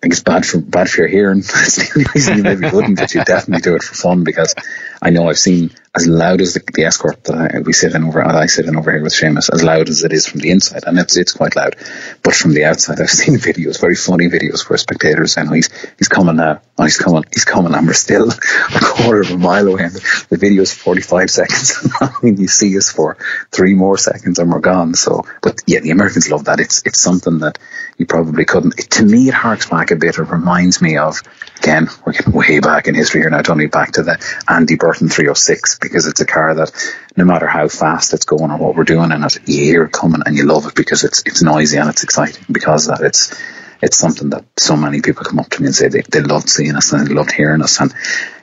think 0.00 0.12
it's 0.12 0.22
bad 0.22 0.46
for 0.46 0.58
bad 0.58 0.90
for 0.90 1.00
your 1.00 1.08
hearing. 1.08 1.38
It's 1.44 1.76
the 1.76 1.90
only 1.94 2.06
reason 2.14 2.36
you 2.38 2.42
maybe 2.42 2.70
wouldn't, 2.70 2.98
but 2.98 3.14
you 3.14 3.24
definitely 3.24 3.62
do 3.62 3.74
it 3.76 3.82
for 3.82 3.94
fun 3.94 4.24
because 4.24 4.54
I 5.00 5.10
know 5.10 5.28
I've 5.28 5.38
seen 5.38 5.70
as 5.96 6.06
loud 6.06 6.40
as 6.40 6.54
the, 6.54 6.62
the 6.74 6.84
escort 6.84 7.24
that 7.24 7.54
I, 7.54 7.58
we 7.60 7.72
sit 7.72 7.94
in 7.94 8.04
over, 8.04 8.22
I 8.22 8.46
sit 8.46 8.66
in 8.66 8.76
over 8.76 8.92
here 8.92 9.02
with 9.02 9.14
Seamus, 9.14 9.52
as 9.52 9.62
loud 9.62 9.88
as 9.88 10.04
it 10.04 10.12
is 10.12 10.26
from 10.26 10.40
the 10.40 10.50
inside, 10.50 10.84
and 10.86 10.98
it's 10.98 11.16
it's 11.16 11.32
quite 11.32 11.56
loud. 11.56 11.76
But 12.22 12.34
from 12.34 12.52
the 12.52 12.64
outside, 12.64 13.00
I've 13.00 13.10
seen 13.10 13.36
videos, 13.38 13.80
very 13.80 13.96
funny 13.96 14.28
videos 14.28 14.68
where 14.68 14.76
spectators 14.76 15.32
saying, 15.32 15.48
"Oh, 15.48 15.54
he's 15.54 15.70
he's 15.96 16.08
coming 16.08 16.36
now, 16.36 16.60
oh, 16.76 16.84
he's 16.84 16.98
coming, 16.98 17.24
he's 17.32 17.46
coming," 17.46 17.74
and 17.74 17.86
we're 17.86 17.94
still 17.94 18.30
a 18.30 18.80
quarter 18.80 19.22
of 19.22 19.30
a 19.30 19.38
mile 19.38 19.66
away. 19.68 19.84
And 19.84 19.94
the, 19.94 20.26
the 20.30 20.36
video 20.36 20.62
is 20.62 20.74
forty 20.74 21.02
five 21.02 21.30
seconds. 21.40 21.88
Mean, 22.22 22.36
you 22.36 22.48
see 22.48 22.76
us 22.76 22.90
for 22.90 23.16
three 23.50 23.74
more 23.74 23.96
seconds 23.96 24.38
and 24.38 24.50
we're 24.50 24.60
gone. 24.60 24.94
So, 24.94 25.24
but 25.42 25.60
yeah, 25.66 25.80
the 25.80 25.90
Americans 25.90 26.30
love 26.30 26.44
that. 26.44 26.60
It's 26.60 26.82
it's 26.84 27.00
something 27.00 27.38
that 27.38 27.58
you 27.96 28.06
probably 28.06 28.44
couldn't. 28.44 28.78
It, 28.78 28.90
to 28.92 29.04
me, 29.04 29.28
it 29.28 29.34
harks 29.34 29.68
back 29.68 29.90
a 29.90 29.96
bit. 29.96 30.18
It 30.18 30.22
reminds 30.22 30.82
me 30.82 30.98
of 30.98 31.20
again, 31.58 31.88
we're 32.04 32.12
getting 32.12 32.32
way 32.32 32.60
back 32.60 32.86
in 32.86 32.94
history 32.94 33.20
here 33.20 33.30
now, 33.30 33.42
Tony, 33.42 33.66
back 33.66 33.92
to 33.92 34.02
the 34.02 34.18
Andy 34.48 34.76
Burton 34.76 35.08
306 35.08 35.78
because 35.88 36.06
it's 36.06 36.20
a 36.20 36.26
car 36.26 36.54
that 36.54 36.72
no 37.16 37.24
matter 37.24 37.46
how 37.46 37.68
fast 37.68 38.12
it's 38.14 38.24
going 38.24 38.50
or 38.50 38.58
what 38.58 38.74
we're 38.74 38.84
doing 38.84 39.12
in 39.12 39.22
it, 39.22 39.38
you 39.48 39.64
hear 39.64 39.84
it 39.84 39.92
coming 39.92 40.22
and 40.24 40.36
you 40.36 40.44
love 40.44 40.66
it 40.66 40.74
because 40.74 41.04
it's 41.04 41.22
it's 41.26 41.42
noisy 41.42 41.78
and 41.78 41.88
it's 41.88 42.02
exciting 42.02 42.44
because 42.50 42.88
of 42.88 42.98
that. 42.98 43.06
It's 43.06 43.34
it's 43.82 43.96
something 43.96 44.30
that 44.30 44.44
so 44.56 44.76
many 44.76 45.02
people 45.02 45.24
come 45.24 45.38
up 45.38 45.50
to 45.50 45.60
me 45.60 45.66
and 45.66 45.74
say 45.74 45.88
they, 45.88 46.00
they 46.00 46.20
loved 46.20 46.48
seeing 46.48 46.76
us 46.76 46.92
and 46.92 47.06
they 47.06 47.12
loved 47.12 47.32
hearing 47.32 47.62
us. 47.62 47.80
And, 47.80 47.94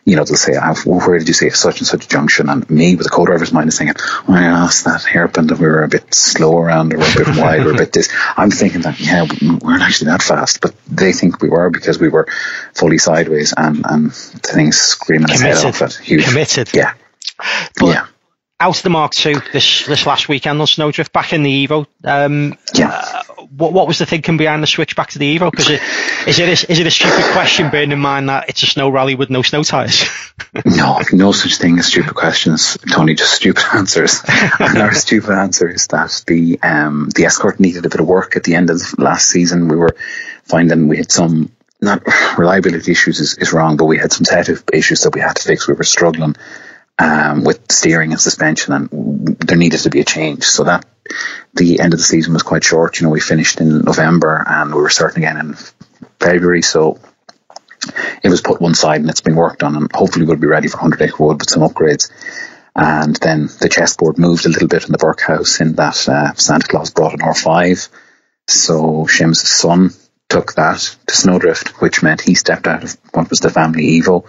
you 0.06 0.16
know, 0.16 0.26
they'll 0.26 0.36
say, 0.36 0.54
oh, 0.62 0.76
where 0.86 1.18
did 1.18 1.28
you 1.28 1.34
see 1.34 1.50
such 1.50 1.80
and 1.80 1.88
such 1.88 2.06
a 2.06 2.08
junction? 2.08 2.50
And 2.50 2.70
me 2.70 2.96
with 2.96 3.06
the 3.06 3.10
co-driver's 3.10 3.52
mind 3.52 3.70
is 3.70 3.78
thinking, 3.78 3.96
I 4.28 4.52
lost 4.52 4.86
that 4.86 5.04
hairpin 5.04 5.48
that 5.48 5.60
we 5.60 5.66
were 5.66 5.84
a 5.84 5.88
bit 5.88 6.14
slow 6.14 6.58
around 6.58 6.94
or 6.94 6.98
a 6.98 7.00
bit 7.00 7.28
wide 7.38 7.66
or 7.66 7.72
a 7.72 7.78
bit 7.78 7.94
this. 7.94 8.10
I'm 8.38 8.52
thinking 8.52 8.82
that, 8.82 9.00
yeah, 9.00 9.24
we 9.24 9.56
weren't 9.56 9.82
actually 9.82 10.12
that 10.12 10.22
fast, 10.22 10.62
but 10.62 10.76
they 10.88 11.14
think 11.14 11.42
we 11.42 11.50
were 11.50 11.70
because 11.70 12.00
we 12.00 12.10
were 12.10 12.28
fully 12.74 12.98
sideways 12.98 13.54
and, 13.56 13.84
and 13.88 14.12
the 14.12 14.52
thing's 14.54 14.78
screaming 14.80 15.30
its 15.30 15.42
head 15.42 15.66
off 15.66 15.82
it. 15.82 15.96
Huge. 15.96 16.26
Committed. 16.26 16.70
Yeah. 16.74 16.94
But 17.80 17.88
yeah 17.88 18.08
out 18.64 18.78
of 18.78 18.84
the 18.84 18.90
Mark 18.90 19.14
II 19.26 19.36
this 19.52 19.86
this 19.86 20.06
last 20.06 20.30
weekend 20.30 20.62
on 20.62 20.68
Snowdrift, 20.68 21.12
back 21.12 21.34
in 21.34 21.44
the 21.44 21.68
Evo. 21.68 21.86
Um, 22.06 22.58
yeah. 22.74 22.90
Uh, 22.90 23.24
what 23.58 23.74
what 23.74 23.88
was 23.88 23.98
the 23.98 24.06
thinking 24.06 24.38
behind 24.38 24.64
the 24.64 24.68
switch 24.68 24.96
back 24.96 25.10
to 25.10 25.20
the 25.20 25.38
Evo? 25.38 25.52
Because 25.52 25.70
is 25.70 26.40
it 26.40 26.48
a, 26.48 26.72
is 26.72 26.80
it 26.80 26.88
a 26.88 26.92
stupid 26.92 27.26
question, 27.34 27.70
bearing 27.70 27.92
in 27.92 28.00
mind 28.00 28.30
that 28.30 28.48
it's 28.48 28.64
a 28.64 28.66
snow 28.66 28.90
rally 28.90 29.16
with 29.16 29.30
no 29.30 29.42
snow 29.42 29.64
tires? 29.64 30.06
no, 30.66 31.02
no 31.12 31.32
such 31.34 31.58
thing 31.58 31.78
as 31.78 31.88
stupid 31.88 32.16
questions, 32.16 32.78
Tony. 32.90 33.16
Just 33.16 33.34
stupid 33.34 33.64
answers. 33.74 34.22
and 34.60 34.78
our 34.78 34.94
stupid 34.94 35.32
answer 35.32 35.70
is 35.70 35.88
that 35.88 36.24
the 36.26 36.58
um, 36.64 37.10
the 37.14 37.26
escort 37.26 37.60
needed 37.60 37.86
a 37.86 37.90
bit 37.90 38.00
of 38.00 38.08
work 38.08 38.38
at 38.38 38.46
the 38.46 38.56
end 38.56 38.70
of 38.70 38.98
last 38.98 39.28
season. 39.28 39.68
We 39.68 39.76
were 39.76 39.96
finding 40.46 40.88
we 40.88 40.98
had 40.98 41.12
some 41.12 41.52
not 41.82 42.02
reliability 42.38 42.94
issues 42.94 43.20
is, 43.20 43.38
is 43.38 43.52
wrong, 43.52 43.76
but 43.76 43.86
we 43.86 43.98
had 43.98 44.14
some 44.14 44.24
setup 44.24 44.74
issues 44.74 45.02
that 45.02 45.14
we 45.14 45.20
had 45.20 45.36
to 45.36 45.44
fix. 45.44 45.68
We 45.68 45.74
were 45.74 45.84
struggling 45.84 46.38
um, 47.00 47.44
with 47.44 47.72
steering 47.72 48.12
and 48.12 48.22
suspension, 48.22 48.74
and 48.74 49.38
there 49.40 49.58
needed 49.58 49.80
to 49.82 49.90
be 49.90 50.02
a 50.02 50.06
change. 50.06 50.44
So 50.44 50.66
that 50.66 50.86
the 51.54 51.80
end 51.80 51.94
of 51.94 52.00
the 52.00 52.06
season 52.06 52.34
was 52.34 52.44
quite 52.44 52.64
short. 52.64 53.00
You 53.00 53.06
know, 53.06 53.12
we 53.12 53.20
finished 53.20 53.60
in 53.62 53.80
November 53.80 54.44
and 54.46 54.74
we 54.74 54.82
were 54.82 54.90
starting 54.90 55.24
again 55.24 55.38
in 55.38 55.54
February. 56.20 56.62
So 56.62 57.00
it 58.24 58.30
was 58.30 58.42
put 58.42 58.62
one 58.62 58.76
side 58.76 59.02
and 59.02 59.10
it's 59.10 59.22
been 59.22 59.36
worked 59.36 59.64
on, 59.64 59.76
and 59.76 59.92
hopefully 59.94 60.26
we'll 60.26 60.38
be 60.38 60.48
ready 60.48 60.68
for 60.68 60.78
100 60.78 61.02
Acre 61.02 61.24
Wood 61.24 61.40
with 61.40 61.50
some 61.50 61.64
upgrades. 61.64 62.12
And 62.76 63.16
then 63.18 63.50
the 63.60 63.70
chessboard 63.70 64.18
moved 64.18 64.46
a 64.46 64.50
little 64.50 64.68
bit 64.68 64.86
in 64.86 64.92
the 64.92 64.98
Burke 64.98 65.22
house 65.22 65.62
in 65.62 65.74
that 65.74 66.10
uh, 66.10 66.34
Santa 66.34 66.68
Claus 66.68 66.90
brought 66.90 67.14
an 67.14 67.20
R5. 67.20 67.90
So 68.48 69.06
Shim's 69.06 69.48
son 69.48 69.92
took 70.28 70.54
that 70.54 70.80
to 71.06 71.16
Snowdrift, 71.16 71.82
which 71.82 72.02
meant 72.02 72.22
he 72.22 72.34
stepped 72.34 72.66
out 72.66 72.84
of 72.84 72.98
what 73.12 73.30
was 73.30 73.40
the 73.40 73.52
family 73.52 74.02
Evo 74.02 74.26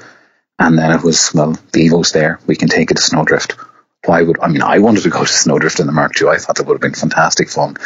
and 0.59 0.79
then 0.79 0.93
it 0.93 1.03
was, 1.03 1.33
well, 1.35 1.53
the 1.73 1.89
Evo's 1.89 2.13
there. 2.13 2.39
We 2.47 2.57
can 2.57 2.69
take 2.69 2.91
it 2.91 2.97
to 2.97 3.03
Snowdrift. 3.03 3.57
Why 4.05 4.23
would, 4.23 4.39
I 4.41 4.49
mean, 4.49 4.63
I 4.63 4.79
wanted 4.79 5.03
to 5.05 5.11
go 5.11 5.25
to 5.25 5.33
Snowdrift 5.33 5.81
in 5.81 5.87
the 5.87 5.93
Mark 5.93 6.21
II. 6.21 6.29
I 6.29 6.37
thought 6.37 6.57
that 6.57 6.67
would 6.67 6.75
have 6.75 6.81
been 6.81 6.95
fantastic 6.95 7.49
fun. 7.49 7.77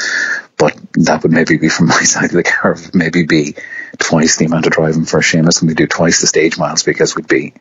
But 0.57 0.77
that 0.95 1.23
would 1.23 1.33
maybe 1.33 1.57
be 1.57 1.69
from 1.77 1.87
my 1.87 2.03
side 2.03 2.27
of 2.27 2.33
the 2.33 2.43
car, 2.43 2.77
maybe 2.93 3.25
be 3.25 3.55
twice 3.99 4.37
the 4.37 4.47
amount 4.47 4.67
of 4.67 4.73
driving 4.73 5.05
for 5.05 5.21
Seamus 5.21 5.61
and 5.61 5.69
we 5.69 5.75
do 5.75 5.87
twice 5.87 6.21
the 6.21 6.27
stage 6.27 6.59
miles 6.59 6.83
because 6.83 7.17
we'd 7.17 7.29
be 7.29 7.55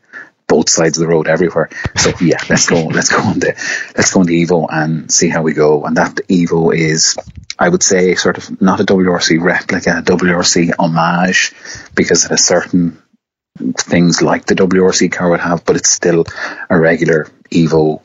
both 0.47 0.70
sides 0.70 0.97
of 0.97 1.01
the 1.01 1.08
road 1.08 1.28
everywhere. 1.28 1.70
So 1.95 2.12
yeah, 2.22 2.39
let's 2.49 2.68
go, 2.68 2.84
let's 2.86 3.10
go 3.10 3.22
on 3.22 3.39
the, 3.39 3.53
let's 3.95 4.14
go 4.14 4.22
on 4.22 4.26
the 4.26 4.45
Evo 4.45 4.68
and 4.70 5.12
see 5.12 5.30
how 5.30 5.41
we 5.41 5.53
go. 5.53 5.84
And 5.86 5.97
that 5.97 6.16
Evo 6.30 6.76
is, 6.76 7.18
I 7.58 7.70
would 7.70 7.84
say, 7.84 8.16
sort 8.16 8.38
of 8.38 8.62
not 8.62 8.80
a 8.80 8.86
WRC 8.86 9.41
replica, 9.41 9.99
a 9.99 10.01
WRC 10.01 10.74
homage 10.78 11.53
because 11.95 12.26
it 12.26 12.32
has 12.32 12.45
certain 12.45 13.01
things 13.78 14.22
like 14.22 14.45
the 14.45 14.55
WRC 14.55 15.12
car 15.12 15.30
would 15.30 15.39
have, 15.39 15.66
but 15.66 15.76
it's 15.76 15.89
still 15.89 16.26
a 16.70 16.80
regular 16.80 17.28
Evo 17.51 18.03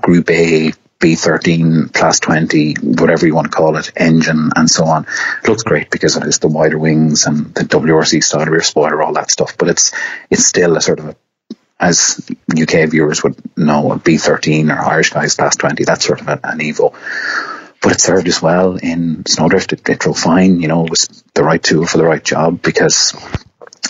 Group 0.00 0.30
A 0.30 0.72
B13 1.04 1.92
plus 1.92 2.18
20, 2.20 2.74
whatever 2.74 3.26
you 3.26 3.34
want 3.34 3.50
to 3.50 3.54
call 3.54 3.76
it, 3.76 3.92
engine 3.94 4.50
and 4.56 4.70
so 4.70 4.86
on. 4.86 5.06
It 5.42 5.48
looks 5.48 5.62
great 5.62 5.90
because 5.90 6.16
it 6.16 6.22
has 6.22 6.38
the 6.38 6.48
wider 6.48 6.78
wings 6.78 7.26
and 7.26 7.54
the 7.54 7.64
WRC 7.64 8.24
style 8.24 8.46
rear 8.46 8.62
spoiler, 8.62 9.02
all 9.02 9.12
that 9.12 9.30
stuff. 9.30 9.58
But 9.58 9.68
it's 9.68 9.92
it's 10.30 10.46
still 10.46 10.76
a 10.76 10.80
sort 10.80 11.00
of 11.00 11.08
a, 11.08 11.16
as 11.78 12.26
UK 12.50 12.88
viewers 12.88 13.22
would 13.22 13.36
know, 13.54 13.92
a 13.92 13.98
B13 13.98 14.74
or 14.74 14.80
Irish 14.80 15.10
guys 15.10 15.34
plus 15.34 15.56
20. 15.56 15.84
That's 15.84 16.06
sort 16.06 16.22
of 16.22 16.28
an, 16.28 16.40
an 16.42 16.58
Evo. 16.60 16.94
But 17.82 17.92
it 17.92 18.00
served 18.00 18.26
us 18.26 18.40
well 18.40 18.76
in 18.76 19.26
Snowdrift. 19.26 19.74
It, 19.74 19.86
it 19.86 19.98
drove 19.98 20.18
fine. 20.18 20.62
You 20.62 20.68
know, 20.68 20.84
it 20.84 20.90
was 20.90 21.22
the 21.34 21.44
right 21.44 21.62
tool 21.62 21.84
for 21.84 21.98
the 21.98 22.04
right 22.04 22.24
job 22.24 22.62
because 22.62 23.12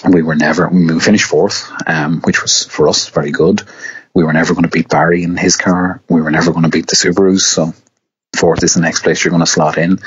we 0.09 0.23
were 0.23 0.35
never 0.35 0.69
we 0.69 1.01
finished 1.01 1.27
fourth, 1.27 1.71
um, 1.87 2.21
which 2.23 2.43
was 2.43 2.65
for 2.67 2.89
us 2.89 3.09
very 3.09 3.31
good. 3.31 3.63
We 4.13 4.25
were 4.25 4.33
never 4.33 4.55
going 4.55 4.65
to 4.65 4.71
beat 4.71 4.89
Barry 4.89 5.23
in 5.25 5.37
his 5.37 5.57
car. 5.57 6.03
We 6.09 6.21
were 6.21 6.31
never 6.31 6.53
going 6.53 6.65
to 6.65 6.69
beat 6.69 6.87
the 6.87 6.97
Subarus. 6.97 7.41
So 7.41 7.75
fourth 8.37 8.63
is 8.63 8.75
the 8.75 8.81
next 8.81 9.03
place 9.03 9.25
you're 9.25 9.31
going 9.31 9.45
to 9.45 9.47
slot 9.47 9.79
in. 9.79 9.99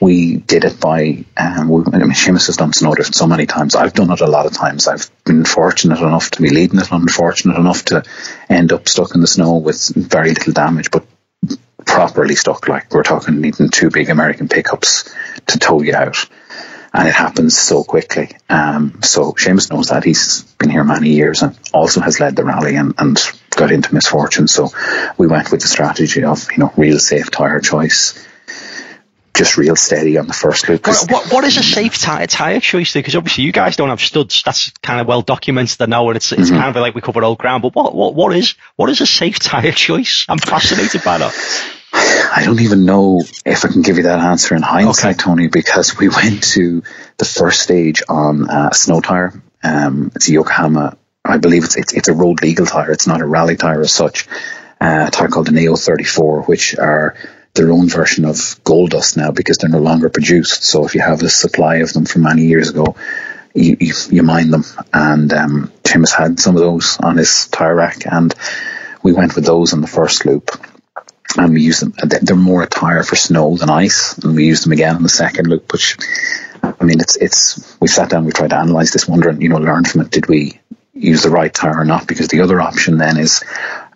We 0.00 0.36
did 0.36 0.64
it 0.64 0.80
by, 0.80 1.24
um, 1.36 1.68
we, 1.68 1.82
I 1.92 1.98
mean, 1.98 2.10
Seamus 2.12 2.46
has 2.46 2.56
done 2.56 2.72
Snowdrift 2.72 3.14
so 3.14 3.26
many 3.26 3.46
times. 3.46 3.74
I've 3.74 3.92
done 3.92 4.10
it 4.10 4.20
a 4.20 4.26
lot 4.26 4.46
of 4.46 4.52
times. 4.52 4.88
I've 4.88 5.10
been 5.24 5.44
fortunate 5.44 6.00
enough 6.00 6.30
to 6.32 6.42
be 6.42 6.50
leading 6.50 6.80
it, 6.80 6.90
unfortunate 6.90 7.58
enough 7.58 7.84
to 7.86 8.02
end 8.48 8.72
up 8.72 8.88
stuck 8.88 9.14
in 9.14 9.20
the 9.20 9.26
snow 9.26 9.56
with 9.56 9.88
very 9.94 10.30
little 10.30 10.52
damage, 10.52 10.90
but 10.90 11.06
properly 11.86 12.34
stuck. 12.34 12.68
Like 12.68 12.92
we're 12.92 13.02
talking 13.02 13.40
needing 13.40 13.68
two 13.68 13.90
big 13.90 14.08
American 14.08 14.48
pickups 14.48 15.14
to 15.48 15.58
tow 15.58 15.82
you 15.82 15.94
out 15.94 16.28
and 16.92 17.08
it 17.08 17.14
happens 17.14 17.56
so 17.56 17.84
quickly. 17.84 18.30
Um, 18.48 19.00
so 19.02 19.32
Seamus 19.32 19.70
knows 19.70 19.88
that 19.88 20.04
he's 20.04 20.42
been 20.58 20.70
here 20.70 20.84
many 20.84 21.10
years 21.10 21.42
and 21.42 21.58
also 21.72 22.00
has 22.00 22.18
led 22.18 22.36
the 22.36 22.44
rally 22.44 22.76
and, 22.76 22.94
and 22.98 23.18
got 23.50 23.70
into 23.70 23.94
misfortune. 23.94 24.48
So 24.48 24.70
we 25.16 25.26
went 25.26 25.52
with 25.52 25.60
the 25.60 25.68
strategy 25.68 26.24
of 26.24 26.50
you 26.50 26.58
know 26.58 26.72
real 26.76 26.98
safe 26.98 27.30
tire 27.30 27.60
choice. 27.60 28.26
Just 29.32 29.56
real 29.56 29.76
steady 29.76 30.18
on 30.18 30.26
the 30.26 30.34
first 30.34 30.68
loop. 30.68 30.86
What, 30.86 31.10
what, 31.10 31.32
what 31.32 31.44
is 31.44 31.56
a 31.56 31.62
safe 31.62 31.96
tire, 31.96 32.26
tire 32.26 32.60
choice? 32.60 32.92
Because 32.92 33.14
obviously 33.14 33.44
you 33.44 33.52
guys 33.52 33.76
don't 33.76 33.88
have 33.88 34.00
studs. 34.00 34.42
That's 34.44 34.70
kind 34.82 35.00
of 35.00 35.06
well 35.06 35.22
documented. 35.22 35.80
I 35.80 35.86
know 35.86 36.10
and 36.10 36.16
it's 36.16 36.32
it's 36.32 36.50
mm-hmm. 36.50 36.58
kind 36.58 36.76
of 36.76 36.80
like 36.80 36.94
we 36.94 37.00
covered 37.00 37.22
old 37.22 37.38
ground. 37.38 37.62
But 37.62 37.74
what 37.74 37.94
what 37.94 38.14
what 38.14 38.36
is 38.36 38.56
what 38.76 38.90
is 38.90 39.00
a 39.00 39.06
safe 39.06 39.38
tire 39.38 39.72
choice? 39.86 40.26
I'm 40.28 40.38
fascinated 40.38 41.04
by 41.04 41.18
that. 41.18 41.32
I 41.92 42.42
don't 42.44 42.60
even 42.60 42.84
know 42.84 43.20
if 43.44 43.64
I 43.64 43.68
can 43.68 43.82
give 43.82 43.96
you 43.96 44.04
that 44.04 44.20
answer 44.20 44.54
in 44.54 44.62
hindsight, 44.62 45.16
okay. 45.16 45.22
Tony, 45.24 45.48
because 45.48 45.98
we 45.98 46.08
went 46.08 46.42
to 46.52 46.82
the 47.16 47.24
first 47.24 47.62
stage 47.62 48.02
on 48.08 48.48
a 48.48 48.72
snow 48.72 49.00
tire. 49.00 49.42
Um, 49.62 50.12
it's 50.14 50.28
a 50.28 50.32
Yokohama. 50.32 50.96
I 51.24 51.38
believe 51.38 51.64
it's, 51.64 51.76
it's, 51.76 51.92
it's 51.92 52.08
a 52.08 52.14
road 52.14 52.42
legal 52.42 52.66
tire. 52.66 52.92
It's 52.92 53.06
not 53.06 53.20
a 53.20 53.26
rally 53.26 53.56
tire 53.56 53.80
as 53.80 53.92
such. 53.92 54.26
Uh, 54.80 55.06
a 55.08 55.10
tire 55.10 55.28
called 55.28 55.48
an 55.48 55.58
AO 55.58 55.76
34, 55.76 56.42
which 56.42 56.76
are 56.76 57.16
their 57.54 57.70
own 57.72 57.88
version 57.88 58.24
of 58.24 58.58
gold 58.64 58.90
dust 58.90 59.16
now 59.16 59.30
because 59.32 59.58
they're 59.58 59.68
no 59.68 59.80
longer 59.80 60.08
produced. 60.08 60.62
So 60.62 60.86
if 60.86 60.94
you 60.94 61.00
have 61.00 61.22
a 61.22 61.28
supply 61.28 61.76
of 61.76 61.92
them 61.92 62.06
from 62.06 62.22
many 62.22 62.46
years 62.46 62.70
ago, 62.70 62.96
you, 63.54 63.76
you, 63.80 63.94
you 64.10 64.22
mine 64.22 64.50
them. 64.50 64.64
And 64.94 65.32
um, 65.32 65.72
Tim 65.82 66.02
has 66.02 66.12
had 66.12 66.38
some 66.38 66.54
of 66.54 66.62
those 66.62 66.98
on 67.00 67.16
his 67.16 67.48
tire 67.48 67.74
rack, 67.74 68.06
and 68.06 68.32
we 69.02 69.12
went 69.12 69.34
with 69.34 69.44
those 69.44 69.72
on 69.72 69.80
the 69.80 69.88
first 69.88 70.24
loop 70.24 70.50
and 71.36 71.54
we 71.54 71.62
use 71.62 71.80
them. 71.80 71.94
They're 72.02 72.36
more 72.36 72.62
a 72.62 72.66
tire 72.66 73.02
for 73.02 73.16
snow 73.16 73.56
than 73.56 73.70
ice, 73.70 74.18
and 74.18 74.34
we 74.34 74.46
use 74.46 74.62
them 74.62 74.72
again 74.72 74.96
in 74.96 75.02
the 75.02 75.08
second 75.08 75.48
loop. 75.48 75.72
Which, 75.72 75.96
I 76.62 76.84
mean, 76.84 77.00
it's 77.00 77.16
it's 77.16 77.76
we 77.80 77.88
sat 77.88 78.10
down, 78.10 78.24
we 78.24 78.32
tried 78.32 78.50
to 78.50 78.58
analyze 78.58 78.92
this, 78.92 79.08
wondering, 79.08 79.40
you 79.40 79.48
know, 79.48 79.58
learn 79.58 79.84
from 79.84 80.02
it. 80.02 80.10
Did 80.10 80.28
we 80.28 80.60
use 80.94 81.22
the 81.22 81.30
right 81.30 81.52
tire 81.52 81.78
or 81.78 81.84
not? 81.84 82.06
Because 82.06 82.28
the 82.28 82.40
other 82.40 82.60
option 82.60 82.98
then 82.98 83.16
is 83.16 83.42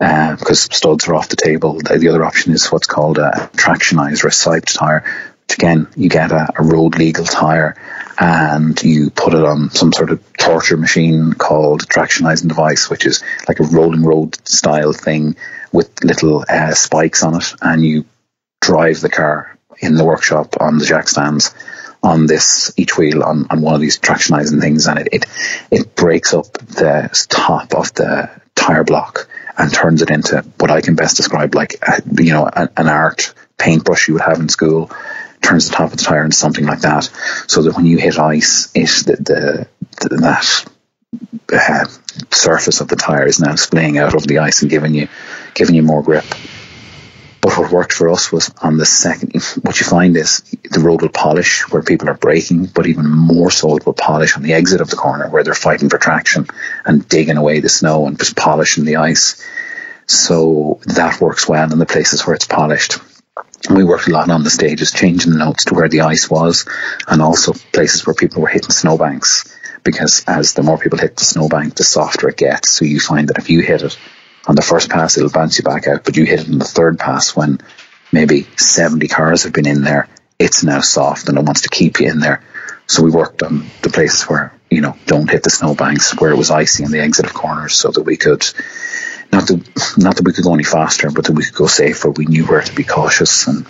uh, 0.00 0.36
because 0.36 0.62
studs 0.62 1.08
are 1.08 1.14
off 1.14 1.28
the 1.28 1.36
table. 1.36 1.74
The, 1.74 1.98
the 1.98 2.08
other 2.08 2.24
option 2.24 2.52
is 2.52 2.70
what's 2.70 2.86
called 2.86 3.18
a 3.18 3.50
tractionized 3.54 4.24
or 4.24 4.28
a 4.28 4.30
siped 4.30 4.76
tire, 4.76 5.04
which 5.46 5.58
again 5.58 5.88
you 5.96 6.08
get 6.08 6.32
a, 6.32 6.48
a 6.56 6.62
road 6.62 6.96
legal 6.96 7.24
tire 7.24 7.76
and 8.18 8.80
you 8.82 9.10
put 9.10 9.34
it 9.34 9.44
on 9.44 9.70
some 9.70 9.92
sort 9.92 10.10
of 10.10 10.22
torture 10.36 10.76
machine 10.76 11.32
called 11.32 11.82
a 11.82 11.86
tractionizing 11.86 12.48
device, 12.48 12.88
which 12.88 13.06
is 13.06 13.24
like 13.48 13.58
a 13.60 13.64
rolling 13.64 14.04
road 14.04 14.36
style 14.46 14.92
thing 14.92 15.36
with 15.74 16.04
little 16.04 16.44
uh, 16.48 16.72
spikes 16.72 17.22
on 17.24 17.34
it, 17.34 17.54
and 17.60 17.84
you 17.84 18.04
drive 18.60 19.00
the 19.00 19.10
car 19.10 19.58
in 19.80 19.96
the 19.96 20.04
workshop 20.04 20.54
on 20.60 20.78
the 20.78 20.86
jack 20.86 21.08
stands 21.08 21.52
on 22.02 22.26
this 22.26 22.72
each 22.76 22.96
wheel 22.96 23.24
on, 23.24 23.46
on 23.50 23.60
one 23.60 23.74
of 23.74 23.80
these 23.80 23.98
tractionizing 23.98 24.60
things, 24.60 24.86
and 24.86 25.00
it, 25.00 25.08
it 25.12 25.26
it 25.70 25.96
breaks 25.96 26.32
up 26.32 26.52
the 26.52 27.26
top 27.28 27.74
of 27.74 27.92
the 27.94 28.30
tire 28.54 28.84
block 28.84 29.28
and 29.58 29.72
turns 29.72 30.00
it 30.00 30.10
into 30.10 30.42
what 30.58 30.70
I 30.70 30.80
can 30.80 30.94
best 30.94 31.16
describe 31.16 31.54
like 31.54 31.74
a, 31.82 32.02
you 32.22 32.32
know 32.32 32.48
a, 32.50 32.68
an 32.76 32.88
art 32.88 33.34
paintbrush 33.58 34.08
you 34.08 34.14
would 34.14 34.22
have 34.22 34.38
in 34.38 34.48
school 34.48 34.90
turns 35.42 35.68
the 35.68 35.74
top 35.74 35.92
of 35.92 35.98
the 35.98 36.04
tire 36.04 36.24
into 36.24 36.36
something 36.36 36.64
like 36.64 36.80
that. 36.80 37.04
So 37.46 37.62
that 37.62 37.76
when 37.76 37.86
you 37.86 37.98
hit 37.98 38.18
ice 38.18 38.70
it 38.74 39.06
the, 39.06 39.16
the, 39.16 40.08
the 40.08 40.16
that 40.16 40.64
uh, 41.52 41.86
surface 42.30 42.80
of 42.80 42.88
the 42.88 42.96
tire 42.96 43.26
is 43.26 43.40
now 43.40 43.54
splaying 43.54 43.98
out 43.98 44.14
over 44.14 44.26
the 44.26 44.38
ice 44.38 44.62
and 44.62 44.70
giving 44.70 44.94
you 44.94 45.08
giving 45.54 45.74
you 45.74 45.82
more 45.82 46.02
grip 46.02 46.24
but 47.44 47.58
what 47.58 47.70
worked 47.70 47.92
for 47.92 48.08
us 48.08 48.32
was 48.32 48.50
on 48.62 48.78
the 48.78 48.86
second, 48.86 49.34
what 49.60 49.78
you 49.78 49.84
find 49.84 50.16
is 50.16 50.38
the 50.70 50.80
road 50.80 51.02
will 51.02 51.10
polish 51.10 51.70
where 51.70 51.82
people 51.82 52.08
are 52.08 52.16
braking, 52.16 52.64
but 52.64 52.86
even 52.86 53.06
more 53.06 53.50
so 53.50 53.76
it 53.76 53.84
will 53.84 53.92
polish 53.92 54.34
on 54.34 54.42
the 54.42 54.54
exit 54.54 54.80
of 54.80 54.88
the 54.88 54.96
corner 54.96 55.28
where 55.28 55.44
they're 55.44 55.52
fighting 55.52 55.90
for 55.90 55.98
traction 55.98 56.46
and 56.86 57.06
digging 57.06 57.36
away 57.36 57.60
the 57.60 57.68
snow 57.68 58.06
and 58.06 58.18
just 58.18 58.34
polishing 58.34 58.86
the 58.86 58.96
ice. 58.96 59.44
So 60.06 60.80
that 60.86 61.20
works 61.20 61.46
well 61.46 61.70
in 61.70 61.78
the 61.78 61.84
places 61.84 62.26
where 62.26 62.34
it's 62.34 62.46
polished. 62.46 62.96
We 63.68 63.84
worked 63.84 64.08
a 64.08 64.12
lot 64.12 64.30
on 64.30 64.42
the 64.42 64.48
stages, 64.48 64.90
changing 64.90 65.32
the 65.32 65.38
notes 65.38 65.66
to 65.66 65.74
where 65.74 65.90
the 65.90 66.00
ice 66.00 66.30
was 66.30 66.66
and 67.06 67.20
also 67.20 67.52
places 67.74 68.06
where 68.06 68.14
people 68.14 68.40
were 68.40 68.48
hitting 68.48 68.70
snowbanks 68.70 69.54
because 69.84 70.24
as 70.26 70.54
the 70.54 70.62
more 70.62 70.78
people 70.78 70.98
hit 70.98 71.18
the 71.18 71.26
snowbank, 71.26 71.74
the 71.74 71.84
softer 71.84 72.30
it 72.30 72.38
gets. 72.38 72.70
So 72.70 72.86
you 72.86 73.00
find 73.00 73.28
that 73.28 73.36
if 73.36 73.50
you 73.50 73.60
hit 73.60 73.82
it 73.82 73.98
on 74.46 74.54
the 74.54 74.62
first 74.62 74.90
pass, 74.90 75.16
it'll 75.16 75.30
bounce 75.30 75.58
you 75.58 75.64
back 75.64 75.86
out, 75.86 76.04
but 76.04 76.16
you 76.16 76.24
hit 76.24 76.40
it 76.40 76.48
on 76.48 76.58
the 76.58 76.64
third 76.64 76.98
pass 76.98 77.34
when 77.34 77.60
maybe 78.12 78.42
70 78.56 79.08
cars 79.08 79.44
have 79.44 79.52
been 79.52 79.66
in 79.66 79.82
there. 79.82 80.08
It's 80.38 80.62
now 80.62 80.80
soft 80.80 81.28
and 81.28 81.38
it 81.38 81.44
wants 81.44 81.62
to 81.62 81.68
keep 81.68 82.00
you 82.00 82.08
in 82.08 82.20
there. 82.20 82.42
So 82.86 83.02
we 83.02 83.10
worked 83.10 83.42
on 83.42 83.66
the 83.82 83.88
places 83.88 84.24
where, 84.24 84.52
you 84.70 84.80
know, 84.80 84.96
don't 85.06 85.30
hit 85.30 85.42
the 85.42 85.50
snowbanks, 85.50 86.18
where 86.20 86.30
it 86.30 86.36
was 86.36 86.50
icy 86.50 86.84
on 86.84 86.90
the 86.90 87.00
exit 87.00 87.26
of 87.26 87.34
corners 87.34 87.74
so 87.74 87.90
that 87.90 88.02
we 88.02 88.16
could, 88.16 88.44
not 89.32 89.46
that, 89.46 89.94
not 89.96 90.16
that 90.16 90.24
we 90.24 90.32
could 90.32 90.44
go 90.44 90.54
any 90.54 90.64
faster, 90.64 91.10
but 91.10 91.24
that 91.24 91.32
we 91.32 91.44
could 91.44 91.54
go 91.54 91.66
safer. 91.66 92.10
We 92.10 92.26
knew 92.26 92.44
where 92.44 92.60
to 92.60 92.74
be 92.74 92.84
cautious 92.84 93.46
and 93.46 93.66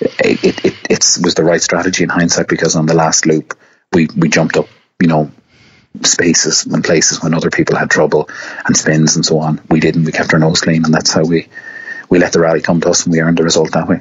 it, 0.00 0.44
it, 0.44 0.64
it, 0.64 0.74
it 0.90 1.18
was 1.22 1.34
the 1.34 1.44
right 1.44 1.62
strategy 1.62 2.04
in 2.04 2.10
hindsight 2.10 2.48
because 2.48 2.76
on 2.76 2.86
the 2.86 2.94
last 2.94 3.26
loop, 3.26 3.58
we, 3.92 4.08
we 4.16 4.28
jumped 4.28 4.56
up, 4.56 4.68
you 5.00 5.08
know, 5.08 5.30
spaces 6.02 6.66
and 6.66 6.82
places 6.84 7.22
when 7.22 7.34
other 7.34 7.50
people 7.50 7.76
had 7.76 7.90
trouble 7.90 8.28
and 8.66 8.76
spins 8.76 9.16
and 9.16 9.24
so 9.24 9.38
on. 9.38 9.60
We 9.70 9.80
didn't. 9.80 10.04
We 10.04 10.12
kept 10.12 10.32
our 10.32 10.38
nose 10.38 10.60
clean, 10.60 10.84
and 10.84 10.92
that's 10.92 11.12
how 11.12 11.24
we 11.24 11.48
we 12.08 12.18
let 12.18 12.32
the 12.32 12.40
rally 12.40 12.60
come 12.60 12.80
to 12.80 12.90
us, 12.90 13.04
and 13.04 13.12
we 13.12 13.20
earned 13.20 13.38
the 13.38 13.44
result 13.44 13.72
that 13.72 13.88
way. 13.88 14.00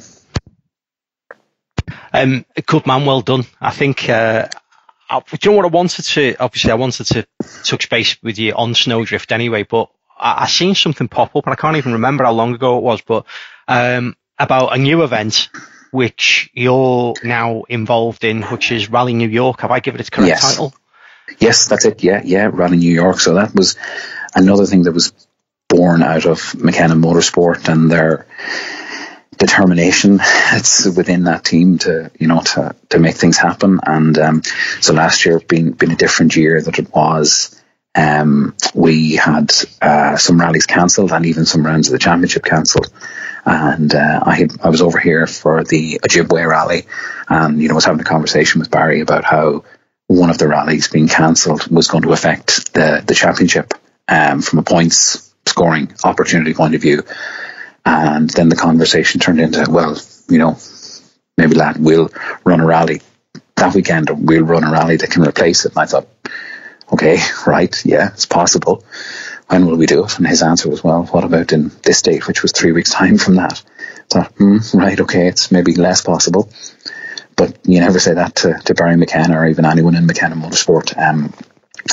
Um, 2.12 2.46
good 2.66 2.86
man, 2.88 3.06
well 3.06 3.22
done. 3.22 3.46
I 3.60 3.72
think. 3.72 4.10
Uh, 4.10 4.48
I, 5.10 5.20
do 5.20 5.38
you 5.44 5.52
know 5.52 5.58
what 5.58 5.66
I 5.66 5.70
wanted 5.76 6.04
to? 6.04 6.36
Obviously, 6.40 6.72
I 6.72 6.76
wanted 6.76 7.06
to 7.08 7.28
touch 7.64 7.90
base 7.90 8.22
with 8.24 8.40
you 8.40 8.54
on 8.54 8.74
Snowdrift 8.74 9.32
anyway, 9.32 9.64
but 9.64 9.90
I, 10.18 10.44
I 10.44 10.48
seen 10.48 10.76
something 10.76 11.08
pop 11.08 11.36
up, 11.36 11.46
and 11.46 11.54
I 11.54 11.56
can't 11.56 11.78
even 11.78 11.94
remember 11.94 12.24
how 12.24 12.32
long 12.32 12.54
ago 12.56 12.78
it 12.78 12.84
was, 12.84 13.02
but 13.02 13.26
um, 13.68 14.16
about 14.40 14.76
a 14.76 14.78
new 14.78 15.04
event 15.04 15.50
which 15.92 16.50
you're 16.54 17.14
now 17.24 17.64
involved 17.70 18.24
in, 18.24 18.42
which 18.44 18.72
is 18.72 18.90
Rally 18.90 19.14
New 19.14 19.30
York. 19.30 19.62
Have 19.62 19.70
I 19.70 19.80
given 19.80 20.00
it 20.00 20.02
its 20.02 20.10
correct 20.10 20.30
Yes. 20.30 20.42
title? 20.42 20.74
Yes, 21.40 21.68
that's 21.68 21.86
it. 21.86 22.04
Yeah, 22.04 22.22
yeah, 22.24 22.50
Rally 22.52 22.78
New 22.78 22.92
York. 22.92 23.20
So 23.20 23.36
that 23.36 23.56
was 23.56 23.78
another 24.36 24.66
thing 24.66 24.84
that 24.84 24.92
was 24.92 25.14
born 25.70 26.04
out 26.04 26.26
of 26.26 26.56
McKenna 26.62 26.96
Motorsport 26.96 27.68
and 27.68 27.90
their 27.90 28.26
determination. 29.38 30.20
It's 30.54 30.86
within 30.86 31.24
that 31.24 31.44
team 31.44 31.80
to 31.80 32.12
you 32.20 32.28
know 32.28 32.42
to 32.42 32.76
to 32.90 33.00
make 33.00 33.16
things 33.16 33.38
happen. 33.38 33.80
And 33.84 34.18
um, 34.18 34.44
so 34.82 34.94
last 34.94 35.26
year 35.26 35.40
being 35.40 35.72
been 35.72 35.92
a 35.92 35.96
different 35.96 36.36
year 36.36 36.62
that 36.62 36.80
it 36.80 36.94
was. 36.94 37.60
Um, 37.96 38.56
we 38.74 39.16
had 39.18 39.52
uh, 39.80 40.18
some 40.18 40.40
rallies 40.42 40.66
cancelled 40.66 41.12
and 41.12 41.28
even 41.28 41.46
some 41.46 41.64
rounds 41.64 41.88
of 41.88 41.92
the 41.92 42.00
championship 42.00 42.44
cancelled. 42.44 42.92
And 43.46 43.94
uh, 43.94 44.20
I 44.24 44.36
had, 44.36 44.62
I 44.64 44.70
was 44.70 44.82
over 44.82 44.98
here 44.98 45.28
for 45.28 45.64
the 45.64 46.00
Ojibwe 46.02 46.48
rally, 46.48 46.88
and 47.30 47.62
you 47.62 47.68
know 47.68 47.76
was 47.76 47.86
having 47.86 48.02
a 48.02 48.06
conversation 48.06 48.60
with 48.60 48.72
Barry 48.72 49.02
about 49.02 49.26
how 49.26 49.64
one 50.14 50.30
of 50.30 50.38
the 50.38 50.48
rallies 50.48 50.88
being 50.88 51.08
cancelled 51.08 51.68
was 51.68 51.88
going 51.88 52.04
to 52.04 52.14
affect 52.14 52.74
the 52.74 53.04
the 53.06 53.16
championship 53.16 53.74
um, 54.08 54.42
from 54.42 54.60
a 54.60 54.64
points 54.64 55.34
scoring 55.46 55.94
opportunity 56.04 56.54
point 56.54 56.76
of 56.76 56.82
view. 56.82 57.04
And 57.86 58.30
then 58.30 58.50
the 58.50 58.56
conversation 58.56 59.20
turned 59.20 59.42
into, 59.42 59.66
well, 59.70 59.98
you 60.30 60.38
know, 60.38 60.58
maybe 61.38 61.56
lad, 61.56 61.78
we'll 61.78 62.10
run 62.46 62.62
a 62.62 62.66
rally 62.66 63.02
that 63.56 63.76
weekend, 63.76 64.10
or 64.10 64.16
we'll 64.16 64.44
run 64.44 64.64
a 64.64 64.72
rally 64.72 64.98
that 64.98 65.12
can 65.12 65.24
replace 65.24 65.66
it. 65.66 65.74
And 65.74 65.80
I 65.80 65.86
thought, 65.86 66.08
okay, 66.92 67.20
right, 67.48 67.86
yeah, 67.86 68.10
it's 68.14 68.26
possible. 68.26 68.84
When 69.48 69.66
will 69.66 69.78
we 69.78 69.86
do 69.86 70.06
it? 70.06 70.18
And 70.18 70.28
his 70.28 70.42
answer 70.42 70.70
was, 70.70 70.84
well, 70.84 71.04
what 71.04 71.26
about 71.26 71.52
in 71.52 71.72
this 71.84 72.02
date, 72.02 72.28
which 72.28 72.42
was 72.42 72.54
three 72.54 72.72
weeks' 72.72 72.94
time 72.94 73.18
from 73.18 73.36
that? 73.36 73.62
I 73.80 74.04
thought, 74.10 74.32
hmm, 74.38 74.60
right, 74.74 75.00
okay, 75.00 75.28
it's 75.28 75.52
maybe 75.52 75.76
less 75.76 76.02
possible. 76.02 76.50
But 77.36 77.58
you 77.64 77.80
never 77.80 78.00
say 78.00 78.14
that 78.14 78.36
to, 78.38 78.60
to 78.66 78.74
Barry 78.74 78.98
McKenna 78.98 79.40
or 79.40 79.48
even 79.48 79.66
anyone 79.66 79.96
in 79.96 80.06
McKenna 80.06 80.36
Motorsport. 80.36 80.98
Um, 80.98 81.34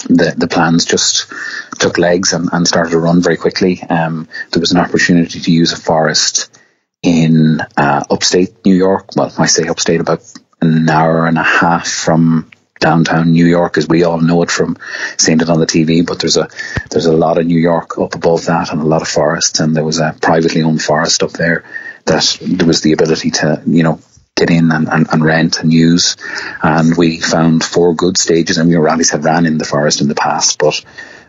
the 0.09 0.34
the 0.36 0.49
plans 0.49 0.84
just 0.84 1.32
took 1.78 1.99
legs 1.99 2.32
and, 2.32 2.49
and 2.53 2.66
started 2.66 2.91
to 2.91 2.99
run 2.99 3.22
very 3.22 3.36
quickly. 3.36 3.82
Um, 3.82 4.28
there 4.53 4.61
was 4.61 4.72
an 4.72 4.78
opportunity 4.78 5.41
to 5.41 5.53
use 5.53 5.72
a 5.72 5.76
forest 5.76 6.57
in 7.03 7.61
uh, 7.76 8.05
upstate 8.11 8.64
New 8.64 8.74
York. 8.74 9.11
Well, 9.16 9.32
I 9.38 9.47
say 9.47 9.68
upstate, 9.68 10.01
about 10.01 10.22
an 10.61 10.88
hour 10.88 11.26
and 11.26 11.38
a 11.38 11.43
half 11.43 11.88
from 11.88 12.51
downtown 12.78 13.32
New 13.32 13.47
York, 13.47 13.78
as 13.78 13.88
we 13.88 14.05
all 14.05 14.20
know 14.20 14.43
it 14.43 14.51
from 14.51 14.78
seeing 15.18 15.41
it 15.41 15.51
on 15.51 15.61
the 15.61 15.66
TV. 15.66 16.07
But 16.07 16.20
there's 16.20 16.36
a 16.36 16.49
there's 16.91 17.07
a 17.07 17.12
lot 17.12 17.38
of 17.38 17.47
New 17.47 17.59
York 17.59 17.99
up 17.99 18.14
above 18.14 18.47
that, 18.47 18.72
and 18.72 18.80
a 18.80 18.86
lot 18.86 19.03
of 19.03 19.09
forests. 19.09 19.61
And 19.61 19.76
there 19.76 19.84
was 19.84 19.99
a 19.99 20.16
privately 20.20 20.62
owned 20.62 20.82
forest 20.82 21.22
up 21.22 21.32
there 21.32 21.64
that 22.07 22.38
there 22.41 22.66
was 22.66 22.80
the 22.80 22.93
ability 22.93 23.30
to 23.30 23.62
you 23.66 23.82
know 23.82 24.01
get 24.41 24.51
in 24.51 24.72
and, 24.72 24.88
and, 24.88 25.07
and 25.12 25.24
rent 25.24 25.61
and 25.61 25.72
use. 25.72 26.16
And 26.62 26.97
we 26.97 27.20
found 27.20 27.62
four 27.62 27.95
good 27.95 28.18
stages. 28.18 28.59
And 28.59 28.68
we 28.68 28.76
rallies 28.76 29.11
had 29.11 29.24
ran 29.24 29.47
in 29.47 29.59
the 29.59 29.64
forest 29.64 30.01
in 30.01 30.09
the 30.09 30.14
past, 30.14 30.59
but 30.59 30.84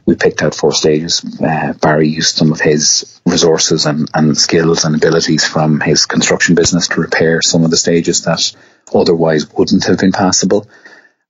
we 0.06 0.16
picked 0.16 0.42
out 0.42 0.56
four 0.56 0.74
stages. 0.74 1.24
Uh, 1.40 1.74
Barry 1.74 2.08
used 2.08 2.36
some 2.36 2.52
of 2.52 2.60
his 2.60 3.22
resources 3.26 3.86
and, 3.86 4.10
and 4.14 4.38
skills 4.38 4.84
and 4.86 4.96
abilities 4.96 5.46
from 5.46 5.80
his 5.80 6.06
construction 6.06 6.56
business 6.56 6.88
to 6.88 7.02
repair 7.02 7.42
some 7.44 7.64
of 7.64 7.70
the 7.70 7.78
stages 7.78 8.24
that 8.24 8.56
otherwise 8.94 9.52
wouldn't 9.54 9.86
have 9.86 10.00
been 10.00 10.12
passable. 10.12 10.68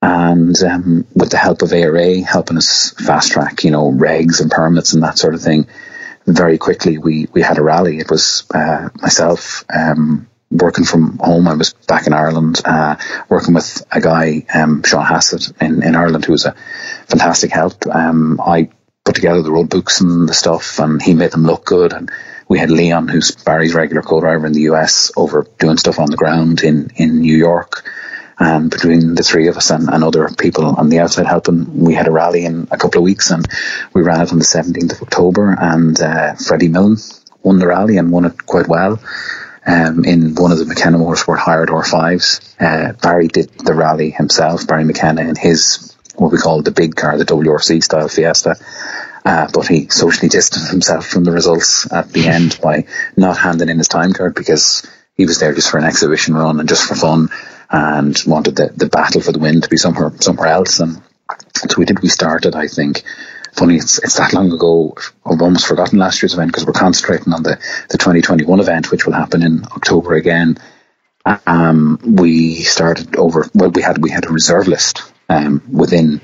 And 0.02 0.56
um, 0.64 1.06
with 1.14 1.30
the 1.30 1.38
help 1.38 1.62
of 1.62 1.74
ARA 1.74 2.22
helping 2.22 2.58
us 2.58 2.92
fast 2.92 3.32
track, 3.32 3.64
you 3.64 3.72
know, 3.72 3.92
regs 3.92 4.42
and 4.42 4.50
permits 4.50 4.94
and 4.94 5.04
that 5.04 5.20
sort 5.20 5.36
of 5.36 5.42
thing, 5.42 5.68
very 6.26 6.58
quickly 6.58 6.98
we, 6.98 7.28
we 7.34 7.42
had 7.42 7.58
a 7.58 7.64
rally. 7.64 8.00
It 8.00 8.10
was 8.10 8.46
uh, 8.54 8.90
myself, 8.96 9.64
um, 9.74 10.28
working 10.52 10.84
from 10.84 11.18
home. 11.18 11.48
I 11.48 11.54
was 11.54 11.74
back 11.74 12.08
in 12.08 12.14
Ireland, 12.14 12.62
uh, 12.66 12.98
working 13.30 13.54
with 13.54 13.84
a 13.92 14.02
guy, 14.02 14.46
um, 14.54 14.84
Sean 14.84 15.06
Hassett 15.06 15.54
in, 15.62 15.82
in 15.82 15.96
Ireland, 15.96 16.26
who 16.26 16.34
was 16.34 16.46
a 16.46 16.56
fantastic 17.08 17.52
help. 17.52 17.88
Um, 17.88 18.40
I 18.42 18.70
put 19.04 19.16
together 19.16 19.42
the 19.42 19.52
road 19.52 19.70
books 19.70 20.02
and 20.02 20.28
the 20.28 20.34
stuff, 20.34 20.80
and 20.80 21.02
he 21.02 21.14
made 21.14 21.32
them 21.32 21.44
look 21.44 21.66
good. 21.66 21.94
And 21.94 22.12
we 22.48 22.60
had 22.60 22.70
Leon, 22.70 23.08
who's 23.08 23.32
Barry's 23.32 23.74
regular 23.74 24.02
co-driver 24.02 24.46
in 24.46 24.54
the 24.54 24.64
US, 24.72 25.12
over 25.16 25.48
doing 25.58 25.78
stuff 25.78 26.00
on 26.00 26.12
the 26.12 26.18
ground 26.18 26.62
in, 26.62 26.92
in 26.96 27.22
New 27.22 27.38
York. 27.38 27.90
And 28.38 28.72
between 28.72 29.14
the 29.14 29.24
three 29.24 29.48
of 29.48 29.58
us 29.58 29.70
and, 29.70 29.88
and 29.88 30.04
other 30.04 30.28
people 30.38 30.66
on 30.66 30.90
the 30.90 31.00
outside 31.00 31.28
helping, 31.28 31.80
we 31.80 31.94
had 31.94 32.08
a 32.08 32.12
rally 32.12 32.44
in 32.44 32.68
a 32.72 32.78
couple 32.78 33.00
of 33.00 33.04
weeks, 33.04 33.30
and 33.30 33.48
we 33.94 34.02
ran 34.02 34.22
it 34.22 34.32
on 34.32 34.40
the 34.40 34.46
17th 34.46 34.94
of 34.94 35.04
October. 35.04 35.56
And 35.58 36.00
uh, 36.02 36.34
Freddie 36.36 36.68
Millen 36.68 36.98
won 37.44 37.60
the 37.60 37.68
rally 37.68 37.98
and 37.98 38.12
won 38.12 38.26
it 38.26 38.46
quite 38.46 38.68
well 38.68 39.00
um, 39.72 40.04
in 40.04 40.36
one 40.36 40.52
of 40.52 40.58
the 40.58 40.66
McKenna 40.66 40.98
Motorsport 40.98 41.38
hired 41.38 41.70
R5s. 41.70 42.56
Uh, 42.60 42.94
Barry 42.94 43.28
did 43.28 43.50
the 43.58 43.74
rally 43.74 44.10
himself, 44.10 44.68
Barry 44.68 44.84
McKenna, 44.84 45.22
in 45.22 45.36
his, 45.36 45.96
what 46.16 46.32
we 46.32 46.38
call 46.38 46.62
the 46.62 46.72
big 46.72 46.96
car, 46.96 47.18
the 47.18 47.26
WRC 47.26 47.82
style 47.82 48.10
Fiesta. 48.10 48.56
Uh, 49.24 49.48
but 49.54 49.68
he 49.68 49.88
socially 49.88 50.30
distanced 50.30 50.72
himself 50.72 51.08
from 51.08 51.24
the 51.24 51.32
results 51.32 51.92
at 51.92 52.12
the 52.12 52.28
end 52.38 52.60
by 52.62 52.86
not 53.16 53.38
handing 53.38 53.70
in 53.70 53.78
his 53.78 53.88
time 53.88 54.14
card 54.14 54.36
because 54.36 54.86
he 55.16 55.26
was 55.26 55.40
there 55.40 55.54
just 55.54 55.70
for 55.70 55.78
an 55.78 55.86
exhibition 55.86 56.34
run 56.34 56.60
and 56.60 56.68
just 56.68 56.86
for 56.86 56.96
fun 56.96 57.30
and 57.70 58.22
wanted 58.28 58.56
the, 58.56 58.74
the 58.76 58.88
battle 58.88 59.22
for 59.22 59.32
the 59.32 59.40
win 59.40 59.62
to 59.62 59.70
be 59.70 59.78
somewhere 59.78 60.12
somewhere 60.20 60.48
else. 60.48 60.80
And 60.80 61.02
so 61.56 61.78
we 61.78 61.86
did. 61.86 62.02
We 62.02 62.10
started, 62.10 62.56
I 62.56 62.68
think, 62.68 63.04
funny 63.52 63.76
it's, 63.76 64.00
it's 64.00 64.18
that 64.18 64.34
long 64.34 64.52
ago 64.52 64.96
I've 65.26 65.42
almost 65.42 65.68
forgotten 65.68 66.00
last 66.00 66.22
year's 66.22 66.34
event 66.34 66.50
because 66.50 66.66
we're 66.66 66.74
concentrating 66.74 67.34
on 67.34 67.44
the, 67.44 67.60
the 67.90 67.98
2021 67.98 68.60
event 68.60 68.92
which 68.92 69.06
will 69.06 69.14
happen 69.14 69.44
in 69.44 69.64
October 69.66 70.14
again. 70.14 70.58
Um, 71.46 72.00
we 72.04 72.64
started 72.64 73.16
over 73.16 73.46
well 73.54 73.70
we 73.70 73.82
had 73.82 74.02
we 74.02 74.10
had 74.10 74.26
a 74.26 74.30
reserve 74.30 74.68
list 74.68 75.04
um, 75.30 75.62
within 75.72 76.22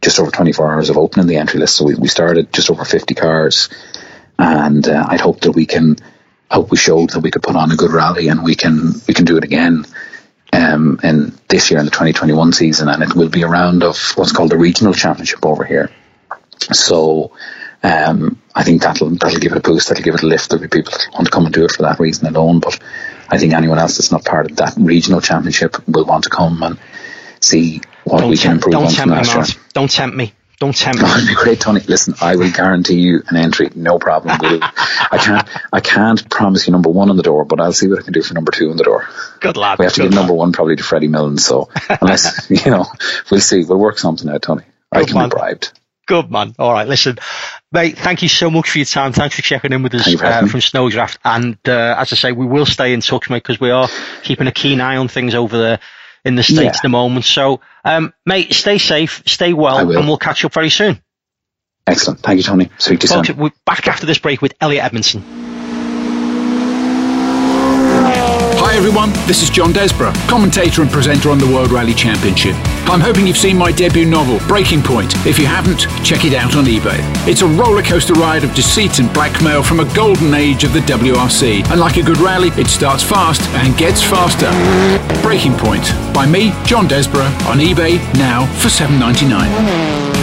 just 0.00 0.20
over 0.20 0.30
24 0.30 0.72
hours 0.72 0.90
of 0.90 0.96
opening 0.96 1.26
the 1.26 1.36
entry 1.36 1.60
list. 1.60 1.76
So 1.76 1.84
we, 1.84 1.94
we 1.94 2.08
started 2.08 2.52
just 2.52 2.70
over 2.70 2.84
50 2.84 3.14
cars 3.14 3.68
and 4.38 4.86
uh, 4.88 5.04
I'd 5.08 5.20
hope 5.20 5.40
that 5.40 5.52
we 5.52 5.66
can 5.66 5.96
hope 6.50 6.70
we 6.70 6.76
showed 6.76 7.10
that 7.10 7.20
we 7.20 7.30
could 7.30 7.42
put 7.42 7.56
on 7.56 7.70
a 7.70 7.76
good 7.76 7.92
rally 7.92 8.28
and 8.28 8.42
we 8.42 8.54
can 8.54 8.92
we 9.06 9.14
can 9.14 9.24
do 9.24 9.36
it 9.36 9.44
again 9.44 9.84
um, 10.52 11.00
in 11.02 11.32
this 11.48 11.70
year 11.70 11.80
in 11.80 11.86
the 11.86 11.90
2021 11.90 12.52
season. 12.52 12.88
And 12.88 13.02
it 13.02 13.14
will 13.14 13.28
be 13.28 13.42
a 13.42 13.48
round 13.48 13.82
of 13.82 13.96
what's 14.14 14.32
called 14.32 14.50
the 14.50 14.56
regional 14.56 14.94
championship 14.94 15.44
over 15.44 15.64
here 15.64 15.90
so 16.60 17.32
Um, 17.82 18.40
I 18.54 18.62
think 18.62 18.82
that'll 18.82 19.08
that'll 19.10 19.40
give 19.40 19.52
it 19.52 19.58
a 19.58 19.62
boost. 19.62 19.88
That'll 19.88 20.04
give 20.04 20.14
it 20.14 20.22
a 20.22 20.26
lift. 20.26 20.50
There'll 20.50 20.60
be 20.60 20.68
people 20.68 20.92
that 20.92 21.08
want 21.14 21.24
to 21.26 21.30
come 21.30 21.46
and 21.46 21.54
do 21.54 21.64
it 21.64 21.72
for 21.72 21.82
that 21.84 21.98
reason 21.98 22.26
alone. 22.26 22.60
But 22.60 22.78
I 23.28 23.38
think 23.38 23.54
anyone 23.54 23.78
else 23.78 23.96
that's 23.96 24.12
not 24.12 24.24
part 24.24 24.50
of 24.50 24.56
that 24.58 24.74
regional 24.76 25.22
championship 25.22 25.76
will 25.88 26.04
want 26.04 26.24
to 26.24 26.30
come 26.30 26.62
and 26.62 26.78
see 27.40 27.80
what 28.04 28.20
Don't 28.20 28.30
we 28.30 28.36
can 28.36 28.52
improve 28.52 28.74
on 28.74 28.90
from 28.90 29.10
last 29.10 29.34
year. 29.34 29.62
Don't 29.72 29.90
tempt 29.90 30.14
me. 30.14 30.34
Don't 30.58 30.76
tempt 30.76 30.98
me. 31.02 31.08
Oh, 31.08 31.26
be 31.26 31.34
great, 31.34 31.58
Tony. 31.60 31.80
Listen, 31.80 32.14
I 32.20 32.36
will 32.36 32.50
guarantee 32.52 33.00
you 33.00 33.22
an 33.28 33.36
entry, 33.36 33.70
no 33.74 33.98
problem. 33.98 34.38
We'll, 34.42 34.60
I 34.62 35.16
can't, 35.18 35.48
I 35.72 35.80
can't 35.80 36.28
promise 36.28 36.66
you 36.66 36.72
number 36.72 36.90
one 36.90 37.08
on 37.08 37.16
the 37.16 37.22
door, 37.22 37.46
but 37.46 37.60
I'll 37.60 37.72
see 37.72 37.88
what 37.88 37.98
I 38.00 38.02
can 38.02 38.12
do 38.12 38.20
for 38.22 38.34
number 38.34 38.52
two 38.52 38.70
on 38.70 38.76
the 38.76 38.84
door. 38.84 39.08
Good 39.40 39.56
lad. 39.56 39.78
We 39.78 39.86
have 39.86 39.94
to 39.94 40.02
good 40.02 40.10
give 40.10 40.14
number 40.14 40.34
one 40.34 40.52
probably 40.52 40.76
to 40.76 40.82
Freddie 40.82 41.08
Millen. 41.08 41.38
So 41.38 41.70
unless 41.88 42.50
you 42.50 42.70
know, 42.70 42.84
we'll 43.30 43.40
see. 43.40 43.64
We'll 43.64 43.78
work 43.78 43.98
something 43.98 44.28
out, 44.28 44.42
Tony. 44.42 44.64
I 44.92 45.04
can 45.04 45.14
man. 45.14 45.30
be 45.30 45.34
bribed. 45.36 45.72
Good 46.10 46.30
man. 46.30 46.54
All 46.58 46.72
right, 46.72 46.86
listen, 46.86 47.18
mate. 47.72 47.96
Thank 47.96 48.22
you 48.22 48.28
so 48.28 48.50
much 48.50 48.68
for 48.70 48.78
your 48.78 48.84
time. 48.84 49.12
Thanks 49.12 49.36
for 49.36 49.42
checking 49.42 49.72
in 49.72 49.82
with 49.82 49.94
us 49.94 50.04
Thank 50.04 50.12
you 50.14 50.18
for 50.18 50.26
uh, 50.26 50.46
from 50.46 50.60
Snowdrift. 50.60 51.18
And 51.24 51.56
uh, 51.66 51.94
as 51.98 52.12
I 52.12 52.16
say, 52.16 52.32
we 52.32 52.44
will 52.46 52.66
stay 52.66 52.92
in 52.92 53.00
touch, 53.00 53.30
mate, 53.30 53.42
because 53.42 53.60
we 53.60 53.70
are 53.70 53.88
keeping 54.22 54.46
a 54.46 54.52
keen 54.52 54.80
eye 54.80 54.96
on 54.96 55.08
things 55.08 55.34
over 55.34 55.56
there 55.56 55.80
in 56.24 56.34
the 56.34 56.42
states 56.42 56.60
Yeah. 56.60 56.70
at 56.70 56.82
the 56.82 56.88
moment. 56.88 57.24
So, 57.24 57.60
um, 57.84 58.12
mate, 58.26 58.52
stay 58.52 58.78
safe, 58.78 59.22
stay 59.26 59.52
well, 59.52 59.90
and 59.90 60.06
we'll 60.06 60.18
catch 60.18 60.44
up 60.44 60.52
very 60.52 60.70
soon. 60.70 61.00
Excellent. 61.86 62.20
Thank 62.20 62.36
you, 62.38 62.42
Tony. 62.42 62.70
Speak 62.78 63.00
to 63.00 63.06
you 63.06 63.14
Folks, 63.14 63.28
soon. 63.28 63.36
we're 63.38 63.50
back 63.64 63.88
after 63.88 64.04
this 64.06 64.18
break 64.18 64.42
with 64.42 64.54
Elliot 64.60 64.84
Edmondson. 64.84 65.49
Hi 68.70 68.76
everyone, 68.76 69.10
this 69.26 69.42
is 69.42 69.50
John 69.50 69.72
Desborough, 69.72 70.12
commentator 70.28 70.80
and 70.80 70.88
presenter 70.88 71.30
on 71.30 71.38
the 71.38 71.46
World 71.46 71.72
Rally 71.72 71.92
Championship. 71.92 72.54
I'm 72.86 73.00
hoping 73.00 73.26
you've 73.26 73.36
seen 73.36 73.58
my 73.58 73.72
debut 73.72 74.04
novel, 74.04 74.38
Breaking 74.46 74.80
Point. 74.80 75.12
If 75.26 75.40
you 75.40 75.46
haven't, 75.46 75.88
check 76.04 76.24
it 76.24 76.34
out 76.34 76.54
on 76.54 76.66
eBay. 76.66 77.00
It's 77.26 77.42
a 77.42 77.48
roller 77.48 77.82
coaster 77.82 78.12
ride 78.12 78.44
of 78.44 78.54
deceit 78.54 79.00
and 79.00 79.12
blackmail 79.12 79.64
from 79.64 79.80
a 79.80 79.92
golden 79.92 80.34
age 80.34 80.62
of 80.62 80.72
the 80.72 80.78
WRC. 80.82 81.68
And 81.68 81.80
like 81.80 81.96
a 81.96 82.02
good 82.02 82.18
rally, 82.18 82.50
it 82.50 82.68
starts 82.68 83.02
fast 83.02 83.42
and 83.56 83.76
gets 83.76 84.04
faster. 84.04 84.52
Breaking 85.20 85.54
Point 85.54 85.90
by 86.14 86.26
me, 86.26 86.52
John 86.64 86.86
Desborough, 86.86 87.34
on 87.50 87.58
eBay 87.58 87.98
now 88.14 88.46
for 88.60 88.68
$7.99. 88.68 90.19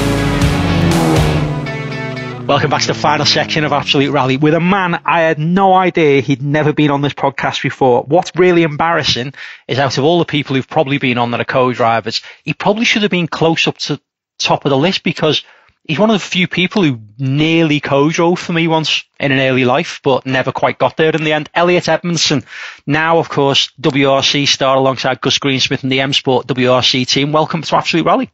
Welcome 2.48 2.70
back 2.70 2.84
to 2.84 2.88
the 2.88 2.94
final 2.94 3.26
section 3.26 3.66
of 3.66 3.74
Absolute 3.74 4.10
Rally 4.10 4.38
with 4.38 4.54
a 4.54 4.62
man 4.62 5.02
I 5.04 5.20
had 5.20 5.38
no 5.38 5.74
idea 5.74 6.22
he'd 6.22 6.42
never 6.42 6.72
been 6.72 6.92
on 6.92 7.02
this 7.02 7.12
podcast 7.12 7.62
before. 7.62 8.04
What's 8.04 8.32
really 8.38 8.64
embarrassing 8.64 9.34
is 9.68 9.80
out 9.80 9.98
of 9.98 10.06
all 10.06 10.20
the 10.20 10.26
people 10.26 10.56
who've 10.56 10.68
probably 10.68 10.98
been 10.98 11.18
on 11.18 11.32
that 11.32 11.42
are 11.42 11.46
co-drivers, 11.46 12.22
he 12.46 12.54
probably 12.54 12.86
should 12.86 13.02
have 13.02 13.12
been 13.12 13.28
close 13.28 13.68
up 13.68 13.78
to 13.80 14.00
top 14.40 14.64
of 14.64 14.70
the 14.70 14.78
list 14.78 15.04
because 15.04 15.44
he's 15.84 16.00
one 16.00 16.10
of 16.10 16.14
the 16.14 16.26
few 16.26 16.48
people 16.48 16.84
who 16.84 17.02
nearly 17.18 17.82
co-drove 17.82 18.40
for 18.40 18.54
me 18.54 18.70
once 18.70 19.04
in 19.20 19.34
an 19.34 19.40
early 19.40 19.66
life, 19.66 20.00
but 20.02 20.26
never 20.26 20.54
quite 20.54 20.80
got 20.80 20.96
there 20.96 21.14
in 21.14 21.26
the 21.26 21.34
end. 21.34 21.50
Elliot 21.54 21.90
Edmondson, 21.90 22.46
now 22.86 23.20
of 23.20 23.28
course 23.28 23.74
WRC 23.82 24.48
star 24.48 24.78
alongside 24.78 25.20
Gus 25.20 25.38
Greensmith 25.38 25.84
and 25.84 25.92
the 25.92 26.00
M 26.00 26.14
Sport 26.14 26.48
WRC 26.48 27.06
team. 27.10 27.34
Welcome 27.34 27.64
to 27.64 27.76
Absolute 27.76 28.06
Rally. 28.06 28.32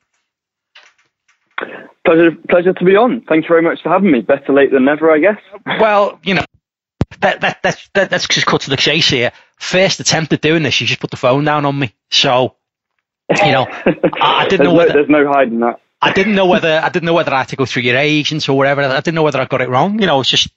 Pleasure, 2.05 2.31
pleasure 2.49 2.73
to 2.73 2.85
be 2.85 2.95
on. 2.95 3.21
Thank 3.27 3.43
you 3.43 3.47
very 3.47 3.61
much 3.61 3.81
for 3.81 3.89
having 3.89 4.11
me. 4.11 4.21
Better 4.21 4.51
late 4.51 4.71
than 4.71 4.85
never, 4.85 5.11
I 5.11 5.19
guess. 5.19 5.37
Well, 5.79 6.19
you 6.23 6.35
know, 6.35 6.43
that, 7.19 7.41
that, 7.41 7.63
that, 7.63 7.87
that, 7.93 8.09
that's 8.09 8.27
just 8.27 8.45
cut 8.45 8.61
to 8.61 8.69
the 8.69 8.77
chase 8.77 9.09
here. 9.09 9.31
First 9.57 9.99
attempt 9.99 10.33
at 10.33 10.41
doing 10.41 10.63
this, 10.63 10.79
you 10.81 10.87
just 10.87 10.99
put 10.99 11.11
the 11.11 11.17
phone 11.17 11.45
down 11.45 11.65
on 11.65 11.77
me. 11.77 11.93
So, 12.11 12.55
you 13.29 13.51
know, 13.51 13.67
I, 13.69 14.43
I 14.43 14.47
didn't 14.47 14.65
know 14.65 14.71
no, 14.71 14.77
whether 14.77 14.93
there's 14.93 15.09
no 15.09 15.25
hiding 15.31 15.59
that. 15.59 15.79
I 16.01 16.11
didn't 16.11 16.35
know 16.35 16.47
whether 16.47 16.81
I 16.83 16.89
didn't 16.89 17.05
know 17.05 17.13
whether 17.13 17.33
I 17.33 17.39
had 17.39 17.49
to 17.49 17.55
go 17.55 17.65
through 17.65 17.83
your 17.83 17.95
agents 17.95 18.49
or 18.49 18.57
whatever. 18.57 18.81
I 18.81 18.99
didn't 18.99 19.15
know 19.15 19.23
whether 19.23 19.39
I 19.39 19.45
got 19.45 19.61
it 19.61 19.69
wrong. 19.69 20.01
You 20.01 20.07
know, 20.07 20.19
it's 20.19 20.29
just 20.29 20.49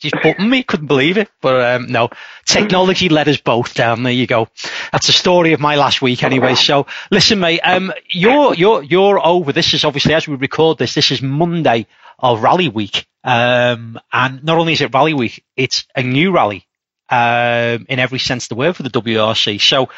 just 0.00 0.14
button 0.22 0.48
me. 0.48 0.62
Couldn't 0.62 0.86
believe 0.86 1.18
it. 1.18 1.30
But 1.40 1.60
um, 1.64 1.86
no, 1.86 2.10
technology 2.44 3.08
led 3.08 3.28
us 3.28 3.38
both 3.38 3.74
down. 3.74 4.02
There 4.02 4.12
you 4.12 4.26
go. 4.26 4.48
That's 4.92 5.06
the 5.06 5.12
story 5.12 5.52
of 5.52 5.60
my 5.60 5.76
last 5.76 6.02
week, 6.02 6.22
anyway. 6.22 6.54
So 6.54 6.86
listen, 7.10 7.40
mate. 7.40 7.60
Um, 7.60 7.92
you're 8.10 8.54
you're 8.54 8.82
you're 8.82 9.24
over. 9.24 9.52
This 9.52 9.74
is 9.74 9.84
obviously 9.84 10.14
as 10.14 10.28
we 10.28 10.36
record 10.36 10.78
this. 10.78 10.94
This 10.94 11.10
is 11.10 11.22
Monday 11.22 11.86
of 12.18 12.42
Rally 12.42 12.68
Week. 12.68 13.06
Um, 13.22 13.98
and 14.12 14.44
not 14.44 14.58
only 14.58 14.74
is 14.74 14.82
it 14.82 14.92
Rally 14.92 15.14
Week, 15.14 15.44
it's 15.56 15.86
a 15.96 16.02
new 16.02 16.30
rally 16.32 16.66
um, 17.08 17.86
in 17.88 17.98
every 17.98 18.18
sense 18.18 18.44
of 18.44 18.48
the 18.50 18.54
word 18.56 18.76
for 18.76 18.82
the 18.82 18.90
WRC. 18.90 19.60
So 19.60 19.88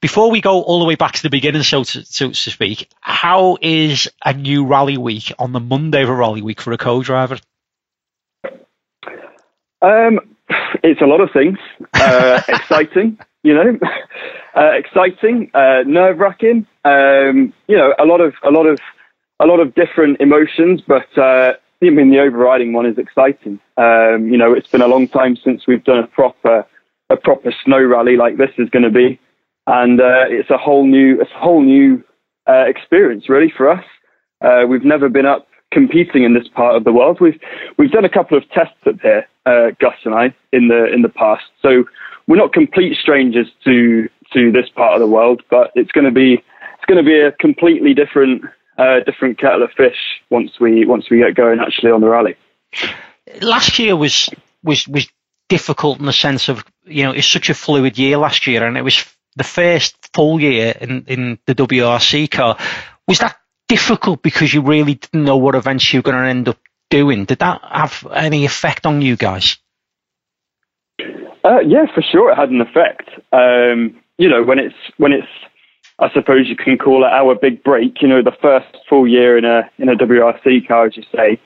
before 0.00 0.30
we 0.30 0.40
go 0.40 0.62
all 0.62 0.78
the 0.78 0.84
way 0.84 0.94
back 0.94 1.12
to 1.14 1.22
the 1.22 1.30
beginning, 1.30 1.64
so 1.64 1.82
to, 1.82 2.04
so 2.04 2.28
to 2.28 2.34
speak, 2.34 2.88
how 3.00 3.58
is 3.60 4.08
a 4.24 4.32
new 4.32 4.64
rally 4.64 4.96
week 4.96 5.32
on 5.38 5.52
the 5.52 5.60
Monday 5.60 6.02
of 6.02 6.08
a 6.08 6.14
rally 6.14 6.42
week 6.42 6.60
for 6.60 6.72
a 6.72 6.78
co-driver? 6.78 7.38
Um, 9.82 10.20
it's 10.82 11.00
a 11.00 11.06
lot 11.06 11.20
of 11.20 11.30
things. 11.32 11.58
Uh, 11.94 12.40
exciting, 12.48 13.18
you 13.42 13.54
know, 13.54 13.78
uh, 14.56 14.72
exciting, 14.72 15.50
uh, 15.54 15.82
nerve 15.86 16.18
wracking. 16.18 16.66
Um, 16.84 17.52
you 17.66 17.76
know, 17.76 17.94
a 17.98 18.04
lot 18.04 18.20
of 18.20 18.34
a 18.42 18.50
lot 18.50 18.66
of 18.66 18.78
a 19.40 19.46
lot 19.46 19.60
of 19.60 19.74
different 19.74 20.20
emotions, 20.20 20.82
but 20.86 21.06
uh, 21.16 21.54
I 21.82 21.90
mean 21.90 22.10
the 22.10 22.20
overriding 22.20 22.72
one 22.72 22.86
is 22.86 22.98
exciting. 22.98 23.60
Um, 23.76 24.28
you 24.28 24.36
know, 24.36 24.52
it's 24.52 24.68
been 24.68 24.82
a 24.82 24.88
long 24.88 25.08
time 25.08 25.36
since 25.36 25.66
we've 25.66 25.84
done 25.84 25.98
a 25.98 26.06
proper 26.06 26.66
a 27.10 27.16
proper 27.16 27.52
snow 27.64 27.82
rally 27.82 28.16
like 28.16 28.36
this 28.36 28.50
is 28.58 28.68
going 28.70 28.82
to 28.84 28.90
be, 28.90 29.18
and 29.66 30.00
uh, 30.00 30.24
it's 30.28 30.50
a 30.50 30.58
whole 30.58 30.86
new 30.86 31.20
it's 31.20 31.30
a 31.30 31.38
whole 31.38 31.62
new 31.62 32.02
uh, 32.48 32.64
experience 32.66 33.28
really 33.28 33.52
for 33.56 33.70
us. 33.70 33.84
We've 34.68 34.84
never 34.84 35.08
been 35.08 35.26
up 35.26 35.47
competing 35.72 36.24
in 36.24 36.34
this 36.34 36.48
part 36.48 36.76
of 36.76 36.84
the 36.84 36.92
world. 36.92 37.20
We've 37.20 37.38
we've 37.76 37.90
done 37.90 38.04
a 38.04 38.08
couple 38.08 38.36
of 38.36 38.48
tests 38.50 38.78
up 38.86 39.00
here, 39.00 39.26
uh, 39.46 39.70
Gus 39.80 39.94
and 40.04 40.14
I, 40.14 40.34
in 40.52 40.68
the 40.68 40.92
in 40.92 41.02
the 41.02 41.08
past. 41.08 41.44
So 41.62 41.84
we're 42.26 42.36
not 42.36 42.52
complete 42.52 42.96
strangers 42.96 43.48
to 43.64 44.08
to 44.32 44.52
this 44.52 44.68
part 44.74 44.94
of 44.94 45.00
the 45.00 45.06
world, 45.06 45.42
but 45.50 45.70
it's 45.74 45.92
going 45.92 46.04
to 46.04 46.10
be 46.10 46.34
it's 46.34 46.84
going 46.86 47.02
to 47.02 47.08
be 47.08 47.18
a 47.20 47.32
completely 47.32 47.94
different 47.94 48.44
uh, 48.78 49.00
different 49.04 49.38
kettle 49.38 49.62
of 49.62 49.70
fish 49.76 49.96
once 50.30 50.60
we 50.60 50.86
once 50.86 51.10
we 51.10 51.18
get 51.18 51.34
going 51.34 51.58
actually 51.60 51.90
on 51.90 52.00
the 52.00 52.08
rally. 52.08 52.36
Last 53.40 53.78
year 53.78 53.96
was 53.96 54.30
was 54.62 54.86
was 54.86 55.08
difficult 55.48 55.98
in 55.98 56.06
the 56.06 56.12
sense 56.12 56.48
of 56.48 56.64
you 56.84 57.04
know 57.04 57.12
it's 57.12 57.26
such 57.26 57.50
a 57.50 57.54
fluid 57.54 57.98
year 57.98 58.18
last 58.18 58.46
year, 58.46 58.64
and 58.64 58.76
it 58.76 58.82
was 58.82 59.04
the 59.36 59.44
first 59.44 59.96
full 60.14 60.40
year 60.40 60.74
in 60.80 61.04
in 61.06 61.38
the 61.46 61.54
WRC 61.54 62.30
car. 62.30 62.58
Was 63.06 63.20
that 63.20 63.37
difficult 63.68 64.22
because 64.22 64.52
you 64.52 64.62
really 64.62 64.94
didn't 64.94 65.24
know 65.24 65.36
what 65.36 65.54
events 65.54 65.92
you 65.92 65.98
were 65.98 66.02
going 66.02 66.22
to 66.22 66.28
end 66.28 66.48
up 66.48 66.58
doing? 66.90 67.24
Did 67.24 67.38
that 67.38 67.60
have 67.70 68.06
any 68.12 68.44
effect 68.44 68.86
on 68.86 69.02
you 69.02 69.16
guys? 69.16 69.58
Uh, 71.44 71.60
yeah, 71.60 71.86
for 71.94 72.02
sure, 72.02 72.32
it 72.32 72.36
had 72.36 72.50
an 72.50 72.60
effect. 72.60 73.08
Um, 73.32 74.00
you 74.16 74.28
know, 74.28 74.42
when 74.42 74.58
it's 74.58 74.74
when 74.96 75.12
it's, 75.12 75.28
I 75.98 76.10
suppose 76.12 76.48
you 76.48 76.56
can 76.56 76.76
call 76.78 77.04
it 77.04 77.12
our 77.12 77.34
big 77.34 77.62
break. 77.62 78.02
You 78.02 78.08
know, 78.08 78.22
the 78.22 78.36
first 78.42 78.76
full 78.88 79.06
year 79.06 79.38
in 79.38 79.44
a 79.44 79.70
in 79.78 79.88
a 79.88 79.94
WRC 79.94 80.66
car, 80.66 80.86
as 80.86 80.96
you 80.96 81.04
say, 81.14 81.40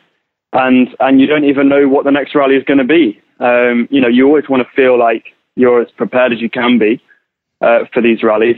and 0.53 0.89
and 0.99 1.21
you 1.21 1.27
don't 1.27 1.45
even 1.45 1.69
know 1.69 1.89
what 1.89 2.05
the 2.05 2.11
next 2.11 2.35
rally 2.35 2.57
is 2.57 2.65
going 2.65 2.79
to 2.79 2.85
be. 2.85 3.21
Um, 3.39 3.89
you 3.91 4.01
know, 4.01 4.09
you 4.09 4.27
always 4.27 4.49
want 4.49 4.67
to 4.67 4.75
feel 4.75 4.99
like 4.99 5.35
you're 5.57 5.83
as 5.83 5.91
prepared 5.91 6.33
as 6.33 6.41
you 6.41 6.49
can 6.49 6.79
be 6.79 7.03
uh, 7.61 7.85
for 7.93 8.01
these 8.01 8.23
rallies, 8.23 8.57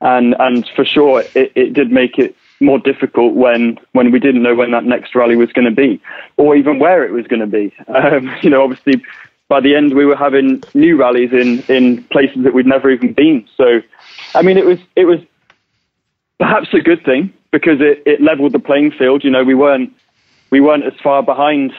and 0.00 0.34
and 0.38 0.68
for 0.74 0.84
sure, 0.84 1.22
it, 1.34 1.52
it 1.54 1.72
did 1.74 1.90
make 1.92 2.18
it 2.18 2.34
more 2.60 2.78
difficult 2.78 3.34
when 3.34 3.78
when 3.92 4.12
we 4.12 4.20
didn't 4.20 4.42
know 4.42 4.54
when 4.54 4.70
that 4.72 4.84
next 4.84 5.14
rally 5.14 5.36
was 5.36 5.52
going 5.52 5.64
to 5.64 5.74
be, 5.74 6.00
or 6.36 6.54
even 6.54 6.78
where 6.78 7.04
it 7.04 7.12
was 7.12 7.26
going 7.26 7.40
to 7.40 7.46
be. 7.46 7.74
Um, 7.88 8.30
you 8.42 8.50
know, 8.50 8.62
obviously, 8.62 9.02
by 9.48 9.60
the 9.60 9.74
end 9.74 9.94
we 9.94 10.06
were 10.06 10.16
having 10.16 10.62
new 10.74 10.96
rallies 10.96 11.32
in 11.32 11.60
in 11.68 12.04
places 12.04 12.44
that 12.44 12.54
we'd 12.54 12.66
never 12.66 12.90
even 12.90 13.12
been. 13.12 13.46
So, 13.56 13.80
I 14.34 14.42
mean, 14.42 14.58
it 14.58 14.66
was 14.66 14.78
it 14.96 15.06
was 15.06 15.20
perhaps 16.38 16.72
a 16.72 16.80
good 16.80 17.04
thing 17.04 17.32
because 17.50 17.80
it, 17.80 18.02
it 18.06 18.20
leveled 18.20 18.52
the 18.52 18.58
playing 18.58 18.92
field. 18.92 19.24
You 19.24 19.30
know, 19.30 19.44
we 19.44 19.54
weren't 19.54 19.92
we 20.50 20.60
weren't 20.60 20.84
as 20.84 20.94
far 21.02 21.22
behind 21.22 21.72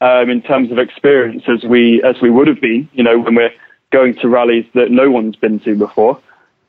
um, 0.00 0.30
in 0.30 0.42
terms 0.42 0.70
of 0.72 0.78
experience 0.78 1.44
as 1.48 1.62
we 1.64 2.02
as 2.02 2.20
we 2.20 2.30
would 2.30 2.48
have 2.48 2.60
been. 2.60 2.88
You 2.92 3.04
know, 3.04 3.18
when 3.18 3.34
we're 3.34 3.52
going 3.90 4.14
to 4.14 4.28
rallies 4.28 4.66
that 4.74 4.90
no 4.90 5.10
one's 5.10 5.36
been 5.36 5.60
to 5.60 5.76
before. 5.76 6.20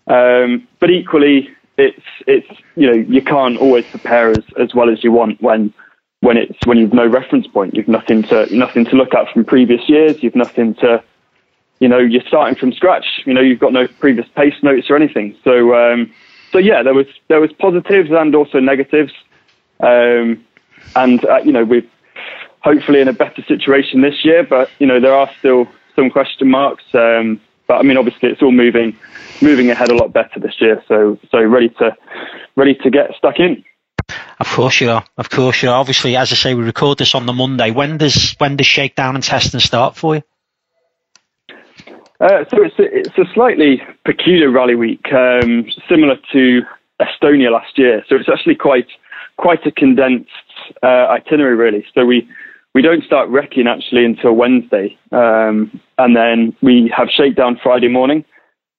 Um, 0.08 0.68
but 0.80 0.90
equally, 0.90 1.50
it's 1.78 2.02
it's 2.28 2.48
you 2.76 2.88
know 2.88 2.94
you 2.94 3.22
can't 3.22 3.58
always 3.58 3.86
prepare 3.90 4.36
as, 4.36 4.44
as 4.60 4.74
well 4.76 4.90
as 4.90 5.04
you 5.04 5.12
want 5.12 5.42
when 5.42 5.74
when 6.22 6.38
it's 6.38 6.66
when 6.66 6.78
you've 6.78 6.94
no 6.94 7.08
reference 7.08 7.48
point. 7.48 7.74
You've 7.74 7.88
nothing 7.88 8.24
to 8.24 8.46
nothing 8.52 8.86
to 8.86 8.96
look 8.96 9.14
at 9.14 9.32
from 9.34 9.46
previous 9.46 9.82
years. 9.88 10.18
You've 10.22 10.36
nothing 10.36 10.76
to 10.76 11.04
you 11.80 11.88
know 11.88 11.98
you're 11.98 12.24
starting 12.28 12.56
from 12.56 12.72
scratch. 12.74 13.06
You 13.26 13.34
know 13.34 13.42
you've 13.42 13.60
got 13.60 13.74
no 13.74 13.88
previous 14.00 14.28
pace 14.36 14.54
notes 14.62 14.88
or 14.90 14.96
anything. 14.96 15.36
So 15.44 15.74
um, 15.76 16.14
so 16.52 16.60
yeah, 16.60 16.84
there 16.84 16.94
was 16.94 17.08
there 17.28 17.42
was 17.42 17.52
positives 17.54 18.10
and 18.12 18.36
also 18.36 18.60
negatives. 18.60 19.12
Um, 19.80 20.46
and 20.96 21.26
uh, 21.26 21.42
you 21.44 21.52
know 21.52 21.66
we're 21.66 21.86
hopefully 22.62 23.02
in 23.02 23.08
a 23.08 23.14
better 23.14 23.44
situation 23.48 24.02
this 24.02 24.24
year, 24.24 24.46
but 24.48 24.70
you 24.80 24.88
know 24.88 25.00
there 25.00 25.14
are 25.14 25.30
still 25.40 25.68
some 25.96 26.10
question 26.10 26.50
marks. 26.50 26.84
Um, 26.94 27.42
but 27.68 27.76
I 27.76 27.84
mean, 27.84 27.98
obviously, 27.98 28.30
it's 28.30 28.42
all 28.42 28.52
moving 28.52 28.98
moving 29.44 29.70
ahead 29.70 29.92
a 29.92 29.96
lot 29.96 30.14
better 30.14 30.40
this 30.40 30.56
year. 30.60 30.84
So 30.88 31.20
so 31.30 31.44
ready 31.44 31.70
to 31.80 31.96
ready 32.56 32.76
to 32.84 32.90
get 32.90 33.12
stuck 33.18 33.40
in. 33.40 33.64
Of 34.40 34.48
course 34.48 34.82
you 34.82 34.90
are. 34.90 35.06
Of 35.18 35.30
course 35.30 35.62
you 35.62 35.70
are. 35.70 35.80
Obviously, 35.80 36.16
as 36.16 36.32
I 36.32 36.36
say, 36.36 36.54
we 36.54 36.64
record 36.64 36.98
this 36.98 37.16
on 37.16 37.26
the 37.26 37.34
Monday. 37.34 37.72
When 37.72 37.98
does 37.98 38.36
when 38.40 38.58
does 38.58 38.68
shakedown 38.68 39.16
and 39.16 39.24
testing 39.24 39.60
start 39.60 39.96
for 39.96 40.16
you? 40.16 40.24
Uh, 42.20 42.46
so 42.50 42.64
it's 42.64 42.80
a, 42.80 42.84
it's 42.84 43.18
a 43.18 43.34
slightly 43.34 43.82
peculiar 44.06 44.50
rally 44.50 44.76
week, 44.76 45.06
um, 45.12 45.66
similar 45.90 46.16
to 46.32 46.62
Estonia 47.02 47.52
last 47.52 47.78
year. 47.78 48.04
So 48.08 48.16
it's 48.16 48.30
actually 48.30 48.56
quite 48.56 48.88
quite 49.38 49.66
a 49.66 49.72
condensed 49.72 50.30
uh, 50.82 51.08
itinerary, 51.10 51.56
really. 51.56 51.86
So 51.94 52.06
we 52.06 52.28
we 52.74 52.82
don't 52.82 53.04
start 53.04 53.30
recceing 53.30 53.68
actually 53.68 54.06
until 54.06 54.34
Wednesday, 54.34 54.98
um, 55.12 55.80
and 55.98 56.16
then 56.16 56.56
we 56.62 56.92
have 56.96 57.10
shakedown 57.10 57.60
Friday 57.62 57.90
morning, 57.90 58.26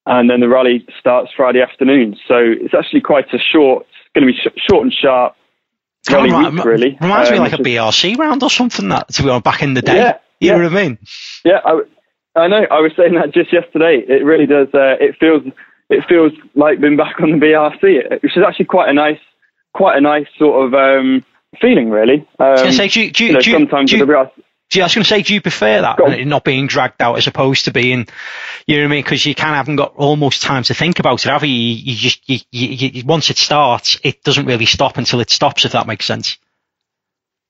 and 0.06 0.28
then 0.28 0.40
the 0.40 0.48
rally 0.48 0.86
starts 0.98 1.30
Friday 1.36 1.60
afternoon. 1.62 2.16
So 2.28 2.36
it's 2.38 2.74
actually 2.74 3.00
quite 3.00 3.32
a 3.32 3.38
short, 3.38 3.86
going 4.14 4.26
to 4.26 4.32
be 4.32 4.38
sh- 4.38 4.60
short 4.68 4.82
and 4.84 4.92
sharp 4.92 5.34
rally 6.10 6.30
Remi- 6.30 6.56
week, 6.56 6.64
really. 6.64 6.98
Reminds 7.00 7.30
me 7.30 7.38
Um, 7.38 7.42
like 7.44 7.52
a 7.54 7.62
BRC 7.62 8.16
round 8.18 8.42
or 8.42 8.50
something 8.50 8.88
that 8.88 9.08
to 9.08 9.22
be 9.22 9.28
on 9.30 9.40
back 9.40 9.62
in 9.62 9.74
the 9.74 9.82
day. 9.82 9.96
Yeah, 9.96 10.18
you 10.40 10.48
yeah. 10.50 10.56
know 10.58 10.64
what 10.64 10.72
I 10.76 10.82
mean? 10.82 10.98
Yeah, 11.44 11.60
I, 11.64 11.80
I 12.36 12.48
know. 12.48 12.66
I 12.70 12.80
was 12.80 12.92
saying 12.96 13.14
that 13.14 13.32
just 13.32 13.52
yesterday. 13.52 14.02
It 14.06 14.24
really 14.24 14.46
does. 14.46 14.68
Uh, 14.74 14.96
it 15.00 15.16
feels 15.18 15.42
it 15.90 16.04
feels 16.08 16.32
like 16.54 16.80
being 16.80 16.96
back 16.96 17.20
on 17.20 17.30
the 17.30 17.36
BRC, 17.46 18.22
which 18.22 18.36
is 18.36 18.42
actually 18.46 18.64
quite 18.66 18.88
a 18.88 18.92
nice, 18.94 19.18
quite 19.74 19.96
a 19.96 20.00
nice 20.00 20.26
sort 20.38 20.66
of 20.66 20.74
um, 20.74 21.24
feeling, 21.60 21.90
really. 21.90 22.26
Um, 22.38 22.72
say, 22.72 22.88
do 22.88 23.02
you- 23.02 23.10
do 23.10 23.24
you- 23.26 23.32
know, 23.34 23.40
do 23.40 23.50
you- 23.50 23.56
sometimes 23.56 23.90
do 23.90 23.96
you- 23.98 24.04
the 24.06 24.12
BRC 24.12 24.30
Do 24.70 24.78
you, 24.78 24.82
I 24.82 24.86
was 24.86 24.94
going 24.94 25.04
to 25.04 25.08
say, 25.08 25.22
do 25.22 25.34
you 25.34 25.40
prefer 25.40 25.82
that 25.82 26.00
it 26.00 26.26
not 26.26 26.42
being 26.42 26.66
dragged 26.66 27.00
out 27.00 27.16
as 27.16 27.26
opposed 27.26 27.66
to 27.66 27.72
being, 27.72 28.08
you 28.66 28.76
know 28.76 28.82
what 28.82 28.88
I 28.88 28.90
mean? 28.90 29.04
Because 29.04 29.24
you 29.24 29.34
kind 29.34 29.50
of 29.50 29.56
haven't 29.56 29.76
got 29.76 29.94
almost 29.94 30.42
time 30.42 30.62
to 30.64 30.74
think 30.74 30.98
about 30.98 31.24
it, 31.24 31.28
have 31.28 31.44
you? 31.44 31.54
You, 31.54 31.74
you 31.74 31.94
just 31.96 32.28
you, 32.28 32.38
you, 32.50 33.04
once 33.04 33.30
it 33.30 33.36
starts, 33.36 33.98
it 34.02 34.22
doesn't 34.24 34.46
really 34.46 34.66
stop 34.66 34.96
until 34.96 35.20
it 35.20 35.30
stops, 35.30 35.64
if 35.64 35.72
that 35.72 35.86
makes 35.86 36.06
sense. 36.06 36.38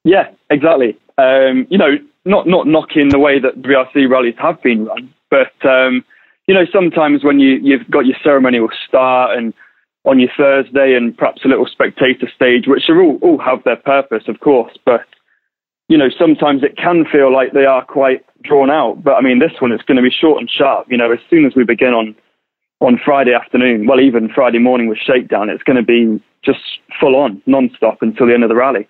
Yeah, 0.04 0.30
exactly. 0.50 0.98
Um, 1.16 1.66
you 1.70 1.78
know, 1.78 1.96
not 2.24 2.46
not 2.46 2.66
knocking 2.66 3.08
the 3.08 3.18
way 3.18 3.38
that 3.38 3.62
BRC 3.62 4.10
rallies 4.10 4.34
have 4.38 4.62
been 4.62 4.84
run, 4.84 5.14
but 5.30 5.52
um, 5.68 6.04
you 6.46 6.54
know, 6.54 6.66
sometimes 6.72 7.24
when 7.24 7.38
you 7.38 7.58
you've 7.62 7.88
got 7.90 8.06
your 8.06 8.16
ceremonial 8.22 8.68
start 8.86 9.36
and 9.36 9.54
on 10.04 10.18
your 10.18 10.30
Thursday 10.36 10.94
and 10.94 11.16
perhaps 11.16 11.44
a 11.44 11.48
little 11.48 11.66
spectator 11.66 12.28
stage, 12.34 12.64
which 12.66 12.88
are 12.88 13.00
all 13.00 13.18
all 13.22 13.38
have 13.38 13.62
their 13.64 13.76
purpose, 13.76 14.24
of 14.28 14.40
course, 14.40 14.76
but 14.84 15.06
you 15.88 15.98
know, 15.98 16.08
sometimes 16.18 16.62
it 16.62 16.76
can 16.76 17.04
feel 17.10 17.32
like 17.32 17.52
they 17.52 17.66
are 17.66 17.84
quite 17.84 18.24
drawn 18.42 18.70
out. 18.70 19.02
But 19.02 19.14
I 19.14 19.20
mean, 19.20 19.38
this 19.38 19.52
one 19.60 19.72
is 19.72 19.82
going 19.82 19.96
to 19.96 20.02
be 20.02 20.10
short 20.10 20.40
and 20.40 20.50
sharp. 20.50 20.86
You 20.90 20.96
know, 20.96 21.12
as 21.12 21.18
soon 21.28 21.44
as 21.44 21.54
we 21.54 21.64
begin 21.64 21.92
on 21.92 22.16
on 22.80 23.00
Friday 23.04 23.32
afternoon, 23.32 23.86
well, 23.86 24.00
even 24.00 24.28
Friday 24.28 24.58
morning 24.58 24.88
with 24.88 24.98
shakedown, 24.98 25.48
it's 25.48 25.62
going 25.62 25.76
to 25.76 25.82
be 25.82 26.22
just 26.44 26.60
full 27.00 27.16
on, 27.16 27.42
non-stop 27.46 27.98
until 28.02 28.26
the 28.26 28.34
end 28.34 28.42
of 28.42 28.48
the 28.48 28.54
rally. 28.54 28.86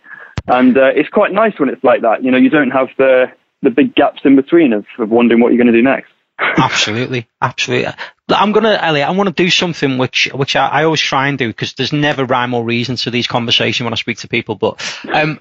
And 0.47 0.77
uh, 0.77 0.91
it's 0.95 1.09
quite 1.09 1.33
nice 1.33 1.53
when 1.59 1.69
it's 1.69 1.85
like 1.85 2.03
that. 2.03 2.25
You 2.25 2.31
know, 2.31 2.39
you 2.39 2.51
don't 2.51 2.71
have 2.71 2.89
the 2.99 3.27
the 3.63 3.71
big 3.71 3.95
gaps 3.95 4.21
in 4.25 4.37
between 4.37 4.73
of, 4.73 4.85
of 4.99 5.11
wondering 5.11 5.41
what 5.41 5.53
you're 5.53 5.63
going 5.63 5.73
to 5.73 5.79
do 5.79 5.83
next. 5.83 6.11
absolutely, 6.39 7.29
absolutely. 7.41 7.93
I'm 8.29 8.53
gonna, 8.53 8.79
Elliot. 8.81 9.09
I 9.09 9.13
want 9.13 9.35
to 9.35 9.43
do 9.43 9.51
something 9.51 9.99
which, 9.99 10.29
which 10.35 10.57
I, 10.57 10.67
I 10.67 10.85
always 10.85 11.01
try 11.01 11.29
and 11.29 11.39
do 11.39 11.49
because 11.49 11.75
there's 11.75 11.93
never 11.93 12.25
rhyme 12.25 12.55
or 12.55 12.65
reason 12.65 12.97
to 12.97 13.11
these 13.11 13.27
conversations 13.27 13.85
when 13.85 13.93
I 13.93 13.97
speak 13.97 14.19
to 14.19 14.29
people. 14.29 14.57
But 14.57 14.83
um, 15.13 15.41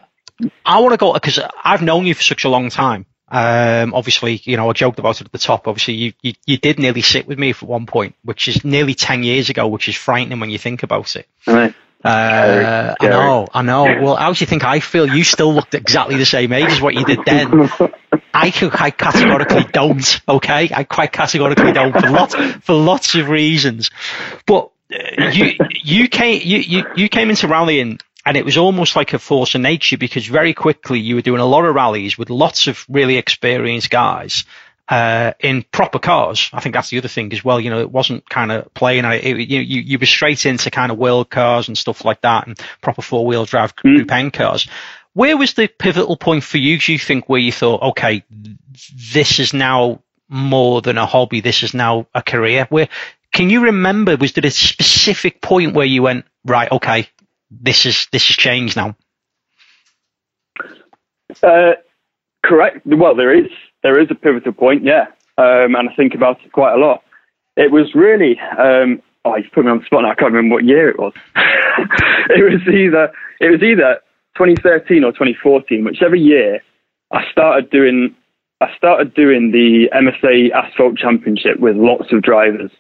I 0.66 0.80
want 0.80 0.94
to 0.94 0.98
go 0.98 1.14
because 1.14 1.40
I've 1.64 1.82
known 1.82 2.06
you 2.06 2.14
for 2.14 2.24
such 2.24 2.44
a 2.44 2.50
long 2.50 2.70
time. 2.70 3.06
Um, 3.30 3.94
obviously, 3.96 4.40
you 4.44 4.58
know, 4.58 4.70
I 4.70 4.74
joked 4.74 5.00
about 5.00 5.20
it 5.20 5.26
at 5.26 5.32
the 5.32 5.40
top. 5.40 5.68
Obviously, 5.68 5.96
you, 5.96 6.14
you, 6.22 6.34
you 6.46 6.58
did 6.58 6.78
nearly 6.78 7.02
sit 7.02 7.28
with 7.28 7.40
me 7.40 7.52
for 7.52 7.66
one 7.66 7.88
point, 7.88 8.16
which 8.24 8.48
is 8.48 8.64
nearly 8.64 8.94
10 8.94 9.24
years 9.24 9.50
ago, 9.50 9.68
which 9.68 9.88
is 9.90 9.96
frightening 9.96 10.40
when 10.40 10.52
you 10.52 10.60
think 10.60 10.84
about 10.84 11.16
it. 11.16 11.28
Right. 11.48 11.74
Uh, 12.04 12.96
I 13.00 13.08
know, 13.08 13.48
I 13.54 13.62
know. 13.62 13.84
Well, 14.02 14.16
how 14.18 14.34
do 14.34 14.40
you 14.40 14.46
think 14.46 14.66
I 14.66 14.82
feel? 14.82 15.08
You 15.08 15.24
still 15.24 15.54
looked 15.54 15.74
exactly 15.74 16.18
the 16.18 16.26
same 16.26 16.52
age 16.52 16.70
as 16.70 16.82
what 16.82 16.96
you 16.96 17.06
did 17.06 17.20
then. 17.26 17.70
I 18.34 18.52
categorically 18.52 19.64
don't. 19.72 20.22
Okay, 20.28 20.70
I 20.74 20.84
quite 20.84 21.14
categorically 21.14 21.72
don't 21.72 21.94
for 21.94 22.10
lots 22.10 22.36
for 22.36 22.74
lots 22.74 23.16
of 23.16 23.30
reasons. 23.30 23.90
But 24.46 24.72
uh, 24.92 25.30
you 25.30 25.54
you 25.70 26.08
came 26.10 26.42
you, 26.44 26.58
you 26.58 26.84
you 26.98 27.10
came 27.10 27.30
into 27.30 27.48
rallying. 27.48 28.00
And 28.26 28.38
it 28.38 28.46
was 28.46 28.58
almost 28.58 28.96
like 28.96 29.14
a 29.14 29.20
force 29.20 29.56
of 29.56 29.62
nature 29.62 29.98
because 29.98 30.26
very 30.26 30.54
quickly 30.54 31.00
you 31.00 31.16
were 31.16 31.22
doing 31.22 31.42
a 31.42 31.46
lot 31.46 31.66
of 31.66 31.76
rallies 31.76 32.18
with 32.18 32.30
lots 32.30 32.68
of 32.68 32.86
really 32.88 33.18
experienced 33.18 33.90
guys 33.90 34.46
uh, 34.88 35.34
in 35.40 35.64
proper 35.64 36.00
cars. 36.00 36.50
I 36.54 36.60
think 36.62 36.74
that's 36.74 36.90
the 36.90 36.98
other 36.98 37.08
thing 37.08 37.34
as 37.34 37.44
well. 37.44 37.60
You 37.60 37.70
know, 37.70 37.82
it 37.82 37.92
wasn't 37.92 38.30
kind 38.30 38.52
of 38.52 38.74
playing. 38.74 39.06
It, 39.06 39.26
it, 39.26 39.50
you, 39.50 39.60
you 39.60 39.82
you 39.82 40.00
were 40.00 40.06
straight 40.06 40.46
into 40.46 40.72
kind 40.72 40.92
of 40.92 40.98
world 40.98 41.30
cars 41.30 41.68
and 41.68 41.78
stuff 41.78 42.06
like 42.06 42.22
that, 42.22 42.48
and 42.48 42.60
proper 42.82 43.02
four 43.02 43.26
wheel 43.26 43.46
drive 43.46 43.76
group 43.76 44.12
N 44.12 44.32
cars. 44.32 44.68
Where 45.14 45.38
was 45.38 45.54
the 45.54 45.68
pivotal 45.68 46.18
point 46.18 46.44
for 46.44 46.58
you? 46.58 46.80
Do 46.80 46.92
you 46.92 47.00
think 47.00 47.30
where 47.30 47.40
you 47.40 47.52
thought, 47.52 47.82
okay, 47.92 48.24
this 49.14 49.40
is 49.40 49.54
now 49.54 50.02
more 50.28 50.82
than 50.82 50.98
a 50.98 51.06
hobby. 51.06 51.42
This 51.42 51.62
is 51.64 51.74
now 51.74 52.08
a 52.16 52.24
career. 52.24 52.66
Where 52.70 52.90
can 53.32 53.50
you 53.50 53.66
remember? 53.66 54.18
Was 54.18 54.34
there 54.34 54.46
a 54.46 54.52
specific 54.52 55.42
point 55.42 55.76
where 55.76 55.86
you 55.86 56.02
went, 56.02 56.26
right? 56.46 56.72
Okay, 56.72 57.08
this 57.62 57.86
is 57.86 58.08
this 58.12 58.28
has 58.28 58.36
changed 58.36 58.76
now. 58.76 58.96
Uh, 61.42 61.74
correct. 62.46 62.86
Well, 62.86 63.16
there 63.16 63.34
is 63.38 63.50
there 63.82 64.00
is 64.00 64.08
a 64.12 64.16
pivotal 64.16 64.54
point, 64.54 64.84
yeah, 64.84 65.08
um, 65.38 65.76
and 65.76 65.90
I 65.90 65.96
think 65.96 66.14
about 66.14 66.44
it 66.46 66.52
quite 66.52 66.74
a 66.74 66.78
lot. 66.78 67.04
It 67.56 67.72
was 67.72 67.94
really 67.94 68.40
um, 68.58 69.02
oh, 69.26 69.36
you 69.36 69.46
put 69.54 69.66
me 69.66 69.72
on 69.72 69.80
the 69.80 69.86
spot 69.86 70.04
now. 70.04 70.12
I 70.12 70.16
can't 70.16 70.34
remember 70.34 70.56
what 70.56 70.66
year 70.66 70.90
it 70.90 71.00
was. 71.00 71.14
it 71.36 72.44
was 72.44 72.62
either 72.68 73.12
it 73.40 73.50
was 73.50 73.62
either 73.62 74.00
2013 74.38 75.04
or 75.04 75.12
2014, 75.12 75.84
whichever 75.84 76.16
year. 76.16 76.62
I 77.12 77.30
started 77.32 77.70
doing 77.70 78.16
I 78.62 78.76
started 78.78 79.14
doing 79.14 79.52
the 79.52 79.90
MSA 79.94 80.52
Asphalt 80.52 80.98
Championship 80.98 81.60
with 81.60 81.76
lots 81.76 82.12
of 82.12 82.22
drivers. 82.22 82.72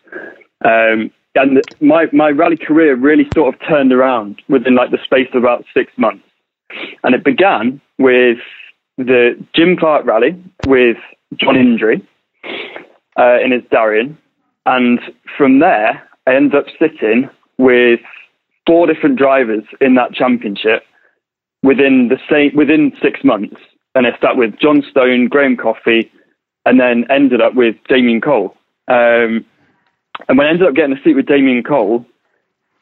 Um, 0.63 1.11
and 1.35 1.63
my, 1.81 2.07
my 2.13 2.29
rally 2.29 2.57
career 2.57 2.95
really 2.95 3.29
sort 3.33 3.53
of 3.53 3.59
turned 3.67 3.91
around 3.91 4.41
within 4.49 4.75
like 4.75 4.91
the 4.91 4.99
space 5.03 5.27
of 5.33 5.43
about 5.43 5.65
six 5.73 5.91
months. 5.97 6.25
And 7.03 7.15
it 7.15 7.23
began 7.23 7.81
with 7.97 8.37
the 8.97 9.43
Jim 9.55 9.75
Clark 9.77 10.05
rally 10.05 10.41
with 10.63 10.97
John 11.37 11.55
Indry 11.55 12.07
uh, 13.17 13.39
in 13.43 13.51
his 13.51 13.63
Darrian. 13.71 14.17
And 14.65 14.99
from 15.37 15.59
there, 15.59 16.07
I 16.27 16.35
ended 16.35 16.55
up 16.55 16.65
sitting 16.79 17.29
with 17.57 17.99
four 18.65 18.87
different 18.87 19.17
drivers 19.17 19.63
in 19.81 19.95
that 19.95 20.13
championship 20.13 20.83
within 21.63 22.09
the 22.09 22.17
same 22.29 22.55
within 22.55 22.93
six 23.01 23.23
months. 23.23 23.55
And 23.95 24.07
I 24.07 24.11
sat 24.21 24.37
with 24.37 24.57
John 24.59 24.83
Stone, 24.89 25.27
Graham 25.27 25.57
Coffey, 25.57 26.11
and 26.65 26.79
then 26.79 27.05
ended 27.09 27.41
up 27.41 27.55
with 27.55 27.75
Damian 27.87 28.21
Cole. 28.21 28.55
Um, 28.87 29.45
and 30.27 30.37
when 30.37 30.47
I 30.47 30.49
ended 30.49 30.67
up 30.67 30.75
getting 30.75 30.95
a 30.95 31.01
seat 31.03 31.15
with 31.15 31.25
Damian 31.25 31.63
Cole, 31.63 32.05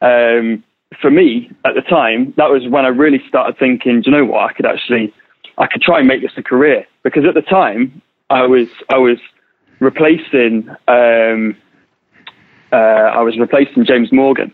um, 0.01 0.63
for 1.01 1.09
me 1.09 1.49
at 1.65 1.75
the 1.75 1.81
time, 1.81 2.33
that 2.37 2.49
was 2.49 2.67
when 2.67 2.85
I 2.85 2.89
really 2.89 3.21
started 3.27 3.57
thinking, 3.57 4.01
do 4.01 4.11
you 4.11 4.17
know 4.17 4.25
what, 4.25 4.49
I 4.49 4.53
could 4.53 4.65
actually, 4.65 5.13
I 5.57 5.67
could 5.67 5.81
try 5.81 5.99
and 5.99 6.07
make 6.07 6.21
this 6.21 6.33
a 6.37 6.43
career. 6.43 6.85
Because 7.03 7.23
at 7.25 7.33
the 7.33 7.41
time, 7.41 8.01
I 8.29 8.45
was, 8.45 8.67
I 8.89 8.97
was 8.97 9.17
replacing, 9.79 10.69
um, 10.87 11.55
uh, 12.71 12.75
I 12.75 13.21
was 13.21 13.37
replacing 13.39 13.85
James 13.85 14.11
Morgan, 14.11 14.53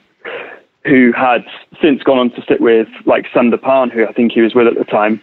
who 0.86 1.12
had 1.12 1.45
since 1.82 2.02
gone 2.04 2.20
on 2.20 2.30
to 2.32 2.44
sit 2.48 2.62
with 2.62 2.88
like 3.06 3.26
Sander 3.34 3.58
Pärn, 3.58 3.91
who 3.91 4.08
I 4.08 4.14
think 4.14 4.32
he 4.32 4.41
was 4.41 4.56
with 4.56 4.68
at 4.68 4.78
the 4.78 4.86
time. 4.86 5.22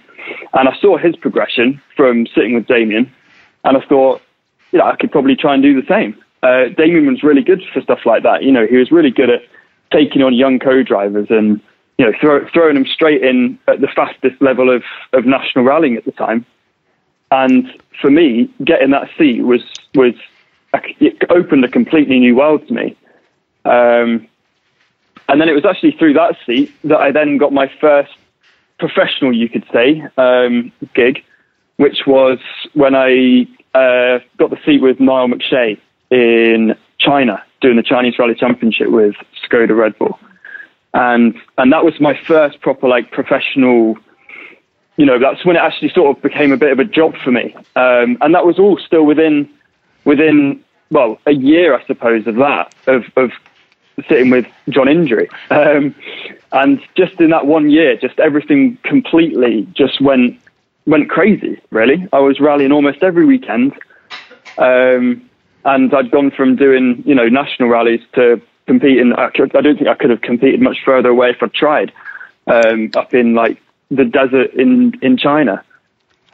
And 0.52 0.68
I 0.68 0.76
saw 0.80 0.98
his 0.98 1.16
progression 1.16 1.80
from 1.96 2.26
sitting 2.34 2.54
with 2.54 2.66
Damian, 2.66 3.10
and 3.64 3.76
I 3.76 3.80
thought, 3.86 4.22
you 4.72 4.78
know, 4.78 4.86
I 4.86 4.96
could 4.96 5.12
probably 5.12 5.36
try 5.36 5.54
and 5.54 5.62
do 5.62 5.80
the 5.80 5.86
same. 5.86 6.16
Uh, 6.44 6.68
Damian 6.76 7.06
was 7.06 7.22
really 7.22 7.42
good 7.42 7.62
for 7.72 7.80
stuff 7.80 8.00
like 8.04 8.22
that. 8.22 8.42
You 8.42 8.52
know, 8.52 8.66
he 8.66 8.76
was 8.76 8.92
really 8.92 9.10
good 9.10 9.30
at 9.30 9.42
taking 9.90 10.22
on 10.22 10.34
young 10.34 10.58
co-drivers 10.58 11.28
and 11.30 11.58
you 11.96 12.04
know 12.04 12.12
throw, 12.20 12.46
throwing 12.50 12.74
them 12.74 12.84
straight 12.84 13.22
in 13.22 13.58
at 13.66 13.80
the 13.80 13.88
fastest 13.88 14.42
level 14.42 14.68
of, 14.68 14.82
of 15.14 15.24
national 15.24 15.64
rallying 15.64 15.96
at 15.96 16.04
the 16.04 16.12
time. 16.12 16.44
And 17.30 17.72
for 17.98 18.10
me, 18.10 18.52
getting 18.62 18.90
that 18.90 19.08
seat 19.16 19.40
was 19.40 19.62
was 19.94 20.12
it 21.00 21.16
opened 21.30 21.64
a 21.64 21.68
completely 21.68 22.18
new 22.18 22.36
world 22.36 22.66
to 22.68 22.74
me. 22.74 22.94
Um, 23.64 24.28
and 25.28 25.40
then 25.40 25.48
it 25.48 25.54
was 25.54 25.64
actually 25.64 25.92
through 25.92 26.12
that 26.14 26.36
seat 26.44 26.70
that 26.84 26.98
I 26.98 27.10
then 27.10 27.38
got 27.38 27.54
my 27.54 27.72
first 27.80 28.12
professional, 28.78 29.34
you 29.34 29.48
could 29.48 29.64
say, 29.72 30.02
um, 30.18 30.72
gig, 30.94 31.24
which 31.76 32.02
was 32.06 32.38
when 32.74 32.94
I 32.94 33.46
uh, 33.72 34.18
got 34.36 34.50
the 34.50 34.58
seat 34.66 34.82
with 34.82 35.00
Niall 35.00 35.28
McShea 35.28 35.80
in 36.10 36.76
China 36.98 37.42
doing 37.60 37.76
the 37.76 37.82
Chinese 37.82 38.18
Rally 38.18 38.34
Championship 38.34 38.88
with 38.90 39.14
Skoda 39.44 39.76
Red 39.76 39.98
Bull, 39.98 40.18
and 40.92 41.34
and 41.58 41.72
that 41.72 41.84
was 41.84 42.00
my 42.00 42.18
first 42.26 42.60
proper 42.60 42.88
like 42.88 43.10
professional. 43.10 43.96
You 44.96 45.06
know, 45.06 45.18
that's 45.18 45.44
when 45.44 45.56
it 45.56 45.60
actually 45.60 45.88
sort 45.88 46.16
of 46.16 46.22
became 46.22 46.52
a 46.52 46.56
bit 46.56 46.70
of 46.70 46.78
a 46.78 46.84
job 46.84 47.16
for 47.22 47.32
me, 47.32 47.54
um, 47.74 48.16
and 48.20 48.34
that 48.34 48.46
was 48.46 48.58
all 48.58 48.78
still 48.78 49.04
within 49.04 49.48
within 50.04 50.62
well 50.90 51.18
a 51.26 51.32
year, 51.32 51.76
I 51.76 51.84
suppose, 51.86 52.26
of 52.26 52.36
that 52.36 52.74
of 52.86 53.04
of 53.16 53.32
sitting 54.08 54.30
with 54.30 54.46
John 54.68 54.88
Injury. 54.88 55.28
Um, 55.50 55.94
and 56.52 56.80
just 56.94 57.20
in 57.20 57.30
that 57.30 57.46
one 57.46 57.70
year, 57.70 57.96
just 57.96 58.18
everything 58.20 58.78
completely 58.84 59.66
just 59.74 60.00
went 60.00 60.38
went 60.86 61.08
crazy. 61.10 61.60
Really, 61.70 62.06
I 62.12 62.20
was 62.20 62.40
rallying 62.40 62.72
almost 62.72 63.02
every 63.02 63.24
weekend, 63.24 63.72
um, 64.58 65.28
and 65.64 65.92
I'd 65.94 66.10
gone 66.10 66.30
from 66.30 66.56
doing 66.56 67.02
you 67.06 67.14
know 67.14 67.28
national 67.28 67.68
rallies 67.68 68.00
to 68.14 68.40
competing. 68.66 69.12
I, 69.12 69.30
could, 69.30 69.54
I 69.56 69.60
don't 69.60 69.76
think 69.76 69.88
I 69.88 69.94
could 69.94 70.10
have 70.10 70.22
competed 70.22 70.60
much 70.60 70.78
further 70.84 71.10
away 71.10 71.30
if 71.30 71.42
I'd 71.42 71.52
tried. 71.52 71.92
Um, 72.46 72.90
up 72.94 73.14
in 73.14 73.34
like 73.34 73.58
the 73.90 74.04
desert 74.04 74.52
in 74.54 74.98
in 75.02 75.16
China. 75.16 75.64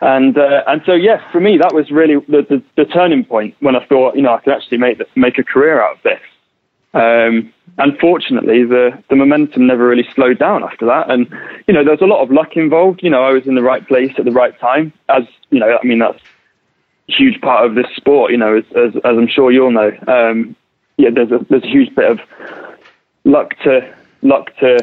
And 0.00 0.36
uh, 0.36 0.64
and 0.66 0.82
so 0.86 0.94
yes, 0.94 1.22
for 1.30 1.40
me 1.40 1.58
that 1.58 1.74
was 1.74 1.90
really 1.90 2.14
the, 2.26 2.42
the, 2.48 2.62
the 2.76 2.84
turning 2.86 3.24
point 3.24 3.54
when 3.60 3.76
I 3.76 3.84
thought 3.84 4.16
you 4.16 4.22
know 4.22 4.34
I 4.34 4.40
could 4.40 4.54
actually 4.54 4.78
make 4.78 5.00
make 5.16 5.38
a 5.38 5.44
career 5.44 5.82
out 5.82 5.96
of 5.96 6.02
this. 6.02 6.20
Um, 6.94 7.52
unfortunately, 7.78 8.64
the 8.64 8.90
the 9.10 9.16
momentum 9.16 9.66
never 9.66 9.86
really 9.86 10.08
slowed 10.14 10.38
down 10.38 10.64
after 10.64 10.86
that, 10.86 11.10
and 11.10 11.28
you 11.68 11.74
know 11.74 11.84
there's 11.84 12.00
a 12.00 12.06
lot 12.06 12.22
of 12.22 12.30
luck 12.30 12.56
involved. 12.56 13.02
You 13.02 13.10
know 13.10 13.22
I 13.22 13.32
was 13.32 13.46
in 13.46 13.54
the 13.54 13.62
right 13.62 13.86
place 13.86 14.12
at 14.18 14.24
the 14.24 14.32
right 14.32 14.58
time, 14.58 14.92
as 15.08 15.24
you 15.50 15.60
know 15.60 15.78
I 15.80 15.86
mean 15.86 15.98
that's 15.98 16.22
huge 17.16 17.40
part 17.40 17.66
of 17.66 17.74
this 17.74 17.86
sport. 17.96 18.30
You 18.30 18.38
know 18.38 18.58
as 18.58 18.64
as, 18.76 18.96
as 18.96 19.02
I'm 19.04 19.28
sure 19.28 19.50
you'll 19.50 19.72
know. 19.72 19.90
Um, 20.06 20.56
yeah, 20.96 21.10
there's 21.14 21.30
a 21.30 21.44
there's 21.48 21.64
a 21.64 21.68
huge 21.68 21.94
bit 21.94 22.10
of 22.10 22.20
luck 23.24 23.54
to 23.64 23.94
luck 24.22 24.54
to 24.58 24.78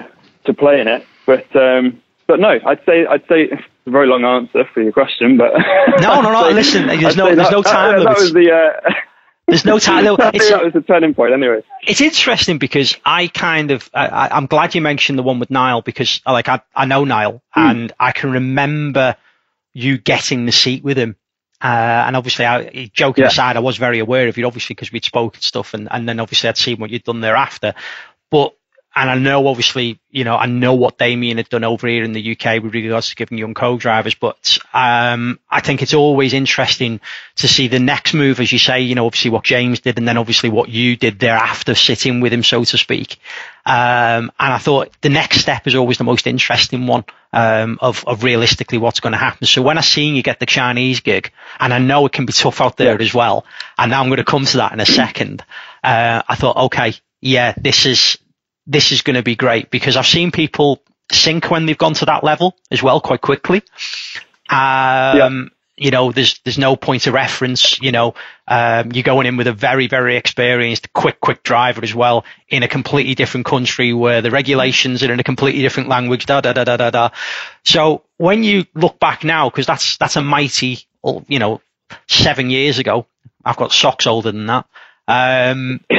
to 0.45 0.53
play 0.53 0.81
in 0.81 0.87
it, 0.87 1.05
but 1.25 1.55
um, 1.55 2.01
but 2.27 2.39
no, 2.39 2.59
I'd 2.65 2.83
say 2.85 3.05
I'd 3.05 3.25
say 3.27 3.49
a 3.87 3.89
very 3.89 4.07
long 4.07 4.23
answer 4.23 4.65
for 4.73 4.81
your 4.81 4.91
question, 4.91 5.37
but 5.37 5.53
no, 6.01 6.21
no, 6.21 6.31
no. 6.31 6.49
listen, 6.49 6.87
there's 6.87 7.15
no, 7.15 7.25
there's 7.25 7.37
that, 7.37 7.51
no 7.51 7.63
time 7.63 7.99
that, 7.99 8.03
that 8.03 8.17
was 8.19 8.33
the. 8.33 8.51
Uh, 8.51 8.91
there's 9.47 9.65
no 9.65 9.79
time. 9.79 10.03
No, 10.03 10.15
it's, 10.15 10.49
that 10.49 10.63
was 10.63 10.73
the 10.73 10.81
turning 10.81 11.13
point, 11.13 11.33
anyway. 11.33 11.63
It's 11.87 12.01
interesting 12.01 12.57
because 12.57 12.97
I 13.05 13.27
kind 13.27 13.71
of, 13.71 13.89
I, 13.93 14.29
I'm 14.31 14.45
glad 14.45 14.75
you 14.75 14.81
mentioned 14.81 15.17
the 15.17 15.23
one 15.23 15.39
with 15.39 15.49
Niall 15.49 15.81
because, 15.81 16.21
like, 16.25 16.49
I, 16.49 16.61
I 16.75 16.85
know 16.85 17.05
Niall 17.05 17.41
mm. 17.55 17.69
and 17.69 17.93
I 17.99 18.11
can 18.11 18.31
remember 18.31 19.15
you 19.73 19.97
getting 19.97 20.45
the 20.45 20.51
seat 20.51 20.83
with 20.83 20.97
him. 20.97 21.15
Uh, 21.61 22.03
and 22.07 22.15
obviously, 22.15 22.45
I, 22.45 22.89
joking 22.93 23.23
yeah. 23.23 23.29
aside, 23.29 23.57
I 23.57 23.61
was 23.61 23.77
very 23.77 23.99
aware 23.99 24.27
of 24.27 24.37
you, 24.37 24.45
obviously, 24.45 24.75
because 24.75 24.91
we'd 24.91 25.05
spoken 25.05 25.41
stuff, 25.41 25.73
and, 25.73 25.87
and 25.89 26.07
then 26.07 26.19
obviously 26.19 26.49
I'd 26.49 26.57
seen 26.57 26.77
what 26.77 26.89
you'd 26.89 27.03
done 27.03 27.21
thereafter. 27.21 27.73
But 28.29 28.55
and 28.97 29.11
I 29.11 29.15
know 29.15 29.45
obviously, 29.45 29.99
you 30.09 30.23
know, 30.23 30.35
I 30.35 30.47
know 30.47 30.73
what 30.73 30.97
Damian 30.97 31.37
had 31.37 31.49
done 31.49 31.63
over 31.63 31.87
here 31.87 32.03
in 32.03 32.13
the 32.13 32.31
UK 32.31 32.63
with 32.63 32.73
regards 32.73 33.09
to 33.09 33.15
giving 33.15 33.37
young 33.37 33.53
co-drivers, 33.53 34.15
but 34.15 34.57
um, 34.73 35.39
I 35.47 35.59
think 35.59 35.83
it's 35.83 35.93
always 35.93 36.33
interesting 36.33 36.99
to 37.35 37.47
see 37.47 37.67
the 37.67 37.79
next 37.79 38.15
move, 38.15 38.39
as 38.39 38.51
you 38.51 38.57
say, 38.57 38.81
you 38.81 38.95
know, 38.95 39.05
obviously 39.05 39.29
what 39.29 39.43
James 39.43 39.81
did, 39.81 39.99
and 39.99 40.07
then 40.07 40.17
obviously 40.17 40.49
what 40.49 40.69
you 40.69 40.95
did 40.95 41.19
thereafter, 41.19 41.75
sitting 41.75 42.21
with 42.21 42.33
him, 42.33 42.41
so 42.41 42.63
to 42.63 42.75
speak. 42.75 43.19
Um, 43.67 44.31
and 44.39 44.53
I 44.53 44.57
thought 44.57 44.89
the 45.01 45.09
next 45.09 45.41
step 45.41 45.67
is 45.67 45.75
always 45.75 45.99
the 45.99 46.03
most 46.03 46.25
interesting 46.25 46.87
one 46.87 47.05
um, 47.33 47.77
of, 47.79 48.03
of 48.07 48.23
realistically 48.23 48.79
what's 48.79 48.99
going 48.99 49.13
to 49.13 49.19
happen. 49.19 49.45
So 49.45 49.61
when 49.61 49.77
I 49.77 49.81
seen 49.81 50.15
you 50.15 50.23
get 50.23 50.39
the 50.39 50.47
Chinese 50.47 51.01
gig, 51.01 51.31
and 51.59 51.71
I 51.71 51.77
know 51.77 52.07
it 52.07 52.13
can 52.13 52.25
be 52.25 52.33
tough 52.33 52.61
out 52.61 52.77
there 52.77 52.99
as 52.99 53.13
well, 53.13 53.45
and 53.77 53.91
now 53.91 54.01
I'm 54.01 54.07
going 54.07 54.17
to 54.17 54.23
come 54.23 54.45
to 54.45 54.57
that 54.57 54.73
in 54.73 54.79
a 54.79 54.87
second. 54.87 55.43
Uh, 55.83 56.23
I 56.27 56.33
thought, 56.33 56.57
okay, 56.57 56.95
yeah, 57.21 57.53
this 57.55 57.85
is 57.85 58.17
this 58.67 58.91
is 58.91 59.01
going 59.01 59.15
to 59.15 59.23
be 59.23 59.35
great 59.35 59.71
because 59.71 59.97
I've 59.97 60.05
seen 60.05 60.31
people 60.31 60.81
sink 61.11 61.49
when 61.49 61.65
they've 61.65 61.77
gone 61.77 61.93
to 61.95 62.05
that 62.05 62.23
level 62.23 62.55
as 62.69 62.83
well 62.83 62.99
quite 63.01 63.21
quickly. 63.21 63.63
Um, 64.49 64.57
yeah. 65.17 65.45
You 65.79 65.91
know, 65.91 66.11
there's 66.11 66.39
there's 66.43 66.57
no 66.57 66.75
point 66.75 67.05
of 67.05 67.13
reference. 67.13 67.79
You 67.79 67.91
know, 67.91 68.15
um, 68.47 68.91
you're 68.93 69.03
going 69.03 69.27
in 69.27 69.37
with 69.37 69.45
a 69.45 69.53
very 69.53 69.87
very 69.87 70.17
experienced, 70.17 70.91
quick 70.91 71.19
quick 71.19 71.43
driver 71.43 71.83
as 71.83 71.93
well 71.93 72.25
in 72.49 72.63
a 72.63 72.67
completely 72.67 73.13
different 73.13 73.45
country 73.45 73.93
where 73.93 74.23
the 74.23 74.31
regulations 74.31 75.03
are 75.03 75.13
in 75.13 75.19
a 75.19 75.23
completely 75.23 75.61
different 75.61 75.87
language. 75.87 76.25
Da 76.25 76.41
da 76.41 76.53
da 76.53 76.63
da 76.63 76.77
da 76.77 76.89
da. 76.89 77.09
So 77.63 78.03
when 78.17 78.43
you 78.43 78.65
look 78.73 78.99
back 78.99 79.23
now, 79.23 79.51
because 79.51 79.67
that's 79.67 79.97
that's 79.97 80.15
a 80.15 80.21
mighty, 80.23 80.79
you 81.27 81.37
know, 81.37 81.61
seven 82.07 82.49
years 82.49 82.79
ago. 82.79 83.05
I've 83.45 83.57
got 83.57 83.71
socks 83.71 84.07
older 84.07 84.31
than 84.31 84.47
that. 84.47 84.65
Um, 85.07 85.79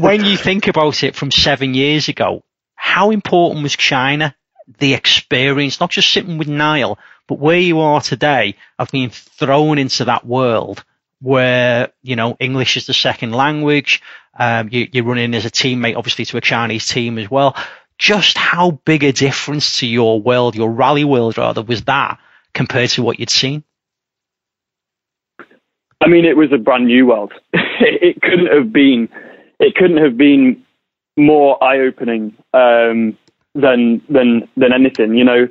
when 0.00 0.24
you 0.24 0.36
think 0.36 0.68
about 0.68 1.02
it 1.02 1.16
from 1.16 1.30
seven 1.30 1.74
years 1.74 2.08
ago, 2.08 2.44
how 2.74 3.10
important 3.10 3.62
was 3.62 3.76
China? 3.76 4.34
The 4.78 4.94
experience, 4.94 5.80
not 5.80 5.90
just 5.90 6.12
sitting 6.12 6.38
with 6.38 6.48
Niall, 6.48 6.98
but 7.26 7.38
where 7.38 7.58
you 7.58 7.80
are 7.80 8.00
today 8.00 8.56
of 8.78 8.90
being 8.90 9.10
thrown 9.10 9.78
into 9.78 10.04
that 10.04 10.26
world 10.26 10.84
where, 11.20 11.92
you 12.02 12.14
know, 12.14 12.36
English 12.38 12.76
is 12.76 12.86
the 12.86 12.94
second 12.94 13.32
language. 13.32 14.02
Um, 14.38 14.68
you, 14.70 14.88
you're 14.92 15.04
running 15.04 15.34
as 15.34 15.46
a 15.46 15.50
teammate, 15.50 15.96
obviously, 15.96 16.26
to 16.26 16.36
a 16.36 16.42
Chinese 16.42 16.86
team 16.86 17.18
as 17.18 17.30
well. 17.30 17.56
Just 17.98 18.36
how 18.36 18.72
big 18.72 19.02
a 19.02 19.12
difference 19.12 19.78
to 19.78 19.86
your 19.86 20.20
world, 20.20 20.54
your 20.54 20.70
rally 20.70 21.04
world 21.04 21.38
rather, 21.38 21.62
was 21.62 21.84
that 21.84 22.18
compared 22.52 22.90
to 22.90 23.02
what 23.02 23.18
you'd 23.18 23.30
seen? 23.30 23.64
I 26.00 26.08
mean, 26.08 26.26
it 26.26 26.36
was 26.36 26.52
a 26.52 26.58
brand 26.58 26.86
new 26.86 27.06
world. 27.06 27.32
it 27.52 28.20
couldn't 28.20 28.52
have 28.54 28.72
been 28.72 29.08
it 29.58 29.74
couldn't 29.74 30.02
have 30.02 30.16
been 30.16 30.62
more 31.16 31.62
eye 31.62 31.80
opening 31.80 32.36
um, 32.54 33.16
than 33.54 34.02
than 34.08 34.48
than 34.56 34.72
anything. 34.72 35.14
You 35.14 35.24
know, 35.24 35.48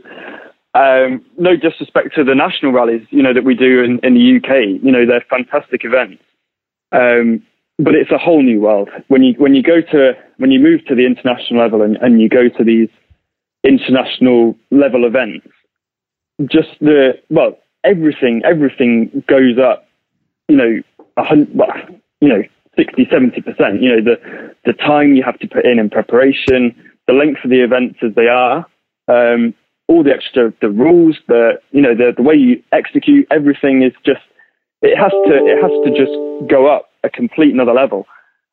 um, 0.74 1.26
no 1.38 1.56
disrespect 1.56 2.16
to 2.16 2.24
the 2.24 2.36
national 2.36 2.72
rallies, 2.72 3.06
you 3.10 3.24
know, 3.24 3.34
that 3.34 3.44
we 3.44 3.56
do 3.56 3.84
in, 3.84 4.00
in 4.04 4.14
the 4.14 4.38
UK. 4.38 4.84
You 4.84 4.92
know, 4.92 5.06
they're 5.06 5.26
fantastic 5.30 5.84
events, 5.84 6.22
um, 6.92 7.42
but 7.80 7.96
it's 7.96 8.12
a 8.12 8.18
whole 8.18 8.44
new 8.44 8.62
world 8.62 8.90
when 9.08 9.24
you 9.24 9.34
when 9.38 9.56
you 9.56 9.64
go 9.64 9.82
to 9.82 10.14
when 10.38 10.52
you 10.52 10.60
move 10.60 10.86
to 10.86 10.96
the 10.96 11.06
international 11.06 11.60
level 11.60 11.82
and, 11.82 11.98
and 11.98 12.22
you 12.22 12.30
go 12.30 12.50
to 12.50 12.64
these 12.64 12.90
international 13.64 14.56
level 14.72 15.06
events. 15.06 15.48
Just 16.46 16.70
the 16.80 17.14
well, 17.30 17.58
everything 17.84 18.42
everything 18.46 19.24
goes 19.28 19.58
up. 19.58 19.88
You 20.48 20.58
know, 20.58 20.82
a 21.18 21.24
hundred, 21.24 21.50
you 22.22 22.28
know, 22.28 22.44
60, 22.76 23.06
70%. 23.06 23.82
You 23.82 23.96
know, 23.96 24.02
the, 24.04 24.56
the 24.66 24.74
time 24.74 25.14
you 25.14 25.24
have 25.24 25.40
to 25.40 25.48
put 25.48 25.66
in 25.66 25.80
in 25.80 25.90
preparation, 25.90 26.76
the 27.08 27.14
length 27.14 27.44
of 27.44 27.50
the 27.50 27.64
events 27.64 28.00
as 28.06 28.16
they 28.16 28.28
are, 28.28 28.66
um, 29.08 29.54
all 29.88 30.04
the 30.04 30.12
extra, 30.12 30.54
the 30.62 30.70
rules, 30.70 31.18
the, 31.28 31.60
you 31.72 31.82
know, 31.82 31.96
the, 31.96 32.14
the 32.16 32.24
way 32.24 32.36
you 32.36 32.62
execute 32.72 33.28
everything 33.32 33.84
is 33.84 33.94
just, 34.06 34.22
it 34.82 34.98
has 34.98 35.12
to, 35.12 35.34
it 35.34 35.62
has 35.62 35.72
to 35.86 35.92
just 35.92 36.50
go 36.50 36.68
up 36.68 36.90
a 37.04 37.10
complete 37.10 37.54
another 37.54 37.74
level. 37.74 38.06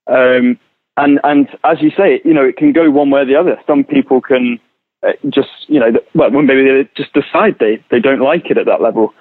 Um, 0.07 0.59
and, 0.97 1.19
and 1.25 1.49
as 1.65 1.81
you 1.81 1.91
say, 1.91 2.21
you 2.25 2.35
know, 2.35 2.45
it 2.45 2.57
can 2.57 2.73
go 2.73 2.91
one 2.91 3.11
way 3.11 3.23
or 3.23 3.25
the 3.25 3.37
other. 3.37 3.57
Some 3.67 3.85
people 3.85 4.21
can 4.21 4.59
uh, 5.07 5.13
just, 5.31 5.49
you 5.69 5.81
know, 5.81 5.91
well, 6.15 6.31
maybe 6.31 6.65
they 6.65 6.89
just 6.97 7.13
decide 7.15 7.57
they, 7.59 7.83
they 7.91 7.99
don't 7.99 8.21
like 8.21 8.51
it 8.51 8.59
at 8.59 8.67
that 8.67 8.83
level. 8.83 9.15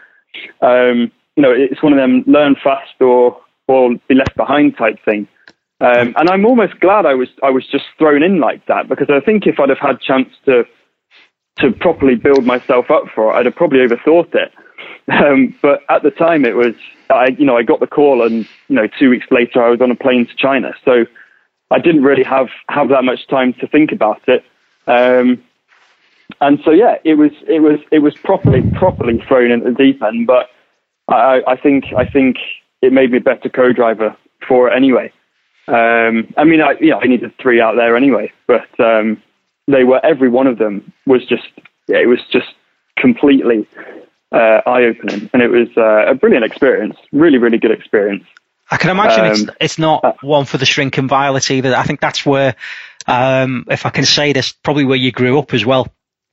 Um, 0.62 1.12
you 1.36 1.44
know, 1.44 1.52
it's 1.52 1.82
one 1.82 1.94
of 1.94 1.98
them 1.98 2.24
learn 2.28 2.56
fast 2.62 3.00
or, 3.00 3.40
or 3.72 3.96
be 4.08 4.16
left 4.16 4.36
behind 4.36 4.78
type 4.78 4.98
thing. 5.06 5.28
Um, 5.80 6.14
and 6.16 6.30
I'm 6.30 6.46
almost 6.46 6.80
glad 6.80 7.06
I 7.06 7.16
was 7.16 7.30
I 7.42 7.50
was 7.50 7.66
just 7.68 7.86
thrown 7.98 8.22
in 8.22 8.40
like 8.40 8.66
that 8.68 8.88
because 8.88 9.10
I 9.10 9.20
think 9.20 9.48
if 9.48 9.60
I'd 9.60 9.70
have 9.70 9.80
had 9.80 10.00
chance 10.00 10.30
to 10.46 10.64
to 11.58 11.72
properly 11.72 12.16
build 12.16 12.46
myself 12.46 12.92
up 12.92 13.06
for 13.14 13.32
it, 13.32 13.38
I'd 13.38 13.46
have 13.46 13.56
probably 13.56 13.80
overthought 13.80 14.34
it. 14.36 14.52
Um, 15.12 15.56
but 15.62 15.82
at 15.90 16.04
the 16.04 16.12
time, 16.12 16.46
it 16.46 16.56
was 16.56 16.76
I 17.10 17.30
you 17.38 17.46
know 17.46 17.58
I 17.58 17.64
got 17.64 17.80
the 17.80 17.88
call 17.88 18.26
and 18.26 18.48
you 18.68 18.76
know 18.76 18.88
two 19.00 19.10
weeks 19.10 19.26
later 19.32 19.64
I 19.64 19.70
was 19.70 19.82
on 19.82 19.90
a 19.90 19.96
plane 19.96 20.28
to 20.28 20.36
China, 20.36 20.74
so 20.86 21.06
I 21.72 21.80
didn't 21.80 22.04
really 22.04 22.24
have 22.24 22.50
have 22.70 22.90
that 22.90 23.04
much 23.04 23.28
time 23.28 23.54
to 23.60 23.68
think 23.68 23.92
about 23.92 24.22
it. 24.28 24.44
Um, 24.86 25.44
and 26.40 26.60
so 26.64 26.72
yeah, 26.72 26.96
it 27.04 27.16
was 27.16 27.32
it 27.48 27.62
was 27.62 27.80
it 27.92 28.00
was 28.00 28.16
properly 28.24 28.62
properly 28.78 29.22
thrown 29.28 29.52
into 29.52 29.72
the 29.72 29.76
deep 29.76 30.02
end. 30.04 30.28
But 30.28 30.50
I, 31.08 31.42
I 31.48 31.56
think 31.58 31.86
I 31.98 32.06
think 32.06 32.38
it 32.82 32.94
made 32.94 33.12
me 33.12 33.18
a 33.18 33.22
better 33.22 33.50
co-driver 33.50 34.16
for 34.48 34.70
it 34.70 34.76
anyway. 34.76 35.12
Um, 35.68 36.34
I 36.38 36.44
mean, 36.44 36.62
I, 36.62 36.76
yeah, 36.82 36.96
I 36.96 37.06
needed 37.08 37.34
three 37.38 37.62
out 37.62 37.76
there 37.76 37.96
anyway, 37.96 38.32
but 38.48 38.68
um, 38.80 39.22
they 39.68 39.84
were 39.84 40.04
every 40.04 40.30
one 40.30 40.48
of 40.48 40.58
them 40.58 40.92
was 41.06 41.26
just 41.26 41.48
yeah, 41.88 41.98
it 41.98 42.08
was 42.08 42.20
just 42.32 42.48
completely 42.98 43.68
uh, 44.32 44.62
eye-opening, 44.66 45.30
and 45.34 45.42
it 45.42 45.50
was 45.50 45.70
uh, 45.78 46.12
a 46.12 46.16
brilliant 46.16 46.46
experience. 46.46 46.98
Really, 47.12 47.38
really 47.38 47.58
good 47.58 47.72
experience. 47.72 48.26
I 48.70 48.78
can 48.78 48.90
imagine 48.90 49.26
um, 49.26 49.32
it's 49.32 49.44
it's 49.60 49.80
not 49.80 50.04
uh, 50.04 50.14
one 50.22 50.46
for 50.46 50.58
the 50.58 50.66
shrink 50.66 50.98
and 50.98 51.10
violet 51.10 51.52
either. 51.52 51.76
I 51.76 51.84
think 51.84 52.00
that's 52.00 52.26
where, 52.26 52.56
um, 53.06 53.66
if 53.70 53.86
I 53.86 53.90
can 53.90 54.06
say 54.06 54.32
this, 54.34 54.54
probably 54.54 54.86
where 54.86 54.98
you 54.98 55.12
grew 55.12 55.38
up 55.38 55.54
as 55.54 55.66
well, 55.66 55.88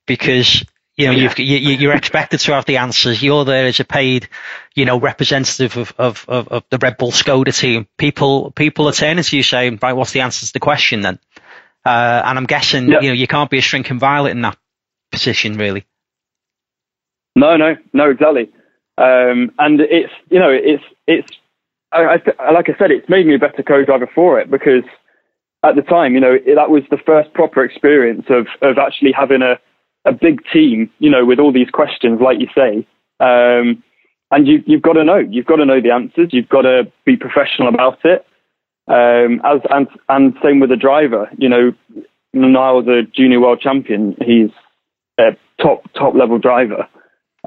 because 0.07 0.65
you 0.99 1.07
know, 1.07 1.13
yeah. 1.13 1.33
you, 1.39 1.91
are 1.91 1.97
expected 1.97 2.41
to 2.41 2.55
have 2.55 2.65
the 2.65 2.79
answers. 2.79 3.23
You're 3.23 3.45
there 3.45 3.67
as 3.67 3.79
a 3.79 3.85
paid, 3.85 4.29
you 4.75 4.85
know, 4.85 4.99
representative 4.99 5.77
of, 5.77 5.95
of, 5.97 6.25
of, 6.27 6.49
of, 6.49 6.65
the 6.71 6.79
Red 6.79 6.97
Bull 6.99 7.13
Skoda 7.13 7.57
team. 7.57 7.87
People 7.97 8.51
people 8.51 8.89
are 8.89 8.93
turning 8.93 9.23
to 9.23 9.37
you 9.37 9.45
saying, 9.45 9.79
right, 9.81 9.93
what's 9.93 10.11
the 10.11 10.23
answer 10.23 10.45
to 10.45 10.53
the 10.53 10.59
question 10.59 11.03
then? 11.03 11.21
Uh, 11.85 12.23
and 12.25 12.37
I'm 12.37 12.47
guessing, 12.47 12.89
you 12.89 13.01
know, 13.01 13.13
you 13.13 13.29
can't 13.29 13.49
be 13.49 13.59
a 13.59 13.63
shrinking 13.63 14.01
violet 14.01 14.33
in 14.33 14.43
that 14.43 14.59
position, 15.13 15.57
really. 15.57 15.87
No, 17.37 17.57
no, 17.57 17.77
no, 17.93 18.11
exactly. 18.11 18.51
Um, 18.99 19.53
and 19.57 19.81
it's, 19.81 20.13
you 20.29 20.41
know, 20.41 20.51
it's, 20.51 20.83
it's, 21.07 21.29
I, 21.93 22.21
I, 22.41 22.51
like 22.51 22.69
I 22.69 22.77
said, 22.77 22.91
it's 22.91 23.09
made 23.09 23.25
me 23.25 23.37
a 23.37 23.39
better 23.39 23.63
co-driver 23.63 24.11
for 24.13 24.41
it 24.41 24.51
because 24.51 24.83
at 25.63 25.77
the 25.77 25.83
time, 25.83 26.15
you 26.15 26.21
know, 26.21 26.35
it, 26.35 26.57
that 26.57 26.71
was 26.71 26.83
the 26.91 26.99
first 26.99 27.33
proper 27.35 27.65
experience 27.65 28.27
of 28.29 28.49
of 28.61 28.79
actually 28.79 29.13
having 29.13 29.43
a 29.43 29.61
a 30.09 30.13
big 30.13 30.41
team, 30.53 30.91
you 30.99 31.11
know, 31.11 31.25
with 31.25 31.39
all 31.39 31.53
these 31.53 31.71
questions, 31.71 32.21
like 32.21 32.39
you 32.41 32.49
say. 32.55 32.87
Um, 33.21 33.83
and 34.31 34.47
you, 34.47 34.63
you've 34.67 34.83
got 34.83 34.95
to 34.95 35.05
know. 35.05 35.19
You've 35.19 35.47
got 35.47 35.57
to 35.57 35.65
know 35.65 35.81
the 35.81 35.91
answers. 35.91 36.31
You've 36.33 36.49
got 36.49 36.63
to 36.63 36.91
be 37.05 37.17
professional 37.17 37.69
about 37.69 37.99
it. 38.05 38.27
Um, 38.89 39.41
as 39.45 39.61
and 39.71 39.87
and 40.09 40.35
same 40.43 40.61
with 40.61 40.71
the 40.71 40.77
driver. 40.77 41.29
You 41.37 41.49
know, 41.49 41.73
Niall's 42.33 42.89
a 42.89 43.03
junior 43.15 43.41
world 43.41 43.61
champion. 43.61 44.17
He's 44.25 44.51
a 45.19 45.37
top 45.61 45.83
top 45.95 46.15
level 46.15 46.39
driver. 46.39 46.89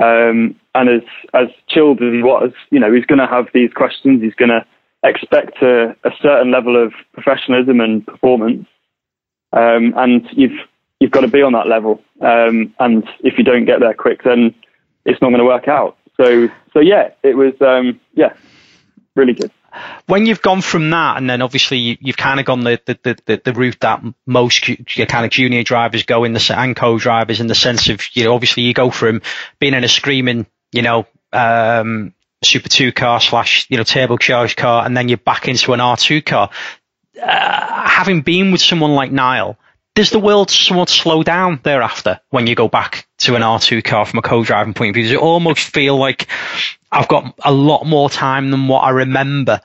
Um, 0.02 0.56
and 0.76 0.90
as 0.90 1.02
as 1.34 1.48
chilled 1.68 2.02
as 2.02 2.14
he 2.14 2.24
was, 2.24 2.52
you 2.70 2.80
know, 2.80 2.94
he's 2.94 3.06
going 3.06 3.20
to 3.20 3.28
have 3.28 3.48
these 3.54 3.72
questions. 3.74 4.22
He's 4.22 4.36
going 4.36 4.50
to 4.50 4.66
expect 5.04 5.62
a, 5.64 5.96
a, 6.04 6.12
certain 6.22 6.52
level 6.52 6.82
of 6.82 6.94
professionalism 7.14 7.80
and 7.80 8.06
performance. 8.06 8.68
Um, 9.52 9.94
and 9.98 10.28
you've 10.34 10.60
you've 11.02 11.12
got 11.12 11.22
to 11.22 11.28
be 11.28 11.42
on 11.42 11.54
that 11.54 11.68
level. 11.68 12.00
Um, 12.22 12.74
and 12.80 13.04
if 13.22 13.38
you 13.38 13.44
don't 13.44 13.66
get 13.66 13.80
there 13.80 13.94
quick, 13.94 14.24
then 14.24 14.56
it's 15.04 15.22
not 15.22 15.30
going 15.30 15.40
to 15.40 15.46
work 15.46 15.68
out. 15.68 15.98
So 16.16 16.48
so 16.74 16.80
yeah, 16.80 17.10
it 17.24 17.36
was 17.36 17.54
um, 17.60 18.00
yeah, 18.14 18.34
really 19.16 19.34
good. 19.34 19.52
When 20.06 20.26
you've 20.26 20.42
gone 20.42 20.62
from 20.62 20.90
that, 20.92 21.18
and 21.18 21.30
then 21.30 21.42
obviously 21.42 21.78
you, 21.78 21.98
have 22.08 22.18
kind 22.18 22.40
of 22.42 22.46
gone 22.46 22.60
the, 22.62 22.80
the, 22.86 23.18
the, 23.26 23.42
the 23.44 23.54
route 23.54 23.80
that 23.80 24.04
most 24.26 24.62
kind 24.64 25.26
of 25.26 25.32
junior 25.32 25.64
drivers 25.64 26.04
go 26.04 26.26
in 26.26 26.34
the 26.34 26.56
and 26.56 26.76
co-drivers 26.76 27.40
in 27.40 27.48
the 27.48 27.56
sense 27.56 27.88
of 27.88 28.02
you 28.14 28.26
know 28.26 28.34
obviously 28.34 28.64
you 28.64 28.74
go 28.74 28.92
from 28.92 29.22
being 29.60 29.74
in 29.74 29.86
a 29.86 29.88
screaming 29.88 30.46
you 30.74 30.82
know 30.82 31.08
um, 31.32 32.14
Super 32.44 32.70
2 32.70 32.92
car 32.92 33.22
slash 33.22 33.66
you 33.70 33.78
know 33.78 33.84
turbocharged 33.84 34.58
car, 34.58 34.86
and 34.86 34.96
then 34.96 35.10
you're 35.10 35.18
back 35.18 35.48
into 35.48 35.74
an 35.74 35.80
R2 35.80 36.26
car. 36.26 36.50
Uh, 37.22 37.88
having 37.88 38.22
been 38.22 38.52
with 38.52 38.62
someone 38.62 38.94
like 38.94 39.12
Niall, 39.12 39.58
does 39.96 40.10
the 40.10 40.20
world 40.20 40.50
somewhat 40.50 40.90
slow 40.90 41.24
down 41.24 41.60
thereafter 41.64 42.20
when 42.30 42.48
you 42.48 42.56
go 42.56 42.68
back 42.68 43.08
to 43.20 43.36
an 43.36 43.42
R2 43.42 43.84
car 43.84 44.06
from 44.06 44.20
a 44.20 44.22
co-driving 44.22 44.74
point 44.74 44.90
of 44.90 44.96
view? 44.96 45.04
Does 45.04 45.12
it 45.14 45.20
almost 45.20 45.74
feel 45.74 45.98
like 45.98 46.28
I've 46.92 47.08
got 47.08 47.36
a 47.44 47.52
lot 47.52 47.86
more 47.86 48.10
time 48.10 48.52
than 48.52 48.68
what 48.68 48.82
I 48.82 48.92
remember 48.92 49.62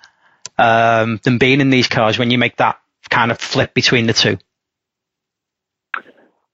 um, 0.59 1.21
than 1.23 1.39
being 1.39 1.61
in 1.61 1.71
these 1.71 1.89
cars 1.89 2.19
when 2.19 2.31
you 2.31 2.39
make 2.39 2.57
that 2.57 2.81
kind 3.09 3.31
of 3.31 3.39
flip 3.39 3.73
between 3.73 4.07
the 4.07 4.13
two? 4.13 4.39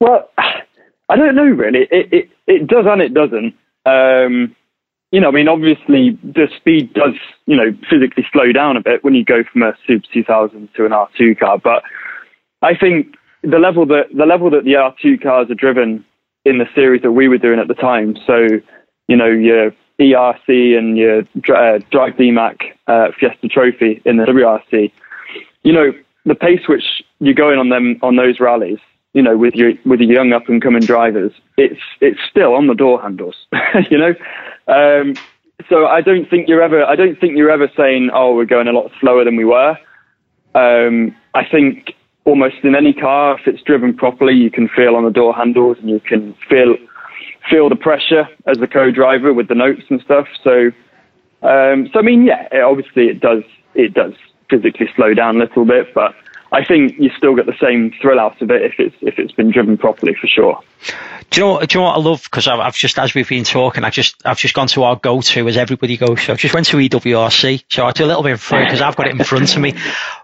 Well, 0.01 0.29
I 0.37 1.17
don't 1.17 1.35
know 1.35 1.45
really. 1.45 1.87
It 1.91 2.13
it, 2.13 2.31
it 2.47 2.67
does 2.67 2.85
and 2.87 3.01
it 3.01 3.15
doesn't. 3.15 3.55
Um, 3.87 4.55
you 5.13 5.21
know, 5.21 5.29
I 5.29 5.33
mean, 5.33 5.49
obviously 5.49 6.19
the 6.23 6.49
speed 6.57 6.95
does, 6.95 7.15
you 7.47 7.57
know, 7.57 7.77
physically 7.91 8.27
slow 8.33 8.51
down 8.53 8.77
a 8.77 8.83
bit 8.83 9.05
when 9.05 9.15
you 9.15 9.25
go 9.25 9.45
from 9.51 9.63
a 9.63 9.75
Super 9.87 10.07
2000 10.13 10.71
to 10.75 10.87
an 10.87 10.93
R2 10.93 11.39
car. 11.39 11.59
But 11.59 11.83
I 12.63 12.75
think 12.75 13.15
the 13.43 13.59
level 13.59 13.87
that 13.87 14.05
the 14.17 14.27
level 14.27 14.51
that 14.51 14.65
the 14.65 14.73
R2 14.73 15.23
cars 15.23 15.51
are 15.51 15.55
driven 15.55 16.05
in 16.45 16.59
the 16.59 16.67
series 16.75 17.03
that 17.03 17.13
we 17.13 17.29
were 17.29 17.39
doing 17.39 17.59
at 17.59 17.69
the 17.69 17.75
time. 17.75 18.17
So, 18.27 18.47
you 19.09 19.17
know, 19.17 19.27
your 19.29 19.73
ERC 20.01 20.77
and 20.77 20.97
your 20.97 21.21
uh, 21.21 21.79
Drag 21.91 22.17
DMACK 22.17 22.61
uh, 22.87 23.09
Fiesta 23.19 23.49
Trophy 23.49 24.03
in 24.05 24.17
the 24.17 24.25
WRC. 24.25 24.91
You 25.63 25.73
know, 25.73 25.93
the 26.25 26.35
pace 26.35 26.69
which 26.69 27.03
you're 27.21 27.35
going 27.35 27.59
on 27.59 27.69
them 27.69 27.99
on 28.03 28.17
those 28.17 28.41
rallies. 28.41 28.79
You 29.13 29.23
know, 29.23 29.37
with 29.37 29.55
your 29.55 29.73
with 29.85 30.01
your 30.01 30.11
young 30.13 30.33
up 30.33 30.49
and 30.49 30.63
coming 30.63 30.83
drivers, 30.83 31.33
it's 31.59 31.81
it's 32.01 32.19
still 32.31 32.55
on 32.55 32.67
the 32.67 32.75
door 32.75 33.01
handles. 33.03 33.37
you 33.91 33.99
know, 33.99 34.15
um, 34.69 35.15
so 35.69 35.87
I 35.87 36.01
don't 36.01 36.29
think 36.31 36.49
you're 36.49 36.63
ever 36.63 36.83
I 36.85 36.97
don't 36.97 37.21
think 37.21 37.37
you're 37.37 37.51
ever 37.51 37.71
saying, 37.77 38.11
oh, 38.15 38.35
we're 38.35 38.47
going 38.47 38.69
a 38.69 38.73
lot 38.73 38.91
slower 39.01 39.25
than 39.25 39.37
we 39.37 39.45
were. 39.45 39.77
Um, 40.55 41.15
I 41.35 41.45
think 41.45 41.95
almost 42.25 42.57
in 42.63 42.75
any 42.75 42.93
car, 42.93 43.39
if 43.39 43.47
it's 43.47 43.63
driven 43.63 43.95
properly, 43.95 44.35
you 44.35 44.51
can 44.51 44.69
feel 44.69 44.97
on 44.97 45.05
the 45.05 45.11
door 45.11 45.35
handles 45.35 45.79
and 45.79 45.91
you 45.91 46.01
can 46.01 46.35
feel 46.49 46.77
feel 47.51 47.69
the 47.69 47.77
pressure 47.77 48.29
as 48.47 48.61
a 48.61 48.67
co-driver 48.69 49.35
with 49.35 49.49
the 49.49 49.55
notes 49.55 49.83
and 49.91 50.01
stuff. 50.01 50.29
So, 50.45 50.71
um, 51.43 51.89
so 51.93 51.99
I 51.99 52.03
mean, 52.03 52.25
yeah, 52.25 52.47
it, 52.53 52.63
obviously 52.63 53.07
it 53.07 53.21
does 53.21 53.43
it 53.75 53.95
does 53.95 54.15
physically 54.49 54.89
slow 54.95 55.15
down 55.15 55.37
a 55.37 55.41
little 55.41 55.65
bit, 55.65 55.93
but 55.95 56.15
I 56.53 56.65
think 56.65 56.99
you 56.99 57.11
still 57.17 57.35
get 57.35 57.47
the 57.47 57.57
same 57.61 57.93
thrill 58.01 58.21
out 58.21 58.41
of 58.43 58.51
it 58.51 58.63
if 58.63 58.75
it's 58.79 58.97
if 59.01 59.19
it's 59.19 59.33
been 59.33 59.51
driven 59.51 59.79
properly 59.79 60.15
for 60.15 60.27
sure. 60.27 60.61
Do 61.31 61.41
you 61.41 61.47
know? 61.47 61.61
Do 61.61 61.79
you 61.79 61.81
know 61.81 61.89
what 61.89 61.97
I 61.97 62.01
love? 62.01 62.23
Because 62.25 62.47
I've, 62.47 62.61
I've, 62.61 62.75
just 62.75 62.99
as 62.99 63.15
we've 63.15 63.29
been 63.29 63.45
talking, 63.45 63.85
I 63.85 63.91
just 63.91 64.27
I've 64.27 64.37
just 64.37 64.53
gone 64.53 64.67
to 64.69 64.83
our 64.83 64.97
go-to 64.97 65.49
as 65.49 65.57
everybody 65.57 65.97
goes. 65.97 66.23
So 66.23 66.35
I 66.35 66.37
just 66.37 66.55
went 66.55 66.67
to 66.67 66.77
EWRC. 66.77 67.65
So 67.71 67.87
I 67.87 67.93
do 67.93 68.05
a 68.05 68.07
little 68.07 68.23
bit 68.23 68.33
of 68.33 68.41
because 68.41 68.83
I've 68.83 68.97
got 68.97 69.07
it 69.07 69.19
in 69.19 69.25
front 69.25 69.55
of 69.57 69.63
me. 69.63 69.75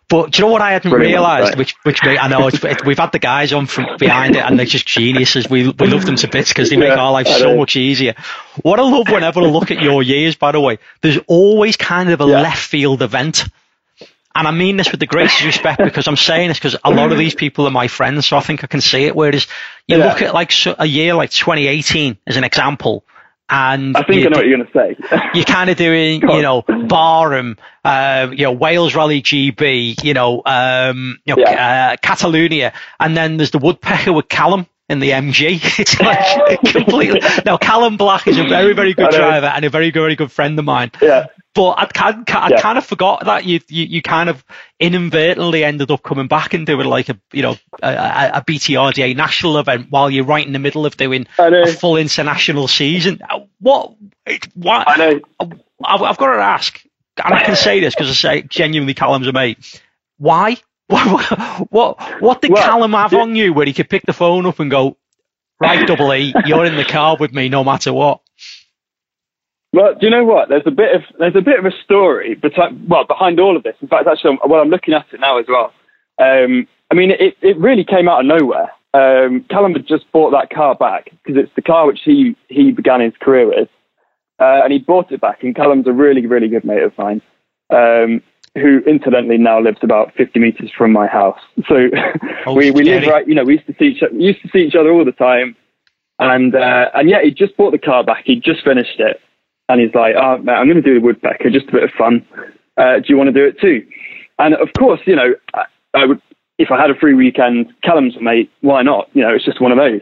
But 0.08 0.30
do 0.30 0.38
you 0.38 0.46
know 0.46 0.52
what 0.52 0.62
I 0.62 0.72
hadn't 0.72 0.90
realised? 0.90 1.58
Which 1.58 1.74
which 1.82 2.00
I 2.02 2.28
know 2.28 2.48
it, 2.48 2.84
we've 2.86 2.98
had 2.98 3.12
the 3.12 3.18
guys 3.18 3.52
on 3.52 3.66
from 3.66 3.98
behind 3.98 4.36
it, 4.36 4.44
and 4.44 4.58
they're 4.58 4.64
just 4.64 4.86
geniuses. 4.86 5.50
We 5.50 5.68
we 5.68 5.86
love 5.86 6.06
them 6.06 6.16
to 6.16 6.28
bits 6.28 6.48
because 6.48 6.70
they 6.70 6.76
make 6.76 6.88
yeah, 6.88 7.00
our 7.00 7.12
life 7.12 7.26
so 7.26 7.56
much 7.56 7.76
easier. 7.76 8.14
What 8.62 8.80
I 8.80 8.84
love 8.84 9.08
whenever 9.08 9.40
I 9.40 9.44
look 9.44 9.70
at 9.70 9.82
your 9.82 10.02
years, 10.02 10.34
by 10.34 10.52
the 10.52 10.60
way, 10.60 10.78
there's 11.02 11.18
always 11.26 11.76
kind 11.76 12.10
of 12.10 12.22
a 12.22 12.26
yeah. 12.26 12.40
left 12.40 12.62
field 12.62 13.02
event 13.02 13.44
and 14.38 14.46
I 14.46 14.52
mean 14.52 14.76
this 14.76 14.90
with 14.90 15.00
the 15.00 15.06
greatest 15.06 15.44
respect 15.44 15.82
because 15.82 16.06
I'm 16.06 16.16
saying 16.16 16.48
this 16.48 16.58
because 16.58 16.76
a 16.84 16.90
lot 16.90 17.10
of 17.10 17.18
these 17.18 17.34
people 17.34 17.66
are 17.66 17.72
my 17.72 17.88
friends, 17.88 18.26
so 18.26 18.36
I 18.36 18.40
think 18.40 18.62
I 18.62 18.68
can 18.68 18.80
see 18.80 19.04
it. 19.04 19.16
Whereas 19.16 19.48
you 19.88 19.98
yeah. 19.98 20.06
look 20.06 20.22
at 20.22 20.32
like 20.32 20.52
a 20.78 20.86
year 20.86 21.14
like 21.14 21.30
2018 21.30 22.18
as 22.24 22.36
an 22.36 22.44
example, 22.44 23.04
and 23.50 23.96
I 23.96 24.02
think 24.02 24.26
I 24.26 24.28
know 24.28 24.38
what 24.38 24.46
you're 24.46 24.58
going 24.58 24.68
to 24.68 24.72
say. 24.72 25.28
you're 25.34 25.44
kind 25.44 25.70
of 25.70 25.76
doing, 25.76 26.22
you 26.22 26.42
know, 26.42 26.62
Barham, 26.62 27.56
uh, 27.84 28.28
you 28.30 28.44
know, 28.44 28.52
Wales 28.52 28.94
Rally 28.94 29.22
GB, 29.22 30.04
you 30.04 30.14
know, 30.14 30.42
um, 30.44 31.18
you 31.24 31.34
know, 31.34 31.42
yeah. 31.42 31.92
uh, 31.92 31.96
Catalonia, 32.02 32.72
and 33.00 33.16
then 33.16 33.36
there's 33.36 33.50
the 33.50 33.58
Woodpecker 33.58 34.12
with 34.12 34.28
Callum 34.28 34.66
in 34.88 35.00
the 35.00 35.10
MG. 35.10 35.60
It's 35.78 36.00
like 36.00 36.60
completely. 36.72 37.20
Now, 37.44 37.56
Callum 37.56 37.96
Black 37.96 38.26
is 38.26 38.38
a 38.38 38.44
very, 38.44 38.74
very 38.74 38.94
good 38.94 39.10
driver 39.10 39.46
and 39.46 39.64
a 39.64 39.70
very, 39.70 39.90
very 39.90 40.16
good 40.16 40.32
friend 40.32 40.58
of 40.58 40.64
mine. 40.64 40.90
Yeah. 41.00 41.26
But 41.58 41.70
I, 41.70 41.88
I, 41.96 42.24
I 42.28 42.48
yeah. 42.50 42.60
kind 42.60 42.78
of 42.78 42.86
forgot 42.86 43.24
that 43.24 43.44
you, 43.44 43.58
you, 43.66 43.84
you 43.84 44.00
kind 44.00 44.28
of 44.28 44.44
inadvertently 44.78 45.64
ended 45.64 45.90
up 45.90 46.04
coming 46.04 46.28
back 46.28 46.54
and 46.54 46.64
doing 46.64 46.86
like 46.86 47.08
a 47.08 47.18
you 47.32 47.42
know 47.42 47.56
a, 47.82 48.30
a 48.34 48.44
BTRDA 48.46 49.16
national 49.16 49.58
event 49.58 49.88
while 49.90 50.08
you're 50.08 50.24
right 50.24 50.46
in 50.46 50.52
the 50.52 50.60
middle 50.60 50.86
of 50.86 50.96
doing 50.96 51.26
a 51.36 51.66
full 51.72 51.96
international 51.96 52.68
season. 52.68 53.20
What? 53.58 53.96
What? 54.54 54.88
I 54.88 54.96
know. 54.98 55.20
I've, 55.84 56.02
I've 56.02 56.16
got 56.16 56.36
to 56.36 56.40
ask, 56.40 56.80
and 57.24 57.34
I 57.34 57.42
can 57.42 57.56
say 57.56 57.80
this 57.80 57.92
because 57.92 58.08
I 58.08 58.12
say 58.12 58.42
genuinely, 58.42 58.94
Callum's 58.94 59.26
a 59.26 59.32
mate. 59.32 59.82
Why? 60.16 60.58
What? 61.70 62.22
What, 62.22 62.40
did 62.40 62.52
well, 62.52 62.62
Callum 62.62 62.92
have 62.92 63.12
on 63.14 63.34
you 63.34 63.52
where 63.52 63.66
he 63.66 63.72
could 63.72 63.90
pick 63.90 64.04
the 64.06 64.12
phone 64.12 64.46
up 64.46 64.60
and 64.60 64.70
go, 64.70 64.96
right, 65.60 65.86
double 65.88 66.14
E, 66.14 66.32
you're 66.46 66.64
in 66.64 66.76
the 66.76 66.84
car 66.84 67.16
with 67.18 67.32
me 67.32 67.48
no 67.48 67.64
matter 67.64 67.92
what? 67.92 68.20
Well, 69.72 69.94
do 69.94 70.06
you 70.06 70.10
know 70.10 70.24
what? 70.24 70.48
There's 70.48 70.66
a 70.66 70.70
bit 70.70 70.94
of 70.94 71.02
there's 71.18 71.36
a 71.36 71.42
bit 71.42 71.58
of 71.58 71.66
a 71.66 71.72
story, 71.84 72.34
but 72.34 72.52
well, 72.88 73.04
behind 73.04 73.38
all 73.38 73.56
of 73.56 73.62
this. 73.62 73.76
In 73.82 73.88
fact, 73.88 74.06
actually, 74.06 74.38
well, 74.46 74.60
I'm 74.60 74.70
looking 74.70 74.94
at 74.94 75.06
it 75.12 75.20
now 75.20 75.38
as 75.38 75.46
well. 75.46 75.72
Um, 76.18 76.66
I 76.90 76.94
mean, 76.94 77.10
it, 77.10 77.36
it 77.42 77.58
really 77.58 77.84
came 77.84 78.08
out 78.08 78.20
of 78.20 78.26
nowhere. 78.26 78.70
Um, 78.94 79.44
Callum 79.50 79.74
had 79.74 79.86
just 79.86 80.10
bought 80.10 80.30
that 80.30 80.48
car 80.48 80.74
back 80.74 81.10
because 81.10 81.40
it's 81.42 81.54
the 81.54 81.62
car 81.62 81.86
which 81.86 82.00
he 82.02 82.34
he 82.48 82.72
began 82.72 83.02
his 83.02 83.12
career 83.20 83.46
with, 83.46 83.68
uh, 84.38 84.62
and 84.64 84.72
he 84.72 84.78
bought 84.78 85.12
it 85.12 85.20
back. 85.20 85.42
And 85.42 85.54
Callum's 85.54 85.86
a 85.86 85.92
really 85.92 86.26
really 86.26 86.48
good 86.48 86.64
mate 86.64 86.82
of 86.82 86.96
mine, 86.96 87.20
um, 87.68 88.22
who 88.54 88.78
incidentally 88.86 89.36
now 89.36 89.60
lives 89.60 89.78
about 89.82 90.14
50 90.14 90.40
meters 90.40 90.70
from 90.76 90.92
my 90.92 91.06
house. 91.06 91.38
So 91.68 91.90
oh, 92.46 92.54
we 92.56 92.70
we 92.70 92.84
live 92.84 93.06
right. 93.06 93.28
You 93.28 93.34
know, 93.34 93.44
we 93.44 93.56
used 93.56 93.66
to 93.66 93.74
see 93.78 93.88
each, 93.88 94.02
used 94.12 94.40
to 94.40 94.48
see 94.48 94.60
each 94.60 94.74
other 94.74 94.90
all 94.90 95.04
the 95.04 95.12
time, 95.12 95.54
and 96.18 96.54
uh, 96.54 96.88
and 96.94 97.10
yeah, 97.10 97.22
he 97.22 97.30
just 97.30 97.54
bought 97.58 97.72
the 97.72 97.78
car 97.78 98.02
back. 98.02 98.22
He 98.24 98.36
just 98.36 98.64
finished 98.64 98.98
it 98.98 99.20
and 99.68 99.80
he's 99.80 99.94
like, 99.94 100.14
"Oh, 100.16 100.38
mate, 100.38 100.52
I'm 100.52 100.66
going 100.66 100.82
to 100.82 100.82
do 100.82 100.94
the 100.94 101.04
woodpecker, 101.04 101.50
just 101.50 101.68
a 101.68 101.72
bit 101.72 101.84
of 101.84 101.90
fun. 101.96 102.26
Uh, 102.76 102.96
do 102.96 103.04
you 103.08 103.16
want 103.16 103.28
to 103.28 103.32
do 103.32 103.46
it 103.46 103.60
too?" 103.60 103.86
And 104.38 104.54
of 104.54 104.68
course, 104.78 105.00
you 105.06 105.16
know, 105.16 105.34
I, 105.54 105.64
I, 105.94 106.06
would 106.06 106.20
if 106.58 106.70
I 106.70 106.80
had 106.80 106.90
a 106.90 106.94
free 106.94 107.14
weekend. 107.14 107.72
Callum's 107.82 108.16
a 108.16 108.20
mate, 108.20 108.50
why 108.60 108.82
not? 108.82 109.08
You 109.12 109.22
know, 109.22 109.34
it's 109.34 109.44
just 109.44 109.60
one 109.60 109.72
of 109.72 109.78
those. 109.78 110.00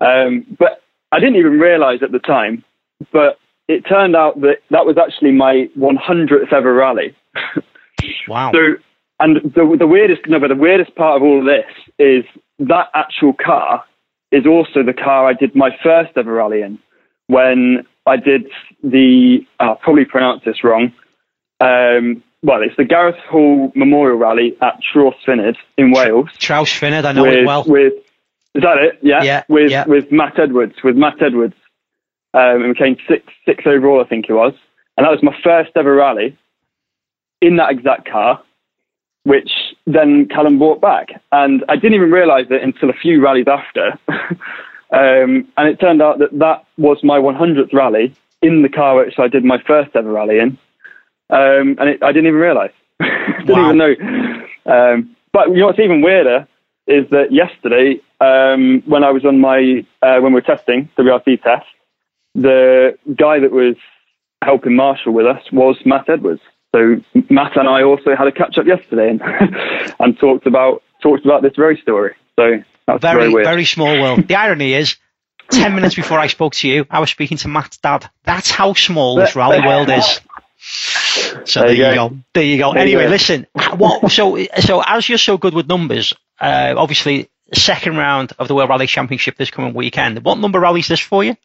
Um, 0.00 0.46
but 0.58 0.82
I 1.12 1.20
didn't 1.20 1.36
even 1.36 1.58
realise 1.58 2.02
at 2.02 2.12
the 2.12 2.18
time, 2.18 2.64
but 3.12 3.38
it 3.68 3.82
turned 3.88 4.14
out 4.14 4.40
that 4.40 4.58
that 4.70 4.86
was 4.86 4.96
actually 4.98 5.32
my 5.32 5.68
100th 5.78 6.52
ever 6.52 6.74
rally. 6.74 7.14
wow. 8.28 8.52
So, 8.52 8.58
and 9.20 9.36
the 9.54 9.76
the 9.78 9.86
weirdest, 9.86 10.22
no, 10.26 10.40
but 10.40 10.48
the 10.48 10.54
weirdest 10.56 10.94
part 10.96 11.16
of 11.16 11.22
all 11.22 11.38
of 11.38 11.46
this 11.46 11.64
is 11.98 12.24
that 12.58 12.88
actual 12.94 13.32
car 13.32 13.84
is 14.32 14.46
also 14.46 14.82
the 14.82 14.92
car 14.92 15.26
I 15.28 15.32
did 15.32 15.54
my 15.54 15.70
first 15.82 16.10
ever 16.16 16.32
rally 16.32 16.62
in 16.62 16.78
when 17.28 17.86
I 18.06 18.16
did 18.16 18.46
the, 18.82 19.46
I'll 19.60 19.76
probably 19.76 20.04
pronounce 20.04 20.44
this 20.44 20.62
wrong. 20.62 20.92
Um, 21.60 22.22
well, 22.42 22.60
it's 22.62 22.76
the 22.76 22.84
Gareth 22.84 23.16
Hall 23.30 23.72
Memorial 23.74 24.18
Rally 24.18 24.54
at 24.60 24.78
Trawsfynydd 24.94 25.56
in 25.78 25.92
Wales. 25.92 26.28
Trawsfynydd, 26.38 27.04
I 27.04 27.12
know 27.12 27.22
with, 27.22 27.32
it 27.32 27.46
well. 27.46 27.64
With, 27.64 27.94
is 28.54 28.62
that 28.62 28.78
it? 28.78 28.98
Yeah. 29.02 29.22
Yeah. 29.22 29.44
With 29.48 29.70
yeah. 29.70 29.86
with 29.86 30.12
Matt 30.12 30.38
Edwards. 30.38 30.74
With 30.84 30.96
Matt 30.96 31.22
Edwards, 31.22 31.54
um, 32.34 32.62
and 32.62 32.68
we 32.68 32.74
came 32.74 32.96
six 33.08 33.32
six 33.46 33.64
overall, 33.66 34.02
I 34.04 34.08
think 34.08 34.26
it 34.28 34.34
was, 34.34 34.52
and 34.96 35.06
that 35.06 35.10
was 35.10 35.22
my 35.22 35.34
first 35.42 35.70
ever 35.74 35.94
rally 35.94 36.36
in 37.40 37.56
that 37.56 37.70
exact 37.70 38.10
car, 38.10 38.42
which 39.24 39.50
then 39.86 40.28
Callum 40.28 40.58
bought 40.58 40.80
back, 40.80 41.08
and 41.32 41.64
I 41.68 41.76
didn't 41.76 41.94
even 41.94 42.10
realise 42.10 42.46
it 42.50 42.62
until 42.62 42.90
a 42.90 42.94
few 42.94 43.22
rallies 43.22 43.48
after. 43.48 43.98
um, 44.90 45.48
and 45.56 45.68
it 45.68 45.80
turned 45.80 46.02
out 46.02 46.18
that 46.18 46.38
that 46.38 46.64
was 46.78 46.98
my 47.02 47.18
100th 47.18 47.72
rally 47.72 48.14
in 48.42 48.62
the 48.62 48.68
car 48.68 48.96
which 48.96 49.18
I 49.18 49.28
did 49.28 49.44
my 49.44 49.58
first 49.66 49.94
ever 49.96 50.10
rally 50.12 50.38
in, 50.38 50.58
um, 51.30 51.76
and 51.78 51.88
it, 51.88 52.02
I 52.02 52.12
didn't 52.12 52.28
even 52.28 52.40
realise. 52.40 52.72
didn't 53.00 53.48
Wow. 53.48 53.72
even 53.72 53.78
know. 53.78 53.94
Um, 54.66 55.16
but 55.32 55.48
you 55.48 55.58
know 55.58 55.66
what's 55.66 55.78
even 55.78 56.00
weirder 56.02 56.46
is 56.86 57.08
that 57.10 57.32
yesterday, 57.32 58.00
um, 58.20 58.82
when 58.86 59.02
I 59.04 59.10
was 59.10 59.24
on 59.24 59.40
my 59.40 59.84
uh, 60.02 60.20
when 60.20 60.32
we 60.32 60.40
were 60.40 60.40
testing 60.42 60.88
the 60.96 61.02
WRC 61.02 61.42
test, 61.42 61.66
the 62.34 62.96
guy 63.16 63.38
that 63.40 63.50
was 63.52 63.76
helping 64.42 64.76
Marshall 64.76 65.12
with 65.12 65.26
us 65.26 65.42
was 65.52 65.76
Matt 65.84 66.08
Edwards. 66.08 66.42
So 66.74 66.96
Matt 67.30 67.56
and 67.56 67.68
I 67.68 67.82
also 67.82 68.14
had 68.16 68.26
a 68.26 68.32
catch 68.32 68.58
up 68.58 68.66
yesterday 68.66 69.08
and 69.10 69.22
and 70.00 70.18
talked 70.18 70.46
about 70.46 70.82
talked 71.02 71.24
about 71.24 71.42
this 71.42 71.54
very 71.56 71.78
story. 71.80 72.14
So 72.36 72.62
that's 72.86 73.00
very, 73.00 73.30
Very, 73.32 73.44
very 73.44 73.64
small 73.64 74.00
world. 74.00 74.26
The 74.28 74.34
irony 74.36 74.74
is, 74.74 74.96
10 75.50 75.74
minutes 75.74 75.94
before 75.94 76.18
I 76.18 76.26
spoke 76.28 76.54
to 76.54 76.68
you, 76.68 76.86
I 76.90 77.00
was 77.00 77.10
speaking 77.10 77.36
to 77.38 77.48
Matt's 77.48 77.76
dad. 77.78 78.08
That's 78.24 78.50
how 78.50 78.72
small 78.74 79.16
this 79.16 79.36
rally 79.36 79.60
world 79.60 79.90
is. 79.90 80.20
So 81.44 81.60
there, 81.60 81.68
There 81.68 81.74
you 81.74 81.86
you 81.88 81.94
go. 81.94 82.08
go. 82.08 82.16
There 82.32 82.42
you 82.44 82.58
go. 82.58 82.72
There 82.72 82.86
you 82.86 82.98
anyway, 82.98 83.04
go. 83.04 83.10
listen. 83.10 83.46
What, 83.76 84.10
so, 84.10 84.38
so 84.60 84.82
as 84.84 85.08
you're 85.08 85.18
so 85.18 85.36
good 85.36 85.52
with 85.54 85.68
numbers, 85.68 86.14
uh, 86.40 86.74
obviously, 86.76 87.28
second 87.52 87.96
round 87.96 88.32
of 88.38 88.48
the 88.48 88.54
World 88.54 88.70
Rally 88.70 88.86
Championship 88.86 89.36
this 89.36 89.50
coming 89.50 89.74
weekend. 89.74 90.24
What 90.24 90.38
number 90.38 90.58
rally 90.60 90.80
is 90.80 90.88
this 90.88 91.00
for 91.00 91.22
you? 91.22 91.36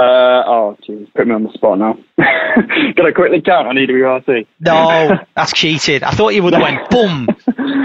Uh, 0.00 0.42
oh, 0.46 0.78
jeez, 0.88 1.12
put 1.12 1.26
me 1.26 1.34
on 1.34 1.42
the 1.42 1.52
spot 1.52 1.78
now. 1.78 1.98
Gotta 2.16 3.12
quickly 3.12 3.42
count 3.42 3.68
on 3.68 3.76
EWRC. 3.76 4.46
No, 4.60 5.18
that's 5.36 5.52
cheated. 5.52 6.02
I 6.02 6.12
thought 6.12 6.30
you 6.30 6.42
would 6.42 6.54
have 6.54 6.62
went 6.62 6.88
boom. 6.88 7.28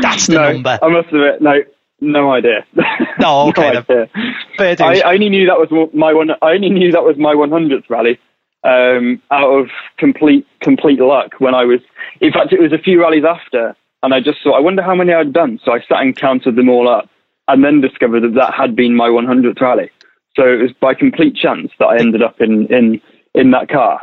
That's 0.01 0.27
the 0.27 0.35
no, 0.35 0.53
number. 0.53 0.79
I 0.81 0.87
must 0.87 1.09
admit, 1.09 1.41
no, 1.41 1.55
no 1.99 2.31
idea. 2.31 2.65
No, 3.17 3.47
okay. 3.49 3.71
no 3.71 3.79
idea. 3.79 4.09
Fair 4.57 4.75
I. 4.81 4.99
I 4.99 5.13
only 5.13 5.29
knew 5.29 5.47
that 5.47 5.57
was 5.57 5.89
my 5.93 6.13
one. 6.13 6.29
I 6.41 6.51
only 6.51 6.69
knew 6.69 6.91
that 6.91 7.03
was 7.03 7.15
my 7.17 7.33
100th 7.33 7.89
rally 7.89 8.19
um, 8.65 9.21
out 9.31 9.49
of 9.49 9.69
complete 9.97 10.45
complete 10.59 10.99
luck. 10.99 11.35
When 11.39 11.55
I 11.55 11.63
was, 11.63 11.79
in 12.19 12.33
fact, 12.33 12.51
it 12.51 12.59
was 12.59 12.73
a 12.73 12.77
few 12.77 13.01
rallies 13.01 13.23
after, 13.23 13.75
and 14.03 14.13
I 14.13 14.19
just 14.19 14.43
thought, 14.43 14.57
I 14.57 14.59
wonder 14.59 14.81
how 14.81 14.95
many 14.95 15.13
I'd 15.13 15.31
done. 15.31 15.59
So 15.63 15.71
I 15.71 15.79
sat 15.79 16.01
and 16.01 16.15
counted 16.15 16.55
them 16.55 16.69
all 16.69 16.89
up, 16.89 17.09
and 17.47 17.63
then 17.63 17.79
discovered 17.79 18.23
that 18.23 18.35
that 18.35 18.53
had 18.53 18.75
been 18.75 18.95
my 18.95 19.07
100th 19.07 19.59
rally. 19.61 19.91
So 20.35 20.43
it 20.43 20.61
was 20.61 20.71
by 20.79 20.93
complete 20.93 21.35
chance 21.35 21.71
that 21.79 21.85
I 21.85 21.97
ended 21.97 22.21
up 22.21 22.41
in 22.41 22.67
in 22.73 23.01
in 23.33 23.51
that 23.51 23.69
car. 23.69 24.01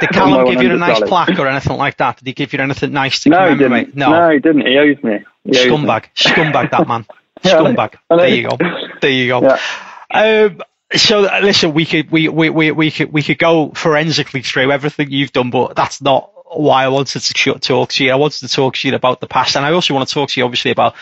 Did 0.00 0.10
Callum 0.12 0.46
give 0.50 0.62
you 0.62 0.74
a 0.74 0.76
nice 0.76 1.00
plaque 1.00 1.38
or 1.38 1.46
anything 1.48 1.76
like 1.76 1.96
that? 1.98 2.18
Did 2.18 2.26
he 2.26 2.32
give 2.32 2.52
you 2.52 2.58
anything 2.60 2.92
nice 2.92 3.20
to 3.20 3.30
No, 3.30 3.50
he 3.50 3.56
commemorate? 3.56 3.86
didn't. 3.86 3.98
No. 3.98 4.30
he 4.30 4.38
didn't. 4.40 4.66
He 4.66 4.78
owes 4.78 5.02
me. 5.02 5.24
He 5.44 5.50
owes 5.58 5.66
me. 5.66 5.70
Scumbag. 5.70 6.04
Scumbag, 6.14 6.70
that 6.70 6.88
man. 6.88 7.06
Scumbag. 7.44 7.94
There 8.08 8.28
you 8.28 8.48
go. 8.48 8.56
There 9.00 9.10
you 9.10 9.28
go. 9.28 9.42
Yeah. 9.42 9.58
Um, 10.50 10.62
so 10.94 11.24
uh, 11.24 11.40
listen, 11.42 11.72
we 11.74 11.86
could 11.86 12.10
we, 12.10 12.28
we, 12.28 12.50
we, 12.50 12.70
we 12.70 12.90
could 12.90 13.12
we 13.12 13.22
could 13.22 13.38
go 13.38 13.70
forensically 13.70 14.42
through 14.42 14.70
everything 14.72 15.10
you've 15.10 15.32
done, 15.32 15.50
but 15.50 15.74
that's 15.74 16.02
not 16.02 16.30
why 16.54 16.84
I 16.84 16.88
wanted 16.88 17.20
to 17.22 17.54
talk 17.58 17.88
to 17.90 18.04
you. 18.04 18.10
I 18.10 18.16
wanted 18.16 18.40
to 18.40 18.48
talk 18.48 18.76
to 18.76 18.88
you 18.88 18.94
about 18.94 19.20
the 19.20 19.26
past, 19.26 19.56
and 19.56 19.64
I 19.64 19.72
also 19.72 19.94
want 19.94 20.08
to 20.08 20.14
talk 20.14 20.28
to 20.30 20.40
you 20.40 20.44
obviously 20.44 20.70
about 20.70 20.94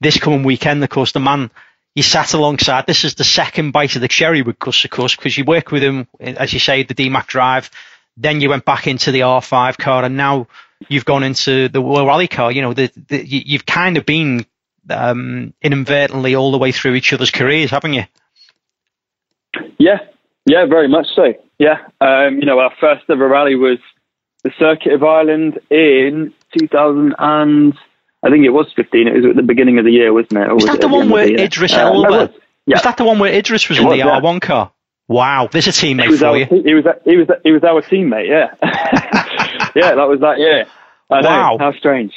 this 0.00 0.18
coming 0.18 0.42
weekend. 0.42 0.82
Of 0.82 0.90
course, 0.90 1.12
the 1.12 1.20
man 1.20 1.50
you 1.96 2.02
sat 2.02 2.34
alongside. 2.34 2.86
This 2.86 3.04
is 3.04 3.14
the 3.16 3.24
second 3.24 3.72
bite 3.72 3.96
of 3.96 4.02
the 4.02 4.08
cherry 4.08 4.42
with 4.42 4.58
Gus, 4.58 4.84
of 4.84 4.90
course, 4.90 5.16
because 5.16 5.36
you 5.36 5.44
work 5.44 5.72
with 5.72 5.82
him, 5.82 6.06
as 6.20 6.52
you 6.52 6.60
say, 6.60 6.82
the 6.82 6.94
DMACK 6.94 7.26
Drive. 7.26 7.70
Then 8.18 8.40
you 8.42 8.50
went 8.50 8.66
back 8.66 8.86
into 8.86 9.10
the 9.12 9.20
R5 9.20 9.78
car, 9.78 10.04
and 10.04 10.16
now 10.16 10.46
you've 10.88 11.06
gone 11.06 11.22
into 11.22 11.68
the 11.70 11.80
World 11.80 12.06
Rally 12.06 12.28
car. 12.28 12.52
You 12.52 12.60
know, 12.62 12.74
the, 12.74 12.92
the, 13.08 13.26
you- 13.26 13.42
you've 13.46 13.64
kind 13.66 13.96
of 13.96 14.04
been 14.04 14.44
um, 14.90 15.54
inadvertently 15.62 16.34
all 16.34 16.52
the 16.52 16.58
way 16.58 16.70
through 16.70 16.94
each 16.96 17.14
other's 17.14 17.30
careers, 17.30 17.70
haven't 17.70 17.94
you? 17.94 18.04
Yeah, 19.78 19.98
yeah, 20.44 20.66
very 20.66 20.88
much 20.88 21.06
so. 21.14 21.32
Yeah, 21.58 21.78
um, 22.02 22.36
you 22.38 22.44
know, 22.44 22.58
our 22.58 22.72
first 22.78 23.04
ever 23.08 23.26
rally 23.26 23.54
was 23.56 23.78
the 24.44 24.50
Circuit 24.58 24.92
of 24.92 25.02
Ireland 25.02 25.58
in 25.70 26.34
2000 26.58 27.14
and 27.18 27.74
I 28.26 28.30
think 28.30 28.44
it 28.44 28.50
was 28.50 28.66
15. 28.74 29.06
It 29.08 29.14
was 29.14 29.24
at 29.30 29.36
the 29.36 29.42
beginning 29.42 29.78
of 29.78 29.84
the 29.84 29.92
year, 29.92 30.12
wasn't 30.12 30.32
it? 30.42 30.48
Or 30.48 30.54
Was 30.54 30.64
was 30.64 30.72
that 30.72 30.80
the 30.80 30.88
one 30.88 31.08
where 31.10 31.26
the? 31.26 31.42
Idris 31.44 31.72
Uh, 31.74 31.80
Elba? 31.80 32.10
was. 32.10 32.28
Yeah. 32.66 32.74
Was 32.76 32.82
that 32.82 32.96
the 32.96 33.04
one 33.04 33.18
where 33.20 33.32
Idris 33.32 33.68
was 33.68 33.78
It 33.78 33.82
in 33.82 33.86
was, 33.88 33.94
the 33.94 34.04
yeah. 34.04 34.20
R1 34.20 34.40
car? 34.40 34.72
Wow, 35.08 35.48
there's 35.52 35.68
a 35.68 35.70
teammate 35.70 36.02
He 36.02 36.08
was, 36.08 36.18
for 36.20 36.26
our, 36.26 36.36
you. 36.38 36.46
he 36.46 36.74
was 36.74 36.84
he 37.04 37.16
was 37.16 37.28
he 37.44 37.52
was 37.52 37.62
our 37.62 37.80
teammate. 37.82 38.26
Yeah, 38.28 38.54
yeah, 39.76 39.94
that 39.94 40.08
was 40.08 40.18
that 40.20 40.38
year. 40.38 40.66
I 41.10 41.20
know. 41.20 41.28
Wow. 41.28 41.56
How 41.60 41.72
strange. 41.78 42.12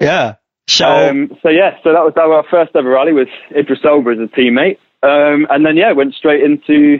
Yeah. 0.00 0.36
So 0.66 0.86
Um, 0.88 1.36
so 1.42 1.50
yeah, 1.50 1.76
so 1.84 1.92
that 1.92 2.00
was 2.04 2.14
our 2.16 2.42
first 2.50 2.74
ever 2.74 2.88
rally 2.88 3.12
with 3.12 3.28
Idris 3.54 3.80
Elba 3.84 4.12
as 4.12 4.18
a 4.20 4.28
teammate, 4.34 4.78
um, 5.02 5.46
and 5.50 5.66
then 5.66 5.76
yeah, 5.76 5.92
went 5.92 6.14
straight 6.14 6.42
into 6.42 6.98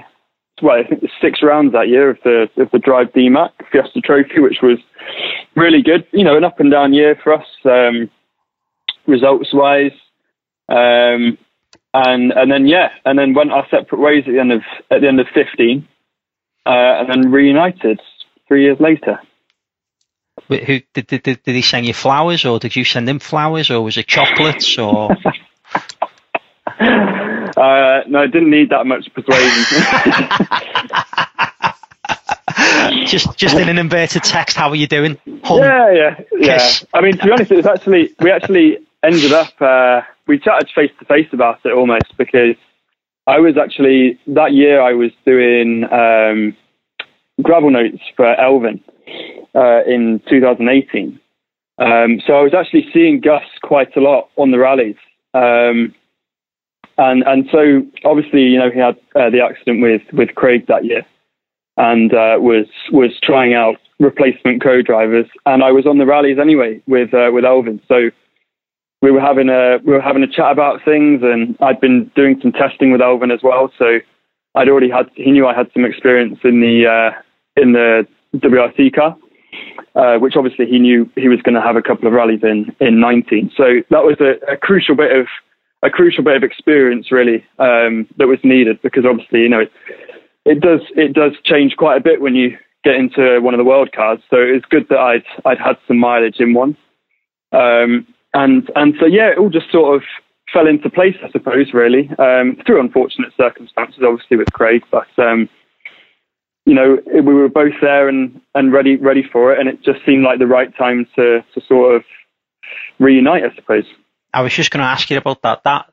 well, 0.60 0.76
I 0.78 0.82
think 0.86 1.02
it 1.02 1.08
was 1.08 1.12
six 1.22 1.40
rounds 1.42 1.72
that 1.72 1.88
year 1.88 2.10
of 2.10 2.18
the 2.22 2.50
of 2.58 2.70
the 2.70 2.78
Drive 2.78 3.12
DMACK 3.14 3.52
Fiesta 3.72 4.00
Trophy, 4.02 4.40
which 4.40 4.58
was 4.62 4.78
really 5.56 5.80
good. 5.82 6.06
You 6.12 6.24
know, 6.24 6.36
an 6.36 6.44
up 6.44 6.60
and 6.60 6.70
down 6.70 6.92
year 6.92 7.16
for 7.24 7.32
us, 7.32 7.46
um, 7.64 8.10
results 9.06 9.52
wise, 9.52 9.92
um, 10.68 11.38
and 11.92 12.32
and 12.32 12.50
then 12.50 12.66
yeah, 12.66 12.88
and 13.04 13.18
then 13.18 13.34
went 13.34 13.52
our 13.52 13.66
separate 13.70 14.00
ways 14.00 14.24
at 14.26 14.32
the 14.32 14.40
end 14.40 14.52
of 14.52 14.62
at 14.90 15.00
the 15.00 15.08
end 15.08 15.20
of 15.20 15.26
fifteen, 15.34 15.88
uh, 16.66 16.70
and 16.70 17.08
then 17.08 17.30
reunited 17.32 18.00
three 18.48 18.64
years 18.64 18.78
later. 18.80 19.20
wh- 20.48 20.64
who 20.64 20.80
did, 20.94 21.06
did, 21.06 21.22
did, 21.22 21.40
he 21.44 21.62
send 21.62 21.86
you 21.86 21.94
flowers, 21.94 22.44
or 22.44 22.58
did 22.58 22.74
you 22.76 22.84
send 22.84 23.08
him 23.08 23.18
flowers, 23.18 23.70
or 23.70 23.82
was 23.82 23.96
it 23.96 24.06
chocolates, 24.06 24.78
or 24.78 25.10
Uh, 26.80 28.02
no, 28.08 28.20
I 28.20 28.26
didn't 28.26 28.50
need 28.50 28.70
that 28.70 28.86
much 28.86 29.12
persuasion. 29.12 29.64
just 33.06 33.36
just 33.36 33.56
in 33.56 33.68
an 33.68 33.76
inverted 33.76 34.22
text? 34.22 34.56
How 34.56 34.70
are 34.70 34.76
you 34.76 34.86
doing? 34.86 35.18
Hum. 35.44 35.58
Yeah, 35.58 35.92
yeah, 35.92 36.20
yeah. 36.38 36.58
Kiss. 36.58 36.86
I 36.94 37.00
mean, 37.02 37.18
to 37.18 37.24
be 37.24 37.32
honest, 37.32 37.50
it 37.52 37.56
was 37.56 37.66
actually 37.66 38.14
we 38.20 38.30
actually 38.30 38.78
ended 39.04 39.32
up 39.32 39.60
uh, 39.60 40.02
we 40.26 40.38
chatted 40.38 40.68
face 40.74 40.92
to 40.98 41.04
face 41.06 41.28
about 41.32 41.60
it 41.64 41.72
almost 41.72 42.16
because 42.18 42.56
I 43.26 43.38
was 43.38 43.56
actually 43.56 44.18
that 44.28 44.52
year 44.52 44.80
I 44.80 44.92
was 44.92 45.10
doing 45.24 45.84
um, 45.92 46.56
gravel 47.42 47.70
notes 47.70 48.02
for 48.16 48.34
Elfyn 48.36 48.80
uh, 49.54 49.84
in 49.86 50.20
2018. 50.28 51.18
Um, 51.78 52.20
so 52.26 52.34
I 52.34 52.42
was 52.42 52.52
actually 52.54 52.86
seeing 52.92 53.20
Gus 53.20 53.42
quite 53.62 53.96
a 53.96 54.00
lot 54.00 54.28
on 54.36 54.50
the 54.50 54.58
rallies. 54.58 54.96
Um, 55.32 55.94
and 56.98 57.22
and 57.22 57.48
so 57.50 57.82
obviously, 58.04 58.42
you 58.42 58.58
know, 58.58 58.70
he 58.70 58.78
had 58.78 58.96
uh, 59.16 59.30
the 59.30 59.40
accident 59.40 59.80
with 59.80 60.02
with 60.12 60.34
Craig 60.34 60.66
that 60.66 60.84
year, 60.84 61.02
and 61.76 62.12
uh, 62.12 62.36
was 62.38 62.66
was 62.92 63.12
trying 63.22 63.54
out 63.54 63.76
replacement 63.98 64.62
co-drivers, 64.62 65.26
and 65.46 65.64
I 65.64 65.72
was 65.72 65.86
on 65.86 65.98
the 65.98 66.06
rallies 66.06 66.38
anyway 66.38 66.82
with 66.86 67.14
uh, 67.14 67.30
with 67.32 67.44
Elfyn. 67.44 67.80
So 67.88 68.10
we 69.02 69.10
were 69.10 69.20
having 69.20 69.48
a 69.48 69.78
we 69.84 69.92
were 69.92 70.00
having 70.00 70.22
a 70.22 70.26
chat 70.28 70.52
about 70.52 70.84
things, 70.84 71.22
and 71.22 71.56
I'd 71.60 71.80
been 71.80 72.10
doing 72.14 72.38
some 72.42 72.52
testing 72.52 72.92
with 72.92 73.00
Elfyn 73.00 73.32
as 73.32 73.40
well. 73.42 73.72
So 73.78 73.98
I'd 74.54 74.68
already 74.68 74.90
had 74.90 75.06
he 75.14 75.30
knew 75.30 75.46
I 75.46 75.54
had 75.54 75.70
some 75.72 75.84
experience 75.84 76.38
in 76.44 76.60
the 76.60 76.86
uh, 76.86 77.60
in 77.60 77.72
the 77.72 78.06
WRC 78.36 78.94
car, 78.94 79.16
uh, 79.94 80.18
which 80.18 80.34
obviously 80.36 80.66
he 80.66 80.78
knew 80.78 81.10
he 81.16 81.28
was 81.28 81.40
going 81.42 81.54
to 81.54 81.62
have 81.62 81.76
a 81.76 81.82
couple 81.82 82.06
of 82.06 82.14
rallies 82.14 82.40
in 82.42 82.74
in 82.80 83.00
19. 83.00 83.52
So 83.56 83.64
that 83.90 84.04
was 84.04 84.16
a, 84.20 84.52
a 84.52 84.56
crucial 84.56 84.96
bit 84.96 85.16
of 85.16 85.26
a 85.82 85.90
crucial 85.90 86.22
bit 86.22 86.36
of 86.36 86.42
experience 86.42 87.10
really 87.10 87.44
um, 87.58 88.06
that 88.18 88.28
was 88.28 88.38
needed 88.44 88.80
because 88.82 89.04
obviously 89.08 89.40
you 89.40 89.48
know 89.48 89.60
it, 89.60 89.72
it 90.44 90.60
does 90.60 90.80
it 90.96 91.14
does 91.14 91.32
change 91.44 91.76
quite 91.76 91.96
a 91.96 92.04
bit 92.04 92.20
when 92.20 92.34
you 92.34 92.56
get 92.84 92.96
into 92.96 93.40
one 93.40 93.54
of 93.54 93.58
the 93.58 93.64
world 93.64 93.92
cars. 93.92 94.18
So 94.30 94.36
it's 94.36 94.64
good 94.66 94.86
that 94.90 94.98
I'd 94.98 95.24
I'd 95.46 95.58
had 95.58 95.76
some 95.88 95.98
mileage 95.98 96.36
in 96.38 96.52
one, 96.52 96.76
um, 97.52 98.06
and 98.34 98.70
and 98.74 98.94
so 99.00 99.06
yeah, 99.06 99.30
it 99.30 99.38
all 99.38 99.50
just 99.50 99.70
sort 99.70 99.96
of 99.96 100.02
fell 100.52 100.66
into 100.66 100.90
place, 100.90 101.16
I 101.24 101.30
suppose, 101.30 101.72
really 101.72 102.10
um, 102.18 102.56
through 102.66 102.80
unfortunate 102.80 103.32
circumstances, 103.36 104.02
obviously 104.04 104.36
with 104.36 104.52
Craig, 104.52 104.82
but. 104.90 105.08
Um, 105.18 105.48
you 106.66 106.74
know, 106.74 106.98
we 107.12 107.34
were 107.34 107.48
both 107.48 107.72
there 107.80 108.06
and, 108.08 108.40
and 108.54 108.72
ready 108.72 108.96
ready 108.96 109.24
for 109.32 109.52
it, 109.52 109.58
and 109.58 109.68
it 109.68 109.82
just 109.82 110.04
seemed 110.04 110.22
like 110.22 110.38
the 110.38 110.46
right 110.46 110.76
time 110.76 111.06
to, 111.16 111.40
to 111.54 111.60
sort 111.66 111.96
of 111.96 112.04
reunite, 112.98 113.42
I 113.44 113.54
suppose. 113.56 113.84
I 114.32 114.42
was 114.42 114.52
just 114.52 114.70
going 114.70 114.82
to 114.82 114.88
ask 114.88 115.10
you 115.10 115.16
about 115.16 115.42
that. 115.42 115.62
That 115.64 115.90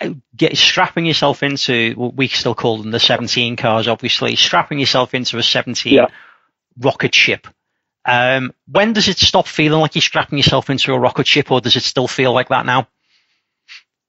uh, 0.00 0.10
get 0.36 0.56
strapping 0.56 1.06
yourself 1.06 1.42
into 1.42 1.94
what 1.96 2.14
we 2.14 2.28
still 2.28 2.54
call 2.54 2.78
them 2.78 2.90
the 2.90 3.00
17 3.00 3.56
cars, 3.56 3.88
obviously 3.88 4.36
strapping 4.36 4.78
yourself 4.78 5.14
into 5.14 5.38
a 5.38 5.42
17 5.42 5.92
Yeah. 5.94 6.06
rocket 6.78 7.14
ship. 7.14 7.46
Um, 8.04 8.54
when 8.66 8.92
does 8.92 9.08
it 9.08 9.18
stop 9.18 9.46
feeling 9.46 9.80
like 9.80 9.94
you're 9.94 10.02
strapping 10.02 10.38
yourself 10.38 10.70
into 10.70 10.92
a 10.92 10.98
rocket 10.98 11.26
ship, 11.26 11.50
or 11.50 11.60
does 11.60 11.76
it 11.76 11.82
still 11.82 12.08
feel 12.08 12.32
like 12.32 12.48
that 12.48 12.66
now? 12.66 12.88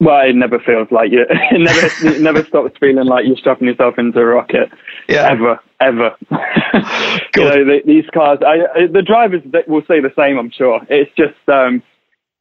Well, 0.02 0.28
it 0.28 0.36
never 0.36 0.58
feels 0.60 0.88
like 0.90 1.12
you. 1.12 1.26
It 1.30 1.60
never 1.60 2.16
it 2.16 2.22
never 2.22 2.44
stops 2.46 2.76
feeling 2.80 3.06
like 3.06 3.26
you're 3.28 3.38
strapping 3.38 3.68
yourself 3.68 4.00
into 4.00 4.20
a 4.20 4.26
rocket. 4.26 4.70
yeah. 5.08 5.30
ever, 5.30 5.60
ever. 5.80 6.16
you 6.32 7.44
know, 7.44 7.66
the, 7.66 7.82
these 7.86 8.06
cars, 8.12 8.40
I, 8.46 8.88
the 8.88 9.04
drivers 9.06 9.44
will 9.68 9.82
say 9.82 10.00
the 10.00 10.12
same. 10.18 10.40
I'm 10.40 10.50
sure. 10.50 10.82
It's 10.90 11.12
just 11.16 11.38
um, 11.48 11.84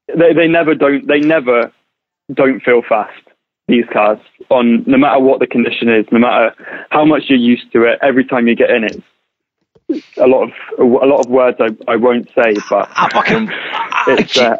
they 0.09 0.32
they 0.32 0.48
never 0.48 0.74
don't 0.74 1.06
they 1.06 1.20
never 1.20 1.70
don't 2.32 2.62
feel 2.62 2.82
fast. 2.89 3.20
These 3.68 3.85
cars 3.93 4.18
on 4.48 4.85
no 4.86 4.97
matter 4.97 5.20
what 5.20 5.40
the 5.40 5.47
condition 5.47 5.89
is, 5.90 6.06
no 6.10 6.18
matter 6.18 6.55
how 6.89 7.05
much 7.05 7.24
you're 7.28 7.39
used 7.39 7.70
to 7.72 7.85
it, 7.85 7.98
every 8.02 8.24
time 8.24 8.48
you 8.48 8.56
get 8.56 8.70
in 8.70 8.85
it, 8.85 9.02
a 10.16 10.26
lot 10.26 10.44
of 10.44 10.50
a 10.78 11.06
lot 11.06 11.20
of 11.20 11.30
words 11.30 11.58
I, 11.60 11.76
I 11.90 11.96
won't 11.96 12.28
say, 12.28 12.54
but 12.68 12.88
I, 12.94 13.08
it's, 14.08 14.38
uh, 14.38 14.56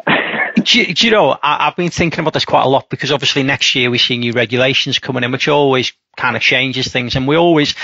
do, 0.55 0.93
do, 0.93 1.05
you 1.07 1.11
know 1.11 1.37
I, 1.41 1.65
have 1.65 1.75
been 1.75 1.89
thinking 1.89 2.19
about 2.19 2.33
this 2.33 2.45
quite 2.45 2.63
a 2.63 2.69
lot 2.69 2.89
because 2.89 3.11
obviously 3.11 3.43
next 3.43 3.75
year 3.75 3.89
we 3.89 3.97
see 3.97 4.17
new 4.17 4.33
regulations 4.33 4.99
coming 4.99 5.23
in, 5.23 5.31
which 5.31 5.47
always 5.47 5.93
kind 6.17 6.35
of 6.35 6.41
changes 6.41 6.87
things, 6.87 7.15
and 7.15 7.27
we 7.27 7.35
always 7.35 7.75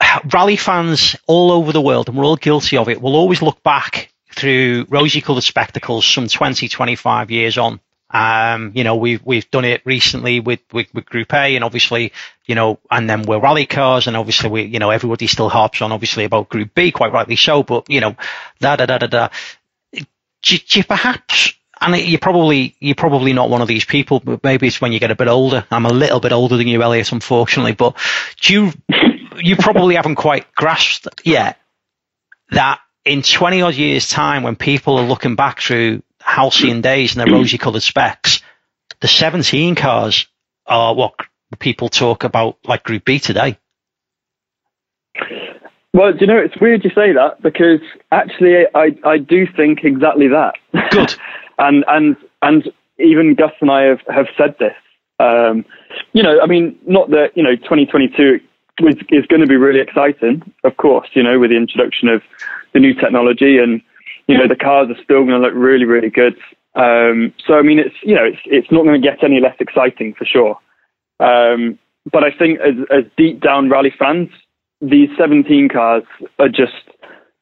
rally 0.32 0.56
fans 0.56 1.16
all 1.26 1.52
over 1.52 1.72
the 1.72 1.80
world, 1.80 2.08
and 2.08 2.16
we're 2.16 2.24
all 2.24 2.36
guilty 2.36 2.76
of 2.76 2.88
it. 2.88 3.00
We'll 3.00 3.16
always 3.16 3.42
look 3.42 3.62
back 3.62 4.12
through 4.32 4.86
rosy-coloured 4.88 5.42
spectacles, 5.42 6.06
some 6.06 6.28
20, 6.28 6.68
25 6.68 7.30
years 7.30 7.58
on, 7.58 7.80
um, 8.12 8.72
you 8.74 8.84
know, 8.84 8.96
we've 8.96 9.24
we've 9.24 9.50
done 9.50 9.64
it 9.64 9.82
recently 9.84 10.40
with, 10.40 10.60
with, 10.72 10.92
with 10.92 11.04
Group 11.06 11.32
A, 11.32 11.54
and 11.54 11.64
obviously, 11.64 12.12
you 12.46 12.54
know, 12.54 12.78
and 12.90 13.08
then 13.08 13.22
we're 13.22 13.38
rally 13.40 13.66
cars, 13.66 14.06
and 14.06 14.16
obviously 14.16 14.50
we, 14.50 14.62
you 14.62 14.78
know, 14.78 14.90
everybody 14.90 15.26
still 15.26 15.48
harps 15.48 15.80
on 15.80 15.92
obviously 15.92 16.24
about 16.24 16.48
Group 16.48 16.74
B, 16.74 16.90
quite 16.90 17.12
rightly 17.12 17.36
so, 17.36 17.62
but 17.62 17.88
you 17.88 18.00
know, 18.00 18.16
da 18.58 18.76
da 18.76 18.86
da 18.86 18.98
da 18.98 19.06
da. 19.06 19.28
Do, 19.92 20.56
do 20.56 20.78
you 20.78 20.84
perhaps, 20.84 21.52
and 21.80 21.96
you're 21.96 22.18
probably 22.18 22.74
you're 22.80 22.94
probably 22.94 23.32
not 23.32 23.50
one 23.50 23.62
of 23.62 23.68
these 23.68 23.84
people, 23.84 24.20
but 24.20 24.42
maybe 24.42 24.66
it's 24.66 24.80
when 24.80 24.92
you 24.92 24.98
get 24.98 25.10
a 25.10 25.16
bit 25.16 25.28
older. 25.28 25.64
I'm 25.70 25.86
a 25.86 25.92
little 25.92 26.20
bit 26.20 26.32
older 26.32 26.56
than 26.56 26.66
you, 26.66 26.82
Elliot, 26.82 27.12
unfortunately, 27.12 27.72
but 27.72 27.96
do 28.40 28.52
you 28.52 28.72
you 29.38 29.56
probably 29.56 29.94
haven't 29.94 30.16
quite 30.16 30.52
grasped 30.54 31.08
yet 31.24 31.58
that 32.50 32.80
in 33.04 33.22
20 33.22 33.62
odd 33.62 33.74
years' 33.74 34.08
time, 34.08 34.42
when 34.42 34.56
people 34.56 34.98
are 34.98 35.06
looking 35.06 35.36
back 35.36 35.60
through 35.60 36.02
halcyon 36.20 36.80
days 36.80 37.16
and 37.16 37.20
their 37.20 37.34
rosy 37.34 37.58
coloured 37.58 37.82
specs. 37.82 38.42
The 39.00 39.08
17 39.08 39.74
cars 39.74 40.26
are 40.66 40.94
what 40.94 41.14
people 41.58 41.88
talk 41.88 42.24
about 42.24 42.58
like 42.64 42.84
Group 42.84 43.04
B 43.04 43.18
today. 43.18 43.58
Well, 45.92 46.12
do 46.12 46.18
you 46.20 46.26
know, 46.28 46.38
it's 46.38 46.58
weird 46.60 46.84
you 46.84 46.90
say 46.90 47.12
that 47.12 47.42
because 47.42 47.80
actually 48.12 48.64
I, 48.74 48.96
I 49.04 49.18
do 49.18 49.46
think 49.56 49.80
exactly 49.82 50.28
that. 50.28 50.54
Good. 50.90 51.14
and, 51.58 51.84
and, 51.88 52.16
and 52.42 52.68
even 52.98 53.34
Gus 53.34 53.52
and 53.60 53.70
I 53.70 53.82
have, 53.82 54.00
have 54.08 54.26
said 54.36 54.54
this. 54.58 54.74
Um, 55.18 55.64
you 56.12 56.22
know, 56.22 56.40
I 56.40 56.46
mean, 56.46 56.78
not 56.86 57.10
that, 57.10 57.30
you 57.34 57.42
know, 57.42 57.56
2022 57.56 58.40
is, 58.78 58.94
is 59.10 59.26
going 59.26 59.40
to 59.40 59.46
be 59.46 59.56
really 59.56 59.80
exciting, 59.80 60.54
of 60.64 60.76
course, 60.76 61.08
you 61.14 61.22
know, 61.22 61.38
with 61.38 61.50
the 61.50 61.56
introduction 61.56 62.08
of 62.08 62.22
the 62.72 62.78
new 62.78 62.94
technology 62.94 63.58
and 63.58 63.82
you 64.30 64.38
know, 64.38 64.48
the 64.48 64.56
cars 64.56 64.88
are 64.90 65.02
still 65.02 65.24
going 65.24 65.28
to 65.30 65.38
look 65.38 65.54
really, 65.54 65.84
really 65.84 66.10
good. 66.10 66.36
Um, 66.74 67.34
so, 67.46 67.54
I 67.54 67.62
mean, 67.62 67.78
it's, 67.78 67.94
you 68.02 68.14
know, 68.14 68.24
it's, 68.24 68.40
it's 68.44 68.70
not 68.70 68.84
going 68.84 69.00
to 69.00 69.06
get 69.06 69.24
any 69.24 69.40
less 69.40 69.56
exciting 69.58 70.14
for 70.14 70.24
sure. 70.24 70.56
Um, 71.18 71.78
but 72.10 72.22
I 72.24 72.30
think 72.30 72.60
as, 72.60 72.74
as 72.90 73.04
deep 73.16 73.40
down 73.40 73.68
rally 73.68 73.92
fans, 73.98 74.30
these 74.80 75.08
17 75.18 75.68
cars 75.68 76.04
are 76.38 76.48
just, 76.48 76.72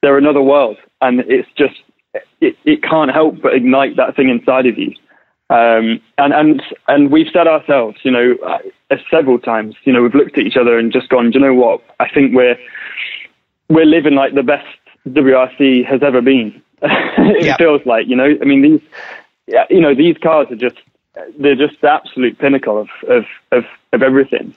they're 0.02 0.18
another 0.18 0.42
world. 0.42 0.78
And 1.00 1.20
it's 1.20 1.48
just, 1.56 1.76
it, 2.40 2.56
it 2.64 2.82
can't 2.82 3.12
help 3.12 3.42
but 3.42 3.54
ignite 3.54 3.96
that 3.96 4.16
thing 4.16 4.30
inside 4.30 4.66
of 4.66 4.78
you. 4.78 4.94
Um, 5.50 6.00
and, 6.18 6.32
and, 6.34 6.62
and 6.88 7.10
we've 7.10 7.28
said 7.32 7.46
ourselves, 7.46 7.98
you 8.02 8.10
know, 8.10 8.34
uh, 8.46 8.96
several 9.10 9.38
times, 9.38 9.76
you 9.84 9.92
know, 9.92 10.02
we've 10.02 10.14
looked 10.14 10.38
at 10.38 10.44
each 10.44 10.56
other 10.56 10.78
and 10.78 10.92
just 10.92 11.08
gone, 11.08 11.30
do 11.30 11.38
you 11.38 11.44
know 11.44 11.54
what? 11.54 11.80
I 12.00 12.08
think 12.08 12.34
we're, 12.34 12.56
we're 13.68 13.86
living 13.86 14.14
like 14.14 14.34
the 14.34 14.42
best 14.42 14.66
WRC 15.06 15.86
has 15.86 16.02
ever 16.02 16.20
been. 16.20 16.62
it 16.82 17.44
yeah. 17.44 17.56
feels 17.56 17.84
like, 17.86 18.06
you 18.06 18.16
know, 18.16 18.36
I 18.40 18.44
mean, 18.44 18.62
these, 18.62 18.80
yeah, 19.46 19.64
you 19.70 19.80
know, 19.80 19.94
these 19.94 20.16
cars 20.18 20.48
are 20.50 20.56
just, 20.56 20.76
they're 21.38 21.56
just 21.56 21.80
the 21.80 21.90
absolute 21.90 22.38
pinnacle 22.38 22.78
of, 22.78 22.88
of, 23.08 23.24
of, 23.50 23.64
of 23.92 24.02
everything. 24.02 24.54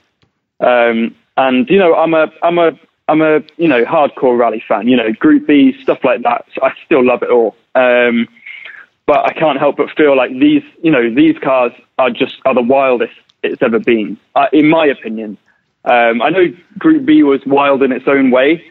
Um, 0.60 1.16
and, 1.38 1.70
you 1.70 1.80
know, 1.80 1.96
I'm 1.96 2.14
a, 2.14 2.32
I'm 2.44 2.60
a, 2.60 2.80
I'm 3.08 3.22
a, 3.22 3.42
you 3.58 3.68
know, 3.68 3.84
hardcore 3.84 4.38
rally 4.38 4.64
fan, 4.68 4.88
you 4.88 4.96
know, 4.96 5.12
Group 5.14 5.48
B, 5.48 5.76
stuff 5.82 6.04
like 6.04 6.22
that. 6.24 6.46
So 6.54 6.64
I 6.64 6.74
still 6.86 7.04
love 7.04 7.24
it 7.24 7.30
all. 7.30 7.56
Um, 7.76 8.28
but 9.06 9.26
I 9.26 9.34
can't 9.34 9.60
help 9.60 9.78
but 9.78 9.90
feel 9.98 10.16
like 10.16 10.32
these, 10.32 10.64
you 10.82 10.92
know, 10.92 11.14
these 11.14 11.38
cars 11.40 11.72
are 11.98 12.12
just, 12.12 12.36
are 12.46 12.54
the 12.54 12.62
wildest 12.62 13.14
it's 13.44 13.62
ever 13.62 13.80
been, 13.80 14.18
uh, 14.36 14.48
in 14.54 14.70
my 14.70 14.86
opinion. 14.86 15.38
Um, 15.84 16.22
I 16.22 16.30
know 16.30 16.46
Group 16.78 17.06
B 17.06 17.24
was 17.24 17.42
wild 17.46 17.82
in 17.82 17.92
its 17.92 18.08
own 18.08 18.30
way, 18.30 18.64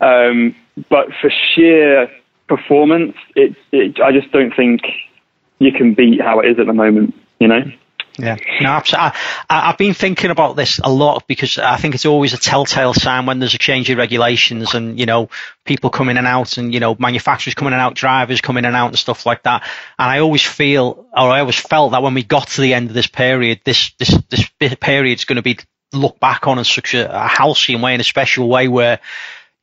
um, 0.00 0.54
but 0.88 1.08
for 1.20 1.30
sheer 1.30 2.08
performance, 2.48 3.16
it, 3.34 3.56
it, 3.72 4.00
I 4.00 4.12
just 4.12 4.30
don't 4.32 4.54
think 4.54 4.82
you 5.58 5.72
can 5.72 5.94
beat 5.94 6.20
how 6.20 6.40
it 6.40 6.50
is 6.50 6.58
at 6.58 6.66
the 6.66 6.72
moment. 6.72 7.14
You 7.38 7.48
know. 7.48 7.62
Yeah, 8.18 8.36
no, 8.60 8.68
absolutely. 8.68 9.18
I, 9.50 9.66
have 9.66 9.78
been 9.78 9.94
thinking 9.94 10.30
about 10.30 10.54
this 10.54 10.78
a 10.82 10.90
lot 10.90 11.26
because 11.26 11.58
I 11.58 11.78
think 11.78 11.96
it's 11.96 12.06
always 12.06 12.32
a 12.32 12.38
telltale 12.38 12.94
sign 12.94 13.26
when 13.26 13.40
there's 13.40 13.54
a 13.54 13.58
change 13.58 13.90
in 13.90 13.98
regulations 13.98 14.74
and, 14.74 14.98
you 15.00 15.06
know, 15.06 15.30
people 15.64 15.90
coming 15.90 16.12
in 16.12 16.18
and 16.18 16.26
out 16.26 16.56
and, 16.56 16.72
you 16.72 16.78
know, 16.78 16.94
manufacturers 16.96 17.54
coming 17.54 17.72
in 17.72 17.80
and 17.80 17.82
out, 17.82 17.94
drivers 17.94 18.40
coming 18.40 18.60
in 18.60 18.66
and 18.66 18.76
out 18.76 18.88
and 18.88 18.98
stuff 18.98 19.26
like 19.26 19.42
that. 19.42 19.64
And 19.98 20.10
I 20.10 20.20
always 20.20 20.44
feel, 20.44 21.06
or 21.12 21.28
I 21.28 21.40
always 21.40 21.58
felt 21.58 21.90
that 21.90 22.04
when 22.04 22.14
we 22.14 22.22
got 22.22 22.46
to 22.48 22.60
the 22.60 22.74
end 22.74 22.88
of 22.88 22.94
this 22.94 23.08
period, 23.08 23.60
this, 23.64 23.92
this, 23.98 24.16
this 24.30 24.74
period 24.76 25.18
is 25.18 25.24
going 25.24 25.36
to 25.36 25.42
be 25.42 25.58
looked 25.92 26.20
back 26.20 26.46
on 26.46 26.58
in 26.58 26.64
such 26.64 26.94
a, 26.94 27.12
a 27.12 27.26
halcyon 27.26 27.80
way, 27.80 27.94
in 27.94 28.00
a 28.00 28.04
special 28.04 28.48
way 28.48 28.68
where 28.68 29.00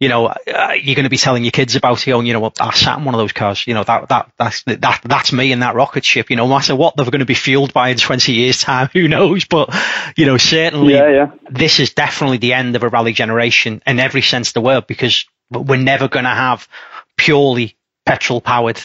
you 0.02 0.10
know, 0.10 0.26
uh, 0.26 0.74
you're 0.82 0.96
going 0.96 1.04
to 1.04 1.12
be 1.12 1.18
telling 1.18 1.44
your 1.44 1.52
kids 1.52 1.76
about 1.76 2.08
it. 2.08 2.26
you 2.26 2.34
know, 2.34 2.52
I 2.60 2.74
sat 2.74 2.98
in 2.98 3.06
one 3.06 3.14
of 3.14 3.20
those 3.20 3.34
cars. 3.34 3.68
You 3.68 3.76
know, 3.76 3.84
that 3.84 4.10
that 4.10 4.32
that's 4.36 4.64
that 4.64 5.02
that's 5.04 5.32
me 5.32 5.52
in 5.52 5.60
that 5.60 5.76
rocket 5.76 6.04
ship. 6.04 6.32
You 6.32 6.38
know, 6.38 6.48
no 6.48 6.56
matter 6.56 6.76
what 6.76 6.98
they're 6.98 7.06
going 7.06 7.20
to 7.20 7.26
be 7.26 7.36
fueled 7.36 7.72
by 7.72 7.90
in 7.90 7.98
20 7.98 8.34
years' 8.34 8.60
time, 8.60 8.90
who 8.94 9.08
knows? 9.08 9.46
But 9.46 9.70
you 10.18 10.26
know, 10.26 10.38
certainly, 10.38 10.96
yeah, 10.96 11.10
yeah. 11.10 11.32
this 11.52 11.80
is 11.80 11.94
definitely 11.94 12.40
the 12.40 12.54
end 12.54 12.76
of 12.76 12.82
a 12.82 12.90
rally 12.90 13.14
generation 13.14 13.84
in 13.86 14.00
every 14.00 14.24
sense 14.24 14.50
of 14.50 14.54
the 14.56 14.62
word 14.62 14.88
because 14.88 15.26
we're 15.52 15.80
never 15.80 16.08
going 16.08 16.26
to 16.26 16.32
have 16.32 16.68
purely 17.16 17.78
petrol-powered 18.08 18.82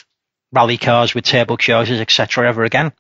rally 0.53 0.77
cars 0.77 1.15
with 1.15 1.25
turbochargers, 1.25 1.99
etc., 1.99 2.47
ever 2.47 2.65
again. 2.65 2.93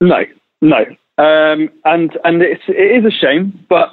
No, 0.00 0.24
no, 0.62 0.78
um, 1.18 1.68
and 1.84 2.18
and 2.24 2.40
it's 2.40 2.64
it 2.68 3.04
is 3.04 3.04
a 3.04 3.10
shame, 3.10 3.66
but 3.68 3.90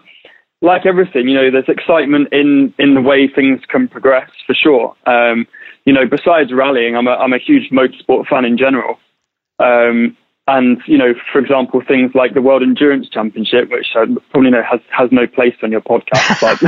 like 0.61 0.85
everything, 0.85 1.27
you 1.27 1.33
know, 1.33 1.49
there's 1.49 1.67
excitement 1.67 2.29
in, 2.31 2.73
in 2.77 2.93
the 2.93 3.01
way 3.01 3.27
things 3.27 3.61
can 3.67 3.87
progress 3.87 4.29
for 4.45 4.53
sure. 4.53 4.95
Um, 5.05 5.47
you 5.85 5.93
know, 5.93 6.05
besides 6.07 6.53
rallying, 6.53 6.95
I'm 6.95 7.07
a, 7.07 7.11
I'm 7.11 7.33
a 7.33 7.39
huge 7.39 7.71
motorsport 7.71 8.27
fan 8.27 8.45
in 8.45 8.57
general. 8.57 8.99
Um, 9.57 10.15
and, 10.47 10.81
you 10.85 10.97
know, 10.97 11.13
for 11.31 11.39
example, 11.39 11.81
things 11.87 12.11
like 12.13 12.33
the 12.33 12.41
World 12.41 12.61
Endurance 12.61 13.09
Championship, 13.09 13.69
which 13.71 13.87
I 13.95 14.05
probably 14.31 14.51
know 14.51 14.63
has, 14.69 14.79
has 14.89 15.11
no 15.11 15.25
place 15.25 15.55
on 15.63 15.71
your 15.71 15.81
podcast. 15.81 16.41
But, 16.41 16.61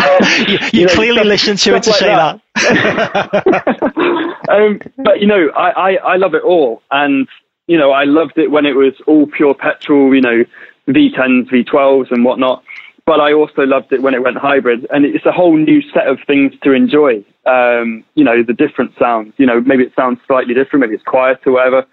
you, 0.48 0.58
you, 0.74 0.82
you 0.82 0.86
know, 0.88 0.94
clearly 0.94 1.18
stuff, 1.18 1.28
listen 1.28 1.58
to 1.58 1.76
it 1.76 1.84
to 1.84 1.90
like 1.90 2.00
say 2.00 2.08
that. 2.08 2.42
that. 2.56 4.46
um, 4.50 4.80
but, 4.98 5.20
you 5.20 5.28
know, 5.28 5.50
I, 5.56 5.70
I, 5.70 5.96
I 5.96 6.18
love 6.18 6.34
it 6.34 6.44
all. 6.44 6.82
And, 6.92 7.28
you 7.68 7.78
know, 7.78 7.92
I 7.92 8.06
loved 8.06 8.38
it 8.38 8.50
when 8.50 8.66
it 8.66 8.76
was 8.76 8.94
all 9.06 9.28
pure 9.28 9.54
petrol, 9.54 10.16
you 10.16 10.22
know, 10.22 10.44
V10s, 10.88 11.50
V12s 11.50 12.12
and 12.12 12.26
whatnot 12.26 12.64
but 13.06 13.20
I 13.20 13.34
also 13.34 13.64
loved 13.64 13.92
it 13.92 14.02
when 14.02 14.14
it 14.14 14.24
went 14.24 14.38
hybrid, 14.38 14.88
and 14.90 15.06
it's 15.06 15.26
a 15.26 15.32
whole 15.32 15.58
new 15.58 15.82
set 15.94 16.08
of 16.08 16.20
things 16.26 16.54
to 16.64 16.72
enjoy. 16.72 17.24
Um, 17.46 18.04
you 18.16 18.24
know, 18.24 18.44
the 18.44 18.54
different 18.54 18.92
sounds. 18.98 19.34
You 19.38 19.46
know, 19.46 19.62
maybe 19.62 19.84
it 19.84 19.94
sounds 19.96 20.20
slightly 20.28 20.54
different, 20.54 20.82
maybe 20.82 20.96
it's 20.96 21.04
quiet 21.04 21.40
or 21.46 21.54
whatever, 21.54 21.86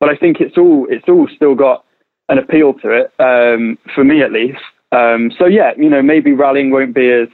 but 0.00 0.08
I 0.08 0.16
think 0.16 0.40
it's 0.40 0.58
all 0.58 0.86
it's 0.90 1.08
all 1.08 1.28
still 1.34 1.54
got 1.54 1.84
an 2.28 2.38
appeal 2.38 2.74
to 2.74 2.90
it 2.90 3.12
um, 3.20 3.78
for 3.94 4.04
me 4.04 4.22
at 4.22 4.32
least. 4.32 4.58
Um, 4.92 5.30
so 5.38 5.46
yeah, 5.46 5.72
you 5.76 5.88
know, 5.88 6.02
maybe 6.02 6.32
rallying 6.32 6.70
won't 6.70 6.94
be 6.94 7.10
as 7.10 7.28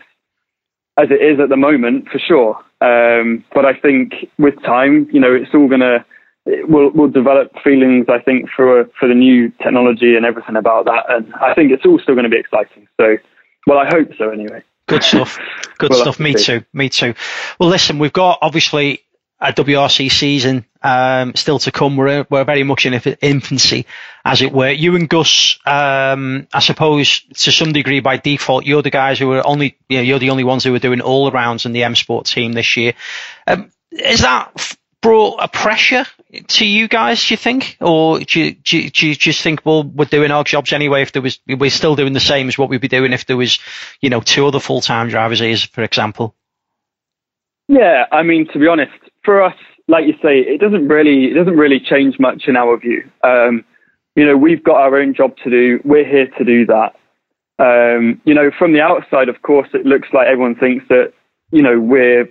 as 0.98 1.09
it 1.10 1.22
is 1.22 1.40
at 1.40 1.48
the 1.48 1.56
moment 1.56 2.09
for 2.09 2.18
sure. 2.18 2.56
Um, 2.82 3.44
but 3.54 3.64
I 3.64 3.74
think 3.74 4.12
with 4.38 4.60
time, 4.62 5.09
you 5.12 5.20
know, 5.20 5.32
it's 5.32 5.54
all 5.54 5.68
gonna 5.68 6.04
we'll 6.47 6.90
we'll 6.90 7.10
develop 7.10 7.52
feelings. 7.62 8.06
I 8.09 8.20
think 8.20 8.48
for 8.55 8.85
for 8.98 9.09
the 9.09 9.14
new 9.14 9.51
technology 9.62 10.16
and 10.16 10.24
everything 10.24 10.56
about 10.56 10.86
that, 10.86 11.05
and 11.09 11.32
I 11.35 11.55
think 11.55 11.73
it's 11.73 11.85
all 11.85 11.98
still 11.98 12.14
going 12.14 12.24
to 12.24 12.31
be 12.31 12.39
exciting. 12.39 12.89
So, 13.01 13.16
well, 13.66 13.78
I 13.78 13.86
hope 13.86 14.09
so 14.19 14.31
anyway. 14.31 14.62
Good 14.86 15.05
stuff. 15.05 15.39
Good 15.78 15.90
well, 15.90 16.01
stuff. 16.01 16.20
Me 16.20 16.35
too. 16.35 16.64
Me 16.73 16.89
too. 16.89 17.14
Well, 17.59 17.69
listen, 17.69 17.98
we've 17.98 18.12
got 18.12 18.39
obviously 18.43 19.01
a 19.40 19.52
WRC 19.52 20.10
season 20.10 20.64
um, 20.82 21.35
still 21.35 21.59
to 21.60 21.73
come. 21.73 21.97
We're 21.97 22.27
we're 22.28 22.44
very 22.44 22.62
much 22.64 22.86
in 22.86 22.94
infancy, 22.94 23.86
as 24.24 24.43
it 24.43 24.52
were. 24.52 24.70
You 24.70 24.97
and 24.97 25.09
Gus, 25.09 25.59
um, 25.64 26.47
I 26.52 26.60
suppose, 26.60 27.20
to 27.20 27.52
some 27.52 27.73
degree 27.73 28.01
by 28.01 28.16
default, 28.16 28.64
you're 28.64 28.82
the 28.82 28.90
guys 28.90 29.19
who 29.19 29.32
are 29.32 29.47
only, 29.47 29.77
you 29.89 29.98
know, 29.98 30.02
you're 30.02 30.19
the 30.19 30.31
only 30.31 30.44
ones 30.44 30.64
who 30.64 30.74
are 30.74 30.81
doing 30.81 31.01
all 31.01 31.24
the 31.24 31.32
rounds 31.32 31.66
in 31.66 31.73
the 31.73 31.85
M 31.85 31.94
Sport 31.94 32.27
team 32.27 32.52
this 32.52 32.77
year. 32.77 32.94
Um, 33.47 33.70
is 33.90 34.23
that 34.23 34.77
brought 35.02 35.43
a 35.43 35.48
pressure 35.48 36.06
to 36.48 36.66
you 36.66 36.88
guys? 36.88 37.26
Do 37.26 37.34
you 37.34 37.38
think, 37.38 37.76
or 37.80 38.20
do 38.20 38.40
you, 38.40 38.54
do 38.54 38.78
you, 38.78 38.90
do 38.90 39.09
you 39.09 39.14
just 39.14 39.42
think, 39.42 39.64
well, 39.64 39.82
we're 39.82 40.06
doing 40.06 40.30
our 40.30 40.44
jobs 40.44 40.72
anyway? 40.72 41.02
If 41.02 41.12
there 41.12 41.22
was, 41.22 41.40
we're 41.46 41.70
still 41.70 41.96
doing 41.96 42.12
the 42.12 42.20
same 42.20 42.48
as 42.48 42.56
what 42.56 42.68
we'd 42.68 42.80
be 42.80 42.88
doing 42.88 43.12
if 43.12 43.26
there 43.26 43.36
was, 43.36 43.59
you 44.00 44.10
know, 44.10 44.20
two 44.20 44.46
other 44.46 44.60
full 44.60 44.80
time 44.80 45.09
drivers 45.09 45.40
here, 45.40 45.56
for 45.56 45.82
example. 45.82 46.34
Yeah, 47.68 48.04
I 48.10 48.22
mean, 48.22 48.48
to 48.52 48.59
be 48.59 48.66
honest, 48.66 48.92
for 49.24 49.42
us, 49.42 49.54
like 49.88 50.06
you 50.06 50.14
say, 50.22 50.38
it 50.38 50.60
doesn't 50.60 50.88
really 50.88 51.26
it 51.26 51.34
doesn't 51.34 51.56
really 51.56 51.80
change 51.80 52.18
much 52.18 52.44
in 52.46 52.56
our 52.56 52.76
view. 52.78 53.10
Um, 53.22 53.64
you 54.14 54.26
know, 54.26 54.36
we've 54.36 54.62
got 54.62 54.76
our 54.76 54.98
own 54.98 55.14
job 55.14 55.36
to 55.44 55.50
do. 55.50 55.80
We're 55.84 56.09
here 56.09 56.28
to 56.38 56.44
do 56.44 56.66
that. 56.66 56.94
Um, 57.59 58.20
you 58.24 58.34
know, 58.34 58.50
from 58.59 58.72
the 58.72 58.80
outside, 58.80 59.28
of 59.28 59.42
course, 59.42 59.68
it 59.74 59.86
looks 59.86 60.09
like 60.12 60.26
everyone 60.26 60.54
thinks 60.54 60.86
that 60.88 61.12
you 61.50 61.62
know 61.62 61.78
we're 61.78 62.28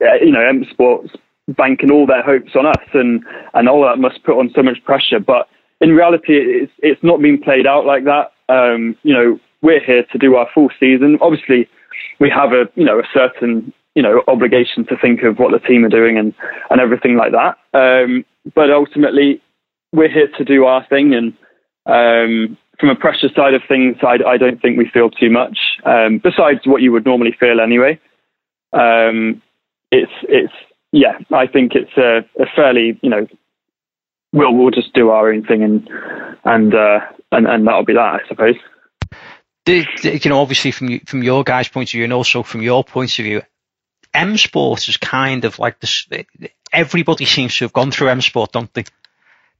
you 0.00 0.32
know 0.32 0.40
M 0.40 0.64
Sports 0.70 1.12
banking 1.56 1.90
all 1.90 2.06
their 2.06 2.22
hopes 2.22 2.52
on 2.54 2.66
us, 2.66 2.88
and 2.94 3.24
and 3.54 3.68
all 3.68 3.82
that 3.82 3.98
must 3.98 4.22
put 4.24 4.38
on 4.38 4.50
so 4.54 4.62
much 4.62 4.82
pressure. 4.84 5.20
But 5.20 5.48
in 5.80 5.90
reality, 5.90 6.34
it's 6.34 6.72
it's 6.78 7.02
not 7.02 7.20
been 7.20 7.40
played 7.40 7.66
out 7.66 7.86
like 7.86 8.04
that. 8.04 8.32
Um, 8.48 8.96
you 9.02 9.14
know, 9.14 9.38
we're 9.62 9.84
here 9.84 10.04
to 10.12 10.18
do 10.18 10.36
our 10.36 10.48
full 10.54 10.70
season. 10.78 11.18
Obviously, 11.20 11.68
we 12.18 12.30
have 12.30 12.52
a 12.52 12.64
you 12.74 12.84
know 12.84 12.98
a 12.98 13.08
certain 13.12 13.72
you 13.94 14.02
know 14.02 14.22
obligation 14.28 14.84
to 14.86 14.96
think 14.96 15.22
of 15.22 15.38
what 15.38 15.52
the 15.52 15.66
team 15.66 15.84
are 15.84 15.88
doing 15.88 16.18
and 16.18 16.34
and 16.70 16.80
everything 16.80 17.16
like 17.16 17.32
that. 17.32 17.56
Um, 17.78 18.24
but 18.54 18.70
ultimately, 18.70 19.40
we're 19.92 20.12
here 20.12 20.28
to 20.38 20.44
do 20.44 20.64
our 20.64 20.86
thing, 20.88 21.14
and 21.14 21.32
um, 21.86 22.56
from 22.78 22.90
a 22.90 22.96
pressure 22.96 23.28
side 23.34 23.54
of 23.54 23.62
things, 23.68 23.96
I, 24.02 24.18
I 24.26 24.36
don't 24.38 24.60
think 24.60 24.78
we 24.78 24.88
feel 24.88 25.10
too 25.10 25.30
much. 25.30 25.58
Um, 25.84 26.18
besides 26.22 26.60
what 26.64 26.82
you 26.82 26.92
would 26.92 27.04
normally 27.04 27.36
feel 27.38 27.60
anyway. 27.60 27.98
Um, 28.72 29.42
it's 29.90 30.12
it's 30.22 30.52
yeah, 30.92 31.18
I 31.32 31.46
think 31.46 31.72
it's 31.74 31.96
a, 31.96 32.18
a, 32.40 32.46
fairly 32.54 32.98
you 33.02 33.10
know 33.10 33.26
we'll 34.32 34.54
we'll 34.54 34.70
just 34.70 34.92
do 34.92 35.10
our 35.10 35.32
own 35.32 35.44
thing 35.44 35.62
and 35.62 35.88
and 36.44 36.74
uh, 36.74 37.00
and 37.32 37.46
and 37.46 37.66
that'll 37.66 37.84
be 37.84 37.94
that, 37.94 38.20
I 38.22 38.28
suppose. 38.28 38.56
The, 39.66 39.86
the, 40.02 40.18
you 40.18 40.30
know, 40.30 40.40
obviously 40.40 40.70
from 40.70 41.00
from 41.00 41.22
your 41.22 41.44
guys' 41.44 41.68
point 41.68 41.90
of 41.90 41.92
view, 41.92 42.04
and 42.04 42.12
also 42.12 42.42
from 42.42 42.62
your 42.62 42.82
point 42.82 43.18
of 43.18 43.24
view, 43.24 43.42
M 44.14 44.36
Sport 44.36 44.88
is 44.88 44.96
kind 44.96 45.44
of 45.44 45.58
like 45.58 45.80
this. 45.80 46.08
Everybody 46.72 47.24
seems 47.24 47.56
to 47.56 47.64
have 47.64 47.72
gone 47.72 47.90
through 47.90 48.08
M 48.08 48.20
Sport, 48.20 48.52
don't 48.52 48.72
they? 48.74 48.84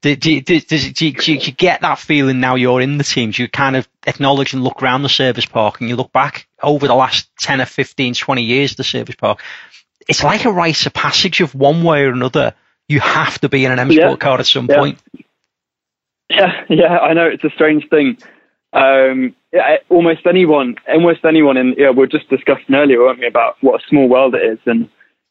Do, 0.02 0.16
do, 0.16 0.40
do, 0.40 0.61
do, 0.61 1.07
you 1.07 1.52
get 1.52 1.82
that 1.82 1.98
feeling 1.98 2.40
now 2.40 2.55
you're 2.55 2.81
in 2.81 2.97
the 2.97 3.05
teams? 3.05 3.39
You 3.39 3.48
kind 3.48 3.77
of 3.77 3.86
acknowledge 4.07 4.55
and 4.55 4.65
look 4.65 4.82
around 4.82 5.02
the 5.02 5.11
service 5.11 5.44
park 5.44 5.81
and 5.81 5.90
you 5.90 5.97
look 5.97 6.11
back 6.11 6.48
over 6.62 6.86
the 6.86 6.94
last 6.94 7.28
10 7.39 7.61
or 7.61 7.66
15, 7.66 8.15
20 8.15 8.43
years 8.43 8.70
of 8.70 8.77
the 8.78 8.85
service 8.85 9.16
park? 9.16 9.43
It's 10.11 10.24
like 10.24 10.45
a 10.45 10.51
rite 10.51 10.87
of 10.87 10.93
passage 10.93 11.41
of 11.41 11.55
one 11.55 11.85
way 11.85 12.03
or 12.03 12.11
another. 12.11 12.55
You 12.89 12.99
have 12.99 13.39
to 13.41 13.49
be 13.49 13.65
in 13.65 13.70
an 13.70 13.78
M 13.78 13.93
Sport 13.93 14.11
yeah. 14.11 14.16
car 14.16 14.39
at 14.41 14.47
some 14.47 14.66
yeah. 14.69 14.77
point. 14.77 14.99
Yeah, 16.28 16.65
yeah, 16.69 16.99
I 16.99 17.12
know. 17.15 17.27
It's 17.27 17.45
a 17.45 17.51
strange 17.51 17.89
thing. 17.89 18.19
Um, 18.73 19.37
yeah, 19.53 19.77
almost 19.89 20.27
anyone, 20.27 20.77
almost 20.89 21.24
anyone, 21.24 21.57
and 21.57 21.77
yeah, 21.78 21.91
we 21.91 22.05
are 22.05 22.09
just 22.09 22.28
discussing 22.28 22.74
earlier, 22.74 22.99
weren't 22.99 23.20
we, 23.20 23.27
about 23.27 23.57
what 23.61 23.81
a 23.81 23.87
small 23.89 24.09
world 24.09 24.35
it 24.35 24.43
is, 24.43 24.59
and 24.66 24.89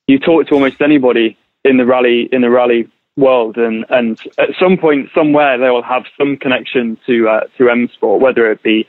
you 0.08 0.18
talk 0.18 0.48
to 0.48 0.54
almost 0.54 0.82
anybody 0.82 1.38
in 1.64 1.78
the 1.78 1.86
rally 1.86 2.30
in 2.32 2.42
the 2.42 2.50
rally 2.50 2.90
world, 3.18 3.58
and 3.58 3.86
and 3.90 4.20
at 4.38 4.50
some 4.60 4.78
point, 4.78 5.10
somewhere, 5.14 5.58
they 5.58 5.70
will 5.70 5.84
have 5.84 6.04
some 6.18 6.38
connection 6.38 6.98
to 7.06 7.28
uh, 7.28 7.42
to 7.58 7.70
M 7.70 7.90
Sport, 7.94 8.22
whether 8.22 8.50
it 8.50 8.64
be 8.64 8.88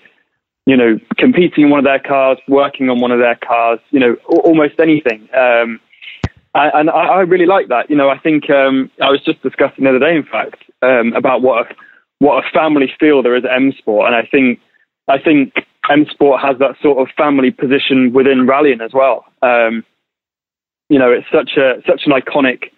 you 0.70 0.76
know 0.76 1.00
competing 1.18 1.64
in 1.64 1.70
one 1.70 1.80
of 1.80 1.84
their 1.84 1.98
cars, 1.98 2.38
working 2.46 2.88
on 2.90 3.00
one 3.00 3.10
of 3.10 3.18
their 3.18 3.34
cars, 3.34 3.80
you 3.90 3.98
know, 3.98 4.14
almost 4.26 4.78
anything. 4.78 5.28
Um, 5.34 5.80
and 6.54 6.88
I, 6.90 7.02
I 7.06 7.20
really 7.22 7.46
like 7.46 7.66
that. 7.68 7.90
You 7.90 7.96
know, 7.96 8.08
I 8.08 8.18
think 8.18 8.48
um, 8.50 8.88
I 9.02 9.10
was 9.10 9.20
just 9.24 9.42
discussing 9.42 9.82
the 9.82 9.90
other 9.90 9.98
day, 9.98 10.14
in 10.14 10.22
fact, 10.22 10.62
um, 10.80 11.12
about 11.14 11.42
what 11.42 11.66
a, 11.66 11.74
what 12.20 12.44
a 12.44 12.50
family 12.50 12.88
feel 13.00 13.20
there 13.20 13.34
is 13.34 13.44
at 13.44 13.52
M 13.52 13.72
Sport, 13.78 14.06
and 14.06 14.14
I 14.14 14.28
think 14.30 14.60
I 15.08 15.18
think 15.18 15.54
M 15.90 16.06
Sport 16.08 16.40
has 16.40 16.56
that 16.60 16.76
sort 16.80 16.98
of 16.98 17.12
family 17.16 17.50
position 17.50 18.12
within 18.12 18.46
rallying 18.46 18.80
as 18.80 18.92
well. 18.92 19.24
Um, 19.42 19.84
you 20.88 21.00
know, 21.00 21.10
it's 21.10 21.26
such 21.32 21.56
a 21.56 21.82
such 21.84 22.02
an 22.06 22.12
iconic 22.12 22.70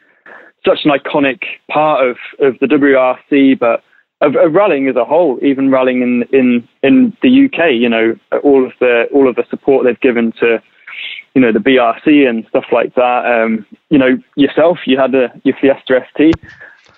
such 0.64 0.78
an 0.85 0.93
iconic 0.93 1.43
part 1.70 2.09
of, 2.09 2.16
of 2.40 2.59
the 2.60 2.66
WRC, 2.66 3.59
but 3.59 3.82
of, 4.23 4.36
of 4.36 4.53
rallying 4.55 4.89
as 4.89 4.97
a 4.97 5.05
whole, 5.05 5.39
even 5.43 5.70
rallying 5.70 6.03
in, 6.03 6.23
in 6.32 6.69
in 6.82 7.16
the 7.23 7.47
UK. 7.47 7.73
You 7.73 7.89
know, 7.89 8.16
all 8.43 8.65
of 8.65 8.73
the 8.81 9.09
all 9.12 9.28
of 9.28 9.36
the 9.36 9.44
support 9.51 9.85
they've 9.85 10.01
given 10.01 10.32
to 10.40 10.62
you 11.35 11.40
know 11.40 11.53
the 11.53 11.59
BRC 11.59 12.28
and 12.28 12.47
stuff 12.49 12.65
like 12.73 12.94
that. 12.94 13.27
Um, 13.27 13.66
you 13.90 13.99
know, 13.99 14.19
yourself, 14.36 14.78
you 14.86 14.99
had 14.99 15.15
a, 15.15 15.28
your 15.44 15.57
Fiesta 15.61 16.07
ST. 16.15 16.35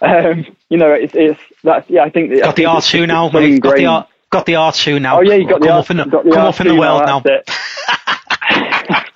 Um, 0.00 0.46
you 0.68 0.76
know, 0.76 0.92
it's, 0.92 1.14
it's 1.14 1.40
that's 1.62 1.88
yeah. 1.88 2.02
I 2.02 2.10
think 2.10 2.40
got 2.40 2.56
the 2.56 2.66
R 2.66 2.82
two 2.82 3.06
now, 3.06 3.30
mate. 3.30 3.60
Got 3.60 3.76
the 3.76 3.86
R, 3.86 4.08
got 4.30 4.46
the 4.46 4.56
R 4.56 4.72
two 4.72 5.00
now. 5.00 5.18
Oh 5.18 5.22
yeah, 5.22 5.34
you 5.34 5.48
got 5.48 5.60
come 5.60 5.68
the 5.68 5.72
R, 5.72 5.84
in 5.90 5.96
the, 5.96 6.04
come 6.04 6.26
R2 6.26 6.36
up 6.36 6.60
in 6.60 6.68
the 6.68 6.74
world 6.74 7.02
now. 7.06 7.22
now. 7.24 7.40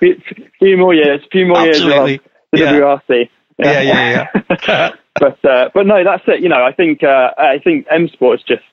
a 0.01 0.15
few 0.59 0.77
more 0.77 0.93
years, 0.93 1.21
a 1.25 1.29
few 1.29 1.45
more 1.45 1.57
Absolutely. 1.57 2.11
years. 2.11 2.21
The 2.51 2.59
yeah. 2.59 2.73
WRC. 2.73 3.29
Yeah, 3.59 3.81
yeah, 3.81 4.31
yeah. 4.67 4.91
but 5.19 5.43
uh, 5.45 5.69
but 5.73 5.85
no, 5.85 6.03
that's 6.03 6.23
it. 6.27 6.41
You 6.41 6.49
know, 6.49 6.63
I 6.63 6.71
think 6.71 7.03
uh, 7.03 7.31
I 7.37 7.59
think 7.63 7.87
M 7.89 8.07
Sport 8.07 8.39
is 8.39 8.45
just 8.45 8.63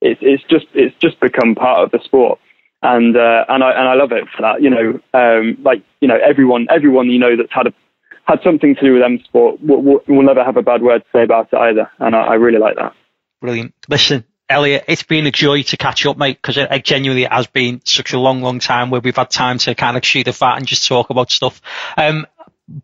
it's 0.00 0.20
it's 0.22 0.42
just 0.50 0.66
it's 0.74 0.96
just 1.00 1.20
become 1.20 1.54
part 1.54 1.80
of 1.80 1.90
the 1.90 2.00
sport, 2.04 2.38
and 2.82 3.16
uh, 3.16 3.44
and 3.48 3.62
I 3.62 3.70
and 3.70 3.88
I 3.88 3.94
love 3.94 4.12
it 4.12 4.24
for 4.34 4.42
that. 4.42 4.62
You 4.62 4.70
know, 4.70 5.00
um, 5.14 5.58
like 5.62 5.82
you 6.00 6.08
know 6.08 6.18
everyone 6.22 6.66
everyone 6.70 7.08
you 7.08 7.18
know 7.18 7.36
that's 7.36 7.52
had 7.52 7.68
a 7.68 7.72
had 8.24 8.40
something 8.44 8.74
to 8.74 8.80
do 8.80 8.94
with 8.94 9.02
M 9.02 9.20
Sport 9.24 9.60
will, 9.62 9.82
will, 9.82 10.00
will 10.06 10.22
never 10.22 10.44
have 10.44 10.56
a 10.56 10.62
bad 10.62 10.82
word 10.82 11.00
to 11.00 11.08
say 11.12 11.22
about 11.22 11.48
it 11.52 11.56
either, 11.56 11.90
and 11.98 12.14
I, 12.14 12.22
I 12.22 12.34
really 12.34 12.58
like 12.58 12.76
that. 12.76 12.94
Brilliant. 13.40 13.74
Listen, 13.88 14.24
Elliot, 14.48 14.84
it's 14.86 15.02
been 15.02 15.26
a 15.26 15.32
joy 15.32 15.62
to 15.62 15.76
catch 15.76 16.06
up, 16.06 16.16
mate, 16.16 16.38
because 16.40 16.56
it, 16.56 16.70
it, 16.70 16.84
genuinely 16.84 17.24
has 17.24 17.46
been 17.46 17.80
such 17.84 18.12
a 18.12 18.18
long, 18.18 18.42
long 18.42 18.58
time 18.58 18.90
where 18.90 19.00
we've 19.00 19.16
had 19.16 19.30
time 19.30 19.58
to 19.58 19.74
kind 19.74 19.96
of 19.96 20.04
shoot 20.04 20.24
the 20.24 20.32
fat 20.32 20.58
and 20.58 20.66
just 20.66 20.86
talk 20.86 21.10
about 21.10 21.30
stuff. 21.32 21.60
Um, 21.96 22.26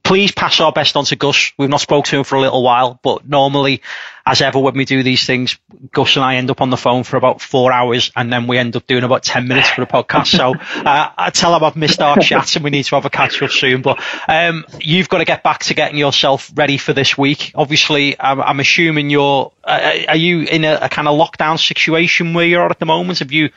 please 0.02 0.32
pass 0.32 0.60
our 0.60 0.72
best 0.72 0.96
on 0.96 1.05
to 1.06 1.16
Gus. 1.16 1.52
We've 1.56 1.68
not 1.68 1.80
spoke 1.80 2.06
to 2.06 2.18
him 2.18 2.24
for 2.24 2.36
a 2.36 2.40
little 2.40 2.62
while, 2.62 2.98
but 3.02 3.28
normally, 3.28 3.82
as 4.26 4.42
ever, 4.42 4.59
when 4.59 4.74
we 4.74 4.84
do 4.84 5.02
these 5.02 5.24
things, 5.24 5.59
Gus 5.92 6.16
and 6.16 6.24
I 6.24 6.36
end 6.36 6.50
up 6.50 6.60
on 6.60 6.70
the 6.70 6.76
phone 6.76 7.05
for 7.05 7.16
about 7.16 7.40
four 7.40 7.72
hours, 7.72 8.10
and 8.16 8.32
then 8.32 8.46
we 8.46 8.59
end 8.59 8.76
up 8.76 8.86
doing 8.86 9.05
about 9.05 9.22
ten 9.22 9.48
minutes 9.48 9.70
for 9.70 9.80
the 9.80 9.86
podcast. 9.86 10.26
So 10.26 10.55
uh, 10.55 11.10
I 11.16 11.30
tell 11.30 11.55
him 11.56 11.64
I've 11.64 11.76
missed 11.76 12.00
our 12.02 12.18
chat, 12.18 12.56
and 12.56 12.64
we 12.64 12.70
need 12.70 12.84
to 12.84 12.96
have 12.96 13.05
a 13.05 13.10
catch 13.10 13.40
up 13.42 13.50
soon. 13.50 13.82
But 13.82 14.02
um, 14.26 14.66
you've 14.80 15.09
got 15.09 15.18
to 15.18 15.24
get 15.24 15.42
back 15.42 15.60
to 15.64 15.74
getting 15.74 15.98
yourself 15.98 16.50
ready 16.55 16.76
for 16.78 16.92
this 16.92 17.16
week. 17.16 17.52
Obviously, 17.55 18.20
I'm, 18.20 18.40
I'm 18.40 18.60
assuming 18.60 19.10
you're. 19.10 19.52
Uh, 19.64 19.98
are 20.09 20.16
you 20.16 20.40
in 20.40 20.64
a, 20.64 20.78
a 20.82 20.88
kind 20.88 21.09
of 21.09 21.18
lockdown 21.18 21.59
situation 21.59 22.34
where 22.34 22.46
you're 22.46 22.68
at 22.68 22.78
the 22.78 22.86
moment? 22.86 23.20
Have 23.20 23.32
you? 23.32 23.50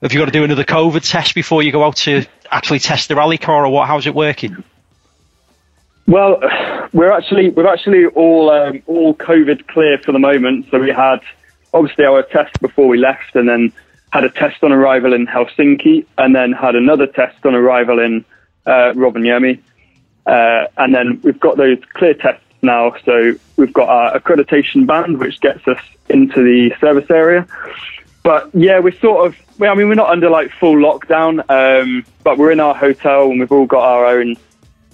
Have 0.00 0.12
you 0.12 0.20
got 0.20 0.26
to 0.26 0.30
do 0.30 0.44
another 0.44 0.64
COVID 0.64 1.08
test 1.08 1.34
before 1.34 1.62
you 1.62 1.72
go 1.72 1.82
out 1.82 1.96
to 1.96 2.24
actually 2.48 2.78
test 2.78 3.08
the 3.08 3.16
rally 3.16 3.36
car, 3.36 3.66
or 3.66 3.68
what? 3.68 3.88
How's 3.88 4.06
it 4.06 4.14
working? 4.14 4.64
Well, 6.08 6.40
we're 6.94 7.12
actually 7.12 7.50
we're 7.50 7.66
actually 7.66 8.06
all 8.06 8.48
um, 8.48 8.82
all 8.86 9.14
COVID 9.14 9.66
clear 9.68 9.98
for 9.98 10.12
the 10.12 10.18
moment. 10.18 10.64
So 10.70 10.80
we 10.80 10.90
had 10.90 11.20
obviously 11.74 12.06
our 12.06 12.22
test 12.22 12.58
before 12.62 12.88
we 12.88 12.96
left, 12.96 13.34
and 13.34 13.46
then 13.46 13.74
had 14.10 14.24
a 14.24 14.30
test 14.30 14.64
on 14.64 14.72
arrival 14.72 15.12
in 15.12 15.26
Helsinki, 15.26 16.06
and 16.16 16.34
then 16.34 16.52
had 16.52 16.74
another 16.76 17.06
test 17.06 17.44
on 17.44 17.54
arrival 17.54 17.98
in 17.98 18.24
uh, 18.64 18.94
Rovaniemi, 18.94 19.60
uh, 20.24 20.64
and 20.78 20.94
then 20.94 21.20
we've 21.22 21.38
got 21.38 21.58
those 21.58 21.76
clear 21.92 22.14
tests 22.14 22.42
now. 22.62 22.94
So 23.04 23.34
we've 23.56 23.74
got 23.74 23.90
our 23.90 24.18
accreditation 24.18 24.86
band, 24.86 25.18
which 25.18 25.38
gets 25.42 25.68
us 25.68 25.82
into 26.08 26.42
the 26.42 26.74
service 26.80 27.10
area. 27.10 27.46
But 28.22 28.48
yeah, 28.54 28.78
we're 28.78 28.98
sort 28.98 29.26
of. 29.26 29.36
I 29.60 29.74
mean, 29.74 29.88
we're 29.88 29.94
not 29.94 30.08
under 30.08 30.30
like 30.30 30.52
full 30.52 30.76
lockdown, 30.76 31.44
um, 31.50 32.06
but 32.24 32.38
we're 32.38 32.52
in 32.52 32.60
our 32.60 32.74
hotel 32.74 33.30
and 33.30 33.40
we've 33.40 33.52
all 33.52 33.66
got 33.66 33.82
our 33.82 34.06
own 34.06 34.36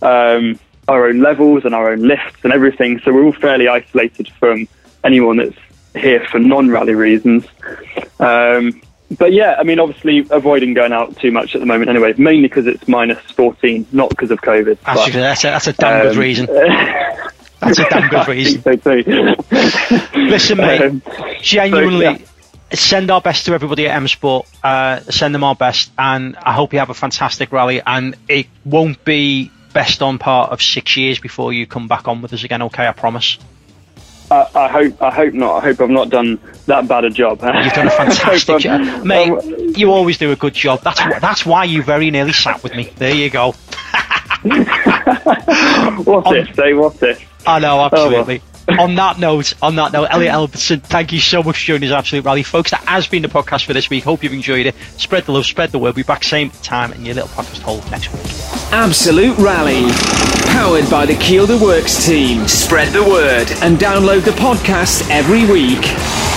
um, 0.03 0.59
our 0.89 1.07
own 1.07 1.21
levels 1.21 1.65
and 1.65 1.75
our 1.75 1.93
own 1.93 2.01
lifts 2.01 2.45
and 2.45 2.53
everything. 2.53 3.01
So 3.01 3.13
we're 3.13 3.25
all 3.25 3.33
fairly 3.33 3.69
isolated 3.69 4.29
from 4.39 4.69
anyone 5.03 5.39
that's 5.39 5.57
here 5.95 6.25
for 6.27 6.39
non-rally 6.39 6.95
reasons. 6.95 7.47
Um, 8.19 8.81
but 9.19 9.33
yeah, 9.33 9.57
I 9.59 9.63
mean, 9.63 9.79
obviously 9.79 10.27
avoiding 10.31 10.75
going 10.75 10.93
out 10.93 11.17
too 11.17 11.31
much 11.31 11.55
at 11.55 11.61
the 11.61 11.67
moment 11.67 11.91
anyway, 11.91 12.15
mainly 12.17 12.49
because 12.49 12.67
it's 12.67 12.89
minus 12.89 13.21
14, 13.33 13.87
not 13.93 14.11
because 14.11 14.31
of 14.31 14.41
COVID. 14.41 14.79
Actually, 14.85 15.13
but, 15.13 15.21
that's, 15.21 15.45
a, 15.45 15.47
that's 15.49 15.67
a 15.69 15.73
damn 15.73 16.01
um, 16.01 16.13
good 16.13 16.17
reason. 16.17 16.47
that's 17.61 17.79
a 17.79 17.89
damn 17.89 18.11
good 18.11 18.29
reason. 18.29 18.63
so 18.63 18.77
too. 18.77 19.35
Listen, 20.15 20.59
mate, 20.59 20.83
um, 20.83 21.03
genuinely. 21.41 22.07
So, 22.07 22.13
yeah 22.13 22.19
send 22.73 23.11
our 23.11 23.21
best 23.21 23.47
to 23.47 23.53
everybody 23.55 23.87
at 23.87 23.97
M 23.97 24.09
Sport. 24.09 24.47
Uh, 24.63 25.01
send 25.01 25.35
them 25.35 25.45
our 25.45 25.55
best, 25.55 25.91
and 25.99 26.37
I 26.37 26.53
hope 26.53 26.73
you 26.73 26.79
have 26.81 26.91
a 26.91 26.95
fantastic 26.95 27.53
rally. 27.53 27.81
And 27.85 28.17
it 28.29 28.47
won't 28.65 29.05
be 29.05 29.51
best 29.75 30.01
on 30.01 30.19
part 30.19 30.53
of 30.53 30.63
six 30.63 30.97
years 30.97 31.19
before 31.19 31.53
you 31.53 31.67
come 31.67 31.87
back 31.87 32.09
on 32.09 32.23
with 32.23 32.33
us 32.33 32.45
again. 32.45 32.63
Okay, 32.63 32.87
I 32.87 32.93
promise. 32.93 33.37
I, 34.31 34.49
I 34.55 34.69
hope. 34.69 35.03
I 35.03 35.11
hope 35.11 35.35
not. 35.35 35.57
I 35.57 35.61
hope 35.61 35.83
I've 35.83 35.91
not 35.91 36.09
done 36.09 36.41
that 36.65 36.89
bad 36.89 37.05
a 37.05 37.11
job. 37.11 37.43
You've 37.43 37.75
done 37.75 37.89
a 37.89 37.91
fantastic 37.91 38.61
job, 38.61 39.05
mate. 39.05 39.31
Um, 39.31 39.75
you 39.77 39.93
always 39.93 40.17
do 40.17 40.33
a 40.33 40.37
good 40.37 40.55
job. 40.55 40.81
That's 40.81 41.01
that's 41.21 41.45
why 41.45 41.65
you 41.65 41.83
very 41.83 42.11
nearly 42.11 42.33
sat 42.33 42.63
with 42.63 42.75
me. 42.75 42.91
There 42.97 43.15
you 43.15 43.29
go. 43.29 43.53
what 44.43 46.27
on, 46.27 46.37
if? 46.37 46.55
Say 46.55 46.73
what 46.73 47.03
if? 47.03 47.47
I 47.47 47.59
know, 47.59 47.81
absolutely. 47.81 48.41
On 48.67 48.95
that 48.95 49.19
note, 49.19 49.53
on 49.61 49.77
that 49.77 49.93
note, 49.93 50.09
Elliot 50.11 50.33
Edmondson, 50.33 50.81
thank 50.81 51.13
you 51.13 51.21
so 51.21 51.43
much 51.43 51.59
for 51.59 51.65
joining 51.67 51.91
us, 51.91 51.95
Absolute 51.95 52.25
Rally. 52.25 52.43
Folks, 52.43 52.71
that 52.71 52.81
has 52.85 53.07
been 53.07 53.23
the 53.23 53.29
podcast 53.29 53.67
for 53.67 53.75
this 53.75 53.91
week. 53.91 54.05
Hope 54.05 54.23
you've 54.23 54.33
enjoyed 54.33 54.67
it. 54.67 54.75
Spread 54.97 55.25
the 55.25 55.33
love, 55.33 55.45
spread 55.45 55.71
the 55.71 55.79
word. 55.79 55.85
We'll 55.85 55.93
be 55.93 56.03
back 56.03 56.25
same 56.25 56.51
time 56.51 56.93
in 56.95 57.05
your 57.05 57.15
little 57.15 57.29
podcast 57.29 57.61
hole 57.61 57.83
next 57.91 58.11
week. 58.13 58.25
Absolute 58.73 59.37
Rally. 59.39 59.85
Powered 60.53 60.89
by 60.91 61.05
the 61.05 61.15
Kielder 61.15 61.61
Works 61.61 62.07
team. 62.07 62.49
Spread 62.49 62.93
the 62.93 63.03
word 63.05 63.51
and 63.63 63.79
download 63.79 64.25
the 64.25 64.31
podcast 64.31 65.11
every 65.11 65.45
week. 65.47 66.34